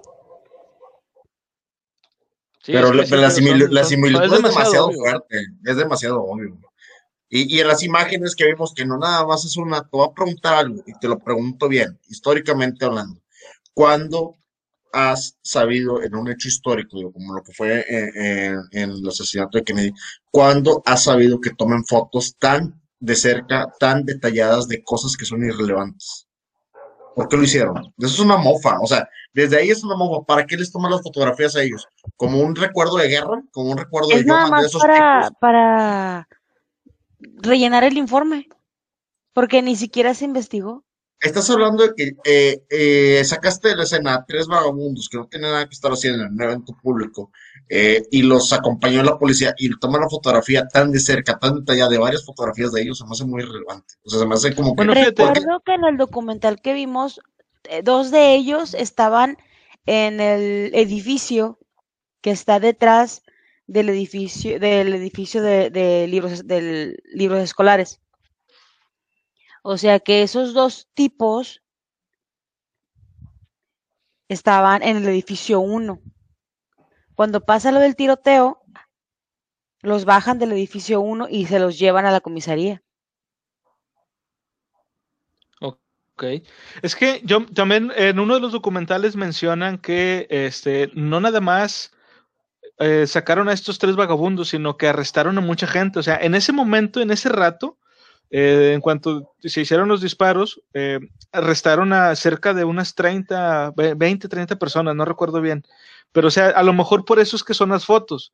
pero 2.66 2.94
la, 2.94 3.06
similitud 3.32 3.78
es, 3.78 4.44
demasiado, 4.44 4.92
fuerte, 4.92 5.38
es 5.64 5.78
demasiado 5.78 6.24
obvio. 6.24 6.60
Y, 7.30 7.56
y, 7.56 7.60
en 7.60 7.68
las 7.68 7.84
imágenes 7.84 8.36
que 8.36 8.46
vimos 8.46 8.74
que 8.74 8.86
no 8.86 8.98
nada 8.98 9.26
más 9.26 9.46
es 9.46 9.56
una, 9.56 9.82
te 9.82 9.90
voy 9.92 10.08
a 10.10 10.14
preguntar 10.14 10.56
algo 10.56 10.84
y 10.86 10.94
te 11.00 11.08
lo 11.08 11.20
pregunto 11.20 11.68
bien, 11.68 12.00
históricamente 12.10 12.86
hablando. 12.86 13.22
¿Cuándo 13.74 14.36
has 14.92 15.38
sabido 15.44 16.02
en 16.02 16.16
un 16.16 16.30
hecho 16.30 16.48
histórico, 16.48 17.12
como 17.14 17.36
lo 17.36 17.44
que 17.44 17.54
fue 17.54 17.86
en, 17.88 18.60
en 18.72 18.90
el 18.90 19.08
asesinato 19.08 19.60
de 19.60 19.64
Kennedy, 19.64 19.94
cuándo 20.32 20.82
has 20.86 21.04
sabido 21.04 21.40
que 21.40 21.52
tomen 21.52 21.86
fotos 21.86 22.36
tan 22.38 22.82
de 23.00 23.16
cerca, 23.16 23.72
tan 23.80 24.04
detalladas 24.06 24.68
de 24.68 24.84
cosas 24.84 25.16
que 25.16 25.26
son 25.26 25.46
irrelevantes? 25.46 26.29
¿Por 27.20 27.28
qué 27.28 27.36
lo 27.36 27.44
hicieron? 27.44 27.78
Eso 27.98 28.14
es 28.14 28.20
una 28.20 28.38
mofa, 28.38 28.80
o 28.80 28.88
sea, 28.88 29.10
desde 29.34 29.58
ahí 29.58 29.70
es 29.72 29.84
una 29.84 29.98
mofa. 29.98 30.26
¿Para 30.26 30.46
qué 30.46 30.56
les 30.56 30.72
toman 30.72 30.90
las 30.90 31.02
fotografías 31.02 31.54
a 31.58 31.62
ellos? 31.62 31.86
¿Como 32.16 32.40
un 32.40 32.56
recuerdo 32.56 32.96
de 32.96 33.10
guerra? 33.10 33.44
¿Como 33.52 33.72
un 33.72 33.78
recuerdo 33.78 34.08
de 34.08 34.24
nada 34.24 34.48
más 34.48 34.72
para, 34.72 35.30
para 35.42 36.30
rellenar 37.42 37.84
el 37.84 37.98
informe, 37.98 38.48
porque 39.34 39.62
ni 39.62 39.76
siquiera 39.76 40.14
se 40.14 40.24
investigó. 40.24 40.86
Estás 41.20 41.50
hablando 41.50 41.86
de 41.86 41.94
que 41.94 42.16
eh, 42.24 42.64
eh, 42.70 43.22
sacaste 43.26 43.68
de 43.68 43.76
la 43.76 43.84
escena 43.84 44.24
tres 44.26 44.48
vagabundos 44.48 45.10
que 45.10 45.18
no 45.18 45.28
tienen 45.28 45.52
nada 45.52 45.68
que 45.68 45.74
estar 45.74 45.92
haciendo 45.92 46.24
en 46.24 46.32
un 46.32 46.42
evento 46.42 46.74
público 46.82 47.34
eh, 47.70 48.04
y 48.10 48.24
los 48.24 48.52
acompañó 48.52 49.04
la 49.04 49.20
policía 49.20 49.54
y 49.58 49.70
toman 49.80 50.02
la 50.02 50.10
fotografía 50.10 50.68
tan 50.68 50.92
de 50.92 51.00
cerca, 51.00 51.38
tan 51.38 51.60
detallada, 51.60 51.92
de 51.92 52.00
varias 52.00 52.26
fotografías 52.26 52.72
de 52.72 52.82
ellos, 52.82 52.98
se 52.98 53.06
me 53.06 53.12
hace 53.12 53.26
muy 53.26 53.44
relevante. 53.44 53.94
O 54.04 54.10
sea, 54.10 54.20
se 54.20 54.26
me 54.26 54.34
hace 54.34 54.56
como 54.56 54.76
que... 54.76 54.84
Recuerdo 54.84 55.62
que 55.64 55.74
en 55.74 55.86
el 55.86 55.98
documental 55.98 56.62
que 56.62 56.74
vimos, 56.74 57.22
dos 57.84 58.10
de 58.10 58.34
ellos 58.34 58.74
estaban 58.74 59.38
en 59.86 60.20
el 60.20 60.74
edificio 60.74 61.60
que 62.22 62.32
está 62.32 62.60
detrás 62.60 63.22
del 63.68 63.90
edificio, 63.90 64.60
del 64.60 64.94
edificio 64.96 65.44
de, 65.44 65.70
de 65.70 66.08
libros, 66.08 66.48
de 66.48 66.98
libros 67.14 67.40
escolares. 67.42 68.02
O 69.62 69.78
sea 69.78 70.00
que 70.00 70.24
esos 70.24 70.56
dos 70.56 70.88
tipos 70.96 71.62
estaban 74.28 74.82
en 74.82 74.98
el 74.98 75.08
edificio 75.08 75.60
1. 75.60 76.02
Cuando 77.20 77.42
pasa 77.42 77.74
lo 77.74 77.82
del 77.82 77.98
tiroteo, 77.98 78.64
los 79.82 80.06
bajan 80.06 80.40
del 80.40 80.54
edificio 80.54 81.02
1 81.02 81.28
y 81.30 81.48
se 81.48 81.60
los 81.60 81.78
llevan 81.78 82.06
a 82.06 82.12
la 82.12 82.22
comisaría. 82.22 82.82
Ok. 85.60 86.24
Es 86.82 86.96
que 86.96 87.20
yo 87.26 87.46
también 87.48 87.92
en 87.98 88.22
uno 88.22 88.36
de 88.36 88.40
los 88.40 88.54
documentales 88.54 89.18
mencionan 89.18 89.80
que 89.80 90.28
este 90.30 90.92
no 90.94 91.20
nada 91.20 91.42
más 91.42 91.92
eh, 92.78 93.06
sacaron 93.06 93.50
a 93.50 93.54
estos 93.54 93.80
tres 93.80 93.98
vagabundos, 93.98 94.48
sino 94.48 94.78
que 94.78 94.88
arrestaron 94.88 95.38
a 95.38 95.42
mucha 95.42 95.68
gente. 95.68 96.00
O 96.00 96.04
sea, 96.04 96.16
en 96.22 96.36
ese 96.36 96.54
momento, 96.54 97.02
en 97.02 97.12
ese 97.12 97.28
rato, 97.28 97.78
eh, 98.32 98.72
en 98.74 98.82
cuanto 98.82 99.34
se 99.42 99.62
hicieron 99.62 99.90
los 99.90 100.02
disparos, 100.02 100.62
eh, 100.74 101.00
arrestaron 101.32 101.94
a 101.94 102.16
cerca 102.16 102.54
de 102.54 102.64
unas 102.64 102.96
30, 102.96 103.74
20, 103.76 104.28
30 104.28 104.56
personas, 104.58 104.96
no 104.96 105.06
recuerdo 105.06 105.42
bien. 105.42 105.66
Pero, 106.12 106.28
o 106.28 106.32
sea, 106.32 106.48
a 106.50 106.64
lo 106.64 106.74
mejor 106.74 107.06
por 107.06 107.20
eso 107.20 107.36
es 107.36 107.44
que 107.44 107.54
son 107.54 107.70
las 107.70 107.86
fotos. 107.86 108.34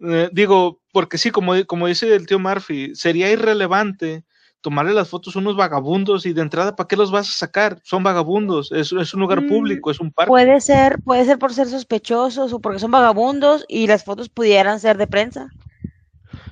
Eh, 0.00 0.28
digo, 0.32 0.80
porque 0.92 1.18
sí, 1.18 1.30
como, 1.30 1.52
como 1.66 1.86
dice 1.86 2.14
el 2.14 2.26
tío 2.26 2.38
Murphy, 2.38 2.94
sería 2.94 3.30
irrelevante 3.30 4.24
tomarle 4.60 4.94
las 4.94 5.08
fotos 5.08 5.36
a 5.36 5.38
unos 5.38 5.54
vagabundos 5.54 6.26
y 6.26 6.32
de 6.32 6.42
entrada, 6.42 6.74
¿para 6.74 6.88
qué 6.88 6.96
los 6.96 7.12
vas 7.12 7.28
a 7.28 7.32
sacar? 7.32 7.78
Son 7.84 8.02
vagabundos, 8.02 8.72
es, 8.72 8.92
es 8.92 9.14
un 9.14 9.20
lugar 9.20 9.42
mm, 9.42 9.48
público, 9.48 9.90
es 9.90 10.00
un 10.00 10.10
parque. 10.10 10.28
Puede 10.28 10.60
ser, 10.60 10.98
puede 11.02 11.24
ser 11.24 11.38
por 11.38 11.52
ser 11.52 11.68
sospechosos 11.68 12.52
o 12.52 12.58
porque 12.58 12.80
son 12.80 12.90
vagabundos 12.90 13.64
y 13.68 13.86
las 13.86 14.02
fotos 14.02 14.28
pudieran 14.28 14.80
ser 14.80 14.96
de 14.96 15.06
prensa. 15.06 15.50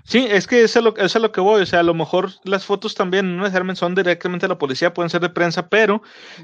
Sí, 0.06 0.26
es 0.30 0.46
que 0.46 0.62
eso 0.62 0.80
es, 0.80 0.84
lo, 0.84 0.96
es 0.96 1.14
lo 1.14 1.32
que 1.32 1.40
voy. 1.40 1.62
O 1.62 1.66
sea, 1.66 1.80
a 1.80 1.82
lo 1.82 1.94
mejor 1.94 2.30
las 2.44 2.64
fotos 2.66 2.94
también 2.94 3.36
no 3.36 3.42
necesariamente 3.42 3.80
son 3.80 3.94
directamente 3.94 4.44
de 4.44 4.48
la 4.48 4.58
policía, 4.58 4.92
pueden 4.92 5.08
ser 5.10 5.22
de 5.22 5.30
prensa, 5.30 5.68
pero 5.68 6.02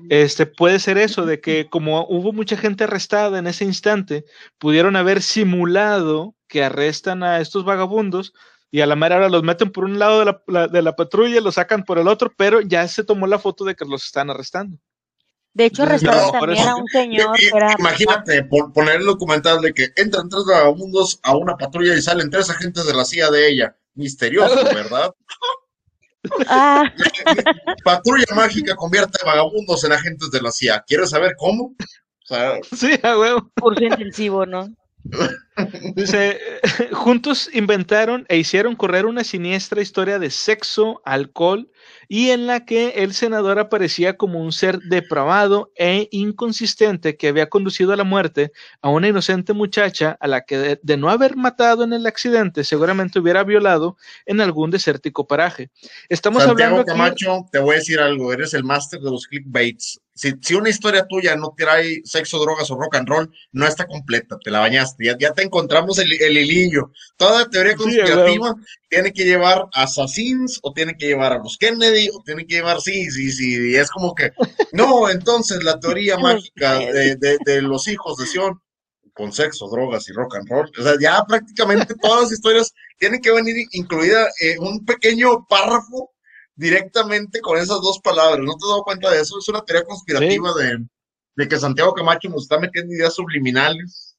este 0.09 0.47
puede 0.47 0.78
ser 0.78 0.97
eso, 0.99 1.27
de 1.27 1.41
que 1.41 1.69
como 1.70 2.07
hubo 2.09 2.32
mucha 2.32 2.57
gente 2.57 2.85
arrestada 2.85 3.39
en 3.39 3.47
ese 3.47 3.65
instante, 3.65 4.24
pudieron 4.59 4.97
haber 4.97 5.23
simulado 5.23 6.35
que 6.49 6.65
arrestan 6.65 7.23
a 7.23 7.41
estos 7.41 7.65
vagabundos 7.65 8.32
y 8.70 8.81
a 8.81 8.87
la 8.87 8.97
mera 8.97 9.16
hora 9.16 9.28
los 9.28 9.43
meten 9.43 9.70
por 9.73 9.85
un 9.85 9.99
lado 9.99 10.20
de 10.24 10.35
la, 10.47 10.69
de 10.69 10.82
la 10.82 10.97
patrulla, 10.97 11.41
los 11.41 11.57
sacan 11.57 11.85
por 11.85 11.99
el 11.99 12.09
otro, 12.09 12.32
pero 12.37 12.61
ya 12.61 12.87
se 12.89 13.05
tomó 13.05 13.27
la 13.27 13.39
foto 13.39 13.65
de 13.65 13.74
que 13.74 13.85
los 13.85 14.05
están 14.05 14.31
arrestando. 14.31 14.78
De 15.52 15.66
hecho, 15.66 15.82
arrestaron 15.82 16.31
también 16.32 16.68
a 16.68 16.77
un 16.77 16.86
señor. 16.86 17.36
imagínate 17.78 18.44
poner 18.44 18.97
el 18.97 19.06
documental 19.06 19.60
de 19.60 19.74
que 19.74 19.89
entran 19.97 20.28
tres 20.28 20.44
vagabundos 20.44 21.18
a 21.22 21.36
una 21.36 21.56
patrulla 21.56 21.94
y 21.94 22.02
salen 22.02 22.31
tres 22.31 22.51
agentes 22.51 22.86
de 22.86 22.94
la 22.94 23.05
CIA 23.05 23.31
de 23.31 23.48
ella. 23.48 23.77
Misterioso, 23.94 24.55
¿verdad? 24.74 25.12
Ah. 26.47 26.85
Patrulla 27.85 28.27
mágica 28.35 28.77
convierte 28.77 29.18
a 29.22 29.27
vagabundos 29.27 29.82
en 29.85 29.93
agentes 29.93 30.31
de 30.31 30.40
la 30.40 30.52
CIA. 30.52 30.85
¿Quieres 30.86 31.10
saber 31.10 31.35
cómo? 31.36 31.74
sí, 32.77 32.93
a 33.02 33.18
huevo. 33.18 33.51
Curso 33.60 33.82
intensivo, 33.82 34.47
¿no? 34.47 34.68
Dice, 35.97 36.39
juntos 36.93 37.51
inventaron 37.52 38.27
e 38.28 38.36
hicieron 38.36 38.77
correr 38.77 39.06
una 39.06 39.24
siniestra 39.24 39.82
historia 39.82 40.18
de 40.18 40.31
sexo, 40.31 41.01
alcohol 41.05 41.70
y 42.12 42.31
en 42.31 42.49
la 42.49 42.65
que 42.65 42.89
el 42.97 43.15
senador 43.15 43.61
aparecía 43.61 44.16
como 44.16 44.41
un 44.41 44.51
ser 44.51 44.81
depravado 44.81 45.70
e 45.77 46.09
inconsistente 46.11 47.16
que 47.16 47.28
había 47.28 47.49
conducido 47.49 47.93
a 47.93 47.97
la 47.97 48.03
muerte 48.03 48.51
a 48.82 48.89
una 48.89 49.07
inocente 49.07 49.53
muchacha 49.53 50.19
a 50.19 50.27
la 50.27 50.41
que 50.41 50.81
de, 50.82 50.97
no 50.97 51.09
haber 51.09 51.37
matado 51.37 51.85
en 51.85 51.93
el 51.93 52.09
accidente 52.09 52.65
seguramente 52.65 53.20
hubiera 53.20 53.45
violado 53.45 53.97
en 54.27 54.41
algún 54.41 54.73
desértico 54.73 55.28
paraje. 55.28 55.70
Estamos 56.09 56.43
hablando 56.43 56.85
Camacho, 56.85 57.47
te 57.53 57.61
voy 57.61 57.77
a 57.77 57.78
decir 57.78 58.01
algo, 58.01 58.32
eres 58.32 58.55
el 58.55 58.65
máster 58.65 58.99
de 58.99 59.09
los 59.09 59.28
clickbaits. 59.28 60.01
Si, 60.20 60.34
si, 60.42 60.55
una 60.55 60.68
historia 60.68 61.06
tuya 61.06 61.34
no 61.34 61.55
trae 61.56 62.02
sexo, 62.05 62.38
drogas 62.40 62.70
o 62.70 62.76
rock 62.76 62.97
and 62.97 63.09
roll, 63.09 63.32
no 63.52 63.66
está 63.66 63.86
completa, 63.86 64.36
te 64.44 64.51
la 64.51 64.60
bañaste, 64.60 65.16
ya, 65.18 65.32
te 65.32 65.42
encontramos 65.42 65.98
el, 65.98 66.12
el, 66.20 66.36
hilillo. 66.36 66.92
Toda 67.16 67.48
teoría 67.48 67.74
conspirativa 67.74 68.55
tiene 68.90 69.14
que 69.14 69.24
llevar 69.24 69.64
a 69.72 69.84
Assassins 69.84 70.60
o 70.62 70.74
tiene 70.74 70.94
que 70.98 71.06
llevar 71.06 71.32
a 71.32 71.38
los 71.38 71.56
Kennedy 71.56 72.10
o 72.12 72.22
tiene 72.22 72.47
que 72.47 72.56
llevar, 72.56 72.82
sí, 72.82 73.10
sí, 73.10 73.32
sí, 73.32 73.70
y 73.70 73.76
es 73.76 73.90
como 73.90 74.14
que, 74.14 74.30
no, 74.72 75.09
entonces 75.09 75.64
la 75.64 75.80
teoría 75.80 76.18
mágica 76.18 76.80
de, 76.80 77.16
de, 77.16 77.62
los 77.62 77.88
hijos 77.88 78.18
de 78.18 78.26
Sion 78.26 78.60
con 79.14 79.32
sexo, 79.32 79.70
drogas 79.70 80.06
y 80.10 80.12
rock 80.12 80.36
and 80.36 80.51
roll, 80.51 80.70
o 80.78 80.82
sea, 80.82 80.97
ya 81.01 81.24
prácticamente 81.24 81.94
todas 81.94 82.24
las 82.24 82.32
historias 82.32 82.74
tienen 82.98 83.22
que 83.22 83.32
venir 83.32 83.56
incluida 83.72 84.28
eh, 84.42 84.59
un 84.59 84.84
pequeño 84.84 85.47
párrafo 85.48 86.10
directamente 86.61 87.41
con 87.41 87.57
esas 87.57 87.81
dos 87.81 87.99
palabras, 88.01 88.39
¿no 88.41 88.53
te 88.53 88.65
has 88.65 88.69
dado 88.69 88.82
cuenta 88.82 89.11
de 89.11 89.20
eso? 89.23 89.39
Es 89.39 89.49
una 89.49 89.65
teoría 89.65 89.87
conspirativa 89.87 90.53
de, 90.53 90.85
de 91.37 91.49
que 91.49 91.59
Santiago 91.59 91.95
Camacho 91.95 92.28
nos 92.28 92.43
está 92.43 92.59
metiendo 92.59 92.95
ideas 92.95 93.15
subliminales. 93.15 94.15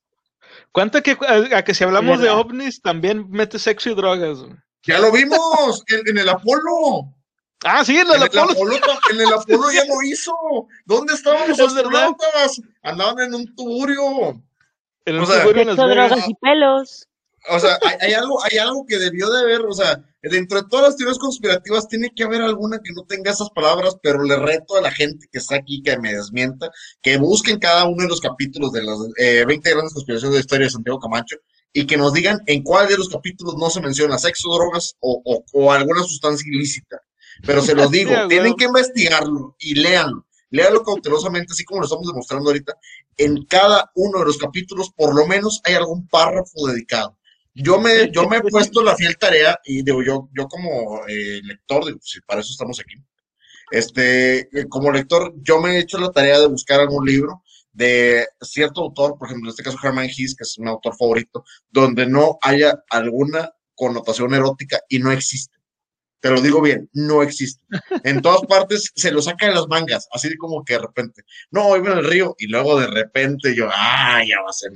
¿Cuánto 0.72 1.04
que 1.04 1.16
a, 1.22 1.64
que 1.64 1.74
si 1.76 1.84
hablamos 1.84 2.20
de 2.20 2.32
ovnis 2.32 2.82
también 2.82 3.30
mete 3.30 3.60
sexo 3.60 3.92
y 3.92 3.94
drogas? 3.94 4.40
Ya 4.82 4.98
lo 4.98 5.12
vimos 5.12 5.84
en, 6.08 6.18
el 6.18 6.30
Apolo. 6.30 7.14
Ah, 7.64 7.86
sí, 7.86 7.96
en 7.96 8.08
el, 8.08 8.24
Apolo. 8.24 8.54
en 9.12 9.22
el 9.22 9.34
Apolo 9.34 9.72
ya 9.72 9.86
lo 9.86 10.02
hizo. 10.02 10.34
¿Dónde 10.86 11.14
estaban 11.14 11.48
los 11.48 11.60
astronautas? 11.60 12.60
Andaban 12.82 13.20
en 13.20 13.36
un 13.36 13.56
tuburio. 13.56 14.42
En 15.06 15.20
un 15.20 15.26
tuburio 15.26 15.76
drogas 15.76 16.28
y 16.28 16.34
pelos. 16.42 17.08
O 17.50 17.60
sea, 17.60 17.80
hay, 18.00 18.14
algo, 18.14 18.44
hay 18.44 18.58
algo 18.60 18.86
que 18.86 19.00
debió 19.00 19.30
de 19.32 19.40
haber, 19.40 19.62
o 19.62 19.74
sea, 19.74 20.04
dentro 20.22 20.62
de 20.62 20.68
todas 20.70 20.90
las 20.90 20.96
teorías 20.96 21.18
conspirativas 21.18 21.88
tiene 21.88 22.12
que 22.16 22.24
haber 22.24 22.42
alguna 22.42 22.80
que 22.84 22.94
no 22.94 23.04
tenga 23.04 23.32
esas 23.32 23.50
palabras, 23.50 23.98
pero 24.04 24.24
le 24.24 24.36
reto 24.36 24.76
a 24.76 24.82
la 24.82 24.92
gente 24.92 25.28
que 25.32 25.40
está 25.40 25.56
aquí 25.56 25.82
que 25.82 25.98
me 25.98 26.14
desmienta, 26.14 26.70
que 27.02 27.18
busquen 27.18 27.58
cada 27.58 27.86
uno 27.86 28.04
de 28.04 28.10
los 28.10 28.22
capítulos 28.22 28.72
de 28.72 28.84
las 28.84 28.98
20 29.18 29.70
eh, 29.70 29.74
grandes 29.74 29.94
conspiraciones 29.94 30.34
de 30.34 30.38
la 30.38 30.42
historia 30.42 30.66
de 30.66 30.72
Santiago 30.72 31.00
Camacho 31.00 31.38
y 31.74 31.88
que 31.88 31.98
nos 31.98 32.14
digan 32.14 32.40
en 32.46 32.64
cuál 32.64 32.88
de 32.88 32.98
los 32.98 33.10
capítulos 33.10 33.56
no 33.58 33.70
se 33.70 33.82
menciona 33.82 34.18
sexo, 34.18 34.54
drogas 34.54 34.96
o, 35.00 35.44
o, 35.54 35.72
alguna 35.72 36.04
sustancia 36.04 36.46
ilícita. 36.48 37.02
Pero 37.46 37.62
se 37.62 37.74
los 37.74 37.90
digo, 37.90 38.12
tienen 38.30 38.56
que 38.56 38.66
investigarlo 38.66 39.56
y 39.60 39.76
léanlo. 39.76 40.28
Léalo 40.50 40.84
cautelosamente, 40.84 41.54
así 41.54 41.64
como 41.64 41.80
lo 41.80 41.86
estamos 41.86 42.06
demostrando 42.06 42.50
ahorita. 42.50 42.74
En 43.16 43.46
cada 43.46 43.90
uno 43.96 44.20
de 44.20 44.26
los 44.26 44.38
capítulos, 44.38 44.92
por 44.92 45.16
lo 45.16 45.26
menos, 45.26 45.62
hay 45.64 45.76
algún 45.76 46.08
párrafo 46.10 46.68
dedicado. 46.68 47.18
Yo 47.54 47.80
me, 47.80 48.10
yo 48.12 48.28
me 48.30 48.38
he 48.38 48.42
puesto 48.42 48.82
la 48.82 48.96
fiel 48.96 49.18
tarea 49.18 49.60
y 49.66 49.84
digo, 49.84 50.02
yo, 50.04 50.30
yo 50.34 50.48
como 50.48 51.06
eh, 51.08 51.42
lector, 51.44 51.86
digo, 51.86 52.00
si 52.02 52.22
para 52.22 52.42
eso 52.42 52.52
estamos 52.52 52.80
aquí, 52.80 52.96
este, 53.72 54.40
eh, 54.58 54.68
como 54.70 54.92
lector, 54.92 55.34
yo 55.42 55.60
me 55.60 55.72
he 55.72 55.80
hecho 55.80 55.98
la 55.98 56.12
tarea 56.12 56.40
de 56.40 56.48
buscar 56.48 56.80
algún 56.80 57.06
libro 57.06 57.44
de 57.74 58.28
cierto 58.42 58.82
autor, 58.82 59.18
por 59.18 59.28
ejemplo, 59.28 59.50
en 59.50 59.52
este 59.52 59.64
caso 59.64 59.78
Herman 59.82 60.06
Hesse, 60.06 60.36
que 60.36 60.44
es 60.44 60.60
mi 60.60 60.70
autor 60.70 60.96
favorito, 60.96 61.44
donde 61.70 62.06
no 62.06 62.38
haya 62.42 62.84
alguna 62.90 63.52
connotación 63.76 64.34
erótica 64.34 64.80
y 64.90 65.00
no 65.00 65.12
existe. 65.12 65.58
Te 66.20 66.30
lo 66.30 66.40
digo 66.40 66.62
bien, 66.62 66.88
no 66.94 67.24
existe. 67.24 67.64
En 68.04 68.22
todas 68.22 68.42
partes 68.42 68.92
se 68.94 69.12
lo 69.12 69.22
saca 69.22 69.48
de 69.48 69.56
las 69.56 69.68
mangas, 69.68 70.08
así 70.14 70.38
como 70.38 70.64
que 70.64 70.74
de 70.74 70.80
repente, 70.80 71.24
no, 71.50 71.76
iba 71.76 71.94
en 71.94 71.98
el 71.98 72.06
río 72.06 72.36
y 72.38 72.48
luego 72.48 72.80
de 72.80 72.88
repente 72.88 73.56
yo, 73.56 73.68
ah, 73.72 74.22
ya 74.28 74.42
va 74.42 74.50
a 74.50 74.54
ser 74.54 74.72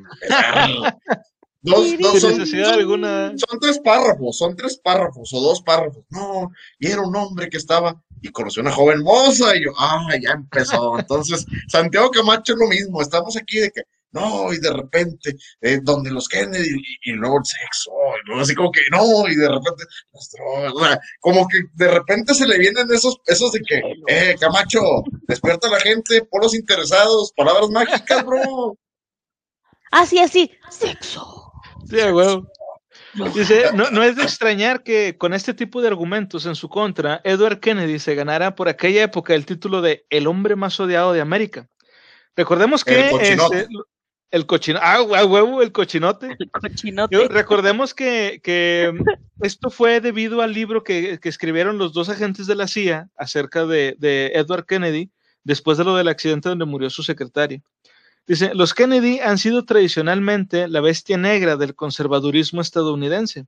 Dos, 1.66 1.98
dos, 2.00 2.22
son, 2.22 2.64
alguna... 2.64 3.34
son, 3.38 3.60
tres 3.60 3.80
párrafos, 3.80 4.38
son 4.38 4.56
tres 4.56 4.78
párrafos 4.78 5.34
o 5.34 5.42
dos 5.42 5.62
párrafos. 5.64 6.04
No, 6.10 6.52
y 6.78 6.92
era 6.92 7.02
un 7.02 7.16
hombre 7.16 7.50
que 7.50 7.58
estaba 7.58 8.00
y 8.22 8.30
conoció 8.30 8.62
a 8.62 8.66
una 8.66 8.72
joven 8.72 9.02
moza 9.02 9.56
y 9.56 9.66
yo, 9.66 9.72
ah, 9.78 10.08
ya 10.22 10.32
empezó. 10.32 10.98
Entonces, 11.00 11.46
Santiago 11.68 12.12
Camacho 12.12 12.54
es 12.54 12.60
lo 12.60 12.68
mismo, 12.68 13.02
estamos 13.02 13.36
aquí 13.36 13.58
de 13.58 13.72
que, 13.72 13.82
no, 14.12 14.54
y 14.54 14.60
de 14.60 14.72
repente, 14.72 15.36
eh, 15.62 15.80
donde 15.82 16.12
los 16.12 16.30
Kennedy 16.30 16.70
y, 17.04 17.12
luego 17.14 17.40
el 17.40 17.46
sexo, 17.46 17.92
y 18.24 18.28
luego 18.28 18.42
así 18.44 18.54
como 18.54 18.72
que, 18.72 18.82
no, 18.92 19.28
y 19.28 19.36
de 19.36 19.50
repente 19.50 19.84
las 20.14 20.32
drogas, 20.32 20.74
o 20.74 20.80
sea, 20.86 21.00
como 21.20 21.48
que 21.48 21.62
de 21.74 21.88
repente 21.90 22.34
se 22.34 22.48
le 22.48 22.60
vienen 22.60 22.88
esos, 22.94 23.18
esos 23.26 23.52
de 23.52 23.60
que, 23.62 23.82
eh, 24.08 24.36
Camacho, 24.40 25.04
despierta 25.28 25.68
a 25.68 25.72
la 25.72 25.80
gente, 25.80 26.24
polos 26.30 26.54
interesados, 26.54 27.34
palabras 27.36 27.70
mágicas, 27.72 28.24
bro. 28.24 28.78
Así, 29.92 30.20
así, 30.20 30.52
sexo. 30.70 31.45
Sí, 31.90 31.98
Dice, 33.34 33.72
no, 33.74 34.04
es 34.04 34.16
de 34.16 34.24
extrañar 34.24 34.84
que 34.84 35.18
con 35.18 35.34
este 35.34 35.54
tipo 35.54 35.82
de 35.82 35.88
argumentos 35.88 36.46
en 36.46 36.56
su 36.56 36.68
contra, 36.70 37.22
Edward 37.24 37.60
Kennedy 37.60 38.00
se 38.00 38.16
ganara 38.16 38.56
por 38.56 38.68
aquella 38.68 39.04
época 39.04 39.34
el 39.34 39.46
título 39.46 39.82
de 39.82 40.06
el 40.10 40.28
hombre 40.28 40.56
más 40.56 40.80
odiado 40.80 41.14
de 41.14 41.22
América. 41.22 41.70
Recordemos 42.36 42.84
que 42.84 43.10
el 44.32 44.46
cochinote, 44.46 44.86
ah, 44.86 45.02
huevo, 45.02 45.62
el 45.62 45.72
cochinote. 45.72 46.36
recordemos 47.30 47.94
que, 47.94 48.94
esto 49.42 49.70
fue 49.70 50.02
debido 50.02 50.42
al 50.42 50.52
libro 50.52 50.84
que, 50.84 51.20
escribieron 51.24 51.78
los 51.78 51.94
dos 51.94 52.10
agentes 52.10 52.48
de 52.48 52.56
la 52.56 52.68
CIA 52.68 53.10
acerca 53.16 53.66
de, 53.66 53.96
de 53.98 54.34
Edward 54.36 54.66
Kennedy 54.66 55.10
después 55.44 55.78
de 55.78 55.86
lo 55.86 55.96
del 55.96 56.10
accidente 56.10 56.50
donde 56.50 56.66
murió 56.66 56.90
su 56.90 57.02
secretario. 57.02 57.62
Dice, 58.28 58.56
los 58.56 58.74
Kennedy 58.74 59.20
han 59.20 59.38
sido 59.38 59.66
tradicionalmente 59.66 60.68
la 60.68 60.82
bestia 60.82 61.16
negra 61.16 61.58
del 61.58 61.76
conservadurismo 61.76 62.60
estadounidense. 62.60 63.46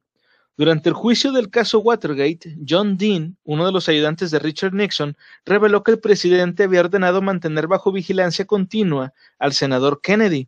Durante 0.56 0.90
el 0.90 0.96
juicio 0.96 1.32
del 1.32 1.50
caso 1.50 1.80
Watergate, 1.80 2.58
John 2.68 2.98
Dean, 2.98 3.38
uno 3.44 3.66
de 3.66 3.72
los 3.72 3.90
ayudantes 3.90 4.30
de 4.30 4.40
Richard 4.40 4.74
Nixon, 4.74 5.18
reveló 5.46 5.84
que 5.84 5.92
el 5.92 6.00
presidente 6.00 6.64
había 6.64 6.82
ordenado 6.82 7.22
mantener 7.22 7.68
bajo 7.68 7.92
vigilancia 7.92 8.46
continua 8.46 9.14
al 9.40 9.54
senador 9.54 10.00
Kennedy. 10.02 10.48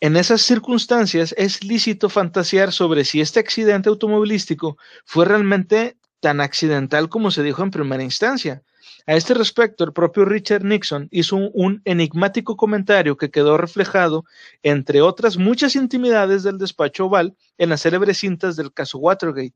En 0.00 0.16
esas 0.16 0.42
circunstancias 0.42 1.34
es 1.38 1.64
lícito 1.64 2.08
fantasear 2.08 2.72
sobre 2.72 3.04
si 3.04 3.20
este 3.20 3.40
accidente 3.40 3.88
automovilístico 3.88 4.78
fue 5.04 5.24
realmente 5.26 5.96
tan 6.20 6.40
accidental 6.40 7.08
como 7.08 7.30
se 7.30 7.42
dijo 7.42 7.62
en 7.62 7.70
primera 7.70 8.02
instancia, 8.02 8.62
a 9.06 9.14
este 9.14 9.34
respecto, 9.34 9.84
el 9.84 9.92
propio 9.92 10.24
Richard 10.24 10.64
Nixon 10.64 11.08
hizo 11.10 11.36
un, 11.36 11.82
enigmático 11.84 12.56
comentario 12.56 13.16
que 13.16 13.30
quedó 13.30 13.58
reflejado, 13.58 14.24
entre 14.62 15.02
otras 15.02 15.36
muchas 15.36 15.76
intimidades 15.76 16.42
del 16.42 16.56
despacho 16.56 17.06
oval, 17.06 17.36
en 17.58 17.68
las 17.68 17.82
célebres 17.82 18.18
cintas 18.18 18.56
del 18.56 18.72
caso 18.72 18.98
Watergate. 18.98 19.54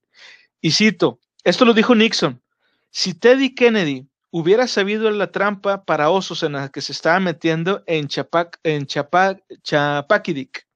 Y 0.60 0.72
cito, 0.72 1.18
esto 1.44 1.64
lo 1.64 1.72
dijo 1.72 1.94
Nixon, 1.94 2.42
si 2.90 3.14
Teddy 3.14 3.54
Kennedy 3.54 4.06
hubiera 4.30 4.66
sabido 4.66 5.10
la 5.10 5.32
trampa 5.32 5.84
para 5.84 6.10
osos 6.10 6.42
en 6.42 6.52
la 6.52 6.68
que 6.68 6.82
se 6.82 6.92
estaba 6.92 7.18
metiendo 7.18 7.82
en, 7.86 8.08
Chapac, 8.08 8.60
en 8.62 8.86
Chapaquidic. 8.86 10.66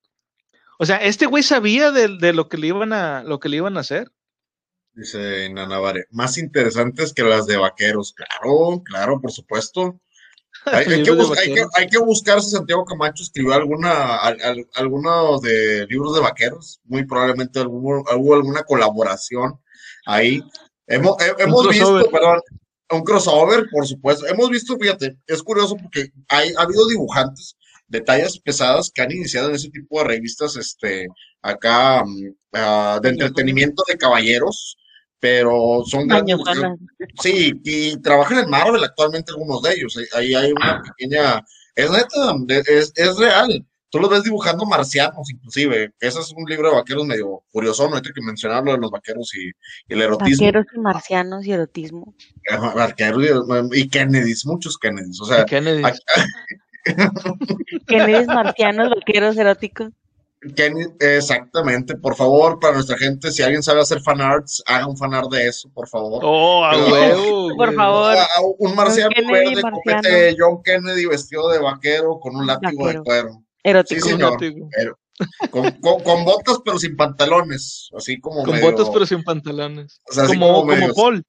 O 0.78 0.86
sea, 0.86 0.96
este 0.96 1.26
güey 1.26 1.42
sabía 1.42 1.90
de, 1.90 2.16
de, 2.16 2.32
lo 2.32 2.48
que 2.48 2.56
le 2.56 2.68
iban 2.68 2.94
a 2.94 3.22
lo 3.22 3.38
que 3.38 3.50
le 3.50 3.58
iban 3.58 3.76
a 3.76 3.80
hacer. 3.80 4.10
Dice 4.94 5.48
Nanavare, 5.50 6.06
más 6.10 6.36
interesantes 6.38 7.12
que 7.14 7.22
las 7.22 7.46
de 7.46 7.56
vaqueros. 7.56 8.14
Claro, 8.14 8.82
claro, 8.84 9.20
por 9.20 9.32
supuesto. 9.32 10.00
Hay, 10.66 11.02
que, 11.90 11.98
buscar 11.98 12.40
si 12.40 12.50
Santiago 12.50 12.84
Camacho 12.84 13.22
escribió 13.22 13.54
alguna, 13.54 14.18
alguno 14.74 15.40
de 15.40 15.86
libros 15.88 16.14
de 16.14 16.20
vaqueros. 16.20 16.80
Muy 16.84 17.04
probablemente 17.04 17.60
hubo, 17.62 18.34
alguna 18.34 18.62
colaboración 18.62 19.58
ahí. 20.06 20.42
Hemos, 20.86 21.16
hemos 21.38 21.68
visto, 21.68 22.10
perdón, 22.10 22.40
un 22.90 23.02
crossover, 23.02 23.64
por 23.70 23.86
supuesto. 23.86 24.26
Hemos 24.26 24.50
visto, 24.50 24.76
fíjate, 24.78 25.16
es 25.26 25.42
curioso 25.42 25.76
porque 25.76 26.12
hay, 26.28 26.52
ha 26.56 26.62
habido 26.62 26.86
dibujantes 26.86 27.56
de 27.88 28.00
tallas 28.00 28.38
pesadas 28.38 28.90
que 28.90 29.02
han 29.02 29.12
iniciado 29.12 29.48
en 29.48 29.56
ese 29.56 29.70
tipo 29.70 29.98
de 29.98 30.04
revistas 30.04 30.56
este, 30.56 31.06
acá 31.42 32.04
mm, 32.04 32.34
ah, 32.54 33.00
de 33.02 33.10
entretenimiento 33.10 33.82
de 33.86 33.98
caballeros, 33.98 34.78
pero 35.22 35.84
son 35.86 36.08
grandes. 36.08 36.36
Sí, 37.22 37.52
y 37.62 37.96
trabajan 37.98 38.40
en 38.40 38.50
Marvel 38.50 38.82
actualmente 38.82 39.30
algunos 39.30 39.62
de 39.62 39.74
ellos. 39.74 39.96
Ahí 40.16 40.34
hay 40.34 40.50
una 40.50 40.82
pequeña. 40.82 41.40
Es 41.76 41.88
neta, 41.92 42.34
es, 42.48 42.92
es 42.96 43.16
real. 43.18 43.64
Tú 43.90 44.00
los 44.00 44.10
ves 44.10 44.24
dibujando 44.24 44.66
marcianos, 44.66 45.30
inclusive. 45.30 45.92
Ese 46.00 46.18
es 46.18 46.32
un 46.36 46.44
libro 46.46 46.70
de 46.70 46.74
vaqueros 46.74 47.06
medio 47.06 47.44
curioso, 47.52 47.88
no 47.88 47.94
hay 47.94 48.02
que 48.02 48.10
mencionarlo 48.20 48.72
de 48.72 48.78
los 48.78 48.90
vaqueros 48.90 49.32
y, 49.36 49.52
el 49.94 50.02
erotismo. 50.02 50.44
Vaqueros 50.44 50.66
y 50.74 50.80
marcianos 50.80 51.46
y 51.46 51.52
erotismo. 51.52 52.16
Vaqueros 52.74 53.22
y, 53.70 53.88
Kennedys, 53.88 54.44
muchos 54.44 54.76
Kennedys. 54.76 55.20
O 55.20 55.24
sea, 55.24 55.44
Kennedys. 55.44 56.02
Kennedys 57.86 58.26
marcianos, 58.26 58.90
vaqueros 58.90 59.36
eróticos. 59.36 59.92
Exactamente, 61.00 61.96
por 61.96 62.16
favor, 62.16 62.58
para 62.58 62.74
nuestra 62.74 62.98
gente, 62.98 63.30
si 63.30 63.42
alguien 63.42 63.62
sabe 63.62 63.80
hacer 63.80 64.00
fanarts, 64.00 64.62
haga 64.66 64.86
un 64.86 64.96
fanart 64.96 65.30
de 65.30 65.46
eso, 65.46 65.70
por 65.72 65.88
favor. 65.88 66.20
Oh, 66.24 66.64
a 66.64 66.72
por 67.56 67.74
favor. 67.74 68.16
un 68.58 68.74
marciano 68.74 69.10
verde, 69.30 69.62
copete 69.62 70.36
John 70.38 70.62
Kennedy 70.62 71.06
vestido 71.06 71.48
de 71.50 71.58
vaquero 71.58 72.18
con 72.18 72.36
un 72.36 72.46
látigo 72.46 72.88
de 72.88 73.00
cuero. 73.02 73.44
Erótico. 73.62 74.04
Sí, 74.04 74.10
señor. 74.10 74.38
con, 75.50 76.24
botas 76.24 76.58
pero 76.64 76.78
sin 76.78 76.96
pantalones, 76.96 77.90
así 77.96 78.18
como 78.20 78.42
Con 78.42 78.60
botas 78.60 78.90
pero 78.92 79.06
sin 79.06 79.22
pantalones. 79.22 80.00
como, 80.26 80.66
como, 80.66 80.94
Paul. 80.94 81.24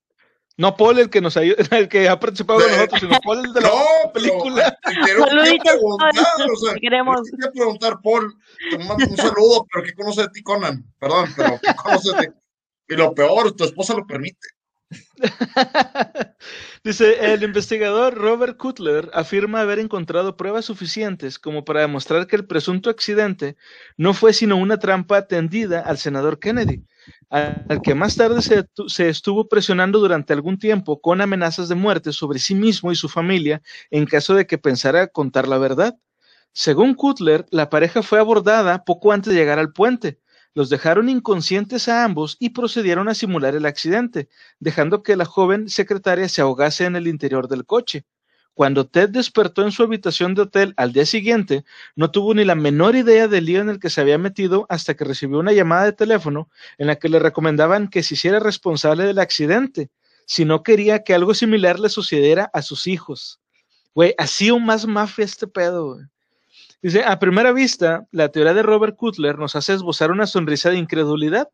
No 0.55 0.77
Paul 0.77 0.99
el 0.99 1.09
que 1.09 1.19
nos 1.19 1.35
ayuda, 1.35 1.57
el 1.77 1.89
que 1.89 2.07
ha 2.07 2.19
participado 2.19 2.59
con 2.59 2.71
nosotros, 2.71 2.99
sino 2.99 3.19
Paul 3.23 3.45
el 3.45 3.53
de 3.53 3.61
la 3.61 3.69
película. 4.13 4.77
Pero, 4.83 5.25
quiero 5.25 5.63
preguntar, 5.63 6.11
o 6.51 6.55
sea, 6.55 6.73
queremos. 6.75 7.21
Quiero 7.29 7.51
preguntar, 7.51 7.99
Paul, 8.03 8.35
te 8.69 8.77
mando 8.77 9.05
un 9.09 9.17
saludo, 9.17 9.65
pero 9.71 9.85
¿qué 9.85 9.93
conoce 9.93 10.21
de 10.21 10.29
ti, 10.29 10.43
Conan? 10.43 10.85
Perdón, 10.99 11.29
pero 11.35 11.59
¿qué 11.61 11.75
conoce 11.75 12.15
de 12.15 12.27
ti? 12.27 12.33
Y 12.89 12.95
lo 12.95 13.13
peor, 13.13 13.51
tu 13.53 13.63
esposa 13.63 13.95
lo 13.95 14.05
permite. 14.05 14.47
Dice, 16.83 17.33
el 17.33 17.43
investigador 17.43 18.15
Robert 18.15 18.57
Cutler 18.57 19.09
afirma 19.13 19.61
haber 19.61 19.79
encontrado 19.79 20.35
pruebas 20.35 20.65
suficientes 20.65 21.39
como 21.39 21.63
para 21.63 21.81
demostrar 21.81 22.27
que 22.27 22.35
el 22.35 22.45
presunto 22.45 22.89
accidente 22.89 23.55
no 23.95 24.13
fue 24.13 24.33
sino 24.33 24.57
una 24.57 24.77
trampa 24.77 25.27
tendida 25.27 25.79
al 25.79 25.97
senador 25.97 26.39
Kennedy, 26.39 26.83
al 27.29 27.81
que 27.81 27.95
más 27.95 28.15
tarde 28.15 28.41
se, 28.41 28.65
se, 28.87 29.09
estuvo 29.09 29.47
presionando 29.47 29.99
durante 29.99 30.33
algún 30.33 30.59
tiempo 30.59 30.99
con 30.99 31.21
amenazas 31.21 31.69
de 31.69 31.75
muerte 31.75 32.11
sobre 32.11 32.39
sí 32.39 32.53
mismo 32.53 32.91
y 32.91 32.95
su 32.95 33.07
familia 33.07 33.61
en 33.89 34.05
caso 34.05 34.35
de 34.35 34.45
que 34.45 34.57
pensara 34.57 35.07
contar 35.07 35.47
la 35.47 35.57
verdad. 35.57 35.97
Según 36.51 36.93
Cutler, 36.93 37.45
la 37.49 37.69
pareja 37.69 38.03
fue 38.03 38.19
abordada 38.19 38.83
poco 38.83 39.11
antes 39.11 39.33
de 39.33 39.39
llegar 39.39 39.57
al 39.57 39.73
puente, 39.73 40.19
los 40.53 40.69
dejaron 40.69 41.09
inconscientes 41.09 41.87
a 41.87 42.03
ambos 42.03 42.37
y 42.39 42.49
procedieron 42.49 43.09
a 43.09 43.15
simular 43.15 43.55
el 43.55 43.65
accidente, 43.65 44.29
dejando 44.59 45.03
que 45.03 45.15
la 45.15 45.25
joven 45.25 45.69
secretaria 45.69 46.29
se 46.29 46.41
ahogase 46.41 46.85
en 46.85 46.95
el 46.95 47.07
interior 47.07 47.47
del 47.47 47.65
coche. 47.65 48.05
Cuando 48.53 48.85
Ted 48.85 49.09
despertó 49.09 49.63
en 49.63 49.71
su 49.71 49.81
habitación 49.81 50.35
de 50.35 50.43
hotel 50.43 50.73
al 50.77 50.93
día 50.93 51.07
siguiente, 51.07 51.65
no 51.95 52.11
tuvo 52.11 52.35
ni 52.35 52.45
la 52.45 52.53
menor 52.53 52.95
idea 52.95 53.27
del 53.27 53.45
lío 53.45 53.61
en 53.61 53.69
el 53.69 53.79
que 53.79 53.89
se 53.89 53.99
había 53.99 54.19
metido 54.19 54.67
hasta 54.69 54.93
que 54.93 55.05
recibió 55.05 55.39
una 55.39 55.53
llamada 55.53 55.85
de 55.85 55.93
teléfono 55.93 56.49
en 56.77 56.85
la 56.87 56.97
que 56.97 57.09
le 57.09 57.17
recomendaban 57.17 57.87
que 57.87 58.03
se 58.03 58.13
hiciera 58.13 58.39
responsable 58.39 59.05
del 59.05 59.17
accidente, 59.17 59.89
si 60.27 60.45
no 60.45 60.61
quería 60.61 61.03
que 61.03 61.15
algo 61.15 61.33
similar 61.33 61.79
le 61.79 61.89
sucediera 61.89 62.51
a 62.53 62.61
sus 62.61 62.85
hijos. 62.85 63.41
Güey, 63.95 64.13
así 64.19 64.51
o 64.51 64.59
más 64.59 64.85
mafia 64.85 65.25
este 65.25 65.47
pedo, 65.47 65.95
güey. 65.95 66.05
Dice, 66.83 67.05
a 67.05 67.17
primera 67.17 67.53
vista, 67.53 68.05
la 68.11 68.27
teoría 68.27 68.53
de 68.53 68.61
Robert 68.61 68.97
Cutler 68.97 69.39
nos 69.39 69.55
hace 69.55 69.71
esbozar 69.71 70.11
una 70.11 70.27
sonrisa 70.27 70.69
de 70.69 70.77
incredulidad, 70.77 71.47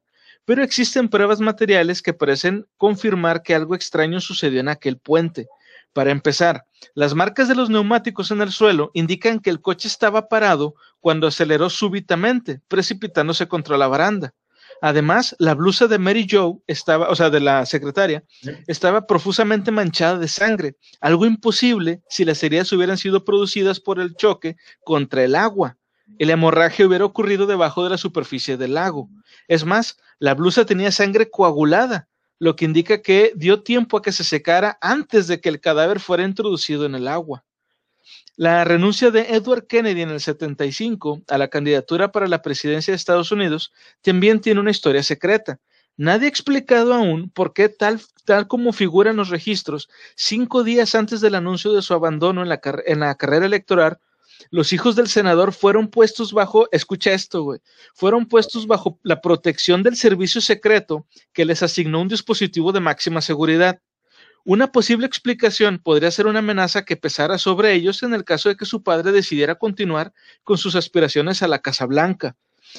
pero 0.43 0.63
existen 0.63 1.07
pruebas 1.07 1.39
materiales 1.39 2.01
que 2.01 2.15
parecen 2.15 2.65
confirmar 2.77 3.43
que 3.43 3.53
algo 3.53 3.75
extraño 3.75 4.21
sucedió 4.21 4.59
en 4.59 4.69
aquel 4.69 4.97
puente. 4.97 5.45
Para 5.93 6.09
empezar, 6.09 6.65
las 6.95 7.13
marcas 7.13 7.47
de 7.47 7.53
los 7.53 7.69
neumáticos 7.69 8.31
en 8.31 8.41
el 8.41 8.51
suelo 8.51 8.89
indican 8.95 9.39
que 9.39 9.51
el 9.51 9.61
coche 9.61 9.87
estaba 9.87 10.29
parado 10.29 10.73
cuando 10.99 11.27
aceleró 11.27 11.69
súbitamente, 11.69 12.61
precipitándose 12.67 13.47
contra 13.47 13.77
la 13.77 13.87
baranda. 13.87 14.33
Además, 14.81 15.35
la 15.39 15.55
blusa 15.55 15.87
de 15.87 15.99
Mary 15.99 16.27
Joe 16.29 16.57
estaba, 16.67 17.09
o 17.09 17.15
sea, 17.15 17.29
de 17.29 17.39
la 17.39 17.65
secretaria, 17.65 18.23
estaba 18.67 19.07
profusamente 19.07 19.71
manchada 19.71 20.17
de 20.17 20.27
sangre, 20.27 20.77
algo 21.01 21.25
imposible 21.25 22.01
si 22.09 22.25
las 22.25 22.41
heridas 22.43 22.71
hubieran 22.71 22.97
sido 22.97 23.25
producidas 23.25 23.79
por 23.79 23.99
el 23.99 24.15
choque 24.15 24.55
contra 24.83 25.23
el 25.23 25.35
agua. 25.35 25.77
El 26.17 26.29
hemorragia 26.29 26.87
hubiera 26.87 27.05
ocurrido 27.05 27.45
debajo 27.45 27.83
de 27.83 27.91
la 27.91 27.97
superficie 27.97 28.57
del 28.57 28.73
lago. 28.73 29.09
Es 29.47 29.65
más, 29.65 29.97
la 30.17 30.33
blusa 30.33 30.65
tenía 30.65 30.91
sangre 30.91 31.29
coagulada, 31.29 32.07
lo 32.39 32.55
que 32.55 32.65
indica 32.65 33.01
que 33.01 33.33
dio 33.35 33.63
tiempo 33.63 33.97
a 33.97 34.01
que 34.01 34.11
se 34.11 34.23
secara 34.23 34.77
antes 34.81 35.27
de 35.27 35.41
que 35.41 35.49
el 35.49 35.59
cadáver 35.59 35.99
fuera 35.99 36.23
introducido 36.23 36.85
en 36.85 36.95
el 36.95 37.07
agua. 37.07 37.43
La 38.39 38.63
renuncia 38.63 39.11
de 39.11 39.35
Edward 39.35 39.67
Kennedy 39.67 40.01
en 40.01 40.11
el 40.11 40.21
75 40.21 41.23
a 41.27 41.37
la 41.37 41.49
candidatura 41.49 42.13
para 42.13 42.25
la 42.25 42.41
presidencia 42.41 42.93
de 42.93 42.95
Estados 42.95 43.33
Unidos 43.33 43.73
también 44.01 44.39
tiene 44.39 44.61
una 44.61 44.71
historia 44.71 45.03
secreta. 45.03 45.59
Nadie 45.97 46.27
ha 46.27 46.29
explicado 46.29 46.93
aún 46.93 47.29
por 47.31 47.51
qué 47.51 47.67
tal, 47.67 47.99
tal 48.23 48.47
como 48.47 48.71
figura 48.71 49.11
en 49.11 49.17
los 49.17 49.27
registros, 49.27 49.89
cinco 50.15 50.63
días 50.63 50.95
antes 50.95 51.19
del 51.19 51.35
anuncio 51.35 51.73
de 51.73 51.81
su 51.81 51.93
abandono 51.93 52.41
en 52.41 52.47
la, 52.47 52.61
en 52.85 53.01
la 53.01 53.15
carrera 53.15 53.45
electoral, 53.45 53.99
los 54.51 54.71
hijos 54.71 54.95
del 54.95 55.09
senador 55.09 55.51
fueron 55.51 55.89
puestos 55.89 56.31
bajo, 56.31 56.69
escucha 56.71 57.11
esto, 57.11 57.43
güey, 57.43 57.59
fueron 57.93 58.25
puestos 58.25 58.67
bajo 58.67 58.99
la 59.03 59.19
protección 59.19 59.83
del 59.83 59.97
servicio 59.97 60.39
secreto 60.39 61.05
que 61.33 61.43
les 61.43 61.61
asignó 61.61 61.99
un 62.01 62.07
dispositivo 62.07 62.71
de 62.71 62.79
máxima 62.79 63.19
seguridad. 63.19 63.81
Una 64.45 64.71
posible 64.71 65.05
explicación 65.05 65.79
podría 65.79 66.11
ser 66.11 66.27
una 66.27 66.39
amenaza 66.39 66.85
que 66.85 66.97
pesara 66.97 67.37
sobre 67.37 67.73
ellos 67.73 68.03
en 68.03 68.13
el 68.13 68.23
caso 68.23 68.49
de 68.49 68.55
que 68.55 68.65
su 68.65 68.83
padre 68.83 69.11
decidiera 69.11 69.55
continuar 69.55 70.13
con 70.43 70.57
sus 70.57 70.75
aspiraciones 70.75 71.43
a 71.43 71.47
la 71.47 71.59
Casa 71.59 71.85
Blanca. 71.85 72.35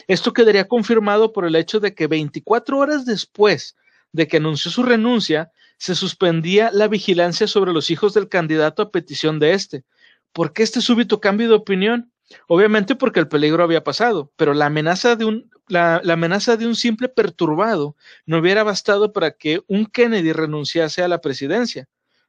Esto 0.06 0.32
quedaría 0.32 0.68
confirmado 0.68 1.32
por 1.32 1.44
el 1.44 1.56
hecho 1.56 1.80
de 1.80 1.94
que 1.94 2.06
24 2.06 2.78
horas 2.78 3.04
después 3.04 3.76
de 4.12 4.26
que 4.26 4.38
anunció 4.38 4.70
su 4.70 4.82
renuncia, 4.82 5.52
se 5.78 5.94
suspendía 5.94 6.70
la 6.72 6.88
vigilancia 6.88 7.46
sobre 7.46 7.72
los 7.72 7.90
hijos 7.90 8.12
del 8.14 8.28
candidato 8.28 8.82
a 8.82 8.90
petición 8.90 9.38
de 9.38 9.54
este. 9.54 9.84
¿Por 10.32 10.52
qué 10.52 10.62
este 10.62 10.80
súbito 10.80 11.20
cambio 11.20 11.48
de 11.48 11.54
opinión? 11.54 12.12
Obviamente 12.48 12.94
porque 12.94 13.20
el 13.20 13.28
peligro 13.28 13.64
había 13.64 13.82
pasado, 13.82 14.32
pero 14.36 14.54
la 14.54 14.66
amenaza 14.66 15.16
de 15.16 15.24
un, 15.24 15.50
la, 15.70 16.02
amenaza 16.09 16.56
de 16.56 16.66
un 16.66 16.76
simple 16.76 17.09
perturbado 17.09 17.97
no 18.26 18.38
hubiera 18.38 18.62
bastado 18.62 19.12
para 19.12 19.32
que 19.32 19.60
un 19.66 19.86
Kennedy 19.86 20.32
renunciase 20.32 21.02
a 21.02 21.09
la 21.09 21.20
presidencia. 21.20 21.88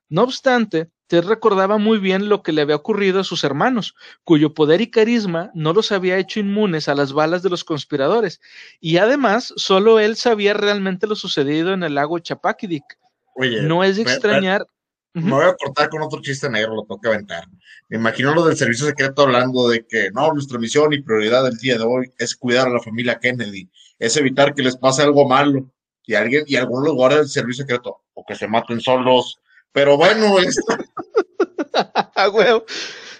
No 0.09 0.23
obstante, 0.23 0.89
Ted 1.07 1.25
recordaba 1.25 1.77
muy 1.77 1.97
bien 1.97 2.29
lo 2.29 2.43
que 2.43 2.51
le 2.51 2.61
había 2.61 2.75
ocurrido 2.75 3.19
a 3.19 3.23
sus 3.23 3.43
hermanos, 3.43 3.95
cuyo 4.23 4.53
poder 4.53 4.81
y 4.81 4.91
carisma 4.91 5.51
no 5.53 5.73
los 5.73 5.91
había 5.91 6.17
hecho 6.17 6.39
inmunes 6.39 6.87
a 6.87 6.95
las 6.95 7.13
balas 7.13 7.43
de 7.43 7.49
los 7.49 7.63
conspiradores, 7.63 8.41
y 8.79 8.97
además 8.97 9.53
solo 9.55 9.99
él 9.99 10.15
sabía 10.15 10.53
realmente 10.53 11.07
lo 11.07 11.15
sucedido 11.15 11.73
en 11.73 11.83
el 11.83 11.95
lago 11.95 12.19
Chapakidik. 12.19 12.83
no 13.63 13.83
es 13.83 13.97
de 13.97 14.03
extrañar. 14.03 14.65
Me 15.13 15.31
voy 15.31 15.45
a 15.45 15.55
cortar 15.55 15.89
con 15.89 16.01
otro 16.01 16.21
chiste 16.21 16.49
negro, 16.49 16.75
lo 16.75 16.83
tengo 16.83 17.01
que 17.01 17.09
aventar. 17.09 17.43
Me 17.89 17.97
imagino 17.97 18.33
lo 18.33 18.45
del 18.45 18.55
servicio 18.55 18.85
secreto 18.85 19.23
hablando 19.23 19.67
de 19.67 19.85
que 19.85 20.09
no, 20.11 20.31
nuestra 20.33 20.57
misión 20.57 20.93
y 20.93 21.01
prioridad 21.01 21.43
del 21.43 21.57
día 21.57 21.77
de 21.77 21.83
hoy 21.83 22.11
es 22.17 22.35
cuidar 22.35 22.67
a 22.67 22.71
la 22.71 22.79
familia 22.79 23.19
Kennedy, 23.19 23.69
es 23.99 24.15
evitar 24.15 24.53
que 24.53 24.63
les 24.63 24.77
pase 24.77 25.01
algo 25.01 25.27
malo 25.27 25.69
y 26.05 26.13
alguien 26.13 26.45
y 26.47 26.55
algunos 26.55 26.85
los 26.85 26.95
guarda 26.95 27.17
del 27.17 27.27
servicio 27.27 27.65
secreto 27.65 28.03
o 28.13 28.25
que 28.25 28.35
se 28.35 28.47
maten 28.47 28.79
solos. 28.79 29.39
Pero 29.73 29.97
bueno, 29.97 30.39
esto. 30.39 30.77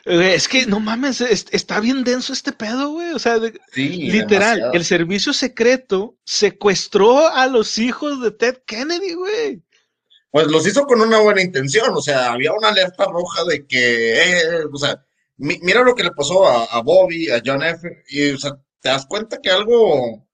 Es 0.06 0.48
que 0.48 0.66
no 0.66 0.80
mames, 0.80 1.20
está 1.20 1.82
bien 1.82 2.06
denso 2.06 2.32
este 2.32 2.54
pedo, 2.54 2.92
güey. 2.92 3.12
O 3.12 3.20
sea, 3.20 3.38
literal, 3.76 4.72
el 4.74 4.86
servicio 4.86 5.34
secreto 5.34 6.16
secuestró 6.24 7.28
a 7.28 7.48
los 7.48 7.78
hijos 7.78 8.22
de 8.22 8.32
Ted 8.32 8.60
Kennedy, 8.66 9.14
güey 9.14 9.62
pues 10.32 10.48
los 10.48 10.66
hizo 10.66 10.86
con 10.86 11.02
una 11.02 11.20
buena 11.20 11.42
intención, 11.42 11.92
o 11.94 12.02
sea, 12.02 12.32
había 12.32 12.54
una 12.54 12.70
alerta 12.70 13.06
roja 13.06 13.44
de 13.46 13.68
que, 13.68 14.14
eh, 14.14 14.66
o 14.72 14.78
sea, 14.78 15.06
mira 15.38 15.82
lo 15.82 15.94
que 15.94 16.04
le 16.04 16.12
pasó 16.12 16.48
a, 16.48 16.82
Bobby, 16.82 17.30
a 17.30 17.42
John 17.46 17.64
F., 17.64 18.04
y, 18.10 18.32
o 18.32 18.38
sea, 18.38 18.52
te 18.80 18.90
das 18.90 19.06
cuenta 19.06 19.40
que 19.42 19.50
algo, 19.50 20.26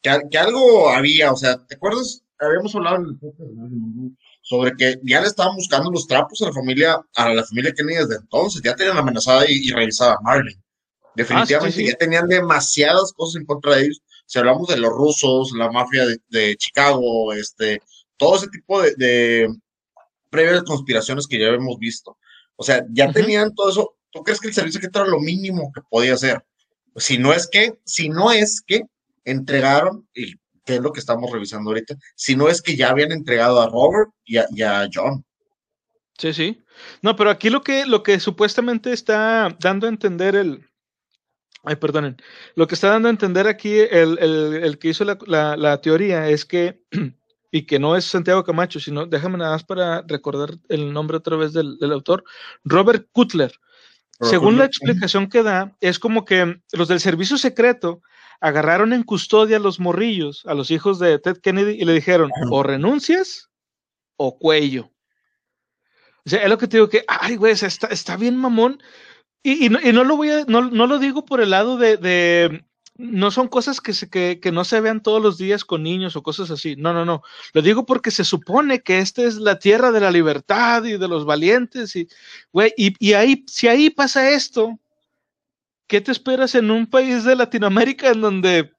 que, 0.00 0.38
algo 0.38 0.88
había, 0.88 1.30
o 1.30 1.36
sea, 1.36 1.58
¿te 1.66 1.74
acuerdas? 1.74 2.22
Habíamos 2.38 2.74
hablado 2.74 2.96
en 2.96 3.04
el 3.04 4.16
sobre 4.42 4.76
que 4.76 5.00
ya 5.02 5.20
le 5.20 5.26
estaban 5.26 5.56
buscando 5.56 5.90
los 5.90 6.06
trapos 6.06 6.40
a 6.42 6.46
la 6.46 6.52
familia, 6.52 7.00
a 7.16 7.32
la 7.32 7.44
familia 7.44 7.72
Kennedy 7.72 7.98
desde 8.00 8.16
entonces, 8.16 8.60
ya 8.62 8.74
tenían 8.74 8.98
amenazada 8.98 9.44
y, 9.48 9.70
revisada 9.70 10.14
a 10.14 10.20
Marley. 10.20 10.54
Definitivamente 11.14 11.84
ya 11.84 11.96
tenían 11.96 12.28
demasiadas 12.28 13.12
cosas 13.14 13.40
en 13.40 13.46
contra 13.46 13.76
de 13.76 13.84
ellos. 13.84 14.02
Si 14.26 14.38
hablamos 14.38 14.68
de 14.68 14.76
los 14.76 14.90
rusos, 14.90 15.52
la 15.52 15.70
mafia 15.70 16.06
de, 16.06 16.18
de 16.28 16.56
Chicago, 16.56 17.32
este, 17.32 17.80
todo 18.16 18.36
ese 18.36 18.48
tipo 18.48 18.82
de, 18.82 19.48
previas 20.30 20.64
conspiraciones 20.64 21.26
que 21.26 21.38
ya 21.38 21.48
hemos 21.48 21.78
visto. 21.78 22.18
O 22.56 22.64
sea, 22.64 22.84
ya 22.90 23.12
tenían 23.12 23.54
todo 23.54 23.70
eso. 23.70 23.96
¿Tú 24.10 24.22
crees 24.22 24.40
que 24.40 24.48
el 24.48 24.54
servicio 24.54 24.80
secreto 24.80 25.00
era 25.00 25.08
lo 25.08 25.20
mínimo 25.20 25.70
que 25.72 25.80
podía 25.88 26.14
hacer? 26.14 26.44
Si 26.96 27.18
no 27.18 27.32
es 27.32 27.46
que, 27.46 27.78
si 27.84 28.08
no 28.08 28.30
es 28.30 28.60
que 28.60 28.82
entregaron, 29.24 30.08
y 30.14 30.34
que 30.64 30.76
es 30.76 30.80
lo 30.80 30.92
que 30.92 31.00
estamos 31.00 31.30
revisando 31.30 31.70
ahorita, 31.70 31.96
si 32.14 32.36
no 32.36 32.48
es 32.48 32.62
que 32.62 32.76
ya 32.76 32.90
habían 32.90 33.12
entregado 33.12 33.60
a 33.60 33.68
Robert 33.68 34.10
y 34.24 34.36
a, 34.62 34.88
John. 34.92 35.24
Sí, 36.18 36.32
sí. 36.32 36.64
No, 37.02 37.16
pero 37.16 37.30
aquí 37.30 37.50
lo 37.50 37.62
que, 37.62 37.86
lo 37.86 38.02
que 38.02 38.20
supuestamente 38.20 38.92
está 38.92 39.56
dando 39.60 39.86
a 39.86 39.90
entender 39.90 40.36
el. 40.36 40.66
Ay, 41.64 41.76
perdonen. 41.76 42.16
Lo 42.56 42.66
que 42.66 42.74
está 42.74 42.88
dando 42.88 43.08
a 43.08 43.10
entender 43.10 43.46
aquí 43.46 43.78
el, 43.78 44.78
que 44.78 44.88
hizo 44.88 45.04
la, 45.04 45.80
teoría 45.80 46.28
es 46.28 46.44
que, 46.44 46.82
y 47.54 47.66
que 47.66 47.78
no 47.78 47.94
es 47.94 48.06
Santiago 48.06 48.42
Camacho, 48.42 48.80
sino, 48.80 49.06
déjame 49.06 49.38
nada 49.38 49.52
más 49.52 49.62
para 49.62 50.02
recordar 50.08 50.58
el 50.68 50.92
nombre 50.92 51.18
otra 51.18 51.36
vez 51.36 51.52
del, 51.52 51.78
autor, 51.92 52.24
Robert 52.64 53.06
Cutler. 53.12 53.52
Según 54.20 54.58
la 54.58 54.64
explicación 54.64 55.28
que 55.28 55.44
da, 55.44 55.76
es 55.80 56.00
como 56.00 56.24
que 56.24 56.60
los 56.72 56.88
del 56.88 56.98
servicio 56.98 57.38
secreto 57.38 58.02
agarraron 58.40 58.92
en 58.92 59.04
custodia 59.04 59.58
a 59.58 59.60
los 59.60 59.78
morrillos, 59.78 60.44
a 60.46 60.54
los 60.54 60.72
hijos 60.72 60.98
de 60.98 61.20
Ted 61.20 61.36
Kennedy, 61.36 61.80
y 61.80 61.84
le 61.84 61.92
dijeron, 61.92 62.28
o 62.50 62.64
renuncias 62.64 63.50
o 64.16 64.36
cuello. 64.36 64.90
O 66.26 66.30
sea, 66.30 66.42
es 66.42 66.48
lo 66.48 66.58
que 66.58 66.66
te 66.66 66.78
digo 66.78 66.88
que, 66.88 67.04
ay, 67.06 67.36
güey, 67.36 67.52
está, 67.52 67.86
está 67.86 68.16
bien 68.16 68.36
mamón. 68.36 68.82
Y, 69.44 69.68
no, 69.68 69.78
y, 69.80 69.92
no, 69.92 70.02
lo 70.02 70.16
voy 70.16 70.30
a, 70.30 70.44
no, 70.46 70.62
no, 70.62 70.88
lo 70.88 70.98
digo 70.98 71.24
por 71.24 71.40
el 71.40 71.50
lado 71.50 71.76
de, 71.76 71.98
de 71.98 72.64
no 72.96 73.30
son 73.30 73.48
cosas 73.48 73.80
que, 73.80 73.92
se, 73.92 74.08
que, 74.08 74.38
que, 74.40 74.52
no 74.52 74.64
se 74.64 74.80
vean 74.80 75.02
todos 75.02 75.20
los 75.20 75.36
días 75.36 75.64
con 75.64 75.82
niños 75.82 76.14
o 76.14 76.22
cosas 76.22 76.50
así. 76.50 76.76
No, 76.76 76.92
no, 76.92 77.04
no. 77.04 77.22
Lo 77.52 77.62
digo 77.62 77.86
porque 77.86 78.10
se 78.10 78.24
supone 78.24 78.82
que 78.82 78.98
esta 78.98 79.22
es 79.22 79.36
la 79.36 79.58
tierra 79.58 79.90
de 79.90 80.00
la 80.00 80.10
libertad 80.10 80.84
y 80.84 80.96
de 80.96 81.08
los 81.08 81.24
valientes. 81.24 81.96
Y, 81.96 82.08
güey, 82.52 82.72
y, 82.76 82.94
y 83.04 83.14
ahí, 83.14 83.44
si 83.48 83.66
ahí 83.66 83.90
pasa 83.90 84.30
esto, 84.30 84.78
¿qué 85.88 86.00
te 86.00 86.12
esperas 86.12 86.54
en 86.54 86.70
un 86.70 86.86
país 86.86 87.24
de 87.24 87.36
Latinoamérica 87.36 88.10
en 88.10 88.20
donde 88.20 88.72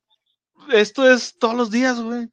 esto 0.71 1.11
es 1.11 1.37
todos 1.37 1.55
los 1.55 1.69
días, 1.69 1.99
güey? 1.99 2.29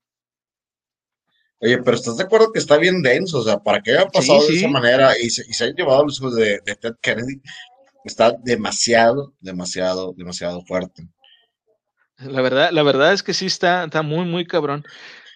Oye, 1.60 1.78
pero 1.78 1.96
¿estás 1.96 2.16
de 2.16 2.24
acuerdo 2.24 2.52
que 2.52 2.58
está 2.58 2.76
bien 2.76 3.02
denso? 3.02 3.38
O 3.38 3.44
sea, 3.44 3.58
para 3.58 3.80
que 3.80 3.92
haya 3.92 4.06
pasado 4.08 4.44
de 4.46 4.54
esa 4.54 4.68
manera 4.68 5.16
y 5.18 5.30
se, 5.30 5.42
y 5.48 5.52
se 5.52 5.64
hayan 5.64 5.76
llevado 5.76 6.04
los 6.04 6.18
hijos 6.18 6.34
de, 6.34 6.60
Ted 6.80 6.94
Kennedy, 7.00 7.40
está 8.04 8.32
demasiado, 8.42 9.32
demasiado, 9.40 10.12
demasiado 10.16 10.62
fuerte. 10.62 11.08
La 12.24 12.40
verdad, 12.42 12.70
la 12.72 12.82
verdad 12.82 13.12
es 13.12 13.22
que 13.22 13.34
sí 13.34 13.46
está, 13.46 13.84
está 13.84 14.02
muy, 14.02 14.24
muy 14.24 14.46
cabrón. 14.46 14.84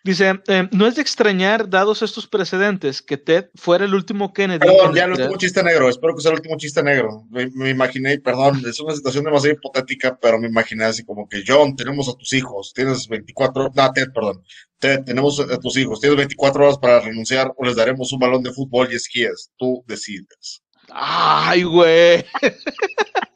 Dice, 0.06 0.40
eh, 0.46 0.68
no 0.70 0.86
es 0.86 0.94
de 0.94 1.02
extrañar, 1.02 1.68
dados 1.68 2.00
estos 2.00 2.28
precedentes, 2.28 3.02
que 3.02 3.16
Ted 3.16 3.46
fuera 3.56 3.86
el 3.86 3.92
último 3.92 4.32
Kennedy. 4.32 4.60
Perdón, 4.60 4.94
ya 4.94 5.04
el 5.04 5.10
último 5.10 5.36
chiste 5.36 5.64
negro, 5.64 5.88
espero 5.88 6.14
que 6.14 6.22
sea 6.22 6.30
el 6.30 6.36
último 6.36 6.56
chiste 6.56 6.80
negro. 6.80 7.24
Me, 7.28 7.70
imaginé, 7.70 8.16
perdón, 8.20 8.62
es 8.64 8.78
una 8.78 8.94
situación 8.94 9.24
demasiado 9.24 9.56
hipotética, 9.56 10.16
pero 10.22 10.38
me 10.38 10.46
imaginé 10.46 10.84
así 10.84 11.04
como 11.04 11.28
que, 11.28 11.42
John, 11.44 11.74
tenemos 11.74 12.08
a 12.08 12.14
tus 12.16 12.32
hijos, 12.34 12.72
tienes 12.72 13.08
24, 13.08 13.72
no, 13.74 13.92
Ted, 13.92 14.12
perdón, 14.14 14.44
Ted, 14.78 15.02
tenemos 15.02 15.40
a 15.40 15.58
tus 15.58 15.76
hijos, 15.76 15.98
tienes 16.00 16.16
24 16.18 16.64
horas 16.64 16.78
para 16.78 17.00
renunciar 17.00 17.52
o 17.56 17.64
les 17.64 17.74
daremos 17.74 18.12
un 18.12 18.20
balón 18.20 18.44
de 18.44 18.52
fútbol 18.52 18.86
y 18.92 18.94
esquíes, 18.94 19.50
tú 19.56 19.82
decides. 19.88 20.62
Ay, 20.88 21.64
güey. 21.64 22.24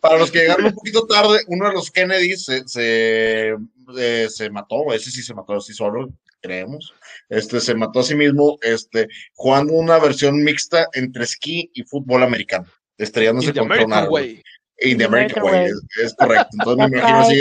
Para 0.00 0.18
los 0.18 0.30
que 0.30 0.40
llegaron 0.40 0.66
un 0.66 0.74
poquito 0.74 1.06
tarde, 1.06 1.40
uno 1.48 1.68
de 1.68 1.74
los 1.74 1.90
Kennedy 1.90 2.36
se, 2.36 2.66
se, 2.66 3.56
eh, 3.98 4.26
se 4.28 4.50
mató, 4.50 4.92
ese 4.92 5.10
sí 5.10 5.22
se 5.22 5.34
mató 5.34 5.54
así 5.54 5.72
solo, 5.72 6.08
creemos. 6.40 6.94
Este 7.28 7.60
se 7.60 7.74
mató 7.74 8.00
a 8.00 8.04
sí 8.04 8.14
mismo, 8.14 8.58
este, 8.62 9.08
jugando 9.34 9.74
una 9.74 9.98
versión 9.98 10.42
mixta 10.42 10.88
entre 10.92 11.24
esquí 11.24 11.70
y 11.74 11.82
fútbol 11.82 12.22
americano, 12.22 12.66
estrellándose 12.98 13.52
contra 13.52 13.84
un 13.84 13.92
árbol. 13.92 14.42
In 14.78 14.98
the 14.98 15.04
American, 15.04 15.42
Way, 15.42 15.70
Es, 16.02 16.14
correcto. 16.14 16.48
Entonces 16.52 16.90
me 16.90 16.98
imagino 16.98 17.18
así 17.20 17.40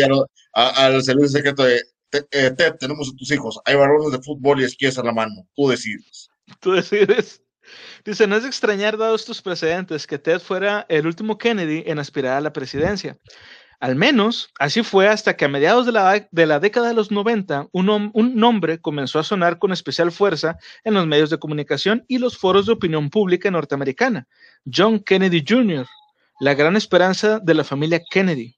al 0.54 1.04
servicio 1.04 1.30
secreto 1.30 1.64
de 1.64 1.82
eh, 2.32 2.52
Ted, 2.52 2.76
tenemos 2.80 3.10
a 3.10 3.16
tus 3.18 3.32
hijos, 3.32 3.60
hay 3.66 3.76
varones 3.76 4.12
de 4.12 4.24
fútbol 4.24 4.62
y 4.62 4.64
esquíes 4.64 4.98
a 4.98 5.04
la 5.04 5.12
mano, 5.12 5.46
tú 5.54 5.68
decides. 5.68 6.30
Tú 6.60 6.74
decides. 6.74 7.42
Dice, 8.06 8.28
no 8.28 8.36
es 8.36 8.44
de 8.44 8.50
extrañar, 8.50 8.98
dados 8.98 9.22
estos 9.22 9.42
precedentes, 9.42 10.06
que 10.06 10.20
Ted 10.20 10.40
fuera 10.40 10.86
el 10.90 11.08
último 11.08 11.40
Kennedy 11.40 11.84
en 11.88 11.98
aspirar 11.98 12.38
a 12.38 12.42
la 12.42 12.54
presidencia. 12.54 13.18
Al 13.80 13.96
menos 13.96 14.52
así 14.60 14.84
fue 14.84 15.08
hasta 15.08 15.36
que 15.36 15.46
a 15.46 15.50
mediados 15.50 15.88
de 15.88 15.92
la, 15.92 16.28
de 16.32 16.46
la 16.46 16.60
década 16.60 16.88
de 16.88 16.94
los 16.94 17.12
90 17.12 17.68
un, 17.72 18.12
un, 18.14 18.36
nombre 18.36 18.80
comenzó 18.80 19.18
a 19.18 19.24
sonar 19.24 19.58
con 19.58 19.74
especial 19.74 20.12
fuerza 20.12 20.58
en 20.84 20.94
los 20.94 21.08
medios 21.08 21.32
de 21.32 21.40
comunicación 21.40 22.06
y 22.08 22.20
los 22.20 22.38
foros 22.38 22.68
de 22.68 22.74
opinión 22.74 23.10
pública 23.10 23.50
norteamericana. 23.50 24.28
John 24.72 25.00
Kennedy 25.00 25.44
Jr., 25.46 25.88
la 26.40 26.54
gran 26.54 26.76
esperanza 26.76 27.40
de 27.40 27.54
la 27.56 27.64
familia 27.64 28.02
Kennedy. 28.10 28.56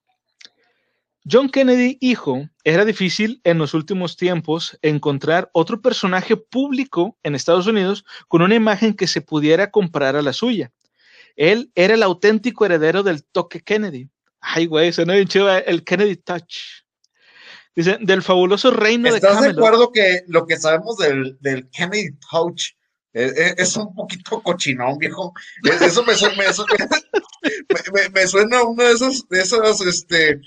John 1.29 1.49
Kennedy, 1.49 1.97
hijo, 1.99 2.47
era 2.63 2.85
difícil 2.85 3.41
en 3.43 3.57
los 3.57 3.73
últimos 3.73 4.15
tiempos 4.15 4.77
encontrar 4.81 5.49
otro 5.51 5.81
personaje 5.81 6.37
público 6.37 7.17
en 7.23 7.35
Estados 7.35 7.67
Unidos 7.67 8.05
con 8.29 8.41
una 8.41 8.55
imagen 8.55 8.93
que 8.93 9.07
se 9.07 9.19
pudiera 9.19 9.69
comparar 9.69 10.15
a 10.15 10.21
la 10.21 10.31
suya. 10.31 10.71
Él 11.35 11.71
era 11.75 11.95
el 11.95 12.03
auténtico 12.03 12.65
heredero 12.65 13.03
del 13.03 13.25
toque 13.25 13.61
Kennedy. 13.61 14.09
Ay, 14.39 14.67
güey, 14.67 14.93
suena 14.93 15.15
bien 15.15 15.27
chido 15.27 15.49
el 15.49 15.83
Kennedy 15.83 16.15
Touch. 16.15 16.83
Dice, 17.75 17.97
del 17.99 18.23
fabuloso 18.23 18.71
reino 18.71 19.09
de 19.09 19.17
¿Estás 19.17 19.41
de 19.41 19.49
acuerdo 19.49 19.91
que 19.91 20.23
lo 20.27 20.45
que 20.47 20.57
sabemos 20.57 20.97
del, 20.97 21.37
del 21.41 21.69
Kennedy 21.69 22.15
Touch 22.31 22.76
es, 23.17 23.75
un 23.75 23.93
poquito 23.93 24.41
cochinón, 24.41 24.97
viejo. 24.97 25.33
Eso 25.81 26.03
me, 26.03 26.15
suena, 26.15 26.35
me, 27.93 28.09
me, 28.09 28.27
suena 28.27 28.63
uno 28.63 28.83
de 28.83 28.91
esos, 28.91 29.27
de 29.29 29.41
esas, 29.41 29.81
este, 29.81 30.39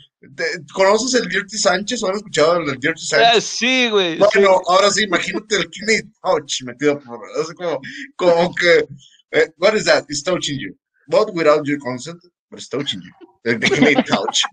¿conoces 0.72 1.20
el 1.20 1.28
Dirty 1.28 1.58
Sánchez 1.58 2.02
o 2.02 2.10
has 2.10 2.18
escuchado 2.18 2.58
el 2.60 2.78
Dirty 2.78 3.02
Sánchez? 3.02 3.28
Ah, 3.34 3.40
sí, 3.40 3.88
güey. 3.90 4.18
Bueno, 4.18 4.60
ahora 4.68 4.90
sí, 4.90 5.04
imagínate 5.04 5.56
el 5.56 5.70
Kennedy 5.70 6.08
Touch 6.22 6.62
metido 6.64 7.00
por, 7.00 7.20
es 7.40 7.52
como, 7.54 7.80
como 8.16 8.54
que, 8.54 8.86
eh, 9.32 9.52
what 9.58 9.74
is 9.74 9.84
that? 9.84 10.04
It's 10.08 10.22
touching 10.22 10.58
you. 10.58 10.76
But 11.08 11.34
without 11.34 11.64
your 11.66 11.78
consent, 11.78 12.20
but 12.50 12.60
it's 12.60 12.68
touching 12.68 13.00
you. 13.02 13.29
El 13.44 13.60
Kennedy 13.60 14.02
Touch. 14.04 14.44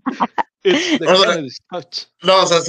No, 2.23 2.43
o 2.43 2.47
sea, 2.47 2.59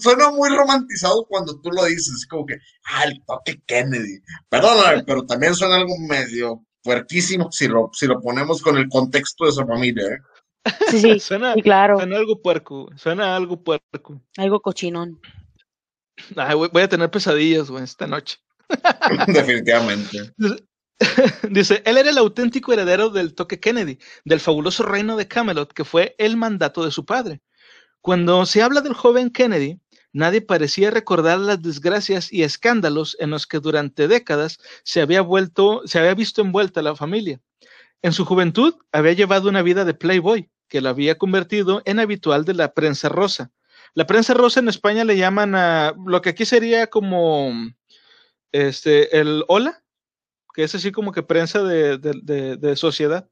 suena 0.00 0.30
muy 0.30 0.50
romantizado 0.50 1.24
cuando 1.26 1.58
tú 1.60 1.70
lo 1.70 1.84
dices, 1.84 2.26
como 2.28 2.44
que, 2.44 2.58
ah, 2.84 3.04
el 3.04 3.22
toque 3.26 3.60
Kennedy. 3.66 4.20
Perdóname, 4.48 5.04
pero 5.04 5.24
también 5.24 5.54
suena 5.54 5.76
algo 5.76 5.96
medio 6.08 6.64
fuertísimo 6.82 7.50
si 7.50 7.68
lo, 7.68 7.90
si 7.92 8.06
lo 8.06 8.20
ponemos 8.20 8.62
con 8.62 8.76
el 8.76 8.88
contexto 8.88 9.44
de 9.44 9.50
esa 9.50 9.66
familia, 9.66 10.04
¿eh? 10.06 10.18
Sí, 10.90 11.00
sí, 11.00 11.20
suena, 11.20 11.54
claro. 11.54 11.98
Suena 11.98 12.16
algo 12.16 12.42
puerco, 12.42 12.88
suena 12.96 13.36
algo 13.36 13.62
puerco. 13.62 14.20
Algo 14.36 14.60
cochinón. 14.60 15.20
voy, 16.34 16.82
a 16.82 16.88
tener 16.88 17.10
pesadillas, 17.10 17.70
güey, 17.70 17.84
esta 17.84 18.06
noche. 18.06 18.38
Definitivamente. 19.28 20.32
Dice, 21.50 21.82
él 21.84 21.98
era 21.98 22.10
el 22.10 22.18
auténtico 22.18 22.72
heredero 22.72 23.10
del 23.10 23.34
toque 23.34 23.60
Kennedy, 23.60 23.98
del 24.24 24.40
fabuloso 24.40 24.82
reino 24.82 25.16
de 25.16 25.28
Camelot, 25.28 25.72
que 25.72 25.84
fue 25.84 26.14
el 26.18 26.36
mandato 26.36 26.84
de 26.84 26.90
su 26.90 27.04
padre. 27.04 27.40
Cuando 28.00 28.46
se 28.46 28.62
habla 28.62 28.80
del 28.80 28.94
joven 28.94 29.30
Kennedy, 29.30 29.80
nadie 30.12 30.40
parecía 30.40 30.90
recordar 30.90 31.38
las 31.38 31.60
desgracias 31.60 32.32
y 32.32 32.42
escándalos 32.44 33.16
en 33.20 33.30
los 33.30 33.46
que 33.46 33.58
durante 33.58 34.08
décadas 34.08 34.58
se 34.84 35.00
había 35.00 35.20
vuelto, 35.20 35.82
se 35.84 35.98
había 35.98 36.14
visto 36.14 36.40
envuelta 36.40 36.82
la 36.82 36.96
familia. 36.96 37.40
En 38.02 38.12
su 38.12 38.24
juventud 38.24 38.74
había 38.92 39.12
llevado 39.12 39.48
una 39.48 39.62
vida 39.62 39.84
de 39.84 39.94
playboy, 39.94 40.48
que 40.68 40.80
lo 40.80 40.88
había 40.88 41.18
convertido 41.18 41.82
en 41.84 42.00
habitual 42.00 42.44
de 42.44 42.54
la 42.54 42.72
prensa 42.72 43.08
rosa. 43.08 43.50
La 43.94 44.06
prensa 44.06 44.34
rosa 44.34 44.60
en 44.60 44.68
España 44.68 45.04
le 45.04 45.16
llaman 45.16 45.54
a 45.54 45.94
lo 46.06 46.20
que 46.22 46.30
aquí 46.30 46.44
sería 46.44 46.88
como 46.88 47.52
este 48.52 49.18
el 49.18 49.44
hola, 49.48 49.82
que 50.56 50.64
es 50.64 50.74
así 50.74 50.90
como 50.90 51.12
que 51.12 51.22
prensa 51.22 51.62
de, 51.62 52.74
sociedad. 52.76 53.28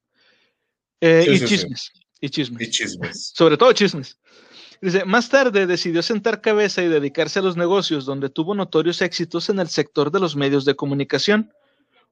Eh, 1.01 1.24
y, 1.26 1.40
chismes, 1.40 1.90
y, 2.20 2.28
chismes, 2.28 2.68
y 2.68 2.70
chismes. 2.70 3.32
Sobre 3.34 3.56
todo 3.56 3.72
chismes. 3.72 4.18
Dice, 4.82 5.06
más 5.06 5.30
tarde 5.30 5.66
decidió 5.66 6.02
sentar 6.02 6.42
cabeza 6.42 6.82
y 6.82 6.88
dedicarse 6.88 7.38
a 7.38 7.42
los 7.42 7.56
negocios, 7.56 8.05
donde 8.05 8.28
tuvo 8.28 8.55
notorios 8.55 9.01
éxitos 9.01 9.48
en 9.48 9.59
el 9.59 9.68
sector 9.68 10.10
de 10.10 10.20
los 10.20 10.36
medios 10.36 10.66
de 10.66 10.76
comunicación. 10.76 11.51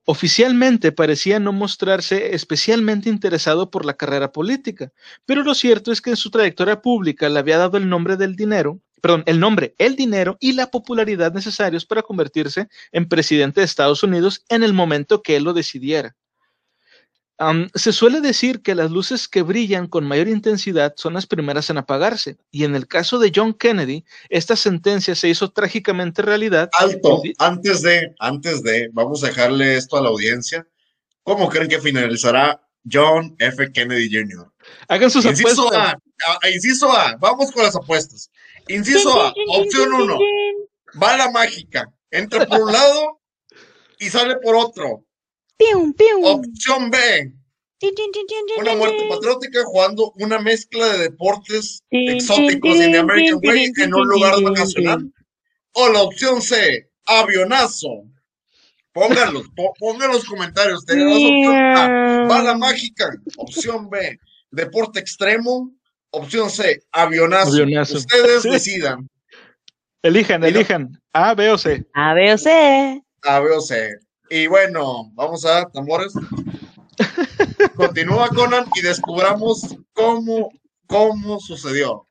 Oficialmente 0.06 0.93
parecía 0.93 1.39
no 1.39 1.52
mostrarse 1.52 2.34
especialmente 2.34 3.10
interesado 3.10 3.70
por 3.70 3.84
la 3.84 3.93
carrera 3.93 4.32
política, 4.32 4.93
pero 5.26 5.43
lo 5.43 5.55
cierto 5.55 5.93
es 5.93 6.01
que 6.01 6.09
en 6.09 6.16
su 6.16 6.30
trayectoria 6.30 6.80
pública 6.80 7.28
le 7.28 7.39
había 7.39 7.59
dado 7.59 7.76
el 7.76 7.86
nombre 7.86 8.16
del 8.16 8.34
dinero 8.34 8.80
perdón, 9.02 9.24
el 9.26 9.40
nombre, 9.40 9.74
el 9.78 9.96
dinero 9.96 10.38
y 10.40 10.52
la 10.52 10.70
popularidad 10.70 11.34
necesarios 11.34 11.84
para 11.84 12.02
convertirse 12.02 12.68
en 12.92 13.08
presidente 13.08 13.60
de 13.60 13.66
Estados 13.66 14.02
Unidos 14.04 14.44
en 14.48 14.62
el 14.62 14.72
momento 14.72 15.22
que 15.22 15.36
él 15.36 15.42
lo 15.42 15.52
decidiera. 15.52 16.16
se 17.74 17.92
suele 17.92 18.20
decir 18.20 18.62
que 18.62 18.76
las 18.76 18.92
luces 18.92 19.26
que 19.26 19.42
brillan 19.42 19.88
con 19.88 20.06
mayor 20.06 20.28
intensidad 20.28 20.94
son 20.96 21.14
las 21.14 21.26
primeras 21.26 21.68
en 21.68 21.78
apagarse, 21.78 22.38
y 22.52 22.62
en 22.62 22.76
el 22.76 22.86
caso 22.86 23.18
de 23.18 23.32
John 23.34 23.52
Kennedy, 23.52 24.04
esta 24.28 24.54
sentencia 24.54 25.16
se 25.16 25.28
hizo 25.28 25.50
trágicamente 25.50 26.22
realidad. 26.22 26.70
Alto, 26.78 27.20
antes 27.38 27.82
de, 27.82 28.14
antes 28.20 28.62
de, 28.62 28.88
vamos 28.92 29.24
a 29.24 29.26
dejarle 29.26 29.76
esto 29.76 29.96
a 29.96 30.02
la 30.02 30.10
audiencia. 30.10 30.64
¿Cómo 31.24 31.48
creen 31.48 31.68
que 31.68 31.80
finalizará 31.80 32.62
John 32.90 33.34
F. 33.40 33.72
Kennedy 33.72 34.08
Jr.? 34.08 34.48
Hagan 34.86 35.10
sus 35.10 35.26
apuestas. 35.26 35.96
inciso 36.54 36.92
A, 36.92 37.16
vamos 37.16 37.50
con 37.50 37.64
las 37.64 37.74
apuestas. 37.74 38.30
Inciso 38.68 39.20
A, 39.20 39.34
opción 39.48 39.93
1, 39.93 40.18
bala 40.94 41.30
mágica. 41.30 41.93
Entra 42.10 42.47
por 42.47 42.62
un 42.62 42.72
lado 42.72 43.20
y 43.98 44.09
sale 44.09 44.36
por 44.36 44.56
otro. 44.56 45.05
Opción 46.24 46.90
B, 46.90 47.32
una 48.59 48.76
muerte 48.76 49.06
patriótica 49.09 49.64
jugando 49.64 50.12
una 50.16 50.39
mezcla 50.39 50.86
de 50.89 50.98
deportes 50.98 51.82
exóticos 51.90 52.78
en 52.78 52.93
The 52.93 52.98
American 52.98 53.40
Way 53.43 53.72
en 53.76 53.94
un 53.94 54.09
lugar 54.09 54.40
vacacional. 54.43 55.12
O 55.72 55.89
la 55.89 56.02
opción 56.02 56.40
C, 56.43 56.90
avionazo. 57.06 58.05
Pónganlos, 58.93 59.47
pongan 59.78 60.12
los 60.12 60.24
comentarios. 60.24 60.84
Tenemos 60.84 61.16
opción 61.16 61.56
A, 61.56 62.26
bala 62.28 62.56
mágica. 62.56 63.10
Opción 63.36 63.89
B, 63.90 64.18
deporte 64.51 65.01
extremo. 65.01 65.72
Opción 66.12 66.51
C, 66.51 66.82
avionazo. 66.93 67.64
Ustedes 67.97 68.43
decidan. 68.43 69.09
Elijan, 70.02 70.44
elijan. 70.44 71.01
A, 71.12 71.34
B 71.34 71.51
o 71.51 71.56
C. 71.56 71.86
A, 71.94 72.12
B 72.12 72.32
o 72.32 72.39
C. 72.39 73.02
A, 73.22 73.40
B 73.40 73.51
o 73.51 73.60
C. 73.60 73.98
Y 74.28 74.47
bueno, 74.47 75.10
vamos 75.14 75.44
a 75.47 75.64
tambores. 75.70 76.12
Continúa 77.76 78.28
Conan 78.28 78.66
y 78.74 78.82
descubramos 78.82 79.74
cómo, 79.94 80.51
cómo 80.86 81.40
sucedió. 81.40 82.06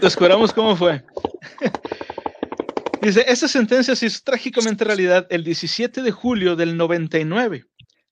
Descubramos 0.00 0.52
cómo 0.52 0.76
fue. 0.76 1.02
Dice, 3.00 3.24
esta 3.26 3.48
sentencia 3.48 3.96
se 3.96 4.06
hizo 4.06 4.20
trágicamente 4.22 4.84
realidad 4.84 5.26
el 5.30 5.42
17 5.42 6.02
de 6.02 6.10
julio 6.10 6.54
del 6.54 6.76
99. 6.76 7.64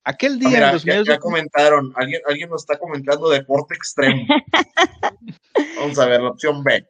Aquel 0.09 0.41
ah, 0.43 0.49
día 0.49 0.73
los 0.73 0.87
medios... 0.87 1.07
Ya 1.07 1.19
comentaron, 1.19 1.93
alguien, 1.95 2.23
alguien 2.27 2.49
nos 2.49 2.63
está 2.63 2.79
comentando 2.79 3.29
deporte 3.29 3.75
extremo. 3.75 4.27
Vamos 5.79 5.99
a 5.99 6.07
ver 6.07 6.23
la 6.23 6.31
opción 6.31 6.65
B. 6.65 6.89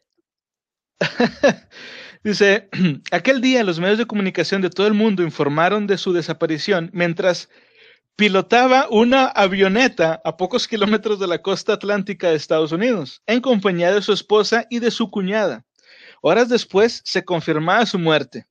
Dice, 2.22 2.68
aquel 3.10 3.40
día 3.40 3.64
los 3.64 3.80
medios 3.80 3.98
de 3.98 4.06
comunicación 4.06 4.62
de 4.62 4.70
todo 4.70 4.86
el 4.86 4.94
mundo 4.94 5.24
informaron 5.24 5.88
de 5.88 5.98
su 5.98 6.12
desaparición 6.12 6.90
mientras 6.92 7.48
pilotaba 8.14 8.86
una 8.88 9.26
avioneta 9.26 10.20
a 10.24 10.36
pocos 10.36 10.68
kilómetros 10.68 11.18
de 11.18 11.26
la 11.26 11.42
costa 11.42 11.72
atlántica 11.72 12.30
de 12.30 12.36
Estados 12.36 12.70
Unidos, 12.70 13.22
en 13.26 13.40
compañía 13.40 13.92
de 13.92 14.00
su 14.00 14.12
esposa 14.12 14.66
y 14.70 14.78
de 14.78 14.92
su 14.92 15.10
cuñada. 15.10 15.64
Horas 16.20 16.48
después 16.48 17.02
se 17.04 17.24
confirmaba 17.24 17.84
su 17.84 17.98
muerte. 17.98 18.46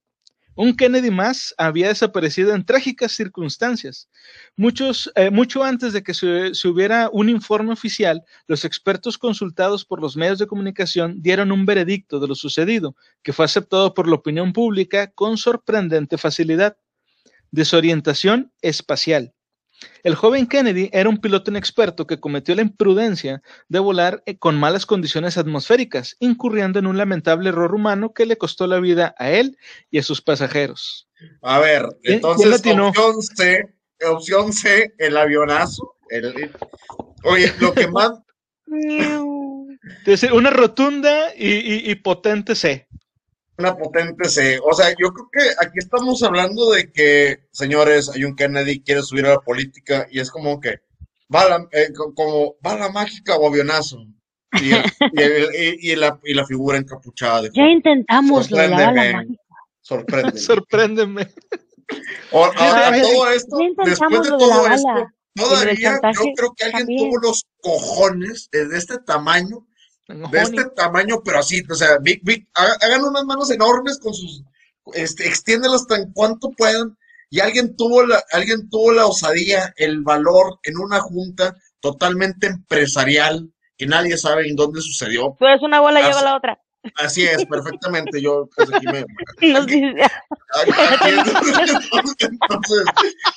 Un 0.57 0.75
Kennedy 0.75 1.11
más 1.11 1.53
había 1.59 1.89
desaparecido 1.89 2.55
en 2.55 2.65
trágicas 2.65 3.11
circunstancias. 3.11 4.09
Muchos, 4.55 5.11
eh, 5.13 5.29
mucho 5.29 5.63
antes 5.63 5.93
de 5.93 6.01
que 6.01 6.15
se, 6.15 6.55
se, 6.55 6.67
hubiera 6.67 7.09
un 7.13 7.29
informe 7.29 7.71
oficial, 7.71 8.23
los 8.47 8.65
expertos 8.65 9.19
consultados 9.19 9.85
por 9.85 10.01
los 10.01 10.17
medios 10.17 10.39
de 10.39 10.47
comunicación 10.47 11.21
dieron 11.21 11.51
un 11.51 11.67
veredicto 11.67 12.19
de 12.19 12.27
lo 12.27 12.33
sucedido, 12.33 12.95
que 13.21 13.33
fue 13.33 13.45
aceptado 13.45 13.93
por 13.93 14.07
la 14.07 14.15
opinión 14.15 14.51
pública 14.51 15.11
con 15.11 15.37
sorprendente 15.37 16.17
facilidad. 16.17 16.75
Desorientación 17.51 18.51
espacial. 18.61 19.35
El 20.03 20.15
joven 20.15 20.47
Kennedy 20.47 20.89
era 20.93 21.09
un 21.09 21.19
piloto 21.19 21.51
inexperto 21.51 22.07
que 22.07 22.19
cometió 22.19 22.55
la 22.55 22.61
imprudencia 22.61 23.41
de 23.67 23.79
volar 23.79 24.23
eh, 24.25 24.37
con 24.37 24.55
malas 24.57 24.85
condiciones 24.85 25.37
atmosféricas, 25.37 26.15
incurriendo 26.19 26.79
en 26.79 26.87
un 26.87 26.97
lamentable 26.97 27.49
error 27.49 27.75
humano 27.75 28.13
que 28.13 28.25
le 28.25 28.37
costó 28.37 28.67
la 28.67 28.79
vida 28.79 29.15
a 29.17 29.29
él 29.31 29.57
y 29.91 29.99
a 29.99 30.03
sus 30.03 30.21
pasajeros. 30.21 31.07
A 31.41 31.59
ver, 31.59 31.85
entonces 32.03 32.61
opción 32.65 33.21
C, 33.21 33.73
opción 34.05 34.53
C, 34.53 34.93
el 34.97 35.17
avionazo. 35.17 35.95
oye, 37.23 37.53
lo 37.59 37.73
que 37.73 37.87
más... 37.87 38.11
una 40.31 40.49
rotunda 40.49 41.31
y 41.35 41.95
potente 41.95 42.55
C 42.55 42.86
una 43.57 43.75
potente 43.75 44.29
C. 44.29 44.59
O 44.63 44.73
sea, 44.73 44.89
yo 44.89 45.11
creo 45.11 45.29
que 45.31 45.65
aquí 45.65 45.79
estamos 45.79 46.21
hablando 46.23 46.71
de 46.71 46.91
que, 46.91 47.39
señores, 47.51 48.09
hay 48.09 48.23
un 48.23 48.35
Kennedy 48.35 48.81
quiere 48.81 49.01
subir 49.01 49.25
a 49.25 49.31
la 49.31 49.39
política 49.39 50.07
y 50.11 50.19
es 50.19 50.29
como 50.29 50.59
que 50.59 50.81
bala, 51.27 51.67
eh, 51.71 51.91
como 52.15 52.55
bala 52.61 52.89
mágica 52.89 53.35
o 53.35 53.47
avionazo. 53.47 53.97
Y, 54.61 54.71
y, 54.71 55.95
la, 55.97 56.17
y, 56.23 56.33
la, 56.33 56.45
figura 56.45 56.77
encapuchada. 56.77 57.43
De, 57.43 57.51
ya 57.53 57.67
intentamos 57.67 58.49
la 58.49 58.69
bala 58.69 59.25
Sorpréndeme. 59.81 60.39
Sorpréndeme. 60.39 61.21
a, 62.33 63.01
todo 63.01 63.31
esto, 63.31 63.57
después 63.85 64.21
de 64.21 64.29
todo 64.29 64.67
esto, 64.67 65.07
todavía 65.35 65.99
yo 66.01 66.33
creo 66.35 66.53
que 66.55 66.63
alguien 66.63 66.97
tuvo 66.97 67.19
los 67.21 67.45
cojones 67.61 68.49
de 68.51 68.77
este 68.77 68.97
tamaño 68.99 69.66
de 70.07 70.39
este 70.41 70.65
tamaño, 70.75 71.21
pero 71.23 71.39
así, 71.39 71.63
o 71.69 71.75
sea, 71.75 71.97
big, 71.99 72.21
big, 72.23 72.47
hagan 72.53 73.03
unas 73.03 73.25
manos 73.25 73.51
enormes 73.51 73.99
con 73.99 74.13
sus, 74.13 74.43
este, 74.93 75.27
extiéndelas 75.27 75.85
tan 75.87 76.11
cuanto 76.13 76.51
puedan, 76.51 76.97
y 77.29 77.41
alguien 77.41 77.75
tuvo 77.75 78.05
la, 78.05 78.23
alguien 78.31 78.69
tuvo 78.69 78.93
la 78.93 79.05
osadía, 79.05 79.73
el 79.75 80.01
valor 80.01 80.59
en 80.63 80.77
una 80.77 81.01
junta 81.01 81.55
totalmente 81.81 82.47
empresarial, 82.47 83.51
que 83.77 83.85
nadie 83.85 84.17
sabe 84.17 84.47
en 84.47 84.55
dónde 84.55 84.81
sucedió. 84.81 85.35
Pues 85.37 85.61
una 85.61 85.81
bola 85.81 86.01
lleva 86.01 86.21
la 86.21 86.35
otra. 86.35 86.59
Así 86.95 87.23
es, 87.23 87.45
perfectamente. 87.45 88.21
Yo, 88.21 88.47
pues 88.55 88.69
aquí 88.73 88.85
me. 88.87 88.99
entonces, 92.19 92.83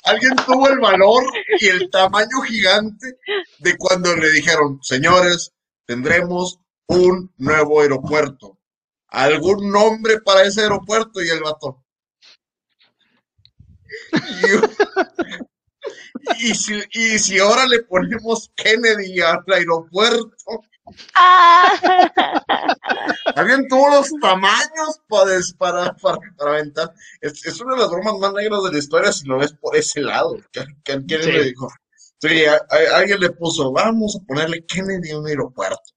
alguien 0.05 0.35
tuvo 0.45 0.69
el 0.69 0.79
valor 0.79 1.23
y 1.59 1.67
el 1.67 1.89
tamaño 1.89 2.41
gigante 2.47 3.17
de 3.59 3.77
cuando 3.77 4.15
le 4.15 4.31
dijeron, 4.31 4.79
señores, 4.81 5.51
tendremos 5.85 6.60
un 6.91 7.33
nuevo 7.37 7.81
aeropuerto. 7.81 8.57
¿Algún 9.07 9.71
nombre 9.71 10.21
para 10.21 10.43
ese 10.43 10.61
aeropuerto? 10.61 11.23
Y 11.23 11.29
el 11.29 11.41
vato. 11.41 11.83
Y, 16.39 16.53
si, 16.55 16.81
y 16.91 17.19
si 17.19 17.39
ahora 17.39 17.65
le 17.65 17.83
ponemos 17.83 18.51
Kennedy 18.55 19.21
al 19.21 19.43
aeropuerto. 19.47 20.63
Ah. 21.15 21.79
Alguien 23.35 23.67
tuvo 23.69 23.89
los 23.89 24.09
tamaños 24.21 25.01
para, 25.07 25.39
para, 25.57 25.95
para, 25.95 26.51
aventar. 26.51 26.93
Es, 27.21 27.45
es, 27.45 27.61
una 27.61 27.75
de 27.75 27.81
las 27.81 27.89
bromas 27.89 28.17
más 28.19 28.33
negras 28.33 28.63
de 28.63 28.71
la 28.73 28.79
historia 28.79 29.11
si 29.11 29.25
lo 29.25 29.37
ves 29.37 29.53
por 29.53 29.75
ese 29.75 30.01
lado. 30.01 30.37
¿Quién 30.83 31.05
le 31.07 31.43
dijo? 31.43 31.69
Sí, 32.19 32.43
alguien 32.93 33.19
le 33.19 33.29
puso, 33.31 33.71
vamos 33.71 34.15
a 34.15 34.25
ponerle 34.25 34.65
Kennedy 34.65 35.11
a 35.11 35.19
un 35.19 35.27
aeropuerto. 35.27 35.91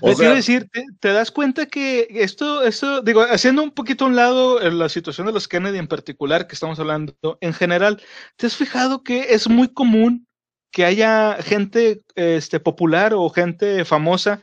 O 0.00 0.14
quiero 0.14 0.34
decir, 0.34 0.68
te, 1.00 1.08
das 1.08 1.30
cuenta 1.30 1.66
que 1.66 2.06
esto, 2.10 2.62
esto, 2.62 3.02
digo, 3.02 3.22
haciendo 3.22 3.62
un 3.62 3.70
poquito 3.70 4.04
a 4.04 4.08
un 4.08 4.16
lado 4.16 4.58
la 4.70 4.88
situación 4.88 5.26
de 5.26 5.32
los 5.32 5.48
Kennedy 5.48 5.78
en 5.78 5.88
particular 5.88 6.46
que 6.46 6.54
estamos 6.54 6.78
hablando, 6.78 7.38
en 7.40 7.52
general, 7.52 8.02
¿te 8.36 8.46
has 8.46 8.56
fijado 8.56 9.02
que 9.02 9.34
es 9.34 9.48
muy 9.48 9.68
común 9.68 10.26
que 10.70 10.84
haya 10.84 11.36
gente 11.42 12.02
este, 12.14 12.60
popular 12.60 13.12
o 13.14 13.28
gente 13.30 13.84
famosa 13.84 14.42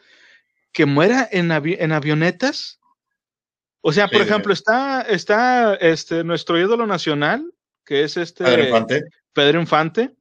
que 0.72 0.86
muera 0.86 1.28
en, 1.32 1.52
en 1.52 1.92
avionetas? 1.92 2.80
O 3.82 3.92
sea, 3.92 4.08
por 4.08 4.22
ejemplo, 4.22 4.54
está, 4.54 5.02
está 5.02 5.76
este, 5.76 6.24
nuestro 6.24 6.60
ídolo 6.60 6.86
nacional, 6.86 7.52
que 7.86 8.04
es 8.04 8.18
este 8.18 8.44
Pedro 8.44 8.64
Infante. 8.64 9.04
Pedro 9.34 9.62
Infante. 9.62 10.16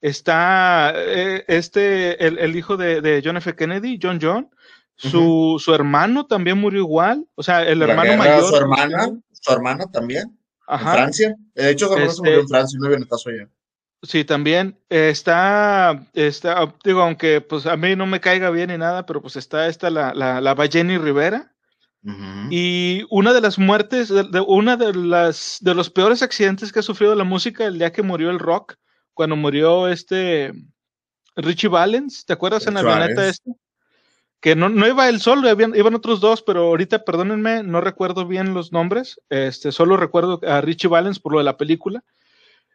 Está 0.00 0.92
eh, 0.94 1.44
este, 1.48 2.26
el, 2.26 2.38
el 2.38 2.56
hijo 2.56 2.76
de, 2.76 3.00
de, 3.00 3.22
John 3.24 3.38
F. 3.38 3.54
Kennedy, 3.54 3.98
John 4.02 4.18
John, 4.20 4.50
su, 4.96 5.60
su 5.62 5.74
hermano 5.74 6.26
también 6.26 6.58
murió 6.58 6.80
igual, 6.80 7.26
o 7.34 7.42
sea, 7.42 7.62
el 7.62 7.82
hermano 7.82 8.16
mayor. 8.16 8.44
Su 8.44 8.56
hermana, 8.56 9.10
su 9.32 9.52
hermana 9.52 9.86
también. 9.90 10.38
Ajá. 10.66 10.90
En 10.90 10.96
Francia. 10.96 11.36
De 11.54 11.70
hecho, 11.70 11.88
su 11.88 11.94
hermano 11.94 12.12
se 12.12 12.20
murió 12.20 12.34
en 12.34 12.40
este 12.40 12.48
Francia, 12.48 12.78
no 12.80 12.88
viene 12.88 13.06
allá. 13.10 13.48
Sí, 14.02 14.24
también 14.24 14.78
está, 14.90 16.06
está, 16.12 16.74
digo, 16.84 17.00
aunque 17.00 17.40
pues 17.40 17.64
a 17.64 17.76
mí 17.76 17.96
no 17.96 18.06
me 18.06 18.20
caiga 18.20 18.50
bien 18.50 18.70
ni 18.70 18.76
nada, 18.76 19.06
pero 19.06 19.22
pues 19.22 19.36
está 19.36 19.66
esta 19.66 19.88
la, 19.88 20.12
la, 20.12 20.40
la 20.40 20.54
Balleni 20.54 20.98
Rivera. 20.98 21.50
Y 22.50 23.06
una 23.08 23.32
de 23.32 23.40
las 23.40 23.58
muertes, 23.58 24.10
de, 24.10 24.44
una 24.46 24.76
de 24.76 24.92
las 24.92 25.56
de 25.62 25.74
los 25.74 25.88
peores 25.88 26.20
accidentes 26.20 26.70
que 26.70 26.80
ha 26.80 26.82
sufrido 26.82 27.14
la 27.14 27.24
música 27.24 27.64
el 27.64 27.78
día 27.78 27.92
que 27.92 28.02
murió 28.02 28.28
el 28.28 28.38
rock, 28.38 28.74
cuando 29.14 29.36
murió 29.36 29.88
este 29.88 30.52
Richie 31.34 31.68
Valens, 31.68 32.26
¿te 32.26 32.34
acuerdas 32.34 32.66
en 32.66 32.74
la 32.74 32.80
avioneta 32.80 33.26
este? 33.26 33.52
Que 34.44 34.54
no, 34.54 34.68
no 34.68 34.86
iba 34.86 35.08
él 35.08 35.22
solo, 35.22 35.48
iban, 35.50 35.94
otros 35.94 36.20
dos, 36.20 36.42
pero 36.42 36.64
ahorita, 36.64 37.02
perdónenme, 37.02 37.62
no 37.62 37.80
recuerdo 37.80 38.26
bien 38.26 38.52
los 38.52 38.72
nombres, 38.72 39.18
este, 39.30 39.72
solo 39.72 39.96
recuerdo 39.96 40.38
a 40.46 40.60
Richie 40.60 40.86
Valens 40.86 41.18
por 41.18 41.32
lo 41.32 41.38
de 41.38 41.44
la 41.44 41.56
película, 41.56 42.04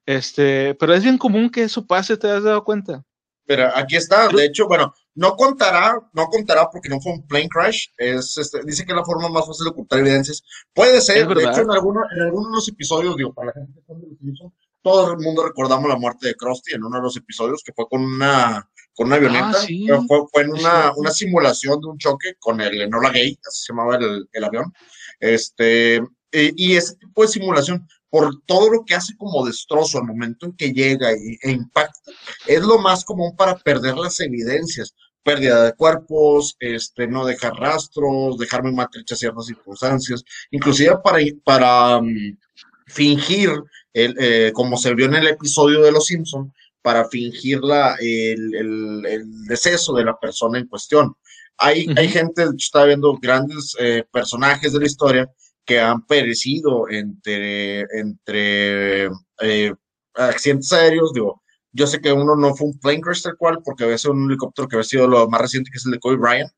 este, 0.03 0.73
pero 0.79 0.95
es 0.95 1.03
bien 1.03 1.19
común 1.19 1.51
que 1.51 1.61
eso 1.61 1.85
pase, 1.85 2.17
¿te 2.17 2.27
has 2.27 2.41
dado 2.41 2.63
cuenta? 2.63 3.03
Pero 3.45 3.69
aquí 3.75 3.97
está, 3.97 4.29
de 4.29 4.45
hecho, 4.45 4.67
bueno, 4.67 4.95
no 5.13 5.35
contará, 5.35 5.93
no 6.11 6.25
contará 6.25 6.67
porque 6.71 6.89
no 6.89 6.99
fue 6.99 7.11
un 7.11 7.27
plane 7.27 7.49
crash, 7.49 7.89
es, 7.99 8.35
este, 8.39 8.63
dice 8.63 8.83
que 8.83 8.91
es 8.91 8.97
la 8.97 9.05
forma 9.05 9.29
más 9.29 9.45
fácil 9.45 9.65
de 9.65 9.69
ocultar 9.69 9.99
evidencias, 9.99 10.43
puede 10.73 10.99
ser, 11.01 11.27
de 11.27 11.43
hecho, 11.43 11.61
en, 11.61 11.69
algunos 11.69 12.03
en 12.15 12.21
algunos 12.23 12.67
episodios, 12.67 13.15
digo, 13.15 13.31
para 13.31 13.49
la 13.49 13.53
gente 13.53 13.79
que 13.85 14.49
todo 14.81 15.11
el 15.11 15.19
mundo 15.19 15.45
recordamos 15.45 15.87
la 15.87 15.97
muerte 15.97 16.29
de 16.29 16.35
Krusty 16.35 16.73
en 16.73 16.83
uno 16.83 16.97
de 16.97 17.03
los 17.03 17.15
episodios, 17.15 17.61
que 17.63 17.73
fue 17.73 17.87
con 17.87 18.01
una 18.01 18.67
con 18.99 19.07
una 19.07 19.15
avioneta. 19.15 19.53
Ah, 19.53 20.01
fue, 20.29 20.43
en 20.43 20.49
una, 20.49 20.91
una, 20.97 21.11
simulación 21.11 21.79
de 21.79 21.87
un 21.87 21.97
choque 21.97 22.33
con 22.37 22.59
el 22.59 22.81
Enola 22.81 23.11
Gay, 23.11 23.39
así 23.47 23.61
se 23.63 23.71
llamaba 23.71 23.95
el, 23.95 24.27
el 24.33 24.43
avión. 24.43 24.73
Este, 25.21 26.01
y 26.33 26.75
ese 26.75 26.97
tipo 26.97 27.21
de 27.21 27.29
simulación, 27.29 27.87
por 28.09 28.41
todo 28.45 28.69
lo 28.69 28.83
que 28.83 28.95
hace 28.95 29.15
como 29.15 29.45
destrozo 29.45 29.99
al 29.99 30.03
momento 30.03 30.47
en 30.47 30.51
que 30.51 30.73
llega 30.73 31.13
y, 31.13 31.37
e 31.41 31.51
impacta, 31.51 32.11
es 32.45 32.59
lo 32.61 32.77
más 32.79 33.05
común 33.05 33.37
para 33.37 33.55
perder 33.57 33.95
las 33.95 34.19
evidencias. 34.19 34.93
Pérdida 35.23 35.63
de 35.63 35.73
cuerpos, 35.75 36.57
este, 36.59 37.07
no 37.07 37.25
dejar 37.25 37.53
rastros, 37.53 38.37
dejar 38.37 38.63
muy 38.63 38.73
maltrechas 38.73 39.17
ciertas 39.17 39.45
circunstancias, 39.45 40.25
inclusive 40.51 40.97
para, 41.01 41.19
para 41.45 42.01
mm, 42.01 42.37
fingir, 42.85 43.49
el, 43.93 44.13
eh, 44.19 44.51
como 44.53 44.75
se 44.75 44.93
vio 44.93 45.05
en 45.05 45.15
el 45.15 45.27
episodio 45.27 45.81
de 45.83 45.93
Los 45.93 46.07
Simpson, 46.07 46.53
para 46.81 47.07
fingir 47.09 47.61
la, 47.61 47.95
el, 47.99 48.55
el, 48.55 49.45
deceso 49.47 49.93
de 49.93 50.05
la 50.05 50.17
persona 50.17 50.59
en 50.59 50.67
cuestión. 50.67 51.13
Hay, 51.57 51.87
hay 51.97 52.07
gente, 52.07 52.45
estaba 52.57 52.85
viendo 52.85 53.17
grandes 53.21 53.75
eh, 53.79 54.03
personajes 54.11 54.71
de 54.73 54.79
la 54.79 54.85
historia 54.85 55.29
que 55.65 55.79
han 55.79 56.05
perecido 56.05 56.89
entre, 56.89 57.81
entre 57.99 59.09
eh, 59.41 59.73
accidentes 60.15 60.71
aéreos, 60.73 61.13
digo, 61.13 61.41
yo 61.71 61.85
sé 61.85 62.01
que 62.01 62.11
uno 62.11 62.35
no 62.35 62.55
fue 62.55 62.67
un 62.67 62.79
plane 62.79 63.01
crash 63.01 63.21
tal 63.21 63.37
cual, 63.37 63.59
porque 63.63 63.83
había 63.83 63.97
sido 63.97 64.13
un 64.13 64.29
helicóptero 64.29 64.67
que 64.67 64.75
había 64.75 64.83
sido 64.83 65.07
lo 65.07 65.29
más 65.29 65.41
reciente, 65.41 65.69
que 65.69 65.77
es 65.77 65.85
el 65.85 65.91
de 65.91 65.99
Kobe 65.99 66.17
Bryant, 66.17 66.51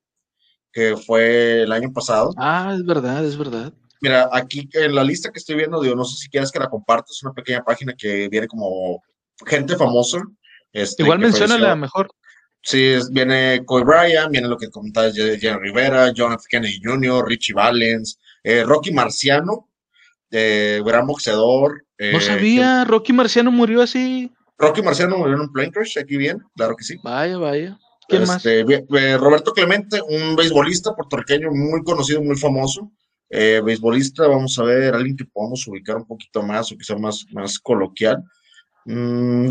que 0.72 0.96
fue 0.96 1.64
el 1.64 1.72
año 1.72 1.92
pasado. 1.92 2.34
Ah, 2.38 2.74
es 2.74 2.86
verdad, 2.86 3.26
es 3.26 3.38
verdad. 3.38 3.74
Mira, 4.00 4.30
aquí 4.32 4.70
en 4.74 4.96
la 4.96 5.04
lista 5.04 5.32
que 5.32 5.40
estoy 5.40 5.56
viendo, 5.56 5.82
digo, 5.82 5.96
no 5.96 6.06
sé 6.06 6.16
si 6.18 6.30
quieres 6.30 6.52
que 6.52 6.60
la 6.60 6.70
compartas, 6.70 7.22
una 7.24 7.34
pequeña 7.34 7.64
página 7.64 7.94
que 7.94 8.30
viene 8.30 8.48
como 8.48 9.04
gente 9.46 9.76
famosa. 9.76 10.20
Este, 10.74 11.04
Igual 11.04 11.20
menciona 11.20 11.58
la 11.58 11.76
mejor. 11.76 12.10
Sí, 12.64 12.96
viene 13.12 13.64
Kobe 13.66 13.84
Bryant, 13.84 14.32
viene 14.32 14.48
lo 14.48 14.58
que 14.58 14.70
comentabas, 14.70 15.16
Jenny 15.16 15.60
Rivera, 15.60 16.14
John 16.16 16.34
F. 16.34 16.44
Kennedy 16.48 16.80
Jr., 16.84 17.28
Richie 17.28 17.54
Valens, 17.54 18.20
eh, 18.44 18.64
Rocky 18.64 18.92
Marciano, 18.92 19.68
eh, 20.30 20.82
gran 20.86 21.08
boxeador. 21.08 21.84
no 21.98 22.06
eh, 22.18 22.22
sabía, 22.22 22.86
Rocky 22.86 23.14
Marciano 23.14 23.52
murió 23.52 23.82
así. 23.82 24.32
Rocky 24.60 24.84
Marciano 24.84 25.18
murió 25.18 25.36
en 25.36 25.42
un 25.42 25.52
plane 25.52 25.72
crash, 25.72 25.98
aquí 25.98 26.18
bien, 26.18 26.40
claro 26.56 26.76
que 26.76 26.84
sí. 26.84 26.98
Vaya, 27.04 27.38
vaya. 27.38 27.80
¿Quién 28.08 28.28
más? 28.28 28.46
Este, 28.46 28.60
eh, 28.62 29.18
Roberto 29.18 29.54
Clemente, 29.54 30.00
un 30.02 30.36
beisbolista 30.36 30.94
puertorriqueño 30.94 31.50
muy 31.52 31.84
conocido, 31.84 32.22
muy 32.22 32.38
famoso. 32.38 32.92
Eh, 33.30 33.62
beisbolista, 33.64 34.28
vamos 34.28 34.60
a 34.60 34.64
ver, 34.64 34.94
alguien 34.94 35.16
que 35.16 35.26
podamos 35.26 35.66
ubicar 35.66 35.96
un 35.96 36.06
poquito 36.06 36.44
más 36.44 36.72
o 36.72 36.76
sea 36.82 36.98
más, 36.98 37.26
más 37.32 37.58
coloquial. 37.60 38.24
Mm, 38.86 39.48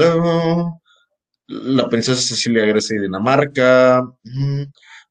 la 1.46 1.88
princesa 1.88 2.20
Cecilia 2.20 2.64
Grecia 2.64 2.96
de 2.96 3.02
Dinamarca. 3.02 4.06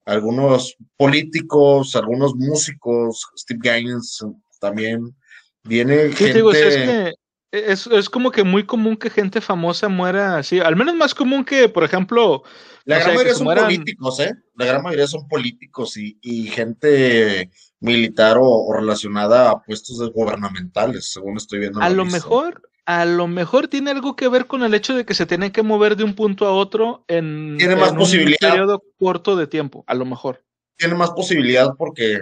Algunos 0.06 0.76
políticos, 0.98 1.96
algunos 1.96 2.36
músicos, 2.36 3.28
Steve 3.38 3.60
Gaines 3.62 4.24
también. 4.60 5.16
Viene 5.64 6.12
gente... 6.12 7.14
es, 7.52 7.88
es, 7.88 8.10
como 8.10 8.32
que 8.32 8.44
muy 8.44 8.66
común 8.66 8.98
que 8.98 9.10
gente 9.10 9.41
famosa 9.41 9.88
muera 9.90 10.38
así, 10.38 10.60
al 10.60 10.76
menos 10.76 10.96
más 10.96 11.14
común 11.14 11.44
que, 11.44 11.70
por 11.70 11.84
ejemplo... 11.84 12.44
La 12.86 12.98
gran 13.00 13.14
mayoría 13.14 13.36
son 13.36 13.48
políticos, 13.48 14.20
¿eh? 14.20 14.34
La 14.56 14.66
gran 14.66 14.82
mayoría 14.82 15.08
son 15.08 15.28
políticos 15.28 15.96
y, 15.98 16.18
y 16.22 16.48
gente 16.48 17.52
militar 17.80 18.38
o, 18.40 18.74
relacionada 18.74 19.52
a 19.52 19.62
puestos 19.62 20.12
gubernamentales, 20.12 21.12
según 21.12 21.38
estoy 21.38 21.60
viendo. 21.60 21.82
A 21.82 21.90
lo 21.90 22.06
mejor, 22.06 22.69
a 22.90 23.06
lo 23.06 23.28
mejor 23.28 23.68
tiene 23.68 23.91
algo 23.91 24.16
que 24.16 24.28
ver 24.28 24.48
con 24.48 24.64
el 24.64 24.74
hecho 24.74 24.95
de 24.95 25.06
que 25.06 25.14
se 25.14 25.28
tienen 25.28 25.52
que 25.52 25.61
mover 25.61 25.95
de 25.95 26.03
un 26.03 26.16
punto 26.16 26.48
a 26.48 26.53
otro 26.53 27.06
en, 27.07 27.56
tiene 27.60 27.76
más 27.76 27.91
un 27.91 28.34
periodo 28.40 28.84
corto 28.98 29.36
de 29.36 29.45
tiempo, 29.45 29.84
a 29.86 29.94
lo 29.94 30.06
mejor. 30.06 30.44
Tiene 30.76 30.95
más 30.95 31.11
posibilidad 31.11 31.76
porque 31.78 32.20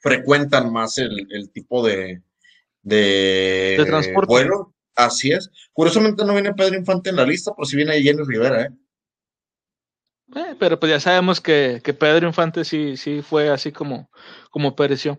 frecuentan 0.00 0.72
más 0.72 0.96
el, 0.98 1.50
tipo 1.52 1.84
de, 1.84 2.22
de, 2.82 3.74
de 3.76 3.84
transporte. 3.84 4.32
Bueno, 4.32 4.72
así 4.94 5.32
es. 5.32 5.50
Curiosamente 5.72 6.24
no 6.24 6.34
viene 6.34 6.54
Pedro 6.54 6.76
Infante 6.76 7.10
en 7.10 7.16
la 7.16 7.26
lista, 7.26 7.50
pero 7.56 7.66
sí 7.66 7.74
viene 7.74 8.00
Jenny 8.00 8.22
Rivera, 8.24 8.62
¿eh? 8.62 8.68
Eh, 10.36 10.54
pero 10.60 10.78
pues 10.78 10.90
ya 10.90 11.00
sabemos 11.00 11.40
que, 11.40 11.80
que, 11.82 11.94
Pedro 11.94 12.28
Infante 12.28 12.64
sí, 12.64 12.96
sí 12.96 13.22
fue 13.22 13.48
así 13.48 13.72
como, 13.72 14.08
como 14.50 14.76
pereció. 14.76 15.18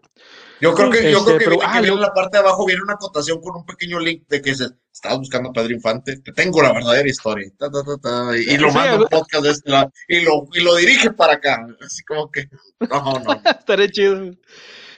Yo 0.65 0.73
creo 0.73 0.89
que, 0.89 1.11
yo 1.11 1.23
creo 1.23 1.37
que, 1.37 1.45
este, 1.45 1.59
ah, 1.63 1.79
en 1.79 2.01
la 2.01 2.13
parte 2.13 2.37
de 2.37 2.43
abajo 2.43 2.65
viene 2.65 2.81
una 2.81 2.93
acotación 2.93 3.39
con 3.39 3.55
un 3.55 3.65
pequeño 3.65 3.99
link 3.99 4.23
de 4.27 4.41
que 4.41 4.55
se 4.55 4.67
estabas 4.91 5.19
buscando 5.19 5.49
a 5.49 5.53
Pedro 5.53 5.73
Infante, 5.73 6.17
te 6.17 6.31
tengo 6.31 6.61
la 6.61 6.73
verdadera 6.73 7.07
historia. 7.07 7.47
y, 7.47 8.57
lo 8.57 8.71
manda 8.71 8.97
un 8.97 9.07
podcast 9.07 9.43
de 9.43 9.51
este 9.51 9.69
lado, 9.69 9.91
y 10.07 10.21
lo, 10.21 10.47
y 10.53 10.61
lo 10.61 10.75
dirige 10.75 11.11
para 11.11 11.33
acá. 11.33 11.67
Así 11.85 12.03
como 12.03 12.31
que, 12.31 12.49
no, 12.89 13.19
no. 13.19 13.41
Estaré 13.59 13.91
chido. 13.91 14.31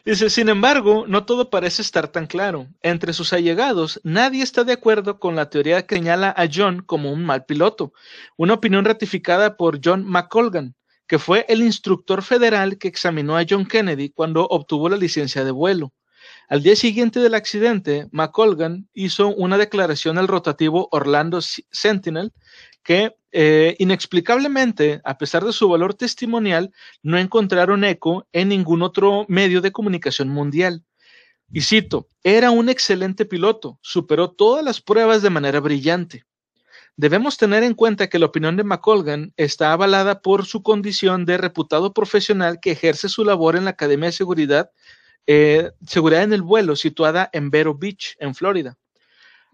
Dice, 0.06 0.30
sin 0.30 0.48
embargo, 0.48 1.03
no 1.06 1.26
todo 1.26 1.49
parece 1.49 1.81
estar 1.81 2.07
tan 2.07 2.27
claro. 2.27 2.68
Entre 2.81 3.11
sus 3.11 3.34
allegados, 3.34 3.99
nadie 4.06 4.41
está 4.41 4.64
de 4.64 4.72
acuerdo 4.72 5.19
con 5.19 5.35
la 5.35 5.49
teoría 5.49 5.85
que 5.85 5.95
señala 5.95 6.34
a 6.38 6.48
John 6.49 6.81
como 6.81 7.11
un 7.11 7.26
mal 7.26 7.44
piloto, 7.44 7.91
una 8.38 8.53
opinión 8.53 8.85
ratificada 8.85 9.57
por 9.57 9.81
John 9.84 10.06
McColgan, 10.06 10.76
que 11.08 11.20
fue 11.20 11.46
el 11.48 11.62
instructor 11.62 12.22
federal 12.22 12.78
que 12.78 12.88
examinó 12.88 13.38
a 13.38 13.46
John 13.50 13.66
Kennedy 13.66 14.10
cuando 14.10 14.46
obtuvo 14.46 14.90
la 14.90 14.98
licencia 14.98 15.44
de 15.44 15.52
vuelo. 15.52 15.94
Al 16.50 16.64
día 16.64 16.76
siguiente 16.76 17.20
del 17.20 17.36
accidente, 17.36 18.08
McColgan 18.12 18.90
hizo 18.94 19.30
una 19.30 19.58
declaración 19.58 20.18
al 20.18 20.28
rotativo 20.28 20.88
Orlando 20.92 21.40
Sentinel 21.42 22.34
que 22.84 23.16
eh, 23.32 23.76
inexplicablemente, 23.80 25.02
a 25.04 25.18
pesar 25.18 25.44
de 25.44 25.52
su 25.52 25.68
valor 25.68 25.94
testimonial, 25.94 26.72
no 27.04 27.18
encontraron 27.18 27.84
eco 27.84 28.28
en 28.32 28.50
ningún 28.50 28.82
otro 28.82 29.26
medio 29.28 29.62
de 29.62 29.72
comunicación 29.72 30.30
mundial. 30.30 30.84
Y 31.52 31.62
cito, 31.62 32.08
era 32.24 32.52
un 32.52 32.70
excelente 32.70 33.26
piloto, 33.26 33.78
superó 33.82 34.32
todas 34.32 34.64
las 34.64 34.82
pruebas 34.82 35.22
de 35.22 35.30
manera 35.30 35.60
brillante. 35.60 36.26
Debemos 36.98 37.38
tener 37.38 37.64
en 37.64 37.74
cuenta 37.74 38.07
que 38.07 38.19
la 38.19 38.26
opinión 38.26 38.57
de 38.57 38.64
McColgan 38.64 39.34
está 39.38 39.72
avalada 39.72 40.22
por 40.22 40.45
su 40.45 40.64
condición 40.64 41.26
de 41.26 41.38
reputado 41.38 41.94
profesional 41.94 42.60
que 42.60 42.72
ejerce 42.72 43.07
su 43.07 43.24
labor 43.24 43.56
en 43.56 43.65
la 43.65 43.72
Academia 43.72 44.07
de 44.07 44.14
Seguridad, 44.14 44.72
eh, 45.28 45.72
Seguridad 45.86 46.24
en 46.24 46.34
el 46.34 46.41
Vuelo, 46.41 46.76
situada 46.76 47.30
en 47.34 47.52
Vero 47.52 47.76
Beach, 47.76 48.18
en 48.19 48.36
Florida 48.36 48.78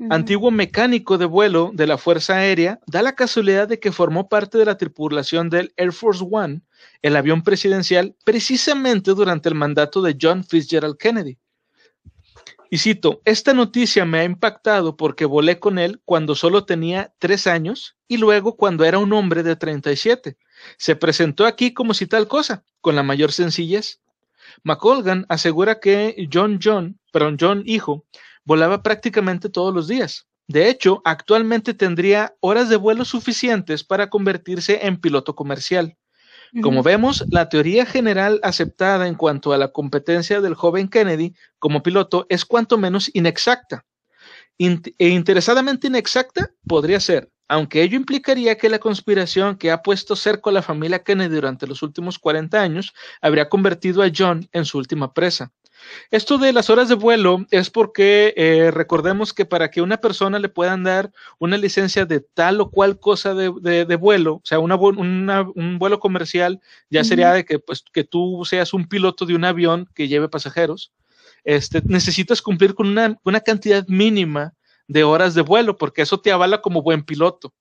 antiguo 0.09 0.51
mecánico 0.51 1.17
de 1.17 1.25
vuelo 1.25 1.71
de 1.73 1.87
la 1.87 1.97
Fuerza 1.97 2.35
Aérea, 2.35 2.79
da 2.87 3.01
la 3.01 3.13
casualidad 3.13 3.67
de 3.67 3.79
que 3.79 3.91
formó 3.91 4.27
parte 4.27 4.57
de 4.57 4.65
la 4.65 4.77
tripulación 4.77 5.49
del 5.49 5.73
Air 5.77 5.93
Force 5.93 6.25
One, 6.29 6.61
el 7.01 7.15
avión 7.15 7.43
presidencial, 7.43 8.15
precisamente 8.25 9.11
durante 9.11 9.49
el 9.49 9.55
mandato 9.55 10.01
de 10.01 10.17
John 10.19 10.43
Fitzgerald 10.43 10.97
Kennedy. 10.97 11.37
Y 12.73 12.79
cito, 12.79 13.21
esta 13.23 13.53
noticia 13.53 14.03
me 14.03 14.17
ha 14.17 14.23
impactado 14.23 14.97
porque 14.97 15.25
volé 15.25 15.59
con 15.59 15.77
él 15.77 16.01
cuando 16.05 16.33
solo 16.33 16.65
tenía 16.65 17.13
tres 17.19 17.45
años 17.45 17.97
y 18.07 18.17
luego 18.17 18.57
cuando 18.57 18.83
era 18.83 18.97
un 18.97 19.13
hombre 19.13 19.43
de 19.43 19.55
37. 19.55 20.37
Se 20.79 20.95
presentó 20.95 21.45
aquí 21.45 21.71
como 21.71 21.93
si 21.93 22.07
tal 22.07 22.27
cosa, 22.27 22.63
con 22.81 22.95
la 22.95 23.03
mayor 23.03 23.31
sencillez. 23.31 24.01
McColgan 24.63 25.27
asegura 25.29 25.79
que 25.79 26.27
John 26.33 26.57
John, 26.59 26.99
perdón, 27.11 27.37
John 27.39 27.63
hijo, 27.67 28.07
volaba 28.43 28.81
prácticamente 28.81 29.49
todos 29.49 29.71
los 29.71 29.87
días. 29.87 30.25
De 30.47 30.67
hecho, 30.67 31.03
actualmente 31.05 31.75
tendría 31.75 32.33
horas 32.39 32.69
de 32.69 32.77
vuelo 32.77 33.05
suficientes 33.05 33.83
para 33.83 34.09
convertirse 34.09 34.87
en 34.87 34.99
piloto 34.99 35.35
comercial. 35.35 35.95
Como 36.61 36.83
vemos, 36.83 37.25
la 37.29 37.49
teoría 37.49 37.85
general 37.85 38.39
aceptada 38.43 39.07
en 39.07 39.15
cuanto 39.15 39.53
a 39.53 39.57
la 39.57 39.69
competencia 39.69 40.39
del 40.39 40.53
joven 40.53 40.87
Kennedy 40.87 41.33
como 41.57 41.81
piloto 41.81 42.25
es 42.29 42.45
cuanto 42.45 42.77
menos 42.77 43.09
inexacta. 43.13 43.85
e 44.59 45.07
interesadamente 45.09 45.87
inexacta 45.87 46.51
podría 46.67 46.99
ser, 46.99 47.31
aunque 47.47 47.81
ello 47.81 47.97
implicaría 47.97 48.57
que 48.57 48.69
la 48.69 48.79
conspiración 48.79 49.57
que 49.57 49.71
ha 49.71 49.81
puesto 49.81 50.15
cerco 50.15 50.49
a 50.49 50.53
la 50.53 50.61
familia 50.61 51.03
Kennedy 51.03 51.35
durante 51.35 51.67
los 51.67 51.81
últimos 51.81 52.19
40 52.19 52.61
años 52.61 52.93
habría 53.21 53.49
convertido 53.49 54.03
a 54.03 54.11
John 54.15 54.47
en 54.51 54.65
su 54.65 54.77
última 54.77 55.13
presa. 55.13 55.51
Esto 56.11 56.37
de 56.37 56.53
las 56.53 56.69
horas 56.69 56.89
de 56.89 56.95
vuelo 56.95 57.45
es 57.51 57.69
porque 57.69 58.33
eh, 58.37 58.71
recordemos 58.71 59.33
que 59.33 59.45
para 59.45 59.71
que 59.71 59.81
una 59.81 59.97
persona 59.97 60.39
le 60.39 60.49
puedan 60.49 60.83
dar 60.83 61.11
una 61.39 61.57
licencia 61.57 62.05
de 62.05 62.19
tal 62.19 62.61
o 62.61 62.69
cual 62.69 62.99
cosa 62.99 63.33
de, 63.33 63.95
vuelo, 63.95 64.35
o 64.35 64.41
sea, 64.43 64.59
un 64.59 65.77
vuelo 65.79 65.99
comercial, 65.99 66.61
ya 66.89 67.03
sería 67.03 67.31
de 67.33 67.45
que, 67.45 67.59
pues, 67.59 67.83
que 67.91 68.03
tú 68.03 68.43
seas 68.45 68.73
un 68.73 68.87
piloto 68.87 69.25
de 69.25 69.35
un 69.35 69.45
avión 69.45 69.89
que 69.95 70.07
lleve 70.07 70.29
pasajeros, 70.29 70.91
este, 71.43 71.81
necesitas 71.85 72.41
cumplir 72.41 72.73
con 72.73 72.87
una, 72.87 73.19
una 73.23 73.41
cantidad 73.41 73.85
mínima 73.87 74.53
de 74.87 75.03
horas 75.03 75.33
de 75.33 75.41
vuelo, 75.41 75.77
porque 75.77 76.01
eso 76.01 76.19
te 76.19 76.31
avala 76.31 76.61
como 76.61 76.81
buen 76.81 77.03
piloto. 77.03 77.53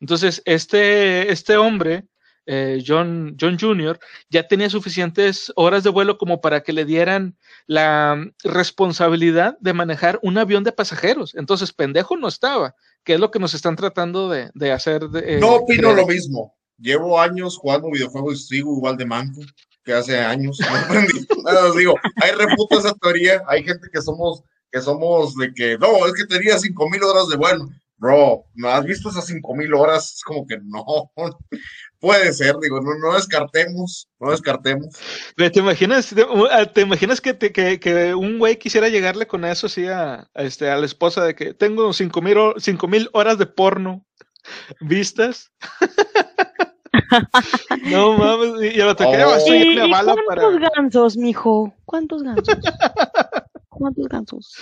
Entonces, 0.00 0.42
este, 0.44 1.32
este 1.32 1.56
hombre 1.56 2.04
eh, 2.46 2.82
John, 2.86 3.36
John 3.40 3.58
Jr., 3.58 3.98
ya 4.28 4.46
tenía 4.46 4.68
suficientes 4.68 5.52
horas 5.56 5.84
de 5.84 5.90
vuelo 5.90 6.18
como 6.18 6.40
para 6.40 6.62
que 6.62 6.72
le 6.72 6.84
dieran 6.84 7.36
la 7.66 8.22
responsabilidad 8.42 9.56
de 9.60 9.72
manejar 9.72 10.18
un 10.22 10.38
avión 10.38 10.64
de 10.64 10.72
pasajeros. 10.72 11.34
Entonces, 11.34 11.72
pendejo 11.72 12.16
no 12.16 12.28
estaba, 12.28 12.74
que 13.02 13.14
es 13.14 13.20
lo 13.20 13.30
que 13.30 13.38
nos 13.38 13.54
están 13.54 13.76
tratando 13.76 14.28
de, 14.28 14.72
hacer. 14.72 15.08
Eh, 15.14 15.38
no 15.40 15.56
opino 15.56 15.92
lo 15.92 16.06
mismo. 16.06 16.54
Llevo 16.78 17.20
años 17.20 17.56
jugando 17.56 17.90
videojuegos 17.90 18.34
y 18.34 18.56
sigo 18.56 18.76
igual 18.76 18.96
de 18.96 19.06
manco 19.06 19.40
que 19.84 19.92
hace 19.92 20.18
años. 20.18 20.58
No 21.44 21.74
digo, 21.74 21.94
hay 22.22 22.32
reputa 22.32 22.76
esa 22.76 22.94
teoría. 22.94 23.42
Hay 23.46 23.62
gente 23.62 23.88
que 23.92 24.00
somos, 24.00 24.42
que 24.72 24.80
somos 24.80 25.34
de 25.36 25.52
que, 25.52 25.76
no, 25.78 26.06
es 26.06 26.14
que 26.14 26.24
tenía 26.24 26.58
cinco 26.58 26.88
mil 26.88 27.02
horas 27.02 27.28
de 27.28 27.36
vuelo. 27.36 27.68
Bro, 27.98 28.44
¿no 28.54 28.68
has 28.68 28.84
visto 28.84 29.10
esas 29.10 29.26
cinco 29.26 29.54
mil 29.54 29.72
horas? 29.74 30.14
Es 30.14 30.22
como 30.24 30.46
que 30.46 30.58
no. 30.64 31.10
Puede 32.04 32.34
ser, 32.34 32.54
digo, 32.60 32.82
no, 32.82 32.98
no 32.98 33.14
descartemos, 33.14 34.10
no 34.20 34.30
descartemos. 34.30 34.88
¿Te 35.38 35.58
imaginas, 35.58 36.14
te, 36.74 36.80
imaginas 36.82 37.18
que, 37.18 37.34
que, 37.34 38.14
un 38.14 38.38
güey 38.38 38.58
quisiera 38.58 38.90
llegarle 38.90 39.26
con 39.26 39.46
eso 39.46 39.68
así 39.68 39.86
a, 39.86 40.28
este, 40.34 40.68
a 40.68 40.76
la 40.76 40.84
esposa 40.84 41.24
de 41.24 41.34
que 41.34 41.54
tengo 41.54 41.94
cinco 41.94 42.20
mil, 42.20 42.36
cinco 42.58 42.88
mil 42.88 43.08
horas 43.14 43.38
de 43.38 43.46
porno 43.46 44.04
vistas? 44.82 45.50
no 47.84 48.18
mames, 48.18 48.74
y 48.74 48.80
a 48.82 48.94
toqué 48.94 49.24
oh. 49.24 49.54
¿Y, 49.54 49.90
bala 49.90 50.14
¿Cuántos 50.26 50.58
gansos, 50.58 51.16
mijo? 51.16 51.72
¿Cuántos 51.86 52.22
gansos? 52.22 52.58
¿Cuántos 53.70 54.08
gansos? 54.08 54.54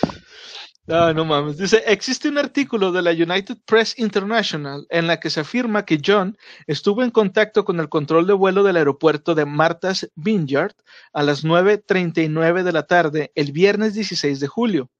No, 0.86 1.14
no 1.14 1.24
mames. 1.24 1.58
Dice, 1.58 1.84
existe 1.86 2.28
un 2.28 2.38
artículo 2.38 2.90
de 2.90 3.02
la 3.02 3.12
United 3.12 3.56
Press 3.64 3.96
International 3.98 4.84
en 4.90 5.06
la 5.06 5.20
que 5.20 5.30
se 5.30 5.40
afirma 5.40 5.84
que 5.84 6.00
John 6.04 6.36
estuvo 6.66 7.04
en 7.04 7.12
contacto 7.12 7.64
con 7.64 7.78
el 7.78 7.88
control 7.88 8.26
de 8.26 8.32
vuelo 8.32 8.64
del 8.64 8.76
aeropuerto 8.76 9.36
de 9.36 9.46
Martha's 9.46 10.10
Vineyard 10.16 10.74
a 11.12 11.22
las 11.22 11.44
9.39 11.44 12.64
de 12.64 12.72
la 12.72 12.82
tarde 12.88 13.30
el 13.36 13.52
viernes 13.52 13.94
16 13.94 14.40
de 14.40 14.48
julio, 14.48 14.90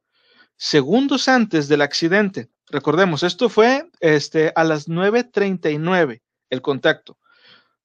segundos 0.57 1.29
antes 1.29 1.67
del 1.67 1.83
accidente. 1.83 2.49
Recordemos, 2.69 3.25
esto 3.25 3.49
fue 3.49 3.91
este, 3.99 4.53
a 4.55 4.63
las 4.63 4.89
9.39 4.89 6.23
el 6.51 6.63
contacto. 6.63 7.19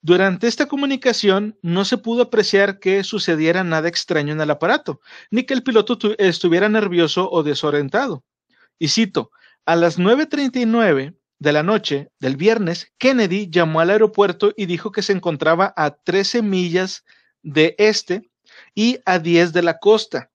Durante 0.00 0.46
esta 0.46 0.66
comunicación 0.66 1.58
no 1.60 1.84
se 1.84 1.98
pudo 1.98 2.22
apreciar 2.22 2.78
que 2.78 3.02
sucediera 3.02 3.64
nada 3.64 3.88
extraño 3.88 4.32
en 4.32 4.40
el 4.40 4.50
aparato, 4.50 5.00
ni 5.30 5.42
que 5.42 5.54
el 5.54 5.64
piloto 5.64 5.98
estuviera 6.18 6.68
nervioso 6.68 7.28
o 7.30 7.42
desorientado. 7.42 8.24
Y 8.78 8.88
cito, 8.88 9.32
a 9.66 9.74
las 9.74 9.98
9.39 9.98 11.16
de 11.40 11.52
la 11.52 11.64
noche 11.64 12.10
del 12.20 12.36
viernes, 12.36 12.92
Kennedy 12.98 13.50
llamó 13.50 13.80
al 13.80 13.90
aeropuerto 13.90 14.52
y 14.56 14.66
dijo 14.66 14.92
que 14.92 15.02
se 15.02 15.12
encontraba 15.12 15.74
a 15.76 15.90
13 15.90 16.42
millas 16.42 17.04
de 17.42 17.74
este 17.78 18.30
y 18.74 19.00
a 19.04 19.18
10 19.18 19.52
de 19.52 19.62
la 19.62 19.78
costa, 19.78 20.30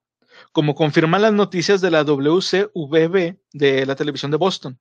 como 0.51 0.75
confirman 0.75 1.21
las 1.21 1.33
noticias 1.33 1.79
de 1.79 1.91
la 1.91 2.03
WCVB 2.03 3.37
de 3.53 3.85
la 3.85 3.95
televisión 3.95 4.29
de 4.29 4.37
Boston. 4.37 4.77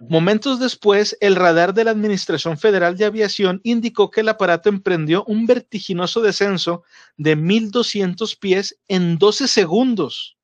Momentos 0.00 0.60
después, 0.60 1.16
el 1.20 1.36
radar 1.36 1.72
de 1.72 1.84
la 1.84 1.90
Administración 1.90 2.58
Federal 2.58 2.96
de 2.96 3.06
Aviación 3.06 3.60
indicó 3.64 4.10
que 4.10 4.20
el 4.20 4.28
aparato 4.28 4.68
emprendió 4.68 5.24
un 5.24 5.46
vertiginoso 5.46 6.20
descenso 6.20 6.82
de 7.16 7.36
1.200 7.36 8.38
pies 8.38 8.78
en 8.88 9.18
12 9.18 9.48
segundos. 9.48 10.36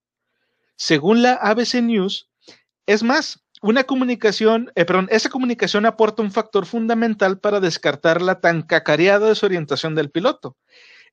Según 0.77 1.23
la 1.23 1.35
ABC 1.35 1.83
News, 1.83 2.31
es 2.87 3.03
más, 3.03 3.41
una 3.61 3.85
comunicación, 3.85 4.73
eh, 4.75 4.85
perdón, 4.85 5.09
esa 5.11 5.29
comunicación 5.29 5.87
aporta 5.87 6.23
un 6.23 6.33
factor 6.33 6.67
fundamental 6.67 7.39
para 7.39 7.61
descartar 7.61 8.23
la 8.23 8.41
tan 8.41 8.63
cacareada 8.63 9.29
desorientación 9.29 9.95
del 9.95 10.11
piloto. 10.11 10.57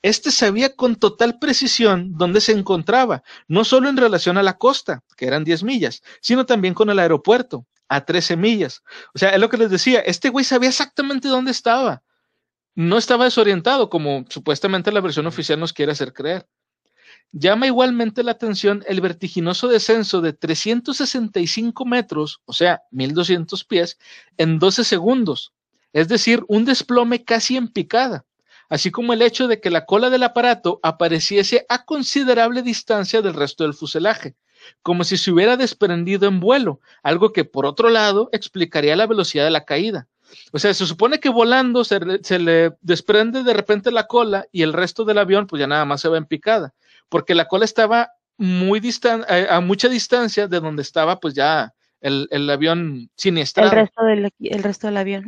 Este 0.01 0.31
sabía 0.31 0.75
con 0.75 0.95
total 0.95 1.39
precisión 1.39 2.13
dónde 2.17 2.39
se 2.39 2.53
encontraba, 2.53 3.21
no 3.49 3.65
solo 3.65 3.89
en 3.89 3.97
relación 3.97 4.37
a 4.37 4.43
la 4.43 4.57
costa, 4.57 5.03
que 5.17 5.27
eran 5.27 5.43
10 5.43 5.63
millas, 5.63 6.01
sino 6.21 6.45
también 6.45 6.73
con 6.73 6.89
el 6.89 6.99
aeropuerto, 6.99 7.67
a 7.89 8.05
13 8.05 8.37
millas. 8.37 8.83
O 9.13 9.19
sea, 9.19 9.31
es 9.31 9.39
lo 9.39 9.49
que 9.49 9.57
les 9.57 9.69
decía, 9.69 9.99
este 9.99 10.29
güey 10.29 10.45
sabía 10.45 10.69
exactamente 10.69 11.27
dónde 11.27 11.51
estaba. 11.51 12.03
No 12.75 12.97
estaba 12.97 13.25
desorientado, 13.25 13.89
como 13.89 14.25
supuestamente 14.29 14.91
la 14.91 15.01
versión 15.01 15.27
oficial 15.27 15.59
nos 15.59 15.73
quiere 15.73 15.91
hacer 15.91 16.13
creer. 16.13 16.47
Llama 17.31 17.67
igualmente 17.67 18.23
la 18.23 18.31
atención 18.31 18.83
el 18.87 19.01
vertiginoso 19.01 19.67
descenso 19.67 20.21
de 20.21 20.33
365 20.33 21.85
metros, 21.85 22.41
o 22.45 22.53
sea, 22.53 22.81
1200 22.91 23.63
pies, 23.65 23.99
en 24.37 24.57
12 24.57 24.83
segundos, 24.83 25.53
es 25.93 26.07
decir, 26.07 26.43
un 26.47 26.65
desplome 26.65 27.23
casi 27.23 27.57
en 27.57 27.67
picada, 27.67 28.25
así 28.67 28.89
como 28.89 29.13
el 29.13 29.21
hecho 29.21 29.47
de 29.47 29.59
que 29.59 29.69
la 29.69 29.85
cola 29.85 30.09
del 30.09 30.23
aparato 30.23 30.79
apareciese 30.81 31.65
a 31.69 31.85
considerable 31.85 32.63
distancia 32.63 33.21
del 33.21 33.33
resto 33.33 33.63
del 33.63 33.73
fuselaje, 33.73 34.35
como 34.81 35.03
si 35.03 35.17
se 35.17 35.31
hubiera 35.31 35.57
desprendido 35.57 36.27
en 36.27 36.39
vuelo, 36.39 36.79
algo 37.03 37.33
que 37.33 37.45
por 37.45 37.65
otro 37.65 37.89
lado 37.89 38.29
explicaría 38.31 38.95
la 38.95 39.07
velocidad 39.07 39.45
de 39.45 39.51
la 39.51 39.65
caída. 39.65 40.07
O 40.51 40.59
sea, 40.59 40.73
se 40.73 40.85
supone 40.85 41.19
que 41.19 41.29
volando 41.29 41.83
se, 41.83 41.99
le 42.39 42.71
desprende 42.81 43.43
de 43.43 43.53
repente 43.53 43.91
la 43.91 44.07
cola 44.07 44.45
y 44.51 44.61
el 44.61 44.73
resto 44.73 45.03
del 45.05 45.17
avión 45.17 45.47
pues 45.47 45.59
ya 45.59 45.67
nada 45.67 45.85
más 45.85 46.01
se 46.01 46.09
va 46.09 46.17
en 46.17 46.25
picada, 46.25 46.73
porque 47.09 47.35
la 47.35 47.47
cola 47.47 47.65
estaba 47.65 48.11
muy 48.37 48.79
distan 48.79 49.25
eh, 49.27 49.47
a, 49.49 49.59
mucha 49.59 49.89
distancia 49.89 50.47
de 50.47 50.59
donde 50.59 50.81
estaba 50.81 51.19
pues 51.19 51.33
ya 51.33 51.73
el, 51.99 52.49
avión 52.49 53.09
siniestrado. 53.15 53.71
El 53.71 53.77
resto 53.77 54.05
del, 54.05 54.33
el 54.39 54.63
resto 54.63 54.87
del 54.87 54.97
avión. 54.97 55.27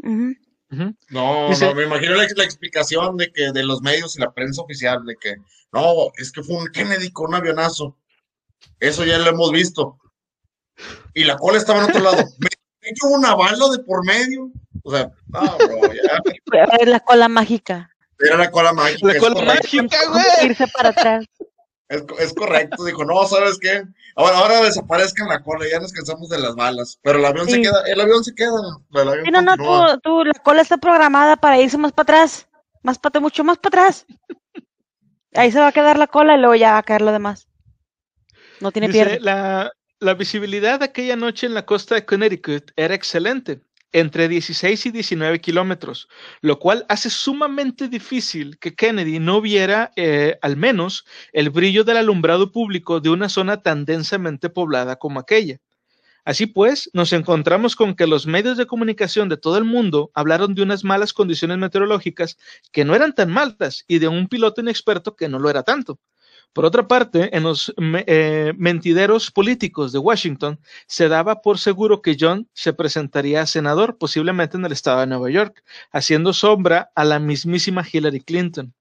No, 0.70 0.96
no, 1.10 1.76
me 1.76 1.84
imagino 1.84 2.16
la, 2.16 2.26
la, 2.34 2.44
explicación 2.46 3.18
de 3.18 3.30
que 3.34 3.52
de 3.52 3.64
los 3.64 3.82
medios 3.82 4.16
y 4.16 4.22
la 4.22 4.32
prensa 4.32 4.62
oficial 4.62 5.04
de 5.04 5.18
que 5.18 5.36
no, 5.74 6.12
es 6.18 6.32
que 6.32 6.44
fue 6.44 6.58
un 6.58 6.68
Kennedy 6.68 7.12
con 7.12 7.30
un 7.30 7.36
avionazo. 7.36 7.98
Eso 8.80 9.06
ya 9.06 9.18
lo 9.20 9.30
hemos 9.30 9.52
visto. 9.52 9.98
Y 11.14 11.24
la 11.24 11.38
cola 11.38 11.58
estaba 11.58 11.84
en 11.84 11.90
otro 11.90 12.02
lado. 12.02 12.18
Me 12.40 12.90
hecho 12.90 13.08
una 13.08 13.36
bala 13.36 13.70
de 13.70 13.80
por 13.84 14.04
medio. 14.06 14.50
O 14.84 14.92
sea, 14.92 15.12
no, 15.28 15.58
bro, 15.58 15.94
ya. 15.94 16.86
La 16.86 17.00
cola 17.00 17.30
mágica. 17.30 17.90
Era 18.20 18.38
la 18.38 18.52
cola 18.52 18.74
mágica. 18.74 19.08
La 19.08 19.20
cola 19.20 19.42
mágica, 19.42 19.98
güey. 20.10 20.46
Irse 20.46 20.68
para 20.68 20.90
atrás. 20.90 21.26
Es, 21.90 22.04
es, 22.20 22.34
correcto, 22.34 22.86
dijo, 22.86 23.04
no, 23.04 23.26
¿sabes 23.26 23.60
qué? 23.60 23.84
Ahora, 24.16 24.38
ahora 24.38 24.62
desaparezcan 24.62 25.28
la 25.28 25.44
cola, 25.44 25.66
ya 25.70 25.78
nos 25.78 25.92
cansamos 25.92 26.30
de 26.30 26.40
las 26.40 26.56
balas, 26.56 26.98
pero 27.04 27.20
el 27.20 27.26
avión 27.26 27.50
se 27.50 27.62
queda, 27.62 27.84
el 27.86 28.00
avión 28.00 28.24
se 28.24 28.34
queda. 28.34 28.62
no, 28.90 29.42
no, 29.42 29.58
tú, 29.58 30.00
tú, 30.02 30.24
la 30.24 30.34
cola 30.42 30.62
está 30.62 30.78
programada 30.78 31.36
para 31.36 31.60
irse 31.60 31.78
más 31.78 31.92
para 31.92 32.04
atrás, 32.04 32.48
más 32.82 32.98
para 32.98 33.20
mucho 33.20 33.44
más 33.44 33.58
para 33.58 33.84
atrás. 33.84 34.06
Ahí 35.34 35.52
se 35.52 35.60
va 35.60 35.68
a 35.68 35.72
quedar 35.74 35.98
la 35.98 36.08
cola 36.08 36.36
y 36.36 36.40
luego 36.40 36.56
ya 36.56 36.72
va 36.72 36.78
a 36.78 36.84
caer 36.84 37.02
lo 37.02 37.12
demás. 37.12 37.50
No 38.62 38.72
tiene 38.72 38.88
Dice, 38.88 39.20
La, 39.20 39.72
la 40.00 40.14
visibilidad 40.14 40.82
aquella 40.84 41.16
noche 41.16 41.48
en 41.48 41.54
la 41.54 41.66
costa 41.66 41.96
de 41.96 42.06
Connecticut 42.06 42.72
era 42.76 42.96
excelente, 42.96 43.62
entre 43.92 44.28
16 44.28 44.86
y 44.86 44.92
19 44.92 45.42
kilómetros, 45.42 46.08
lo 46.42 46.60
cual 46.60 46.86
hace 46.90 47.10
sumamente 47.10 47.88
difícil 47.88 48.58
que 48.60 48.74
Kennedy 48.76 49.20
no 49.20 49.42
viera 49.42 49.92
eh, 49.96 50.38
al 50.42 50.58
menos 50.58 51.06
el 51.34 51.50
brillo 51.50 51.84
del 51.84 51.98
alumbrado 51.98 52.52
público 52.52 53.00
de 53.00 53.10
una 53.10 53.30
zona 53.30 53.62
tan 53.62 53.86
densamente 53.86 54.50
poblada 54.50 54.96
como 54.96 55.20
aquella. 55.20 55.58
Así 56.24 56.46
pues, 56.46 56.90
nos 56.94 57.14
encontramos 57.14 57.76
con 57.76 57.96
que 57.96 58.06
los 58.06 58.28
medios 58.28 58.56
de 58.56 58.68
comunicación 58.68 59.28
de 59.28 59.38
todo 59.38 59.58
el 59.58 59.64
mundo 59.64 60.12
hablaron 60.14 60.54
de 60.54 60.62
unas 60.62 60.84
malas 60.84 61.14
condiciones 61.14 61.58
meteorológicas 61.58 62.38
que 62.72 62.86
no 62.86 62.94
eran 62.96 63.16
tan 63.16 63.32
malas 63.32 63.84
y 63.88 63.98
de 63.98 64.08
un 64.08 64.28
piloto 64.28 64.62
inexperto 64.62 65.16
que 65.16 65.28
no 65.28 65.40
lo 65.40 65.50
era 65.50 65.64
tanto. 65.64 66.00
Por 66.54 66.66
otra 66.66 66.88
parte, 66.88 67.36
en 67.36 67.44
los 67.44 67.74
eh, 67.78 68.54
mentideros 68.58 69.32
políticos 69.32 69.94
de 69.94 70.00
Washington 70.00 70.60
se 70.86 71.08
daba 71.08 71.42
por 71.42 71.60
seguro 71.60 72.02
que 72.02 72.18
John 72.20 72.50
se 72.54 72.74
presentaría 72.74 73.42
a 73.42 73.46
senador, 73.46 73.98
posiblemente 73.98 74.58
en 74.58 74.66
el 74.66 74.74
estado 74.74 75.00
de 75.00 75.08
Nueva 75.08 75.30
York, 75.30 75.64
haciendo 75.92 76.34
sombra 76.34 76.92
a 76.94 77.06
la 77.06 77.20
mismísima 77.20 77.86
Hillary 77.90 78.20
Clinton. 78.20 78.74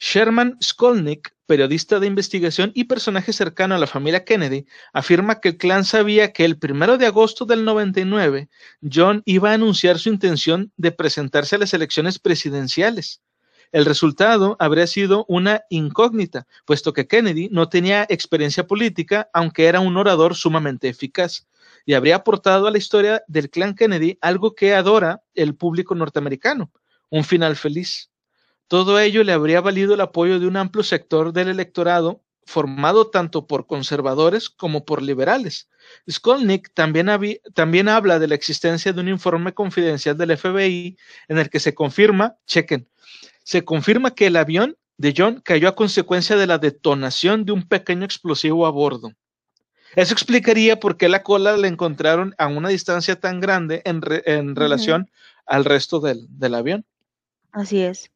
Sherman 0.00 0.56
Skolnick, 0.60 1.32
periodista 1.46 2.00
de 2.00 2.06
investigación 2.08 2.72
y 2.74 2.84
personaje 2.84 3.32
cercano 3.32 3.74
a 3.74 3.78
la 3.78 3.86
familia 3.86 4.24
Kennedy, 4.24 4.66
afirma 4.92 5.40
que 5.40 5.50
el 5.50 5.56
clan 5.58 5.84
sabía 5.84 6.32
que 6.32 6.44
el 6.44 6.58
primero 6.58 6.98
de 6.98 7.06
agosto 7.06 7.44
del 7.44 7.64
99 7.64 8.48
John 8.82 9.22
iba 9.26 9.50
a 9.50 9.54
anunciar 9.54 9.98
su 9.98 10.08
intención 10.08 10.72
de 10.76 10.90
presentarse 10.90 11.56
a 11.56 11.58
las 11.58 11.74
elecciones 11.74 12.18
presidenciales. 12.18 13.20
El 13.72 13.84
resultado 13.84 14.56
habría 14.58 14.86
sido 14.86 15.24
una 15.28 15.62
incógnita, 15.70 16.46
puesto 16.64 16.92
que 16.92 17.06
Kennedy 17.06 17.48
no 17.50 17.68
tenía 17.68 18.04
experiencia 18.08 18.66
política, 18.66 19.30
aunque 19.32 19.66
era 19.66 19.78
un 19.80 19.96
orador 19.96 20.34
sumamente 20.34 20.88
eficaz, 20.88 21.46
y 21.86 21.94
habría 21.94 22.16
aportado 22.16 22.66
a 22.66 22.70
la 22.70 22.78
historia 22.78 23.22
del 23.28 23.48
clan 23.48 23.74
Kennedy 23.74 24.18
algo 24.20 24.54
que 24.54 24.74
adora 24.74 25.22
el 25.34 25.54
público 25.54 25.94
norteamericano, 25.94 26.72
un 27.10 27.24
final 27.24 27.54
feliz. 27.56 28.10
Todo 28.66 28.98
ello 28.98 29.22
le 29.24 29.32
habría 29.32 29.60
valido 29.60 29.94
el 29.94 30.00
apoyo 30.00 30.40
de 30.40 30.46
un 30.46 30.56
amplio 30.56 30.82
sector 30.82 31.32
del 31.32 31.48
electorado 31.48 32.22
formado 32.46 33.10
tanto 33.10 33.46
por 33.46 33.66
conservadores 33.66 34.50
como 34.50 34.84
por 34.84 35.02
liberales. 35.02 35.68
Skolnick 36.10 36.72
también, 36.74 37.08
también, 37.54 37.88
habla 37.88 38.18
de 38.18 38.26
la 38.26 38.34
existencia 38.34 38.92
de 38.92 39.00
un 39.00 39.08
informe 39.08 39.54
confidencial 39.54 40.16
del 40.16 40.36
FBI 40.36 40.96
en 41.28 41.38
el 41.38 41.48
que 41.48 41.60
se 41.60 41.74
confirma, 41.74 42.36
chequen, 42.46 42.88
se 43.50 43.64
confirma 43.64 44.14
que 44.14 44.28
el 44.28 44.36
avión 44.36 44.76
de 44.96 45.12
John 45.16 45.40
cayó 45.44 45.66
a 45.66 45.74
consecuencia 45.74 46.36
de 46.36 46.46
la 46.46 46.58
detonación 46.58 47.44
de 47.44 47.50
un 47.50 47.66
pequeño 47.66 48.04
explosivo 48.04 48.64
a 48.64 48.70
bordo. 48.70 49.10
Eso 49.96 50.14
explicaría 50.14 50.78
por 50.78 50.96
qué 50.96 51.08
la 51.08 51.24
cola 51.24 51.56
la 51.56 51.66
encontraron 51.66 52.32
a 52.38 52.46
una 52.46 52.68
distancia 52.68 53.18
tan 53.18 53.40
grande 53.40 53.82
en, 53.84 54.54
relación 54.54 55.10
al 55.46 55.64
resto 55.64 55.98
del, 55.98 56.28
del 56.28 56.54
avión. 56.54 56.86
Así 57.50 57.82
es. 57.82 58.12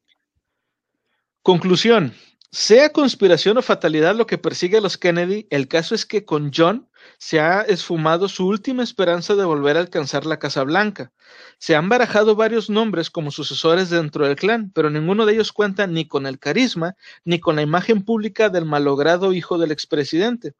Conclusión. 1.41 2.13
Sea 2.51 2.91
conspiración 2.91 3.57
o 3.57 3.61
fatalidad 3.61 4.15
lo 4.15 4.27
que 4.27 4.37
persigue 4.37 4.77
a 4.77 4.81
los 4.81 4.97
Kennedy, 4.97 5.47
el 5.49 5.67
caso 5.67 5.93
es 5.93 6.05
que 6.05 6.25
con 6.25 6.51
John 6.55 6.89
se 7.17 7.39
ha 7.39 7.61
esfumado 7.61 8.29
su 8.29 8.47
última 8.47 8.83
esperanza 8.83 9.35
de 9.35 9.43
volver 9.43 9.77
a 9.77 9.81
alcanzar 9.81 10.25
la 10.25 10.39
Casa 10.39 10.63
Blanca. 10.63 11.11
Se 11.57 11.75
han 11.75 11.89
barajado 11.89 12.35
varios 12.35 12.69
nombres 12.69 13.09
como 13.09 13.31
sucesores 13.31 13.89
dentro 13.89 14.25
del 14.25 14.35
clan, 14.35 14.71
pero 14.73 14.89
ninguno 14.89 15.25
de 15.25 15.33
ellos 15.33 15.51
cuenta 15.51 15.87
ni 15.87 16.07
con 16.07 16.25
el 16.25 16.39
carisma 16.39 16.95
ni 17.23 17.39
con 17.39 17.57
la 17.57 17.61
imagen 17.61 18.03
pública 18.03 18.49
del 18.49 18.65
malogrado 18.65 19.33
hijo 19.33 19.57
del 19.57 19.71
expresidente. 19.71 20.53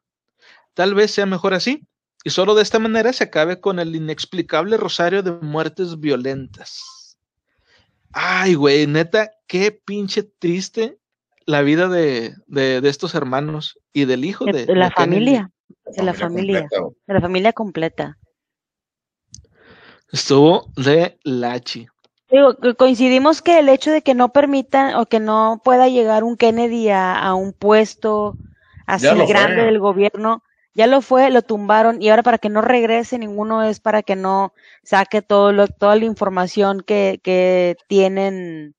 Tal 0.74 0.94
vez 0.94 1.12
sea 1.12 1.26
mejor 1.26 1.54
así, 1.54 1.86
y 2.24 2.30
solo 2.30 2.54
de 2.54 2.62
esta 2.62 2.78
manera 2.78 3.12
se 3.12 3.24
acabe 3.24 3.60
con 3.60 3.78
el 3.78 3.94
inexplicable 3.94 4.76
rosario 4.76 5.22
de 5.22 5.32
muertes 5.32 5.98
violentas. 5.98 7.16
Ay, 8.12 8.54
güey, 8.54 8.86
neta, 8.86 9.30
qué 9.46 9.72
pinche 9.72 10.22
triste 10.22 10.98
la 11.46 11.62
vida 11.62 11.88
de, 11.88 12.34
estos 12.84 13.14
hermanos 13.14 13.78
y 13.92 14.04
del 14.04 14.24
hijo 14.24 14.44
de, 14.44 14.66
la 14.74 14.90
familia, 14.90 15.50
de 15.96 16.02
la 16.02 16.12
familia, 16.12 16.68
de 16.70 17.14
la 17.14 17.20
familia 17.20 17.52
completa. 17.52 18.18
Estuvo 20.12 20.70
de 20.76 21.18
lachi. 21.24 21.88
Digo, 22.30 22.56
coincidimos 22.76 23.40
que 23.40 23.60
el 23.60 23.68
hecho 23.68 23.92
de 23.92 24.02
que 24.02 24.14
no 24.14 24.32
permitan 24.32 24.96
o 24.96 25.06
que 25.06 25.20
no 25.20 25.60
pueda 25.64 25.88
llegar 25.88 26.24
un 26.24 26.36
Kennedy 26.36 26.90
a, 26.90 27.32
un 27.34 27.52
puesto 27.52 28.36
así 28.86 29.06
grande 29.26 29.62
del 29.62 29.78
gobierno, 29.78 30.42
ya 30.74 30.86
lo 30.86 31.00
fue, 31.00 31.30
lo 31.30 31.42
tumbaron 31.42 32.02
y 32.02 32.08
ahora 32.08 32.22
para 32.22 32.38
que 32.38 32.48
no 32.48 32.60
regrese 32.60 33.18
ninguno 33.18 33.62
es 33.62 33.80
para 33.80 34.02
que 34.02 34.16
no 34.16 34.52
saque 34.82 35.22
todo 35.22 35.52
lo, 35.52 35.68
toda 35.68 35.96
la 35.96 36.04
información 36.04 36.82
que, 36.82 37.20
que 37.22 37.76
tienen 37.88 38.75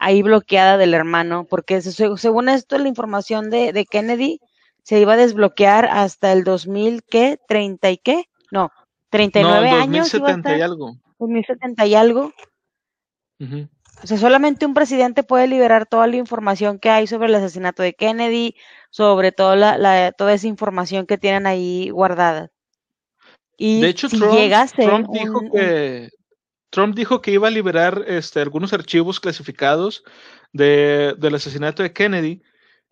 ahí 0.00 0.22
bloqueada 0.22 0.78
del 0.78 0.94
hermano, 0.94 1.46
porque 1.48 1.80
según 1.82 2.48
esto 2.48 2.78
la 2.78 2.88
información 2.88 3.50
de, 3.50 3.72
de, 3.72 3.84
Kennedy 3.84 4.40
se 4.82 4.98
iba 4.98 5.12
a 5.12 5.16
desbloquear 5.16 5.84
hasta 5.84 6.32
el 6.32 6.42
2000, 6.42 7.02
¿qué? 7.04 7.38
¿30 7.48 7.92
y 7.92 7.98
qué? 7.98 8.24
No, 8.50 8.72
39 9.10 9.70
no, 9.70 9.76
años. 9.76 10.10
2070 10.10 10.56
y 10.56 10.60
algo. 10.62 10.96
2070 11.18 11.86
y 11.86 11.94
algo. 11.94 12.32
O 14.02 14.06
sea, 14.06 14.16
solamente 14.16 14.64
un 14.64 14.72
presidente 14.72 15.22
puede 15.22 15.46
liberar 15.46 15.84
toda 15.84 16.06
la 16.06 16.16
información 16.16 16.78
que 16.78 16.88
hay 16.88 17.06
sobre 17.06 17.28
el 17.28 17.34
asesinato 17.34 17.82
de 17.82 17.92
Kennedy, 17.92 18.54
sobre 18.88 19.32
toda, 19.32 19.76
la, 19.76 20.12
toda 20.12 20.32
esa 20.32 20.46
información 20.46 21.06
que 21.06 21.18
tienen 21.18 21.46
ahí 21.46 21.90
guardada. 21.90 22.50
Y 23.58 23.82
de 23.82 23.88
hecho, 23.90 24.08
si 24.08 24.18
Trump, 24.18 25.08
dijo 25.12 25.42
que 25.52 26.08
Trump 26.70 26.94
dijo 26.94 27.20
que 27.20 27.32
iba 27.32 27.48
a 27.48 27.50
liberar 27.50 28.04
este, 28.06 28.40
algunos 28.40 28.72
archivos 28.72 29.20
clasificados 29.20 30.04
de, 30.52 31.14
del 31.18 31.34
asesinato 31.34 31.82
de 31.82 31.92
Kennedy. 31.92 32.42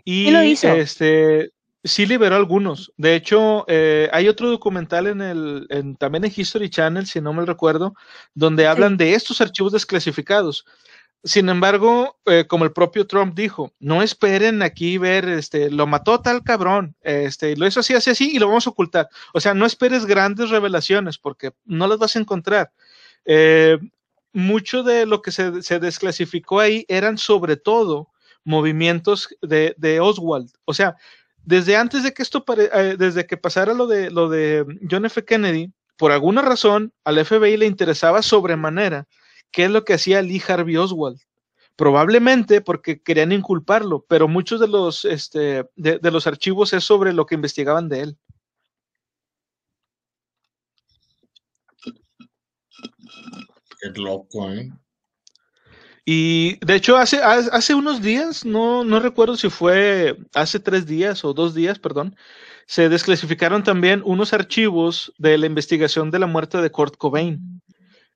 Y 0.05 0.31
lo 0.31 0.43
hizo? 0.43 0.69
este 0.69 1.53
sí 1.85 2.07
liberó 2.07 2.37
algunos. 2.37 2.93
De 2.97 3.15
hecho, 3.15 3.65
eh, 3.69 4.09
hay 4.13 4.29
otro 4.29 4.51
documental 4.51 5.07
en 5.07 5.21
el, 5.21 5.67
en, 5.71 5.97
también 5.97 6.25
en 6.25 6.33
History 6.35 6.71
Channel, 6.71 7.07
si 7.07 7.21
no 7.21 7.33
me 7.33 7.45
recuerdo, 7.45 7.95
donde 8.35 8.67
hablan 8.67 8.97
de 8.97 9.15
estos 9.15 9.41
archivos 9.41 9.73
desclasificados. 9.73 10.65
Sin 11.25 11.49
embargo, 11.49 12.17
eh, 12.27 12.47
como 12.47 12.65
el 12.65 12.73
propio 12.73 13.07
Trump 13.07 13.35
dijo, 13.35 13.73
no 13.81 14.03
esperen 14.03 14.63
aquí 14.63 14.99
ver, 14.99 15.29
este, 15.29 15.71
lo 15.71 15.87
mató 15.87 16.21
tal 16.21 16.45
cabrón, 16.45 16.95
este, 17.03 17.57
lo 17.57 17.67
hizo 17.67 17.81
así, 17.81 17.95
así, 17.95 18.11
así, 18.11 18.31
y 18.37 18.39
lo 18.39 18.47
vamos 18.47 18.67
a 18.67 18.71
ocultar. 18.71 19.09
O 19.35 19.41
sea, 19.41 19.53
no 19.53 19.67
esperes 19.67 20.07
grandes 20.07 20.51
revelaciones 20.51 21.19
porque 21.19 21.53
no 21.65 21.89
las 21.89 21.99
vas 21.99 22.15
a 22.15 22.21
encontrar. 22.21 22.73
Eh, 23.31 23.79
mucho 24.33 24.83
de 24.83 25.05
lo 25.05 25.21
que 25.21 25.31
se, 25.31 25.51
desclasificó 25.79 26.61
ahí 26.61 26.87
eran 26.89 27.19
sobre 27.19 27.57
todo 27.57 28.09
movimientos 28.43 29.29
de, 29.43 30.01
Oswald. 30.01 30.51
O 30.65 30.73
sea, 30.73 30.97
desde 31.45 31.77
antes 31.77 32.03
de 32.03 32.15
que 32.15 32.23
esto, 32.23 32.43
eh, 32.57 32.97
desde 32.99 33.27
que 33.27 33.37
pasara 33.37 33.75
lo 33.75 33.87
de, 33.87 34.11
lo 34.11 34.31
de 34.31 34.65
John 34.91 35.05
F. 35.05 35.25
Kennedy, 35.25 35.71
por 35.99 36.11
alguna 36.11 36.41
razón 36.41 36.93
al 37.05 37.23
FBI 37.25 37.59
le 37.59 37.67
interesaba 37.67 38.23
sobremanera 38.23 39.07
qué 39.51 39.65
es 39.65 39.71
lo 39.71 39.85
que 39.85 39.95
hacía 39.95 40.23
Lee 40.23 40.43
Harvey 40.47 40.79
Oswald. 40.79 41.21
Probablemente 41.77 42.61
porque 42.63 43.03
querían 43.03 43.33
inculparlo, 43.33 44.07
pero 44.09 44.27
muchos 44.27 44.59
de 44.59 44.69
los, 44.69 45.05
este, 45.05 45.65
de 45.77 46.11
los 46.11 46.27
archivos 46.27 46.73
es 46.73 46.83
sobre 46.83 47.13
lo 47.13 47.27
que 47.27 47.35
investigaban 47.35 47.89
de 47.89 48.01
él. 48.01 48.19
Qué 53.81 54.01
loco, 54.01 54.51
¿eh? 54.53 54.71
Y 56.11 56.57
de 56.65 56.75
hecho, 56.75 56.97
hace, 56.97 57.19
hace 57.23 57.75
unos 57.75 58.01
días, 58.01 58.47
no, 58.47 58.83
no 58.83 58.99
recuerdo 58.99 59.37
si 59.37 59.51
fue 59.51 60.17
hace 60.35 60.59
tres 60.59 60.87
días 60.87 61.23
o 61.23 61.35
dos 61.35 61.55
días, 61.55 61.79
perdón, 61.79 62.17
se 62.67 62.89
desclasificaron 62.89 63.63
también 63.63 64.01
unos 64.05 64.33
archivos 64.33 65.13
de 65.19 65.37
la 65.37 65.45
investigación 65.45 66.11
de 66.11 66.19
la 66.19 66.27
muerte 66.27 66.63
de 66.63 66.71
Kurt 66.71 66.97
Cobain. 66.97 67.61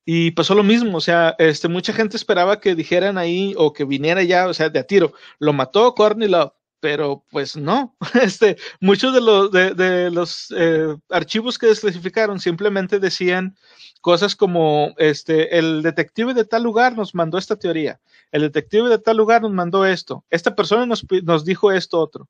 Y 0.07 0.31
pasó 0.31 0.55
lo 0.55 0.63
mismo, 0.63 0.97
o 0.97 1.01
sea, 1.03 1.37
este, 1.39 1.69
mucha 1.69 1.93
gente 1.93 2.17
esperaba 2.17 2.61
que 2.61 2.75
dijeran 2.75 3.19
ahí 3.19 3.55
o 3.59 3.73
que 3.73 3.85
viniera 3.85 4.23
ya, 4.23 4.49
o 4.49 4.55
sea, 4.55 4.71
de 4.71 4.79
a 4.79 4.85
tiro, 4.85 5.13
lo 5.39 5.53
mató 5.53 5.95
Courtney 5.95 6.29
Love, 6.29 6.53
pero 6.81 7.25
pues 7.31 7.57
no, 7.57 7.95
este, 8.23 8.57
muchos 8.81 9.15
de 9.15 9.21
los, 9.21 9.53
de, 9.53 10.11
los 10.11 10.53
eh, 10.57 10.97
archivos 11.11 11.59
que 11.59 11.67
desclasificaron 11.67 12.41
simplemente 12.41 12.99
decían 12.99 13.55
cosas 14.03 14.37
como 14.37 14.93
este, 14.99 15.59
el 15.59 15.81
detective 15.81 16.35
de 16.35 16.45
tal 16.45 16.65
lugar 16.65 16.95
nos 16.95 17.15
mandó 17.15 17.39
esta 17.39 17.57
teoría, 17.57 17.99
el 18.33 18.43
detective 18.43 18.91
de 18.91 18.99
tal 18.99 19.17
lugar 19.17 19.41
nos 19.41 19.53
mandó 19.53 19.87
esto, 19.87 20.27
esta 20.29 20.55
persona 20.55 20.85
nos, 20.85 21.07
nos 21.23 21.47
dijo 21.47 21.73
esto 21.73 21.99
otro. 21.99 22.25
O 22.25 22.29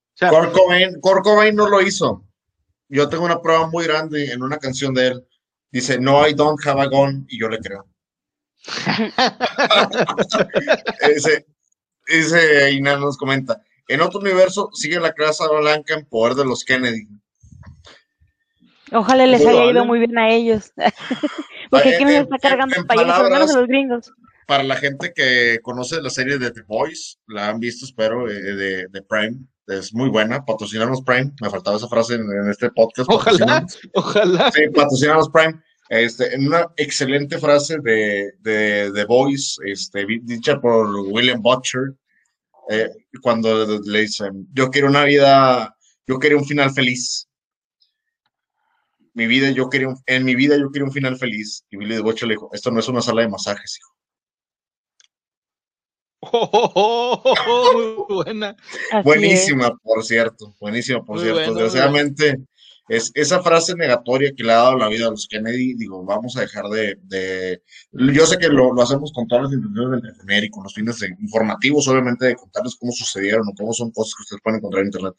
no 1.53 1.69
lo 1.69 1.81
hizo. 1.81 2.23
Yo 2.89 3.09
tengo 3.09 3.24
una 3.24 3.40
prueba 3.40 3.69
muy 3.69 3.86
grande 3.86 4.32
en 4.32 4.43
una 4.43 4.59
canción 4.59 4.93
de 4.93 5.07
él. 5.09 5.27
Dice, 5.70 5.99
no, 5.99 6.28
I 6.28 6.35
don't 6.35 6.61
have 6.66 6.81
a 6.81 6.86
gun, 6.86 7.24
y 7.28 7.40
yo 7.40 7.49
le 7.49 7.59
creo. 7.59 7.86
ese, 11.01 11.47
ese 12.07 12.81
nos 12.81 13.16
comenta, 13.16 13.62
en 13.89 14.03
otro 14.03 14.20
universo 14.20 14.69
sigue 14.74 15.01
la 15.01 15.15
Casa 15.15 15.49
Blanca 15.49 15.94
en 15.94 16.05
poder 16.05 16.35
de 16.35 16.44
los 16.44 16.65
Kennedy. 16.65 17.09
Ojalá 18.93 19.27
les 19.27 19.44
haya 19.47 19.64
ido 19.70 19.85
muy 19.85 19.98
bien 19.98 20.19
a 20.19 20.31
ellos. 20.31 20.73
Porque 21.70 21.94
¿quién 21.97 22.09
les 22.09 22.23
está 22.23 22.39
cargando 22.39 22.77
el 22.77 22.86
país? 22.86 23.02
a 23.02 23.39
los 23.39 23.66
gringos. 23.66 24.12
Para 24.47 24.62
la 24.64 24.77
gente 24.77 25.12
que 25.14 25.60
conoce 25.62 26.02
la 26.02 26.10
serie 26.10 26.39
de 26.39 26.51
The 26.51 26.62
Boys, 26.66 27.19
la 27.27 27.48
han 27.48 27.60
visto, 27.60 27.86
espero, 27.86 28.28
eh, 28.28 28.35
de, 28.35 28.86
de 28.89 29.02
Prime. 29.02 29.39
Es 29.66 29.94
muy 29.94 30.09
buena. 30.09 30.44
Patrocinarnos 30.44 31.02
Prime. 31.02 31.32
Me 31.40 31.48
faltaba 31.48 31.77
esa 31.77 31.89
frase 31.89 32.14
en, 32.16 32.51
este 32.51 32.70
podcast. 32.70 33.09
Ojalá, 33.10 33.64
ojalá. 33.94 34.51
Sí, 34.51 34.69
patrocinarnos 34.74 35.31
Prime. 35.31 35.55
Este, 35.89 36.35
en 36.35 36.47
una 36.47 36.66
excelente 36.77 37.39
frase 37.39 37.78
de, 37.82 38.32
de 38.40 38.90
The 38.94 39.05
Voice, 39.05 39.56
este, 39.64 40.06
dicha 40.23 40.60
por 40.60 40.89
William 41.10 41.40
Butcher, 41.40 41.94
eh, 42.70 42.89
cuando 43.20 43.81
le 43.85 44.01
dicen, 44.01 44.48
yo 44.52 44.70
quiero 44.70 44.89
una 44.89 45.05
vida, 45.05 45.77
yo 46.06 46.19
quiero 46.19 46.39
un 46.39 46.47
final 46.47 46.70
feliz 46.70 47.28
mi 49.14 49.26
vida 49.26 49.51
yo 49.51 49.68
quería 49.68 49.89
en 50.06 50.24
mi 50.24 50.34
vida 50.34 50.56
yo 50.56 50.70
quería 50.70 50.86
un 50.86 50.93
final 50.93 51.16
feliz. 51.16 51.64
Y 51.70 51.76
Billy 51.76 51.94
de 51.97 52.01
Bocho 52.01 52.26
le 52.26 52.34
dijo, 52.34 52.51
esto 52.52 52.70
no 52.70 52.80
es 52.80 52.89
una 52.89 53.02
sala 53.02 53.22
de 53.22 53.28
masajes, 53.28 53.78
hijo. 53.78 53.93
Oh, 56.34 58.06
buena. 58.09 58.56
Buenísima, 59.05 59.76
por 59.82 60.05
cierto, 60.05 60.55
buenísima, 60.60 61.05
por 61.05 61.20
cierto. 61.20 61.52
Desgraciadamente, 61.55 62.36
es 62.89 63.10
esa 63.14 63.43
frase 63.43 63.74
negatoria 63.74 64.32
que 64.36 64.43
le 64.43 64.52
ha 64.52 64.56
dado 64.56 64.76
la 64.76 64.89
vida 64.89 65.06
a 65.06 65.10
los 65.10 65.26
Kennedy, 65.26 65.74
digo, 65.74 66.05
vamos 66.05 66.36
a 66.36 66.40
dejar 66.40 66.66
de, 66.66 67.62
yo 67.93 68.26
sé 68.26 68.39
que 68.39 68.48
lo, 68.48 68.80
hacemos 68.82 69.12
con 69.12 69.26
todas 69.26 69.44
las 69.44 69.52
intenciones 69.52 69.90
de 70.02 70.09
entretener 70.09 70.44
y 70.44 70.51
con 70.51 70.64
los 70.64 70.74
fines 70.74 71.01
informativos, 71.20 71.89
obviamente, 71.89 72.26
de 72.26 72.36
contarles 72.36 72.76
cómo 72.76 72.93
sucedieron 72.93 73.48
o 73.48 73.55
cómo 73.56 73.72
son 73.72 73.90
cosas 73.93 74.14
que 74.14 74.22
ustedes 74.22 74.43
pueden 74.43 74.59
encontrar 74.59 74.82
en 74.82 74.89
internet, 74.89 75.14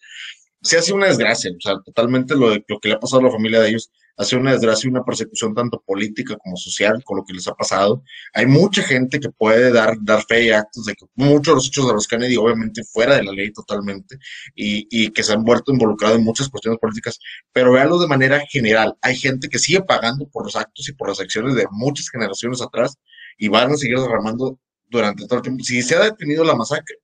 se 0.63 0.77
hace 0.77 0.93
una 0.93 1.07
desgracia, 1.07 1.51
o 1.51 1.61
sea, 1.61 1.75
totalmente 1.83 2.35
lo, 2.35 2.49
de, 2.51 2.63
lo 2.67 2.79
que 2.79 2.89
le 2.89 2.95
ha 2.95 2.99
pasado 2.99 3.21
a 3.21 3.25
la 3.25 3.31
familia 3.31 3.59
de 3.59 3.69
ellos. 3.69 3.91
ha 4.17 4.23
sido 4.23 4.41
una 4.41 4.51
desgracia 4.53 4.87
y 4.87 4.91
una 4.91 5.03
persecución 5.03 5.53
tanto 5.53 5.81
política 5.85 6.37
como 6.37 6.55
social 6.55 7.03
con 7.03 7.17
lo 7.17 7.25
que 7.25 7.33
les 7.33 7.47
ha 7.47 7.53
pasado. 7.53 8.03
Hay 8.33 8.45
mucha 8.45 8.81
gente 8.83 9.19
que 9.19 9.29
puede 9.29 9.71
dar, 9.71 9.95
dar 10.01 10.23
fe 10.25 10.45
y 10.45 10.49
actos 10.51 10.85
de 10.85 10.93
que 10.95 11.05
muchos 11.15 11.53
de 11.53 11.55
los 11.55 11.67
hechos 11.67 11.87
de 11.87 11.93
los 11.93 12.07
Kennedy, 12.07 12.37
obviamente 12.37 12.83
fuera 12.83 13.15
de 13.15 13.23
la 13.23 13.31
ley 13.33 13.51
totalmente, 13.51 14.17
y, 14.55 14.87
y 14.89 15.09
que 15.11 15.23
se 15.23 15.33
han 15.33 15.43
vuelto 15.43 15.71
involucrados 15.73 16.17
en 16.17 16.23
muchas 16.23 16.49
cuestiones 16.49 16.79
políticas, 16.79 17.19
pero 17.51 17.73
véanlo 17.73 17.99
de 17.99 18.07
manera 18.07 18.41
general. 18.49 18.95
Hay 19.01 19.17
gente 19.17 19.49
que 19.49 19.59
sigue 19.59 19.81
pagando 19.81 20.27
por 20.29 20.45
los 20.45 20.55
actos 20.55 20.87
y 20.87 20.93
por 20.93 21.09
las 21.09 21.19
acciones 21.19 21.55
de 21.55 21.65
muchas 21.71 22.09
generaciones 22.09 22.61
atrás 22.61 22.97
y 23.37 23.47
van 23.49 23.71
a 23.71 23.77
seguir 23.77 23.99
derramando 23.99 24.59
durante 24.89 25.25
todo 25.25 25.37
el 25.37 25.43
tiempo. 25.43 25.63
Si 25.63 25.81
se 25.81 25.95
ha 25.95 26.03
detenido 26.03 26.43
la 26.43 26.55
masacre, 26.55 26.97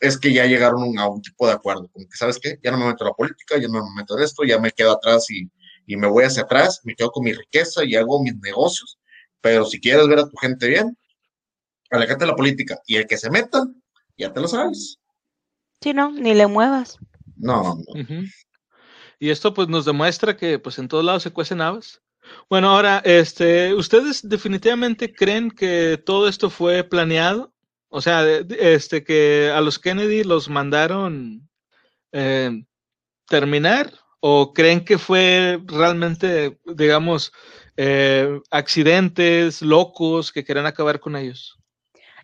es 0.00 0.18
que 0.18 0.32
ya 0.32 0.46
llegaron 0.46 0.98
a 0.98 1.08
un 1.08 1.22
tipo 1.22 1.46
de 1.46 1.52
acuerdo, 1.52 1.88
como 1.88 2.06
que, 2.06 2.16
¿sabes 2.16 2.38
qué? 2.38 2.58
Ya 2.62 2.70
no 2.70 2.78
me 2.78 2.86
meto 2.86 3.04
en 3.04 3.08
la 3.08 3.14
política, 3.14 3.58
ya 3.58 3.68
no 3.68 3.84
me 3.84 4.00
meto 4.00 4.16
en 4.16 4.24
esto, 4.24 4.44
ya 4.44 4.58
me 4.58 4.70
quedo 4.70 4.92
atrás 4.92 5.30
y 5.30 5.50
y 5.88 5.96
me 5.96 6.06
voy 6.06 6.24
hacia 6.24 6.42
atrás, 6.42 6.80
me 6.84 6.94
quedo 6.94 7.10
con 7.10 7.24
mi 7.24 7.32
riqueza 7.32 7.82
y 7.82 7.96
hago 7.96 8.22
mis 8.22 8.36
negocios. 8.36 8.98
Pero 9.40 9.64
si 9.64 9.80
quieres 9.80 10.06
ver 10.06 10.18
a 10.18 10.28
tu 10.28 10.36
gente 10.36 10.68
bien, 10.68 10.96
alejate 11.90 12.24
de 12.24 12.30
la 12.30 12.36
política. 12.36 12.78
Y 12.86 12.96
el 12.96 13.06
que 13.06 13.16
se 13.16 13.30
meta, 13.30 13.66
ya 14.16 14.30
te 14.30 14.40
lo 14.40 14.48
sabes. 14.48 14.98
Sí, 15.80 15.94
no, 15.94 16.12
ni 16.12 16.34
le 16.34 16.46
muevas. 16.46 16.98
No, 17.36 17.74
no. 17.74 18.04
Y 19.18 19.30
esto 19.30 19.54
pues 19.54 19.68
nos 19.68 19.86
demuestra 19.86 20.36
que 20.36 20.58
pues 20.58 20.78
en 20.78 20.88
todos 20.88 21.04
lados 21.04 21.22
se 21.22 21.32
cuecen 21.32 21.62
habas. 21.62 22.02
Bueno, 22.50 22.68
ahora, 22.68 23.00
este, 23.06 23.72
¿ustedes 23.72 24.28
definitivamente 24.28 25.14
creen 25.14 25.50
que 25.50 26.02
todo 26.04 26.28
esto 26.28 26.50
fue 26.50 26.84
planeado? 26.84 27.54
O 27.88 28.00
sea, 28.00 28.24
este, 28.26 29.02
que 29.02 29.50
a 29.54 29.60
los 29.60 29.78
Kennedy 29.78 30.24
los 30.24 30.48
mandaron 30.48 31.48
eh, 32.12 32.64
terminar 33.26 33.92
¿O 34.20 34.52
creen 34.52 34.84
que 34.84 34.98
fue 34.98 35.60
realmente, 35.66 36.58
digamos, 36.64 37.32
eh, 37.76 38.40
accidentes, 38.50 39.62
locos 39.62 40.32
que 40.32 40.44
querían 40.44 40.66
acabar 40.66 40.98
con 40.98 41.14
ellos? 41.14 41.56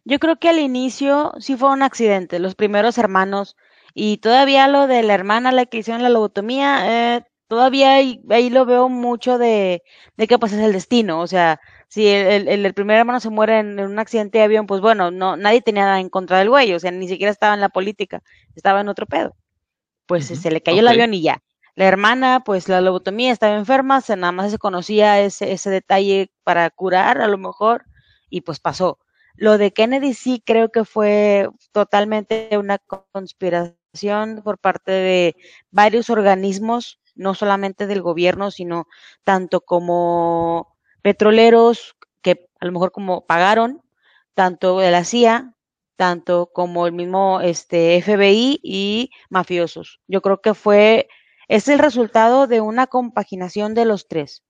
Yo 0.04 0.18
creo 0.18 0.36
que 0.36 0.48
al 0.48 0.58
inicio 0.58 1.32
sí 1.38 1.56
fue 1.56 1.70
un 1.70 1.82
accidente, 1.82 2.40
los 2.40 2.56
primeros 2.56 2.98
hermanos, 2.98 3.56
y 3.94 4.18
todavía 4.18 4.66
lo 4.66 4.88
de 4.88 5.02
la 5.04 5.14
hermana 5.14 5.52
la 5.52 5.66
que 5.66 5.78
hicieron 5.78 6.02
la 6.02 6.08
lobotomía, 6.08 7.16
eh, 7.16 7.24
todavía 7.46 7.94
ahí, 7.94 8.50
lo 8.50 8.66
veo 8.66 8.88
mucho 8.88 9.38
de, 9.38 9.82
de 10.16 10.26
que 10.26 10.38
pues 10.38 10.52
es 10.52 10.60
el 10.60 10.72
destino, 10.72 11.20
o 11.20 11.26
sea, 11.28 11.60
si 11.94 12.08
el, 12.08 12.48
el, 12.48 12.74
primer 12.74 12.98
hermano 12.98 13.20
se 13.20 13.30
muere 13.30 13.60
en, 13.60 13.78
un 13.78 14.00
accidente 14.00 14.38
de 14.38 14.44
avión, 14.44 14.66
pues 14.66 14.80
bueno, 14.80 15.12
no, 15.12 15.36
nadie 15.36 15.62
tenía 15.62 15.84
nada 15.84 16.00
en 16.00 16.08
contra 16.08 16.40
del 16.40 16.50
güey, 16.50 16.74
o 16.74 16.80
sea, 16.80 16.90
ni 16.90 17.06
siquiera 17.06 17.30
estaba 17.30 17.54
en 17.54 17.60
la 17.60 17.68
política, 17.68 18.20
estaba 18.56 18.80
en 18.80 18.88
otro 18.88 19.06
pedo. 19.06 19.36
Pues 20.06 20.26
se 20.26 20.50
le 20.50 20.60
cayó 20.60 20.80
el 20.80 20.88
avión 20.88 21.14
y 21.14 21.22
ya. 21.22 21.40
La 21.76 21.84
hermana, 21.84 22.42
pues 22.44 22.68
la 22.68 22.80
lobotomía 22.80 23.30
estaba 23.30 23.54
enferma, 23.54 24.00
se, 24.00 24.16
nada 24.16 24.32
más 24.32 24.50
se 24.50 24.58
conocía 24.58 25.20
ese, 25.20 25.52
ese 25.52 25.70
detalle 25.70 26.32
para 26.42 26.68
curar 26.68 27.20
a 27.20 27.28
lo 27.28 27.38
mejor 27.38 27.84
y 28.28 28.40
pues 28.40 28.58
pasó. 28.58 28.98
Lo 29.36 29.56
de 29.56 29.72
Kennedy 29.72 30.14
sí 30.14 30.42
creo 30.44 30.72
que 30.72 30.84
fue 30.84 31.48
totalmente 31.70 32.58
una 32.58 32.78
conspiración 33.12 34.42
por 34.42 34.58
parte 34.58 34.90
de 34.90 35.36
varios 35.70 36.10
organismos, 36.10 36.98
no 37.14 37.34
solamente 37.34 37.86
del 37.86 38.02
gobierno, 38.02 38.50
sino 38.50 38.88
tanto 39.22 39.60
como 39.60 40.73
petroleros 41.04 41.96
que 42.22 42.48
a 42.60 42.64
lo 42.64 42.72
mejor 42.72 42.90
como 42.90 43.26
pagaron, 43.26 43.82
tanto 44.32 44.78
de 44.78 44.90
la 44.90 45.04
CIA, 45.04 45.54
tanto 45.96 46.50
como 46.50 46.86
el 46.86 46.94
mismo 46.94 47.42
este 47.42 48.00
FBI 48.00 48.58
y 48.62 49.10
mafiosos. 49.28 50.00
Yo 50.08 50.22
creo 50.22 50.40
que 50.40 50.54
fue 50.54 51.08
es 51.46 51.68
el 51.68 51.78
resultado 51.78 52.46
de 52.46 52.62
una 52.62 52.86
compaginación 52.86 53.74
de 53.74 53.84
los 53.84 54.08
tres. 54.08 54.44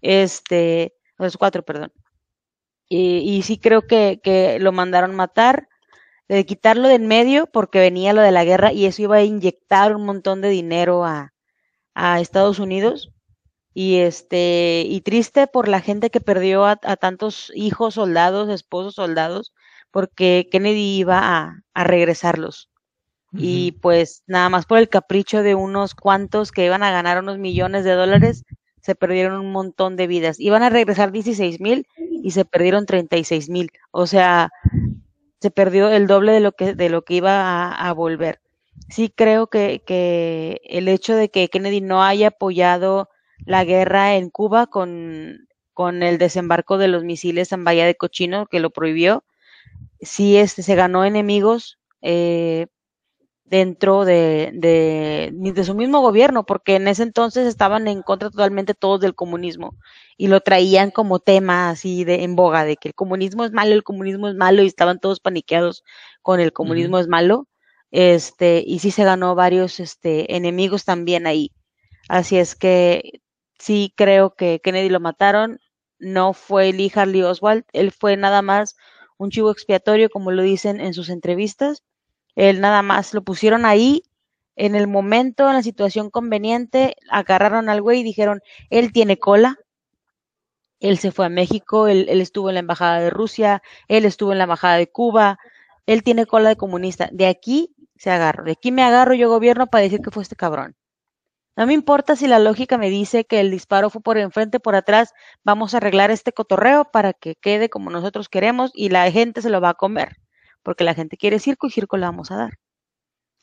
Este, 0.00 0.94
los 1.18 1.36
cuatro, 1.36 1.62
perdón. 1.66 1.92
Y, 2.88 3.42
sí 3.42 3.58
creo 3.58 3.86
que, 3.86 4.20
que, 4.24 4.58
lo 4.58 4.72
mandaron 4.72 5.14
matar, 5.14 5.68
de 6.28 6.46
quitarlo 6.46 6.88
de 6.88 6.94
en 6.94 7.06
medio 7.08 7.46
porque 7.46 7.78
venía 7.78 8.14
lo 8.14 8.22
de 8.22 8.32
la 8.32 8.44
guerra 8.44 8.72
y 8.72 8.86
eso 8.86 9.02
iba 9.02 9.16
a 9.16 9.22
inyectar 9.22 9.94
un 9.94 10.06
montón 10.06 10.40
de 10.40 10.48
dinero 10.48 11.04
a, 11.04 11.34
a 11.94 12.20
Estados 12.20 12.58
Unidos. 12.58 13.12
Y 13.72 13.98
este, 13.98 14.84
y 14.86 15.00
triste 15.02 15.46
por 15.46 15.68
la 15.68 15.80
gente 15.80 16.10
que 16.10 16.20
perdió 16.20 16.66
a, 16.66 16.76
tantos 16.76 17.52
hijos 17.54 17.94
soldados, 17.94 18.48
esposos 18.48 18.94
soldados, 18.94 19.52
porque 19.90 20.48
Kennedy 20.50 20.98
iba 20.98 21.18
a, 21.18 21.62
a 21.74 21.84
regresarlos 21.84 22.70
y 23.32 23.72
pues 23.72 24.24
nada 24.26 24.48
más 24.48 24.66
por 24.66 24.78
el 24.78 24.88
capricho 24.88 25.42
de 25.42 25.54
unos 25.54 25.94
cuantos 25.94 26.50
que 26.50 26.64
iban 26.64 26.82
a 26.82 26.90
ganar 26.90 27.20
unos 27.20 27.38
millones 27.38 27.84
de 27.84 27.92
dólares, 27.92 28.44
se 28.80 28.94
perdieron 28.94 29.38
un 29.40 29.52
montón 29.52 29.96
de 29.96 30.06
vidas. 30.06 30.40
Iban 30.40 30.62
a 30.62 30.70
regresar 30.70 31.12
16 31.12 31.60
mil 31.60 31.86
y 32.22 32.32
se 32.32 32.44
perdieron 32.44 32.86
36 32.86 33.48
mil. 33.48 33.70
O 33.92 34.06
sea, 34.06 34.50
se 35.40 35.50
perdió 35.50 35.90
el 35.90 36.06
doble 36.06 36.32
de 36.32 36.40
lo 36.40 36.52
que, 36.52 36.74
de 36.74 36.88
lo 36.88 37.02
que 37.02 37.14
iba 37.14 37.72
a, 37.72 37.92
volver. 37.92 38.40
Sí 38.88 39.12
creo 39.14 39.46
que, 39.46 39.82
que 39.86 40.60
el 40.64 40.88
hecho 40.88 41.14
de 41.14 41.28
que 41.28 41.48
Kennedy 41.48 41.80
no 41.80 42.02
haya 42.02 42.28
apoyado 42.28 43.08
la 43.46 43.64
guerra 43.64 44.16
en 44.16 44.30
Cuba 44.30 44.66
con, 44.66 45.48
con 45.72 46.02
el 46.02 46.18
desembarco 46.18 46.78
de 46.78 46.88
los 46.88 47.04
misiles 47.04 47.52
en 47.52 47.64
Bahía 47.64 47.86
de 47.86 47.96
Cochino, 47.96 48.46
que 48.46 48.60
lo 48.60 48.70
prohibió, 48.70 49.24
sí 50.00 50.36
este, 50.36 50.62
se 50.62 50.74
ganó 50.74 51.04
enemigos 51.04 51.78
eh, 52.02 52.66
dentro 53.44 54.04
de, 54.04 54.52
de, 54.54 55.30
de 55.32 55.64
su 55.64 55.74
mismo 55.74 56.00
gobierno, 56.00 56.46
porque 56.46 56.76
en 56.76 56.86
ese 56.86 57.02
entonces 57.02 57.46
estaban 57.46 57.88
en 57.88 58.02
contra 58.02 58.30
totalmente 58.30 58.74
todos 58.74 59.00
del 59.00 59.16
comunismo 59.16 59.74
y 60.16 60.28
lo 60.28 60.40
traían 60.40 60.92
como 60.92 61.18
tema 61.18 61.70
así 61.70 62.04
de 62.04 62.22
en 62.22 62.36
boga, 62.36 62.64
de 62.64 62.76
que 62.76 62.88
el 62.88 62.94
comunismo 62.94 63.44
es 63.44 63.52
malo, 63.52 63.74
el 63.74 63.82
comunismo 63.82 64.28
es 64.28 64.36
malo 64.36 64.62
y 64.62 64.66
estaban 64.66 65.00
todos 65.00 65.18
paniqueados 65.18 65.82
con 66.22 66.40
el 66.40 66.52
comunismo 66.52 66.98
es 66.98 67.08
malo. 67.08 67.48
Este, 67.90 68.62
y 68.64 68.78
sí 68.78 68.92
se 68.92 69.02
ganó 69.02 69.34
varios 69.34 69.80
este, 69.80 70.36
enemigos 70.36 70.84
también 70.84 71.26
ahí. 71.26 71.52
Así 72.08 72.38
es 72.38 72.54
que 72.54 73.20
sí 73.60 73.94
creo 73.96 74.34
que 74.34 74.60
Kennedy 74.60 74.88
lo 74.88 74.98
mataron. 74.98 75.60
No 76.00 76.32
fue 76.32 76.72
Lee 76.72 76.90
Harley 76.92 77.22
Oswald, 77.22 77.64
él 77.72 77.92
fue 77.92 78.16
nada 78.16 78.42
más 78.42 78.76
un 79.18 79.30
chivo 79.30 79.52
expiatorio, 79.52 80.10
como 80.10 80.32
lo 80.32 80.42
dicen 80.42 80.80
en 80.80 80.94
sus 80.94 81.10
entrevistas 81.10 81.84
él 82.36 82.60
nada 82.60 82.82
más 82.82 83.14
lo 83.14 83.22
pusieron 83.22 83.64
ahí 83.64 84.02
en 84.56 84.74
el 84.74 84.86
momento, 84.86 85.48
en 85.48 85.54
la 85.54 85.62
situación 85.62 86.10
conveniente, 86.10 86.96
agarraron 87.10 87.68
al 87.68 87.82
güey 87.82 88.00
y 88.00 88.04
dijeron, 88.04 88.42
él 88.68 88.92
tiene 88.92 89.18
cola. 89.18 89.58
Él 90.80 90.98
se 90.98 91.12
fue 91.12 91.26
a 91.26 91.28
México, 91.28 91.88
él, 91.88 92.08
estuvo 92.08 92.48
en 92.48 92.54
la 92.54 92.60
embajada 92.60 93.00
de 93.00 93.10
Rusia, 93.10 93.62
él 93.88 94.06
estuvo 94.06 94.32
en 94.32 94.38
la 94.38 94.44
embajada 94.44 94.76
de 94.76 94.90
Cuba, 94.90 95.38
él 95.86 96.02
tiene 96.02 96.26
cola 96.26 96.48
de 96.48 96.56
comunista. 96.56 97.08
De 97.12 97.26
aquí 97.26 97.74
se 97.96 98.10
agarro, 98.10 98.44
de 98.44 98.52
aquí 98.52 98.72
me 98.72 98.82
agarro 98.82 99.14
yo 99.14 99.28
gobierno 99.28 99.66
para 99.66 99.84
decir 99.84 100.00
que 100.00 100.10
fue 100.10 100.22
este 100.22 100.36
cabrón. 100.36 100.76
No 101.60 101.66
me 101.66 101.74
importa 101.74 102.16
si 102.16 102.26
la 102.26 102.38
lógica 102.38 102.78
me 102.78 102.88
dice 102.88 103.26
que 103.26 103.38
el 103.38 103.50
disparo 103.50 103.90
fue 103.90 104.00
por 104.00 104.16
enfrente, 104.16 104.60
por 104.60 104.74
atrás, 104.74 105.12
vamos 105.44 105.74
a 105.74 105.76
arreglar 105.76 106.10
este 106.10 106.32
cotorreo 106.32 106.86
para 106.90 107.12
que 107.12 107.34
quede 107.34 107.68
como 107.68 107.90
nosotros 107.90 108.30
queremos 108.30 108.70
y 108.72 108.88
la 108.88 109.10
gente 109.10 109.42
se 109.42 109.50
lo 109.50 109.60
va 109.60 109.68
a 109.68 109.74
comer 109.74 110.16
porque 110.62 110.84
la 110.84 110.94
gente 110.94 111.18
quiere 111.18 111.38
circo 111.38 111.66
y 111.66 111.70
circo 111.70 111.98
le 111.98 112.06
vamos 112.06 112.30
a 112.30 112.36
dar. 112.36 112.52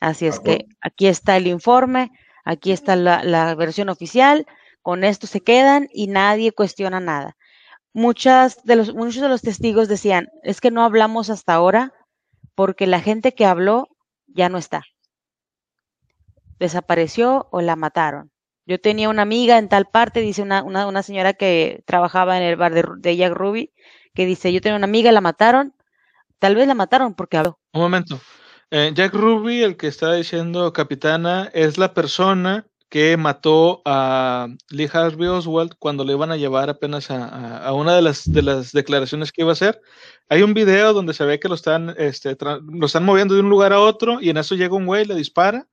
Así 0.00 0.26
es 0.26 0.40
que 0.40 0.66
aquí 0.80 1.06
está 1.06 1.36
el 1.36 1.46
informe, 1.46 2.10
aquí 2.44 2.72
está 2.72 2.96
la, 2.96 3.54
versión 3.54 3.88
oficial, 3.88 4.46
con 4.82 5.04
esto 5.04 5.28
se 5.28 5.40
quedan 5.40 5.86
y 5.92 6.08
nadie 6.08 6.50
cuestiona 6.50 6.98
nada. 6.98 7.36
Muchas 7.92 8.64
de 8.64 8.74
los, 8.74 8.94
muchos 8.94 9.22
de 9.22 9.28
los 9.28 9.42
testigos 9.42 9.86
decían, 9.86 10.26
es 10.42 10.60
que 10.60 10.72
no 10.72 10.82
hablamos 10.82 11.30
hasta 11.30 11.54
ahora 11.54 11.92
porque 12.56 12.88
la 12.88 13.00
gente 13.00 13.32
que 13.32 13.46
habló 13.46 13.86
ya 14.26 14.48
no 14.48 14.58
está. 14.58 14.82
Desapareció 16.58 17.48
o 17.50 17.60
la 17.60 17.76
mataron. 17.76 18.30
Yo 18.66 18.80
tenía 18.80 19.08
una 19.08 19.22
amiga 19.22 19.58
en 19.58 19.68
tal 19.68 19.86
parte, 19.86 20.20
dice 20.20 20.42
una, 20.42 20.62
una, 20.62 21.02
señora 21.02 21.32
que 21.32 21.82
trabajaba 21.86 22.36
en 22.36 22.42
el 22.42 22.56
bar 22.56 22.74
de, 22.74 23.16
Jack 23.16 23.32
Ruby, 23.32 23.72
que 24.14 24.26
dice, 24.26 24.52
yo 24.52 24.60
tenía 24.60 24.76
una 24.76 24.86
amiga, 24.86 25.10
la 25.10 25.22
mataron, 25.22 25.74
Tal 26.38 26.54
vez 26.54 26.66
la 26.68 26.74
mataron 26.74 27.14
porque 27.14 27.36
habló. 27.36 27.58
Un 27.72 27.80
momento. 27.80 28.20
Eh, 28.70 28.92
Jack 28.94 29.14
Ruby, 29.14 29.62
el 29.62 29.76
que 29.76 29.88
está 29.88 30.12
diciendo 30.12 30.72
capitana, 30.72 31.50
es 31.52 31.78
la 31.78 31.94
persona 31.94 32.66
que 32.88 33.16
mató 33.16 33.82
a 33.84 34.48
Lee 34.70 34.88
Harvey 34.90 35.28
Oswald 35.28 35.74
cuando 35.78 36.04
le 36.04 36.14
iban 36.14 36.30
a 36.30 36.36
llevar 36.36 36.70
apenas 36.70 37.10
a, 37.10 37.70
una 37.74 37.94
de 37.94 38.02
las, 38.02 38.30
de 38.30 38.42
las 38.42 38.72
declaraciones 38.72 39.30
que 39.30 39.42
iba 39.42 39.50
a 39.50 39.52
hacer. 39.52 39.80
Hay 40.28 40.42
un 40.42 40.54
video 40.54 40.94
donde 40.94 41.12
se 41.12 41.24
ve 41.24 41.38
que 41.38 41.48
lo 41.48 41.54
están, 41.54 41.94
este, 41.98 42.36
lo 42.40 42.86
están 42.86 43.04
moviendo 43.04 43.34
de 43.34 43.40
un 43.40 43.50
lugar 43.50 43.74
a 43.74 43.80
otro 43.80 44.20
y 44.22 44.30
en 44.30 44.38
eso 44.38 44.54
llega 44.54 44.74
un 44.74 44.86
güey, 44.86 45.04
le 45.04 45.14
dispara, 45.14 45.66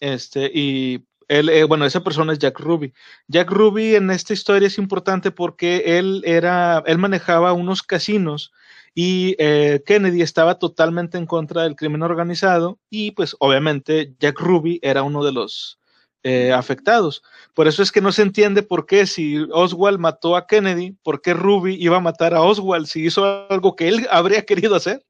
este, 0.00 0.50
y 0.52 1.04
él, 1.28 1.48
eh, 1.48 1.64
bueno, 1.64 1.86
esa 1.86 2.02
persona 2.02 2.32
es 2.32 2.40
Jack 2.40 2.58
Ruby. 2.58 2.92
Jack 3.28 3.50
Ruby 3.50 3.94
en 3.94 4.10
esta 4.10 4.32
historia 4.32 4.66
es 4.66 4.78
importante 4.78 5.30
porque 5.30 5.98
él 5.98 6.22
era, 6.24 6.82
él 6.86 6.98
manejaba 6.98 7.52
unos 7.52 7.82
casinos 7.84 8.52
y 8.94 9.36
eh, 9.38 9.82
Kennedy 9.86 10.22
estaba 10.22 10.58
totalmente 10.58 11.18
en 11.18 11.26
contra 11.26 11.62
del 11.62 11.76
crimen 11.76 12.02
organizado 12.02 12.80
y 12.90 13.12
pues 13.12 13.36
obviamente 13.38 14.14
Jack 14.18 14.40
Ruby 14.40 14.80
era 14.82 15.04
uno 15.04 15.24
de 15.24 15.30
los 15.30 15.78
eh, 16.22 16.52
afectados. 16.52 17.22
Por 17.54 17.68
eso 17.68 17.82
es 17.82 17.92
que 17.92 18.00
no 18.00 18.12
se 18.12 18.22
entiende 18.22 18.62
por 18.62 18.84
qué 18.84 19.06
si 19.06 19.38
Oswald 19.52 19.98
mató 19.98 20.36
a 20.36 20.46
Kennedy, 20.46 20.96
por 21.02 21.22
qué 21.22 21.32
Ruby 21.32 21.76
iba 21.80 21.96
a 21.96 22.00
matar 22.00 22.34
a 22.34 22.42
Oswald 22.42 22.86
si 22.86 23.06
hizo 23.06 23.46
algo 23.48 23.76
que 23.76 23.88
él 23.88 24.06
habría 24.10 24.44
querido 24.44 24.74
hacer. 24.74 25.02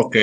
Ok, 0.00 0.14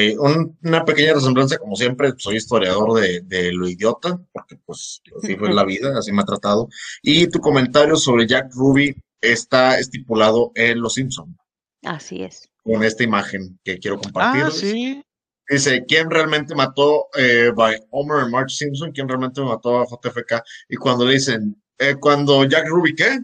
una 0.61 0.85
pequeña 0.85 1.15
resemblanza, 1.15 1.57
como 1.57 1.76
siempre, 1.76 2.14
soy 2.15 2.38
historiador 2.38 2.93
de, 3.02 3.52
lo 3.52 3.68
idiota, 3.68 4.18
porque 4.31 4.56
pues 4.65 5.02
así 5.22 5.35
fue 5.35 5.53
la 5.53 5.65
vida, 5.65 5.99
así 5.99 6.14
me 6.14 6.22
ha 6.22 6.26
tratado. 6.26 6.69
Y 7.02 7.27
tu 7.27 7.41
comentario 7.41 7.97
sobre 7.97 8.26
Jack 8.26 8.53
Ruby 8.53 8.95
está 9.19 9.77
estipulado 9.77 10.53
en 10.56 10.80
Los 10.80 10.93
Simpson. 10.93 11.38
Así 11.84 12.23
es. 12.23 12.49
Con 12.64 12.85
esta 12.85 13.03
imagen 13.03 13.60
que 13.65 13.77
quiero 13.77 13.99
compartir. 13.99 14.43
Ah, 14.43 14.52
sí. 14.52 15.03
Dice, 15.49 15.84
¿quién 15.85 16.10
realmente 16.10 16.56
mató 16.56 17.07
eh, 17.18 17.52
by 17.53 17.77
Homer 17.89 18.26
y 18.26 18.31
Marge 18.31 18.56
Simpson? 18.56 18.93
¿Quién 18.93 19.10
realmente 19.10 19.41
mató 19.41 19.81
a 19.81 19.85
JFK? 19.85 20.41
Y 20.69 20.77
cuando 20.77 21.03
le 21.03 21.15
dicen, 21.15 21.61
eh, 21.80 21.95
cuando 21.99 22.45
Jack 22.45 22.69
Ruby, 22.69 22.95
¿qué? 22.95 23.19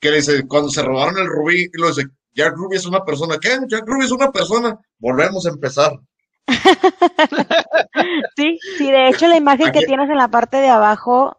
Que 0.00 0.10
le 0.10 0.16
dice, 0.16 0.46
cuando 0.48 0.70
se 0.70 0.82
robaron 0.82 1.18
el 1.18 1.26
rubí, 1.26 1.68
y 1.70 1.78
lo 1.78 1.88
dice, 1.88 2.06
Jack 2.36 2.54
Ruby 2.54 2.76
es 2.76 2.86
una 2.86 3.04
persona. 3.04 3.38
¿Qué? 3.40 3.58
Jack 3.66 3.84
Ruby 3.86 4.04
es 4.04 4.12
una 4.12 4.30
persona. 4.30 4.78
Volvemos 4.98 5.46
a 5.46 5.50
empezar. 5.50 5.98
sí, 8.36 8.58
sí, 8.78 8.90
de 8.90 9.08
hecho 9.08 9.26
la 9.26 9.36
imagen 9.36 9.72
que 9.72 9.84
tienes 9.84 10.08
en 10.08 10.18
la 10.18 10.28
parte 10.28 10.58
de 10.58 10.68
abajo 10.68 11.36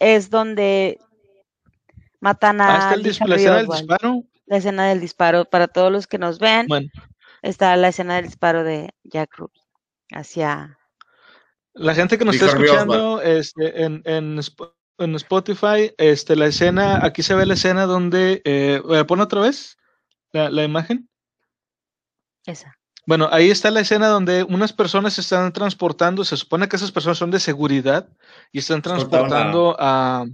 es 0.00 0.30
donde 0.30 0.98
matan 2.18 2.60
a... 2.60 2.90
Ah, 2.90 2.94
está 2.94 3.24
el, 3.24 3.30
la 3.30 3.36
escena 3.36 3.56
del 3.58 3.68
disparo. 3.68 4.24
La 4.46 4.56
escena 4.56 4.88
del 4.88 5.00
disparo, 5.00 5.44
para 5.44 5.68
todos 5.68 5.92
los 5.92 6.08
que 6.08 6.18
nos 6.18 6.40
ven. 6.40 6.66
Bueno 6.66 6.88
está 7.42 7.76
la 7.76 7.88
escena 7.88 8.16
del 8.16 8.26
disparo 8.26 8.64
de 8.64 8.94
Jack 9.02 9.36
Ruby 9.36 9.60
hacia... 10.12 10.78
La 11.74 11.94
gente 11.94 12.18
que 12.18 12.24
nos 12.24 12.34
está 12.34 12.48
escuchando 12.48 13.22
este, 13.22 13.82
en, 13.82 14.02
en, 14.04 14.38
en, 14.98 15.14
Spotify, 15.14 15.90
este, 15.96 16.36
la 16.36 16.46
escena, 16.46 17.00
aquí 17.02 17.22
se 17.22 17.34
ve 17.34 17.46
la 17.46 17.54
escena 17.54 17.86
donde... 17.86 18.42
Eh, 18.44 18.82
¿Pone 19.08 19.22
otra 19.22 19.40
vez 19.40 19.78
la, 20.32 20.50
la 20.50 20.64
imagen? 20.64 21.08
Esa. 22.46 22.76
Bueno, 23.04 23.28
ahí 23.32 23.50
está 23.50 23.70
la 23.70 23.80
escena 23.80 24.08
donde 24.08 24.44
unas 24.44 24.72
personas 24.72 25.14
se 25.14 25.22
están 25.22 25.52
transportando, 25.52 26.24
se 26.24 26.36
supone 26.36 26.68
que 26.68 26.76
esas 26.76 26.92
personas 26.92 27.18
son 27.18 27.32
de 27.32 27.40
seguridad 27.40 28.08
y 28.52 28.60
están 28.60 28.80
transportando 28.80 29.76
a, 29.78 30.24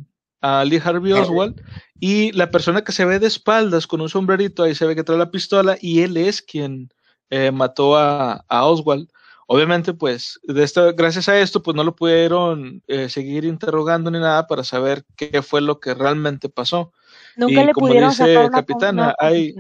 a 0.42 0.64
Lee 0.64 0.80
Harvey 0.84 1.12
Oswald 1.12 1.62
y 1.98 2.30
la 2.32 2.50
persona 2.50 2.84
que 2.84 2.92
se 2.92 3.06
ve 3.06 3.18
de 3.18 3.26
espaldas 3.26 3.86
con 3.86 4.02
un 4.02 4.10
sombrerito, 4.10 4.62
ahí 4.62 4.74
se 4.74 4.86
ve 4.86 4.94
que 4.94 5.04
trae 5.04 5.16
la 5.16 5.30
pistola 5.30 5.78
y 5.80 6.02
él 6.02 6.18
es 6.18 6.42
quien 6.42 6.90
eh, 7.30 7.50
mató 7.50 7.96
a, 7.96 8.44
Oswald. 8.50 9.08
Obviamente, 9.46 9.94
pues, 9.94 10.38
de 10.42 10.92
gracias 10.94 11.26
a 11.30 11.40
esto, 11.40 11.62
pues 11.62 11.74
no 11.74 11.82
lo 11.82 11.96
pudieron 11.96 12.82
eh, 12.86 13.08
seguir 13.08 13.46
interrogando 13.46 14.10
ni 14.10 14.18
nada 14.18 14.46
para 14.46 14.62
saber 14.62 15.06
qué 15.16 15.40
fue 15.40 15.62
lo 15.62 15.80
que 15.80 15.94
realmente 15.94 16.50
pasó. 16.50 16.92
Nunca 17.34 17.64
le 17.64 17.72
como 17.72 17.86
pudieron 17.86 18.10
dice 18.10 18.50
Capitana, 18.52 19.14
hay, 19.18 19.54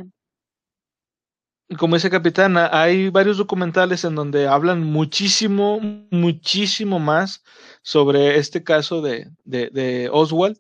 como 1.76 1.96
dice 1.96 2.08
Capitana, 2.08 2.70
hay 2.72 3.10
varios 3.10 3.36
documentales 3.36 4.04
en 4.04 4.14
donde 4.14 4.48
hablan 4.48 4.82
muchísimo, 4.84 5.80
muchísimo 6.10 6.98
más 6.98 7.44
sobre 7.82 8.38
este 8.38 8.64
caso 8.64 9.02
de, 9.02 9.30
de, 9.44 10.08
Oswald. 10.10 10.58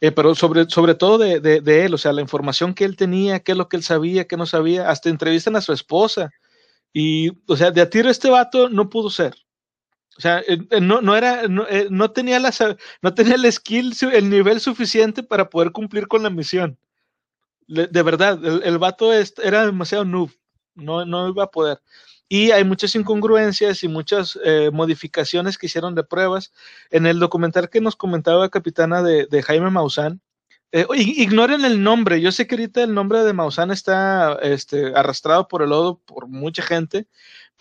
Eh, 0.00 0.10
pero 0.10 0.34
sobre, 0.34 0.68
sobre 0.68 0.94
todo 0.94 1.16
de, 1.16 1.40
de, 1.40 1.84
él, 1.84 1.94
o 1.94 1.98
sea, 1.98 2.12
la 2.12 2.20
información 2.20 2.74
que 2.74 2.84
él 2.84 2.96
tenía, 2.96 3.40
qué 3.40 3.52
es 3.52 3.58
lo 3.58 3.68
que 3.68 3.76
él 3.76 3.84
sabía, 3.84 4.26
qué 4.26 4.36
no 4.36 4.46
sabía, 4.46 4.90
hasta 4.90 5.08
entrevistan 5.08 5.54
a 5.54 5.60
su 5.60 5.72
esposa 5.72 6.30
y, 6.92 7.30
o 7.46 7.56
sea, 7.56 7.70
de 7.70 7.80
a 7.80 7.88
tiro 7.88 8.10
este 8.10 8.28
vato 8.28 8.68
no 8.68 8.90
pudo 8.90 9.10
ser. 9.10 9.34
O 10.18 10.20
sea, 10.20 10.40
eh, 10.40 10.58
eh, 10.70 10.80
no, 10.80 11.00
no 11.00 11.16
era, 11.16 11.48
no, 11.48 11.66
no, 11.88 12.10
tenía 12.10 12.40
la, 12.40 12.52
no 13.00 13.14
tenía 13.14 13.36
el 13.36 13.50
skill, 13.50 13.94
el 14.12 14.28
nivel 14.28 14.60
suficiente 14.60 15.22
para 15.22 15.48
poder 15.48 15.70
cumplir 15.70 16.08
con 16.08 16.24
la 16.24 16.30
misión. 16.30 16.78
de 17.68 18.02
verdad, 18.02 18.44
el, 18.44 18.62
el 18.64 18.78
vato 18.78 19.12
era 19.12 19.64
demasiado 19.64 20.04
noob. 20.04 20.30
No, 20.74 21.04
no 21.04 21.28
iba 21.28 21.44
a 21.44 21.50
poder. 21.50 21.80
Y 22.28 22.50
hay 22.50 22.64
muchas 22.64 22.94
incongruencias 22.94 23.84
y 23.84 23.88
muchas 23.88 24.38
modificaciones 24.72 25.58
que 25.58 25.66
hicieron 25.66 25.94
de 25.94 26.02
pruebas. 26.02 26.52
En 26.90 27.06
el 27.06 27.18
documental 27.18 27.68
que 27.68 27.82
nos 27.82 27.94
comentaba 27.94 28.48
Capitana 28.48 29.02
de, 29.02 29.26
de 29.26 29.42
Jaime 29.42 29.70
Maussan, 29.70 30.22
eh, 30.74 30.86
ignoren 30.96 31.66
el 31.66 31.82
nombre. 31.82 32.20
Yo 32.22 32.32
sé 32.32 32.46
que 32.46 32.54
ahorita 32.54 32.82
el 32.82 32.94
nombre 32.94 33.22
de 33.22 33.34
Maussan 33.34 33.70
está 33.70 34.38
este, 34.42 34.94
arrastrado 34.96 35.46
por 35.46 35.62
el 35.62 35.68
lodo 35.68 35.98
por 35.98 36.28
mucha 36.28 36.62
gente, 36.62 37.06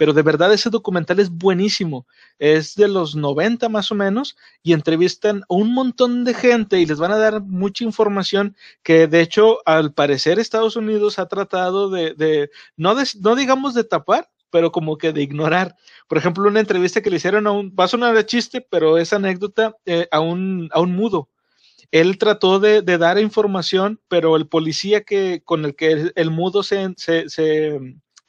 pero 0.02 0.14
de 0.14 0.24
verdad 0.24 0.52
ese 0.52 0.72
documental 0.72 1.20
es 1.20 1.30
buenísimo. 1.30 2.08
Es 2.40 2.74
de 2.74 2.88
los 2.88 3.16
90 3.16 3.70
más 3.70 3.92
o 3.92 3.94
menos 3.94 4.36
y 4.64 4.74
entrevistan 4.74 5.42
a 5.42 5.54
un 5.54 5.76
montón 5.76 6.24
de 6.24 6.34
gente 6.34 6.80
y 6.80 6.88
les 6.88 6.98
van 6.98 7.12
a 7.12 7.20
dar 7.20 7.44
mucha 7.44 7.84
información 7.84 8.56
que 8.82 9.06
de 9.06 9.22
hecho 9.22 9.60
al 9.64 9.94
parecer 9.94 10.40
Estados 10.40 10.76
Unidos 10.76 11.20
ha 11.20 11.28
tratado 11.28 11.92
de, 11.92 12.50
no, 12.78 12.96
digamos 13.36 13.76
de 13.76 13.84
tapar, 13.84 14.28
pero 14.50 14.72
como 14.72 14.98
que 14.98 15.14
de 15.14 15.22
ignorar. 15.22 15.76
Por 16.08 16.18
ejemplo, 16.18 16.48
una 16.48 16.62
entrevista 16.62 17.04
que 17.04 17.12
le 17.12 17.18
hicieron 17.18 17.46
a 17.46 17.52
un, 17.52 17.70
va 17.80 17.84
a 17.84 17.88
sonar 17.88 18.16
de 18.16 18.26
chiste, 18.26 18.66
pero 18.68 18.98
es 18.98 19.14
anécdota, 19.14 19.78
eh, 19.86 20.08
a, 20.10 20.20
un, 20.20 20.68
a 20.74 20.80
un 20.80 20.96
mudo 20.96 21.30
él 21.92 22.18
trató 22.18 22.60
de, 22.60 22.82
dar 22.82 23.20
información, 23.20 24.00
pero 24.08 24.38
el 24.38 24.48
policía 24.48 25.02
que, 25.02 25.42
con 25.44 25.66
el 25.66 25.76
que 25.76 26.12
el, 26.16 26.32
mudo 26.32 26.64
se, 26.64 26.96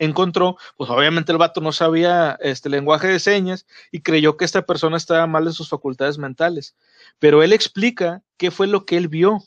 encontró, 0.05 0.57
pues 0.77 0.91
obviamente 0.91 1.33
el 1.33 1.39
vato 1.39 1.61
no 1.61 1.73
sabía 1.73 2.37
este 2.41 2.69
lenguaje 2.69 3.09
de 3.09 3.21
señas 3.21 3.67
y 3.91 4.01
creyó 4.01 4.37
que 4.37 4.45
esta 4.45 4.63
persona 4.63 4.97
estaba 4.97 5.27
mal 5.27 5.47
en 5.47 5.53
sus 5.53 5.69
facultades 5.69 6.19
mentales. 6.19 6.77
Pero 7.19 7.43
él 7.43 7.53
explica 7.53 8.23
qué 8.37 8.51
fue 8.51 8.67
lo 8.67 8.85
que 8.85 8.97
él 8.97 9.09
vio, 9.09 9.39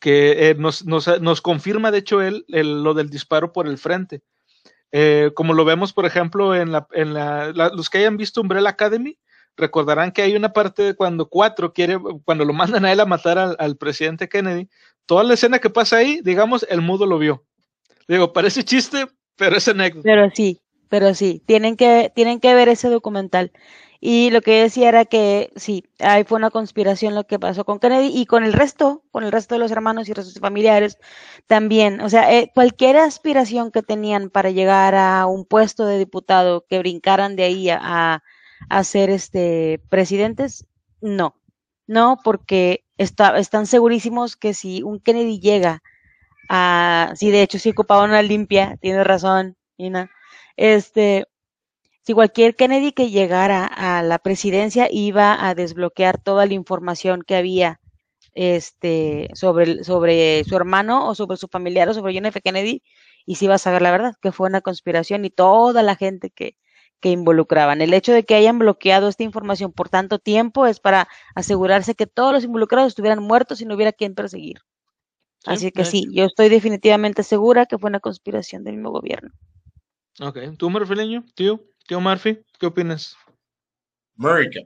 que 0.00 0.50
eh, 0.50 0.54
nos, 0.56 0.84
nos, 0.84 1.40
confirma, 1.40 1.90
de 1.90 1.98
hecho, 1.98 2.22
él 2.22 2.44
lo 2.48 2.94
del 2.94 3.10
disparo 3.10 3.52
por 3.52 3.66
el 3.66 3.78
frente. 3.78 4.22
Eh, 4.90 5.32
como 5.34 5.54
lo 5.54 5.64
vemos, 5.64 5.92
por 5.92 6.06
ejemplo, 6.06 6.54
en, 6.54 6.72
la, 6.72 6.86
en 6.92 7.14
la, 7.14 7.50
los 7.52 7.90
que 7.90 7.98
hayan 7.98 8.16
visto 8.16 8.40
Umbrella 8.40 8.70
Academy, 8.70 9.18
recordarán 9.56 10.12
que 10.12 10.22
hay 10.22 10.34
una 10.34 10.52
parte 10.52 10.82
de 10.82 10.94
cuando 10.94 11.28
cuatro 11.28 11.72
quiere, 11.72 11.98
cuando 12.24 12.44
lo 12.44 12.52
mandan 12.52 12.84
a 12.84 12.92
él 12.92 13.00
a 13.00 13.06
matar 13.06 13.38
al, 13.38 13.76
presidente 13.76 14.28
Kennedy, 14.28 14.68
toda 15.04 15.24
la 15.24 15.34
escena 15.34 15.58
que 15.58 15.68
pasa 15.70 15.96
ahí, 15.96 16.20
digamos, 16.22 16.64
el 16.70 16.80
mudo 16.80 17.06
lo 17.06 17.18
vio. 17.18 17.44
Digo, 18.06 18.32
parece 18.32 18.64
chiste, 18.64 19.06
pero 19.38 19.56
es 19.56 19.66
anécdota. 19.68 20.02
Pero 20.04 20.30
sí, 20.34 20.60
pero 20.90 21.14
sí, 21.14 21.42
tienen 21.46 21.76
que, 21.76 22.12
tienen 22.14 22.40
que 22.40 22.54
ver 22.54 22.68
ese 22.68 22.88
documental. 22.88 23.52
Y 24.00 24.30
lo 24.30 24.42
que 24.42 24.62
decía 24.62 24.90
era 24.90 25.04
que 25.06 25.50
sí, 25.56 25.84
ahí 25.98 26.22
fue 26.22 26.36
una 26.36 26.50
conspiración 26.50 27.14
lo 27.16 27.26
que 27.26 27.38
pasó 27.38 27.64
con 27.64 27.80
Kennedy 27.80 28.12
y 28.14 28.26
con 28.26 28.44
el 28.44 28.52
resto, 28.52 29.02
con 29.10 29.24
el 29.24 29.32
resto 29.32 29.54
de 29.54 29.58
los 29.58 29.72
hermanos 29.72 30.08
y 30.08 30.14
sus 30.14 30.38
familiares 30.38 30.98
también. 31.46 32.00
O 32.02 32.08
sea, 32.08 32.32
eh, 32.32 32.52
cualquier 32.54 32.96
aspiración 32.98 33.72
que 33.72 33.82
tenían 33.82 34.30
para 34.30 34.50
llegar 34.50 34.94
a 34.94 35.26
un 35.26 35.46
puesto 35.46 35.86
de 35.86 35.98
diputado, 35.98 36.64
que 36.68 36.78
brincaran 36.78 37.34
de 37.34 37.42
ahí 37.44 37.70
a 37.70 38.22
a 38.68 38.84
ser 38.84 39.10
este, 39.10 39.80
presidentes? 39.88 40.66
No, 41.00 41.34
no, 41.86 42.18
porque 42.24 42.84
está, 42.96 43.38
están 43.38 43.66
segurísimos 43.66 44.36
que 44.36 44.54
si 44.54 44.82
un 44.82 45.00
Kennedy 45.00 45.40
llega 45.40 45.82
a, 46.48 47.12
si 47.16 47.30
de 47.30 47.42
hecho 47.42 47.58
si 47.58 47.70
ocupaba 47.70 48.04
una 48.04 48.22
limpia, 48.22 48.76
tiene 48.80 49.04
razón, 49.04 49.56
Nina, 49.78 50.10
este, 50.56 51.26
si 52.02 52.14
cualquier 52.14 52.56
Kennedy 52.56 52.92
que 52.92 53.10
llegara 53.10 53.66
a 53.66 54.02
la 54.02 54.18
presidencia 54.18 54.88
iba 54.90 55.46
a 55.46 55.54
desbloquear 55.54 56.18
toda 56.20 56.46
la 56.46 56.54
información 56.54 57.22
que 57.22 57.36
había 57.36 57.80
este, 58.34 59.28
sobre, 59.34 59.84
sobre 59.84 60.44
su 60.44 60.56
hermano 60.56 61.08
o 61.08 61.14
sobre 61.14 61.36
su 61.36 61.48
familiar 61.48 61.88
o 61.88 61.94
sobre 61.94 62.14
John 62.14 62.26
F. 62.26 62.40
Kennedy 62.40 62.82
y 63.26 63.34
si 63.34 63.44
iba 63.44 63.56
a 63.56 63.58
saber 63.58 63.82
la 63.82 63.90
verdad, 63.90 64.14
que 64.22 64.32
fue 64.32 64.48
una 64.48 64.62
conspiración 64.62 65.24
y 65.24 65.30
toda 65.30 65.82
la 65.82 65.96
gente 65.96 66.30
que, 66.30 66.56
que 67.00 67.10
involucraban. 67.10 67.82
El 67.82 67.94
hecho 67.94 68.12
de 68.12 68.24
que 68.24 68.34
hayan 68.34 68.58
bloqueado 68.58 69.08
esta 69.08 69.24
información 69.24 69.72
por 69.72 69.88
tanto 69.88 70.18
tiempo 70.18 70.66
es 70.66 70.80
para 70.80 71.08
asegurarse 71.34 71.94
que 71.94 72.06
todos 72.06 72.32
los 72.32 72.44
involucrados 72.44 72.88
estuvieran 72.88 73.22
muertos 73.22 73.60
y 73.60 73.66
no 73.66 73.74
hubiera 73.74 73.92
quien 73.92 74.14
perseguir. 74.14 74.60
Así 75.44 75.70
que 75.70 75.84
sí, 75.84 76.06
yo 76.12 76.24
estoy 76.24 76.48
definitivamente 76.48 77.22
segura 77.22 77.66
que 77.66 77.78
fue 77.78 77.88
una 77.88 78.00
conspiración 78.00 78.64
del 78.64 78.74
mismo 78.74 78.90
gobierno. 78.90 79.30
Ok, 80.20 80.38
¿tú, 80.58 80.68
Marfileño? 80.68 81.24
Tío, 81.34 81.64
tío 81.86 82.00
Murphy, 82.00 82.38
¿qué 82.58 82.66
opinas? 82.66 83.16
America. 84.18 84.60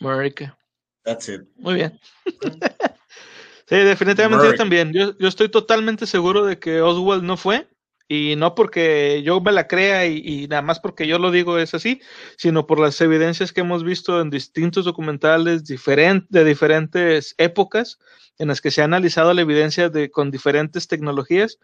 America. 0.00 0.58
That's 1.04 1.28
it. 1.28 1.42
Muy 1.56 1.74
bien. 1.74 2.00
sí, 3.68 3.76
definitivamente 3.76 4.46
yo 4.46 4.54
también. 4.54 4.92
Yo, 4.92 5.16
yo 5.18 5.28
estoy 5.28 5.50
totalmente 5.50 6.06
seguro 6.06 6.44
de 6.44 6.58
que 6.58 6.80
Oswald 6.80 7.22
no 7.22 7.36
fue 7.36 7.68
y 8.08 8.36
no 8.36 8.54
porque 8.54 9.22
yo 9.24 9.40
me 9.40 9.52
la 9.52 9.66
crea 9.66 10.06
y, 10.06 10.46
nada 10.48 10.62
más 10.62 10.78
porque 10.80 11.06
yo 11.06 11.18
lo 11.18 11.30
digo 11.30 11.58
es 11.58 11.74
así, 11.74 12.00
sino 12.36 12.66
por 12.66 12.78
las 12.78 13.00
evidencias 13.00 13.52
que 13.52 13.62
hemos 13.62 13.82
visto 13.82 14.20
en 14.20 14.30
distintos 14.30 14.84
documentales 14.84 15.64
de 15.64 16.44
diferentes 16.44 17.34
épocas 17.38 17.98
en 18.38 18.48
las 18.48 18.60
que 18.60 18.70
se 18.70 18.82
ha 18.82 18.84
analizado 18.84 19.32
la 19.34 19.42
evidencia 19.42 19.88
de, 19.88 20.10
con 20.10 20.30
diferentes 20.30 20.88
tecnologías. 20.88 21.58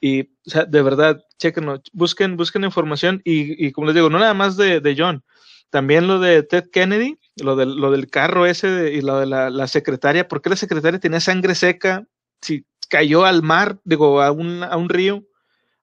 Y, 0.00 0.30
de 0.44 0.82
verdad, 0.82 1.24
chequenlo, 1.38 1.82
busquen, 1.92 2.36
busquen 2.36 2.64
información 2.64 3.22
y, 3.24 3.72
como 3.72 3.86
les 3.86 3.94
digo, 3.94 4.10
no 4.10 4.18
nada 4.18 4.34
más 4.34 4.56
de, 4.56 4.80
de 4.80 4.94
John, 4.96 5.24
también 5.70 6.06
lo 6.06 6.20
de 6.20 6.42
Ted 6.42 6.70
Kennedy, 6.70 7.18
lo 7.36 7.56
del, 7.56 7.76
lo 7.76 7.90
del 7.90 8.08
carro 8.08 8.46
ese 8.46 8.92
y 8.92 9.00
lo 9.00 9.20
de 9.20 9.26
la, 9.26 9.50
la, 9.50 9.66
secretaria, 9.66 10.28
¿por 10.28 10.42
qué 10.42 10.50
la 10.50 10.56
secretaria 10.56 11.00
tenía 11.00 11.20
sangre 11.20 11.54
seca? 11.54 12.06
Si 12.40 12.66
cayó 12.88 13.24
al 13.24 13.42
mar, 13.42 13.80
digo, 13.84 14.22
a 14.22 14.30
un, 14.30 14.62
a 14.62 14.76
un 14.76 14.88
río, 14.88 15.24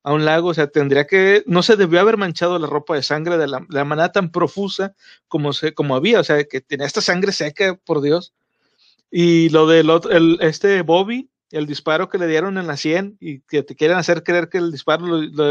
a 0.03 0.13
un 0.13 0.25
lago, 0.25 0.49
o 0.49 0.53
sea, 0.53 0.67
tendría 0.67 1.05
que, 1.07 1.43
no 1.47 1.63
se 1.63 1.75
debió 1.75 1.99
haber 1.99 2.17
manchado 2.17 2.59
la 2.59 2.67
ropa 2.67 2.95
de 2.95 3.03
sangre 3.03 3.37
de 3.37 3.47
la, 3.47 3.59
de 3.59 3.75
la 3.75 3.85
manera 3.85 4.11
tan 4.11 4.31
profusa 4.31 4.95
como, 5.27 5.53
se, 5.53 5.73
como 5.73 5.95
había, 5.95 6.19
o 6.19 6.23
sea, 6.23 6.43
que 6.43 6.61
tenía 6.61 6.85
esta 6.85 7.01
sangre 7.01 7.31
seca, 7.31 7.75
por 7.85 8.01
Dios. 8.01 8.33
Y 9.15 9.49
lo 9.49 9.67
del 9.67 9.91
otro, 9.91 10.09
el, 10.09 10.39
este 10.41 10.81
Bobby, 10.81 11.29
el 11.51 11.67
disparo 11.67 12.09
que 12.09 12.17
le 12.17 12.25
dieron 12.25 12.57
en 12.57 12.65
la 12.65 12.77
100 12.77 13.17
y 13.19 13.41
que 13.41 13.61
te 13.61 13.75
quieren 13.75 13.97
hacer 13.97 14.23
creer 14.23 14.49
que 14.49 14.57
el 14.57 14.71
disparo 14.71 15.05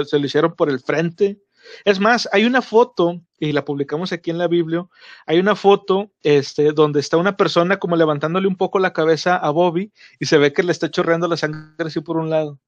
se 0.05 0.19
lo 0.19 0.27
hicieron 0.27 0.57
por 0.57 0.69
el 0.69 0.81
frente. 0.81 1.39
Es 1.85 2.01
más, 2.01 2.29
hay 2.33 2.45
una 2.45 2.61
foto, 2.61 3.23
y 3.39 3.53
la 3.53 3.65
publicamos 3.65 4.11
aquí 4.11 4.33
en 4.33 4.39
la 4.39 4.49
Biblia, 4.49 4.85
hay 5.27 5.39
una 5.39 5.55
foto 5.55 6.11
este, 6.25 6.73
donde 6.73 6.99
está 6.99 7.19
una 7.19 7.37
persona 7.37 7.77
como 7.77 7.95
levantándole 7.95 8.49
un 8.49 8.57
poco 8.57 8.81
la 8.81 8.93
cabeza 8.93 9.37
a 9.37 9.51
Bobby 9.51 9.93
y 10.19 10.27
se 10.27 10.39
ve 10.39 10.53
que 10.53 10.65
le 10.65 10.73
está 10.73 10.91
chorreando 10.91 11.29
la 11.29 11.37
sangre 11.37 11.87
así 11.87 12.01
por 12.01 12.17
un 12.17 12.31
lado. 12.31 12.59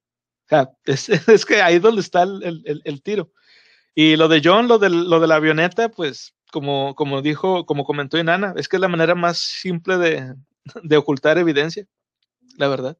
O 0.45 0.49
sea, 0.49 0.71
es, 0.85 1.09
es 1.09 1.45
que 1.45 1.61
ahí 1.61 1.75
es 1.75 1.83
donde 1.83 2.03
está 2.03 2.23
el, 2.23 2.41
el, 2.65 2.83
el, 2.85 3.03
tiro. 3.03 3.33
Y 3.97 4.15
lo 4.15 4.29
de 4.29 4.41
John, 4.45 4.69
lo 4.69 4.79
de, 4.79 4.91
lo 4.91 5.19
de 5.19 5.27
la 5.27 5.35
avioneta, 5.35 5.89
pues 5.89 6.37
como, 6.53 6.95
como 6.95 7.21
dijo, 7.21 7.67
como 7.67 7.83
comentó 7.83 8.17
Inana, 8.17 8.55
es 8.57 8.69
que 8.69 8.77
es 8.77 8.81
la 8.81 8.87
manera 8.87 9.17
más 9.17 9.39
simple 9.39 9.99
de, 9.99 10.35
de 10.83 10.97
ocultar 10.97 11.39
evidencia, 11.39 11.87
la 12.57 12.69
verdad. 12.69 12.99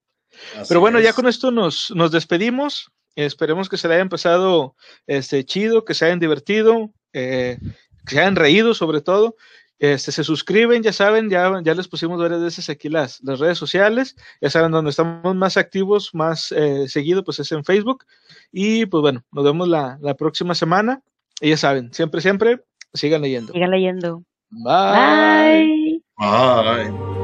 Así 0.57 0.69
Pero 0.69 0.81
bueno, 0.81 0.99
es. 0.99 1.05
ya 1.05 1.13
con 1.13 1.27
esto 1.27 1.51
nos, 1.51 1.91
nos 1.93 2.11
despedimos. 2.11 2.91
Esperemos 3.17 3.69
que 3.69 3.77
se 3.77 3.87
le 3.87 3.95
haya 3.95 4.03
empezado 4.03 4.75
este, 5.07 5.45
chido, 5.45 5.85
que 5.85 5.95
se 5.95 6.07
hayan 6.07 6.19
divertido, 6.19 6.91
eh, 7.13 7.59
que 8.07 8.15
se 8.15 8.21
hayan 8.21 8.37
reído 8.37 8.75
sobre 8.75 9.01
todo. 9.01 9.37
Este, 9.79 10.13
se 10.13 10.25
suscriben, 10.25 10.83
ya 10.83 10.93
saben, 10.93 11.29
ya, 11.31 11.61
ya 11.63 11.75
les 11.75 11.89
pusimos 11.89 12.19
varias 12.19 12.41
veces 12.41 12.71
aquí 12.71 12.89
las, 12.89 13.21
las 13.23 13.41
redes 13.41 13.59
sociales, 13.59 14.17
ya 14.41 14.49
saben 14.49 14.71
donde 14.73 14.91
estamos 14.91 15.35
más 15.35 15.57
activos, 15.57 16.11
más 16.15 16.53
eh, 16.53 16.89
seguido, 16.89 17.25
pues 17.25 17.41
es 17.41 17.53
en 17.53 17.65
Facebook. 17.65 18.05
Y 18.51 18.87
pues 18.87 19.03
bueno, 19.03 19.25
nos 19.33 19.45
vemos 19.45 19.69
la, 19.69 19.99
la 20.01 20.15
próxima 20.15 20.55
semana. 20.55 21.03
Y 21.41 21.51
ya 21.51 21.57
saben, 21.57 21.93
siempre, 21.93 22.21
siempre, 22.21 22.61
sigan 22.95 23.23
leyendo. 23.23 23.53
Sigan 23.53 23.71
leyendo. 23.71 24.23
Bye. 24.51 26.01
Bye. 26.17 26.93
Bye. 26.93 27.24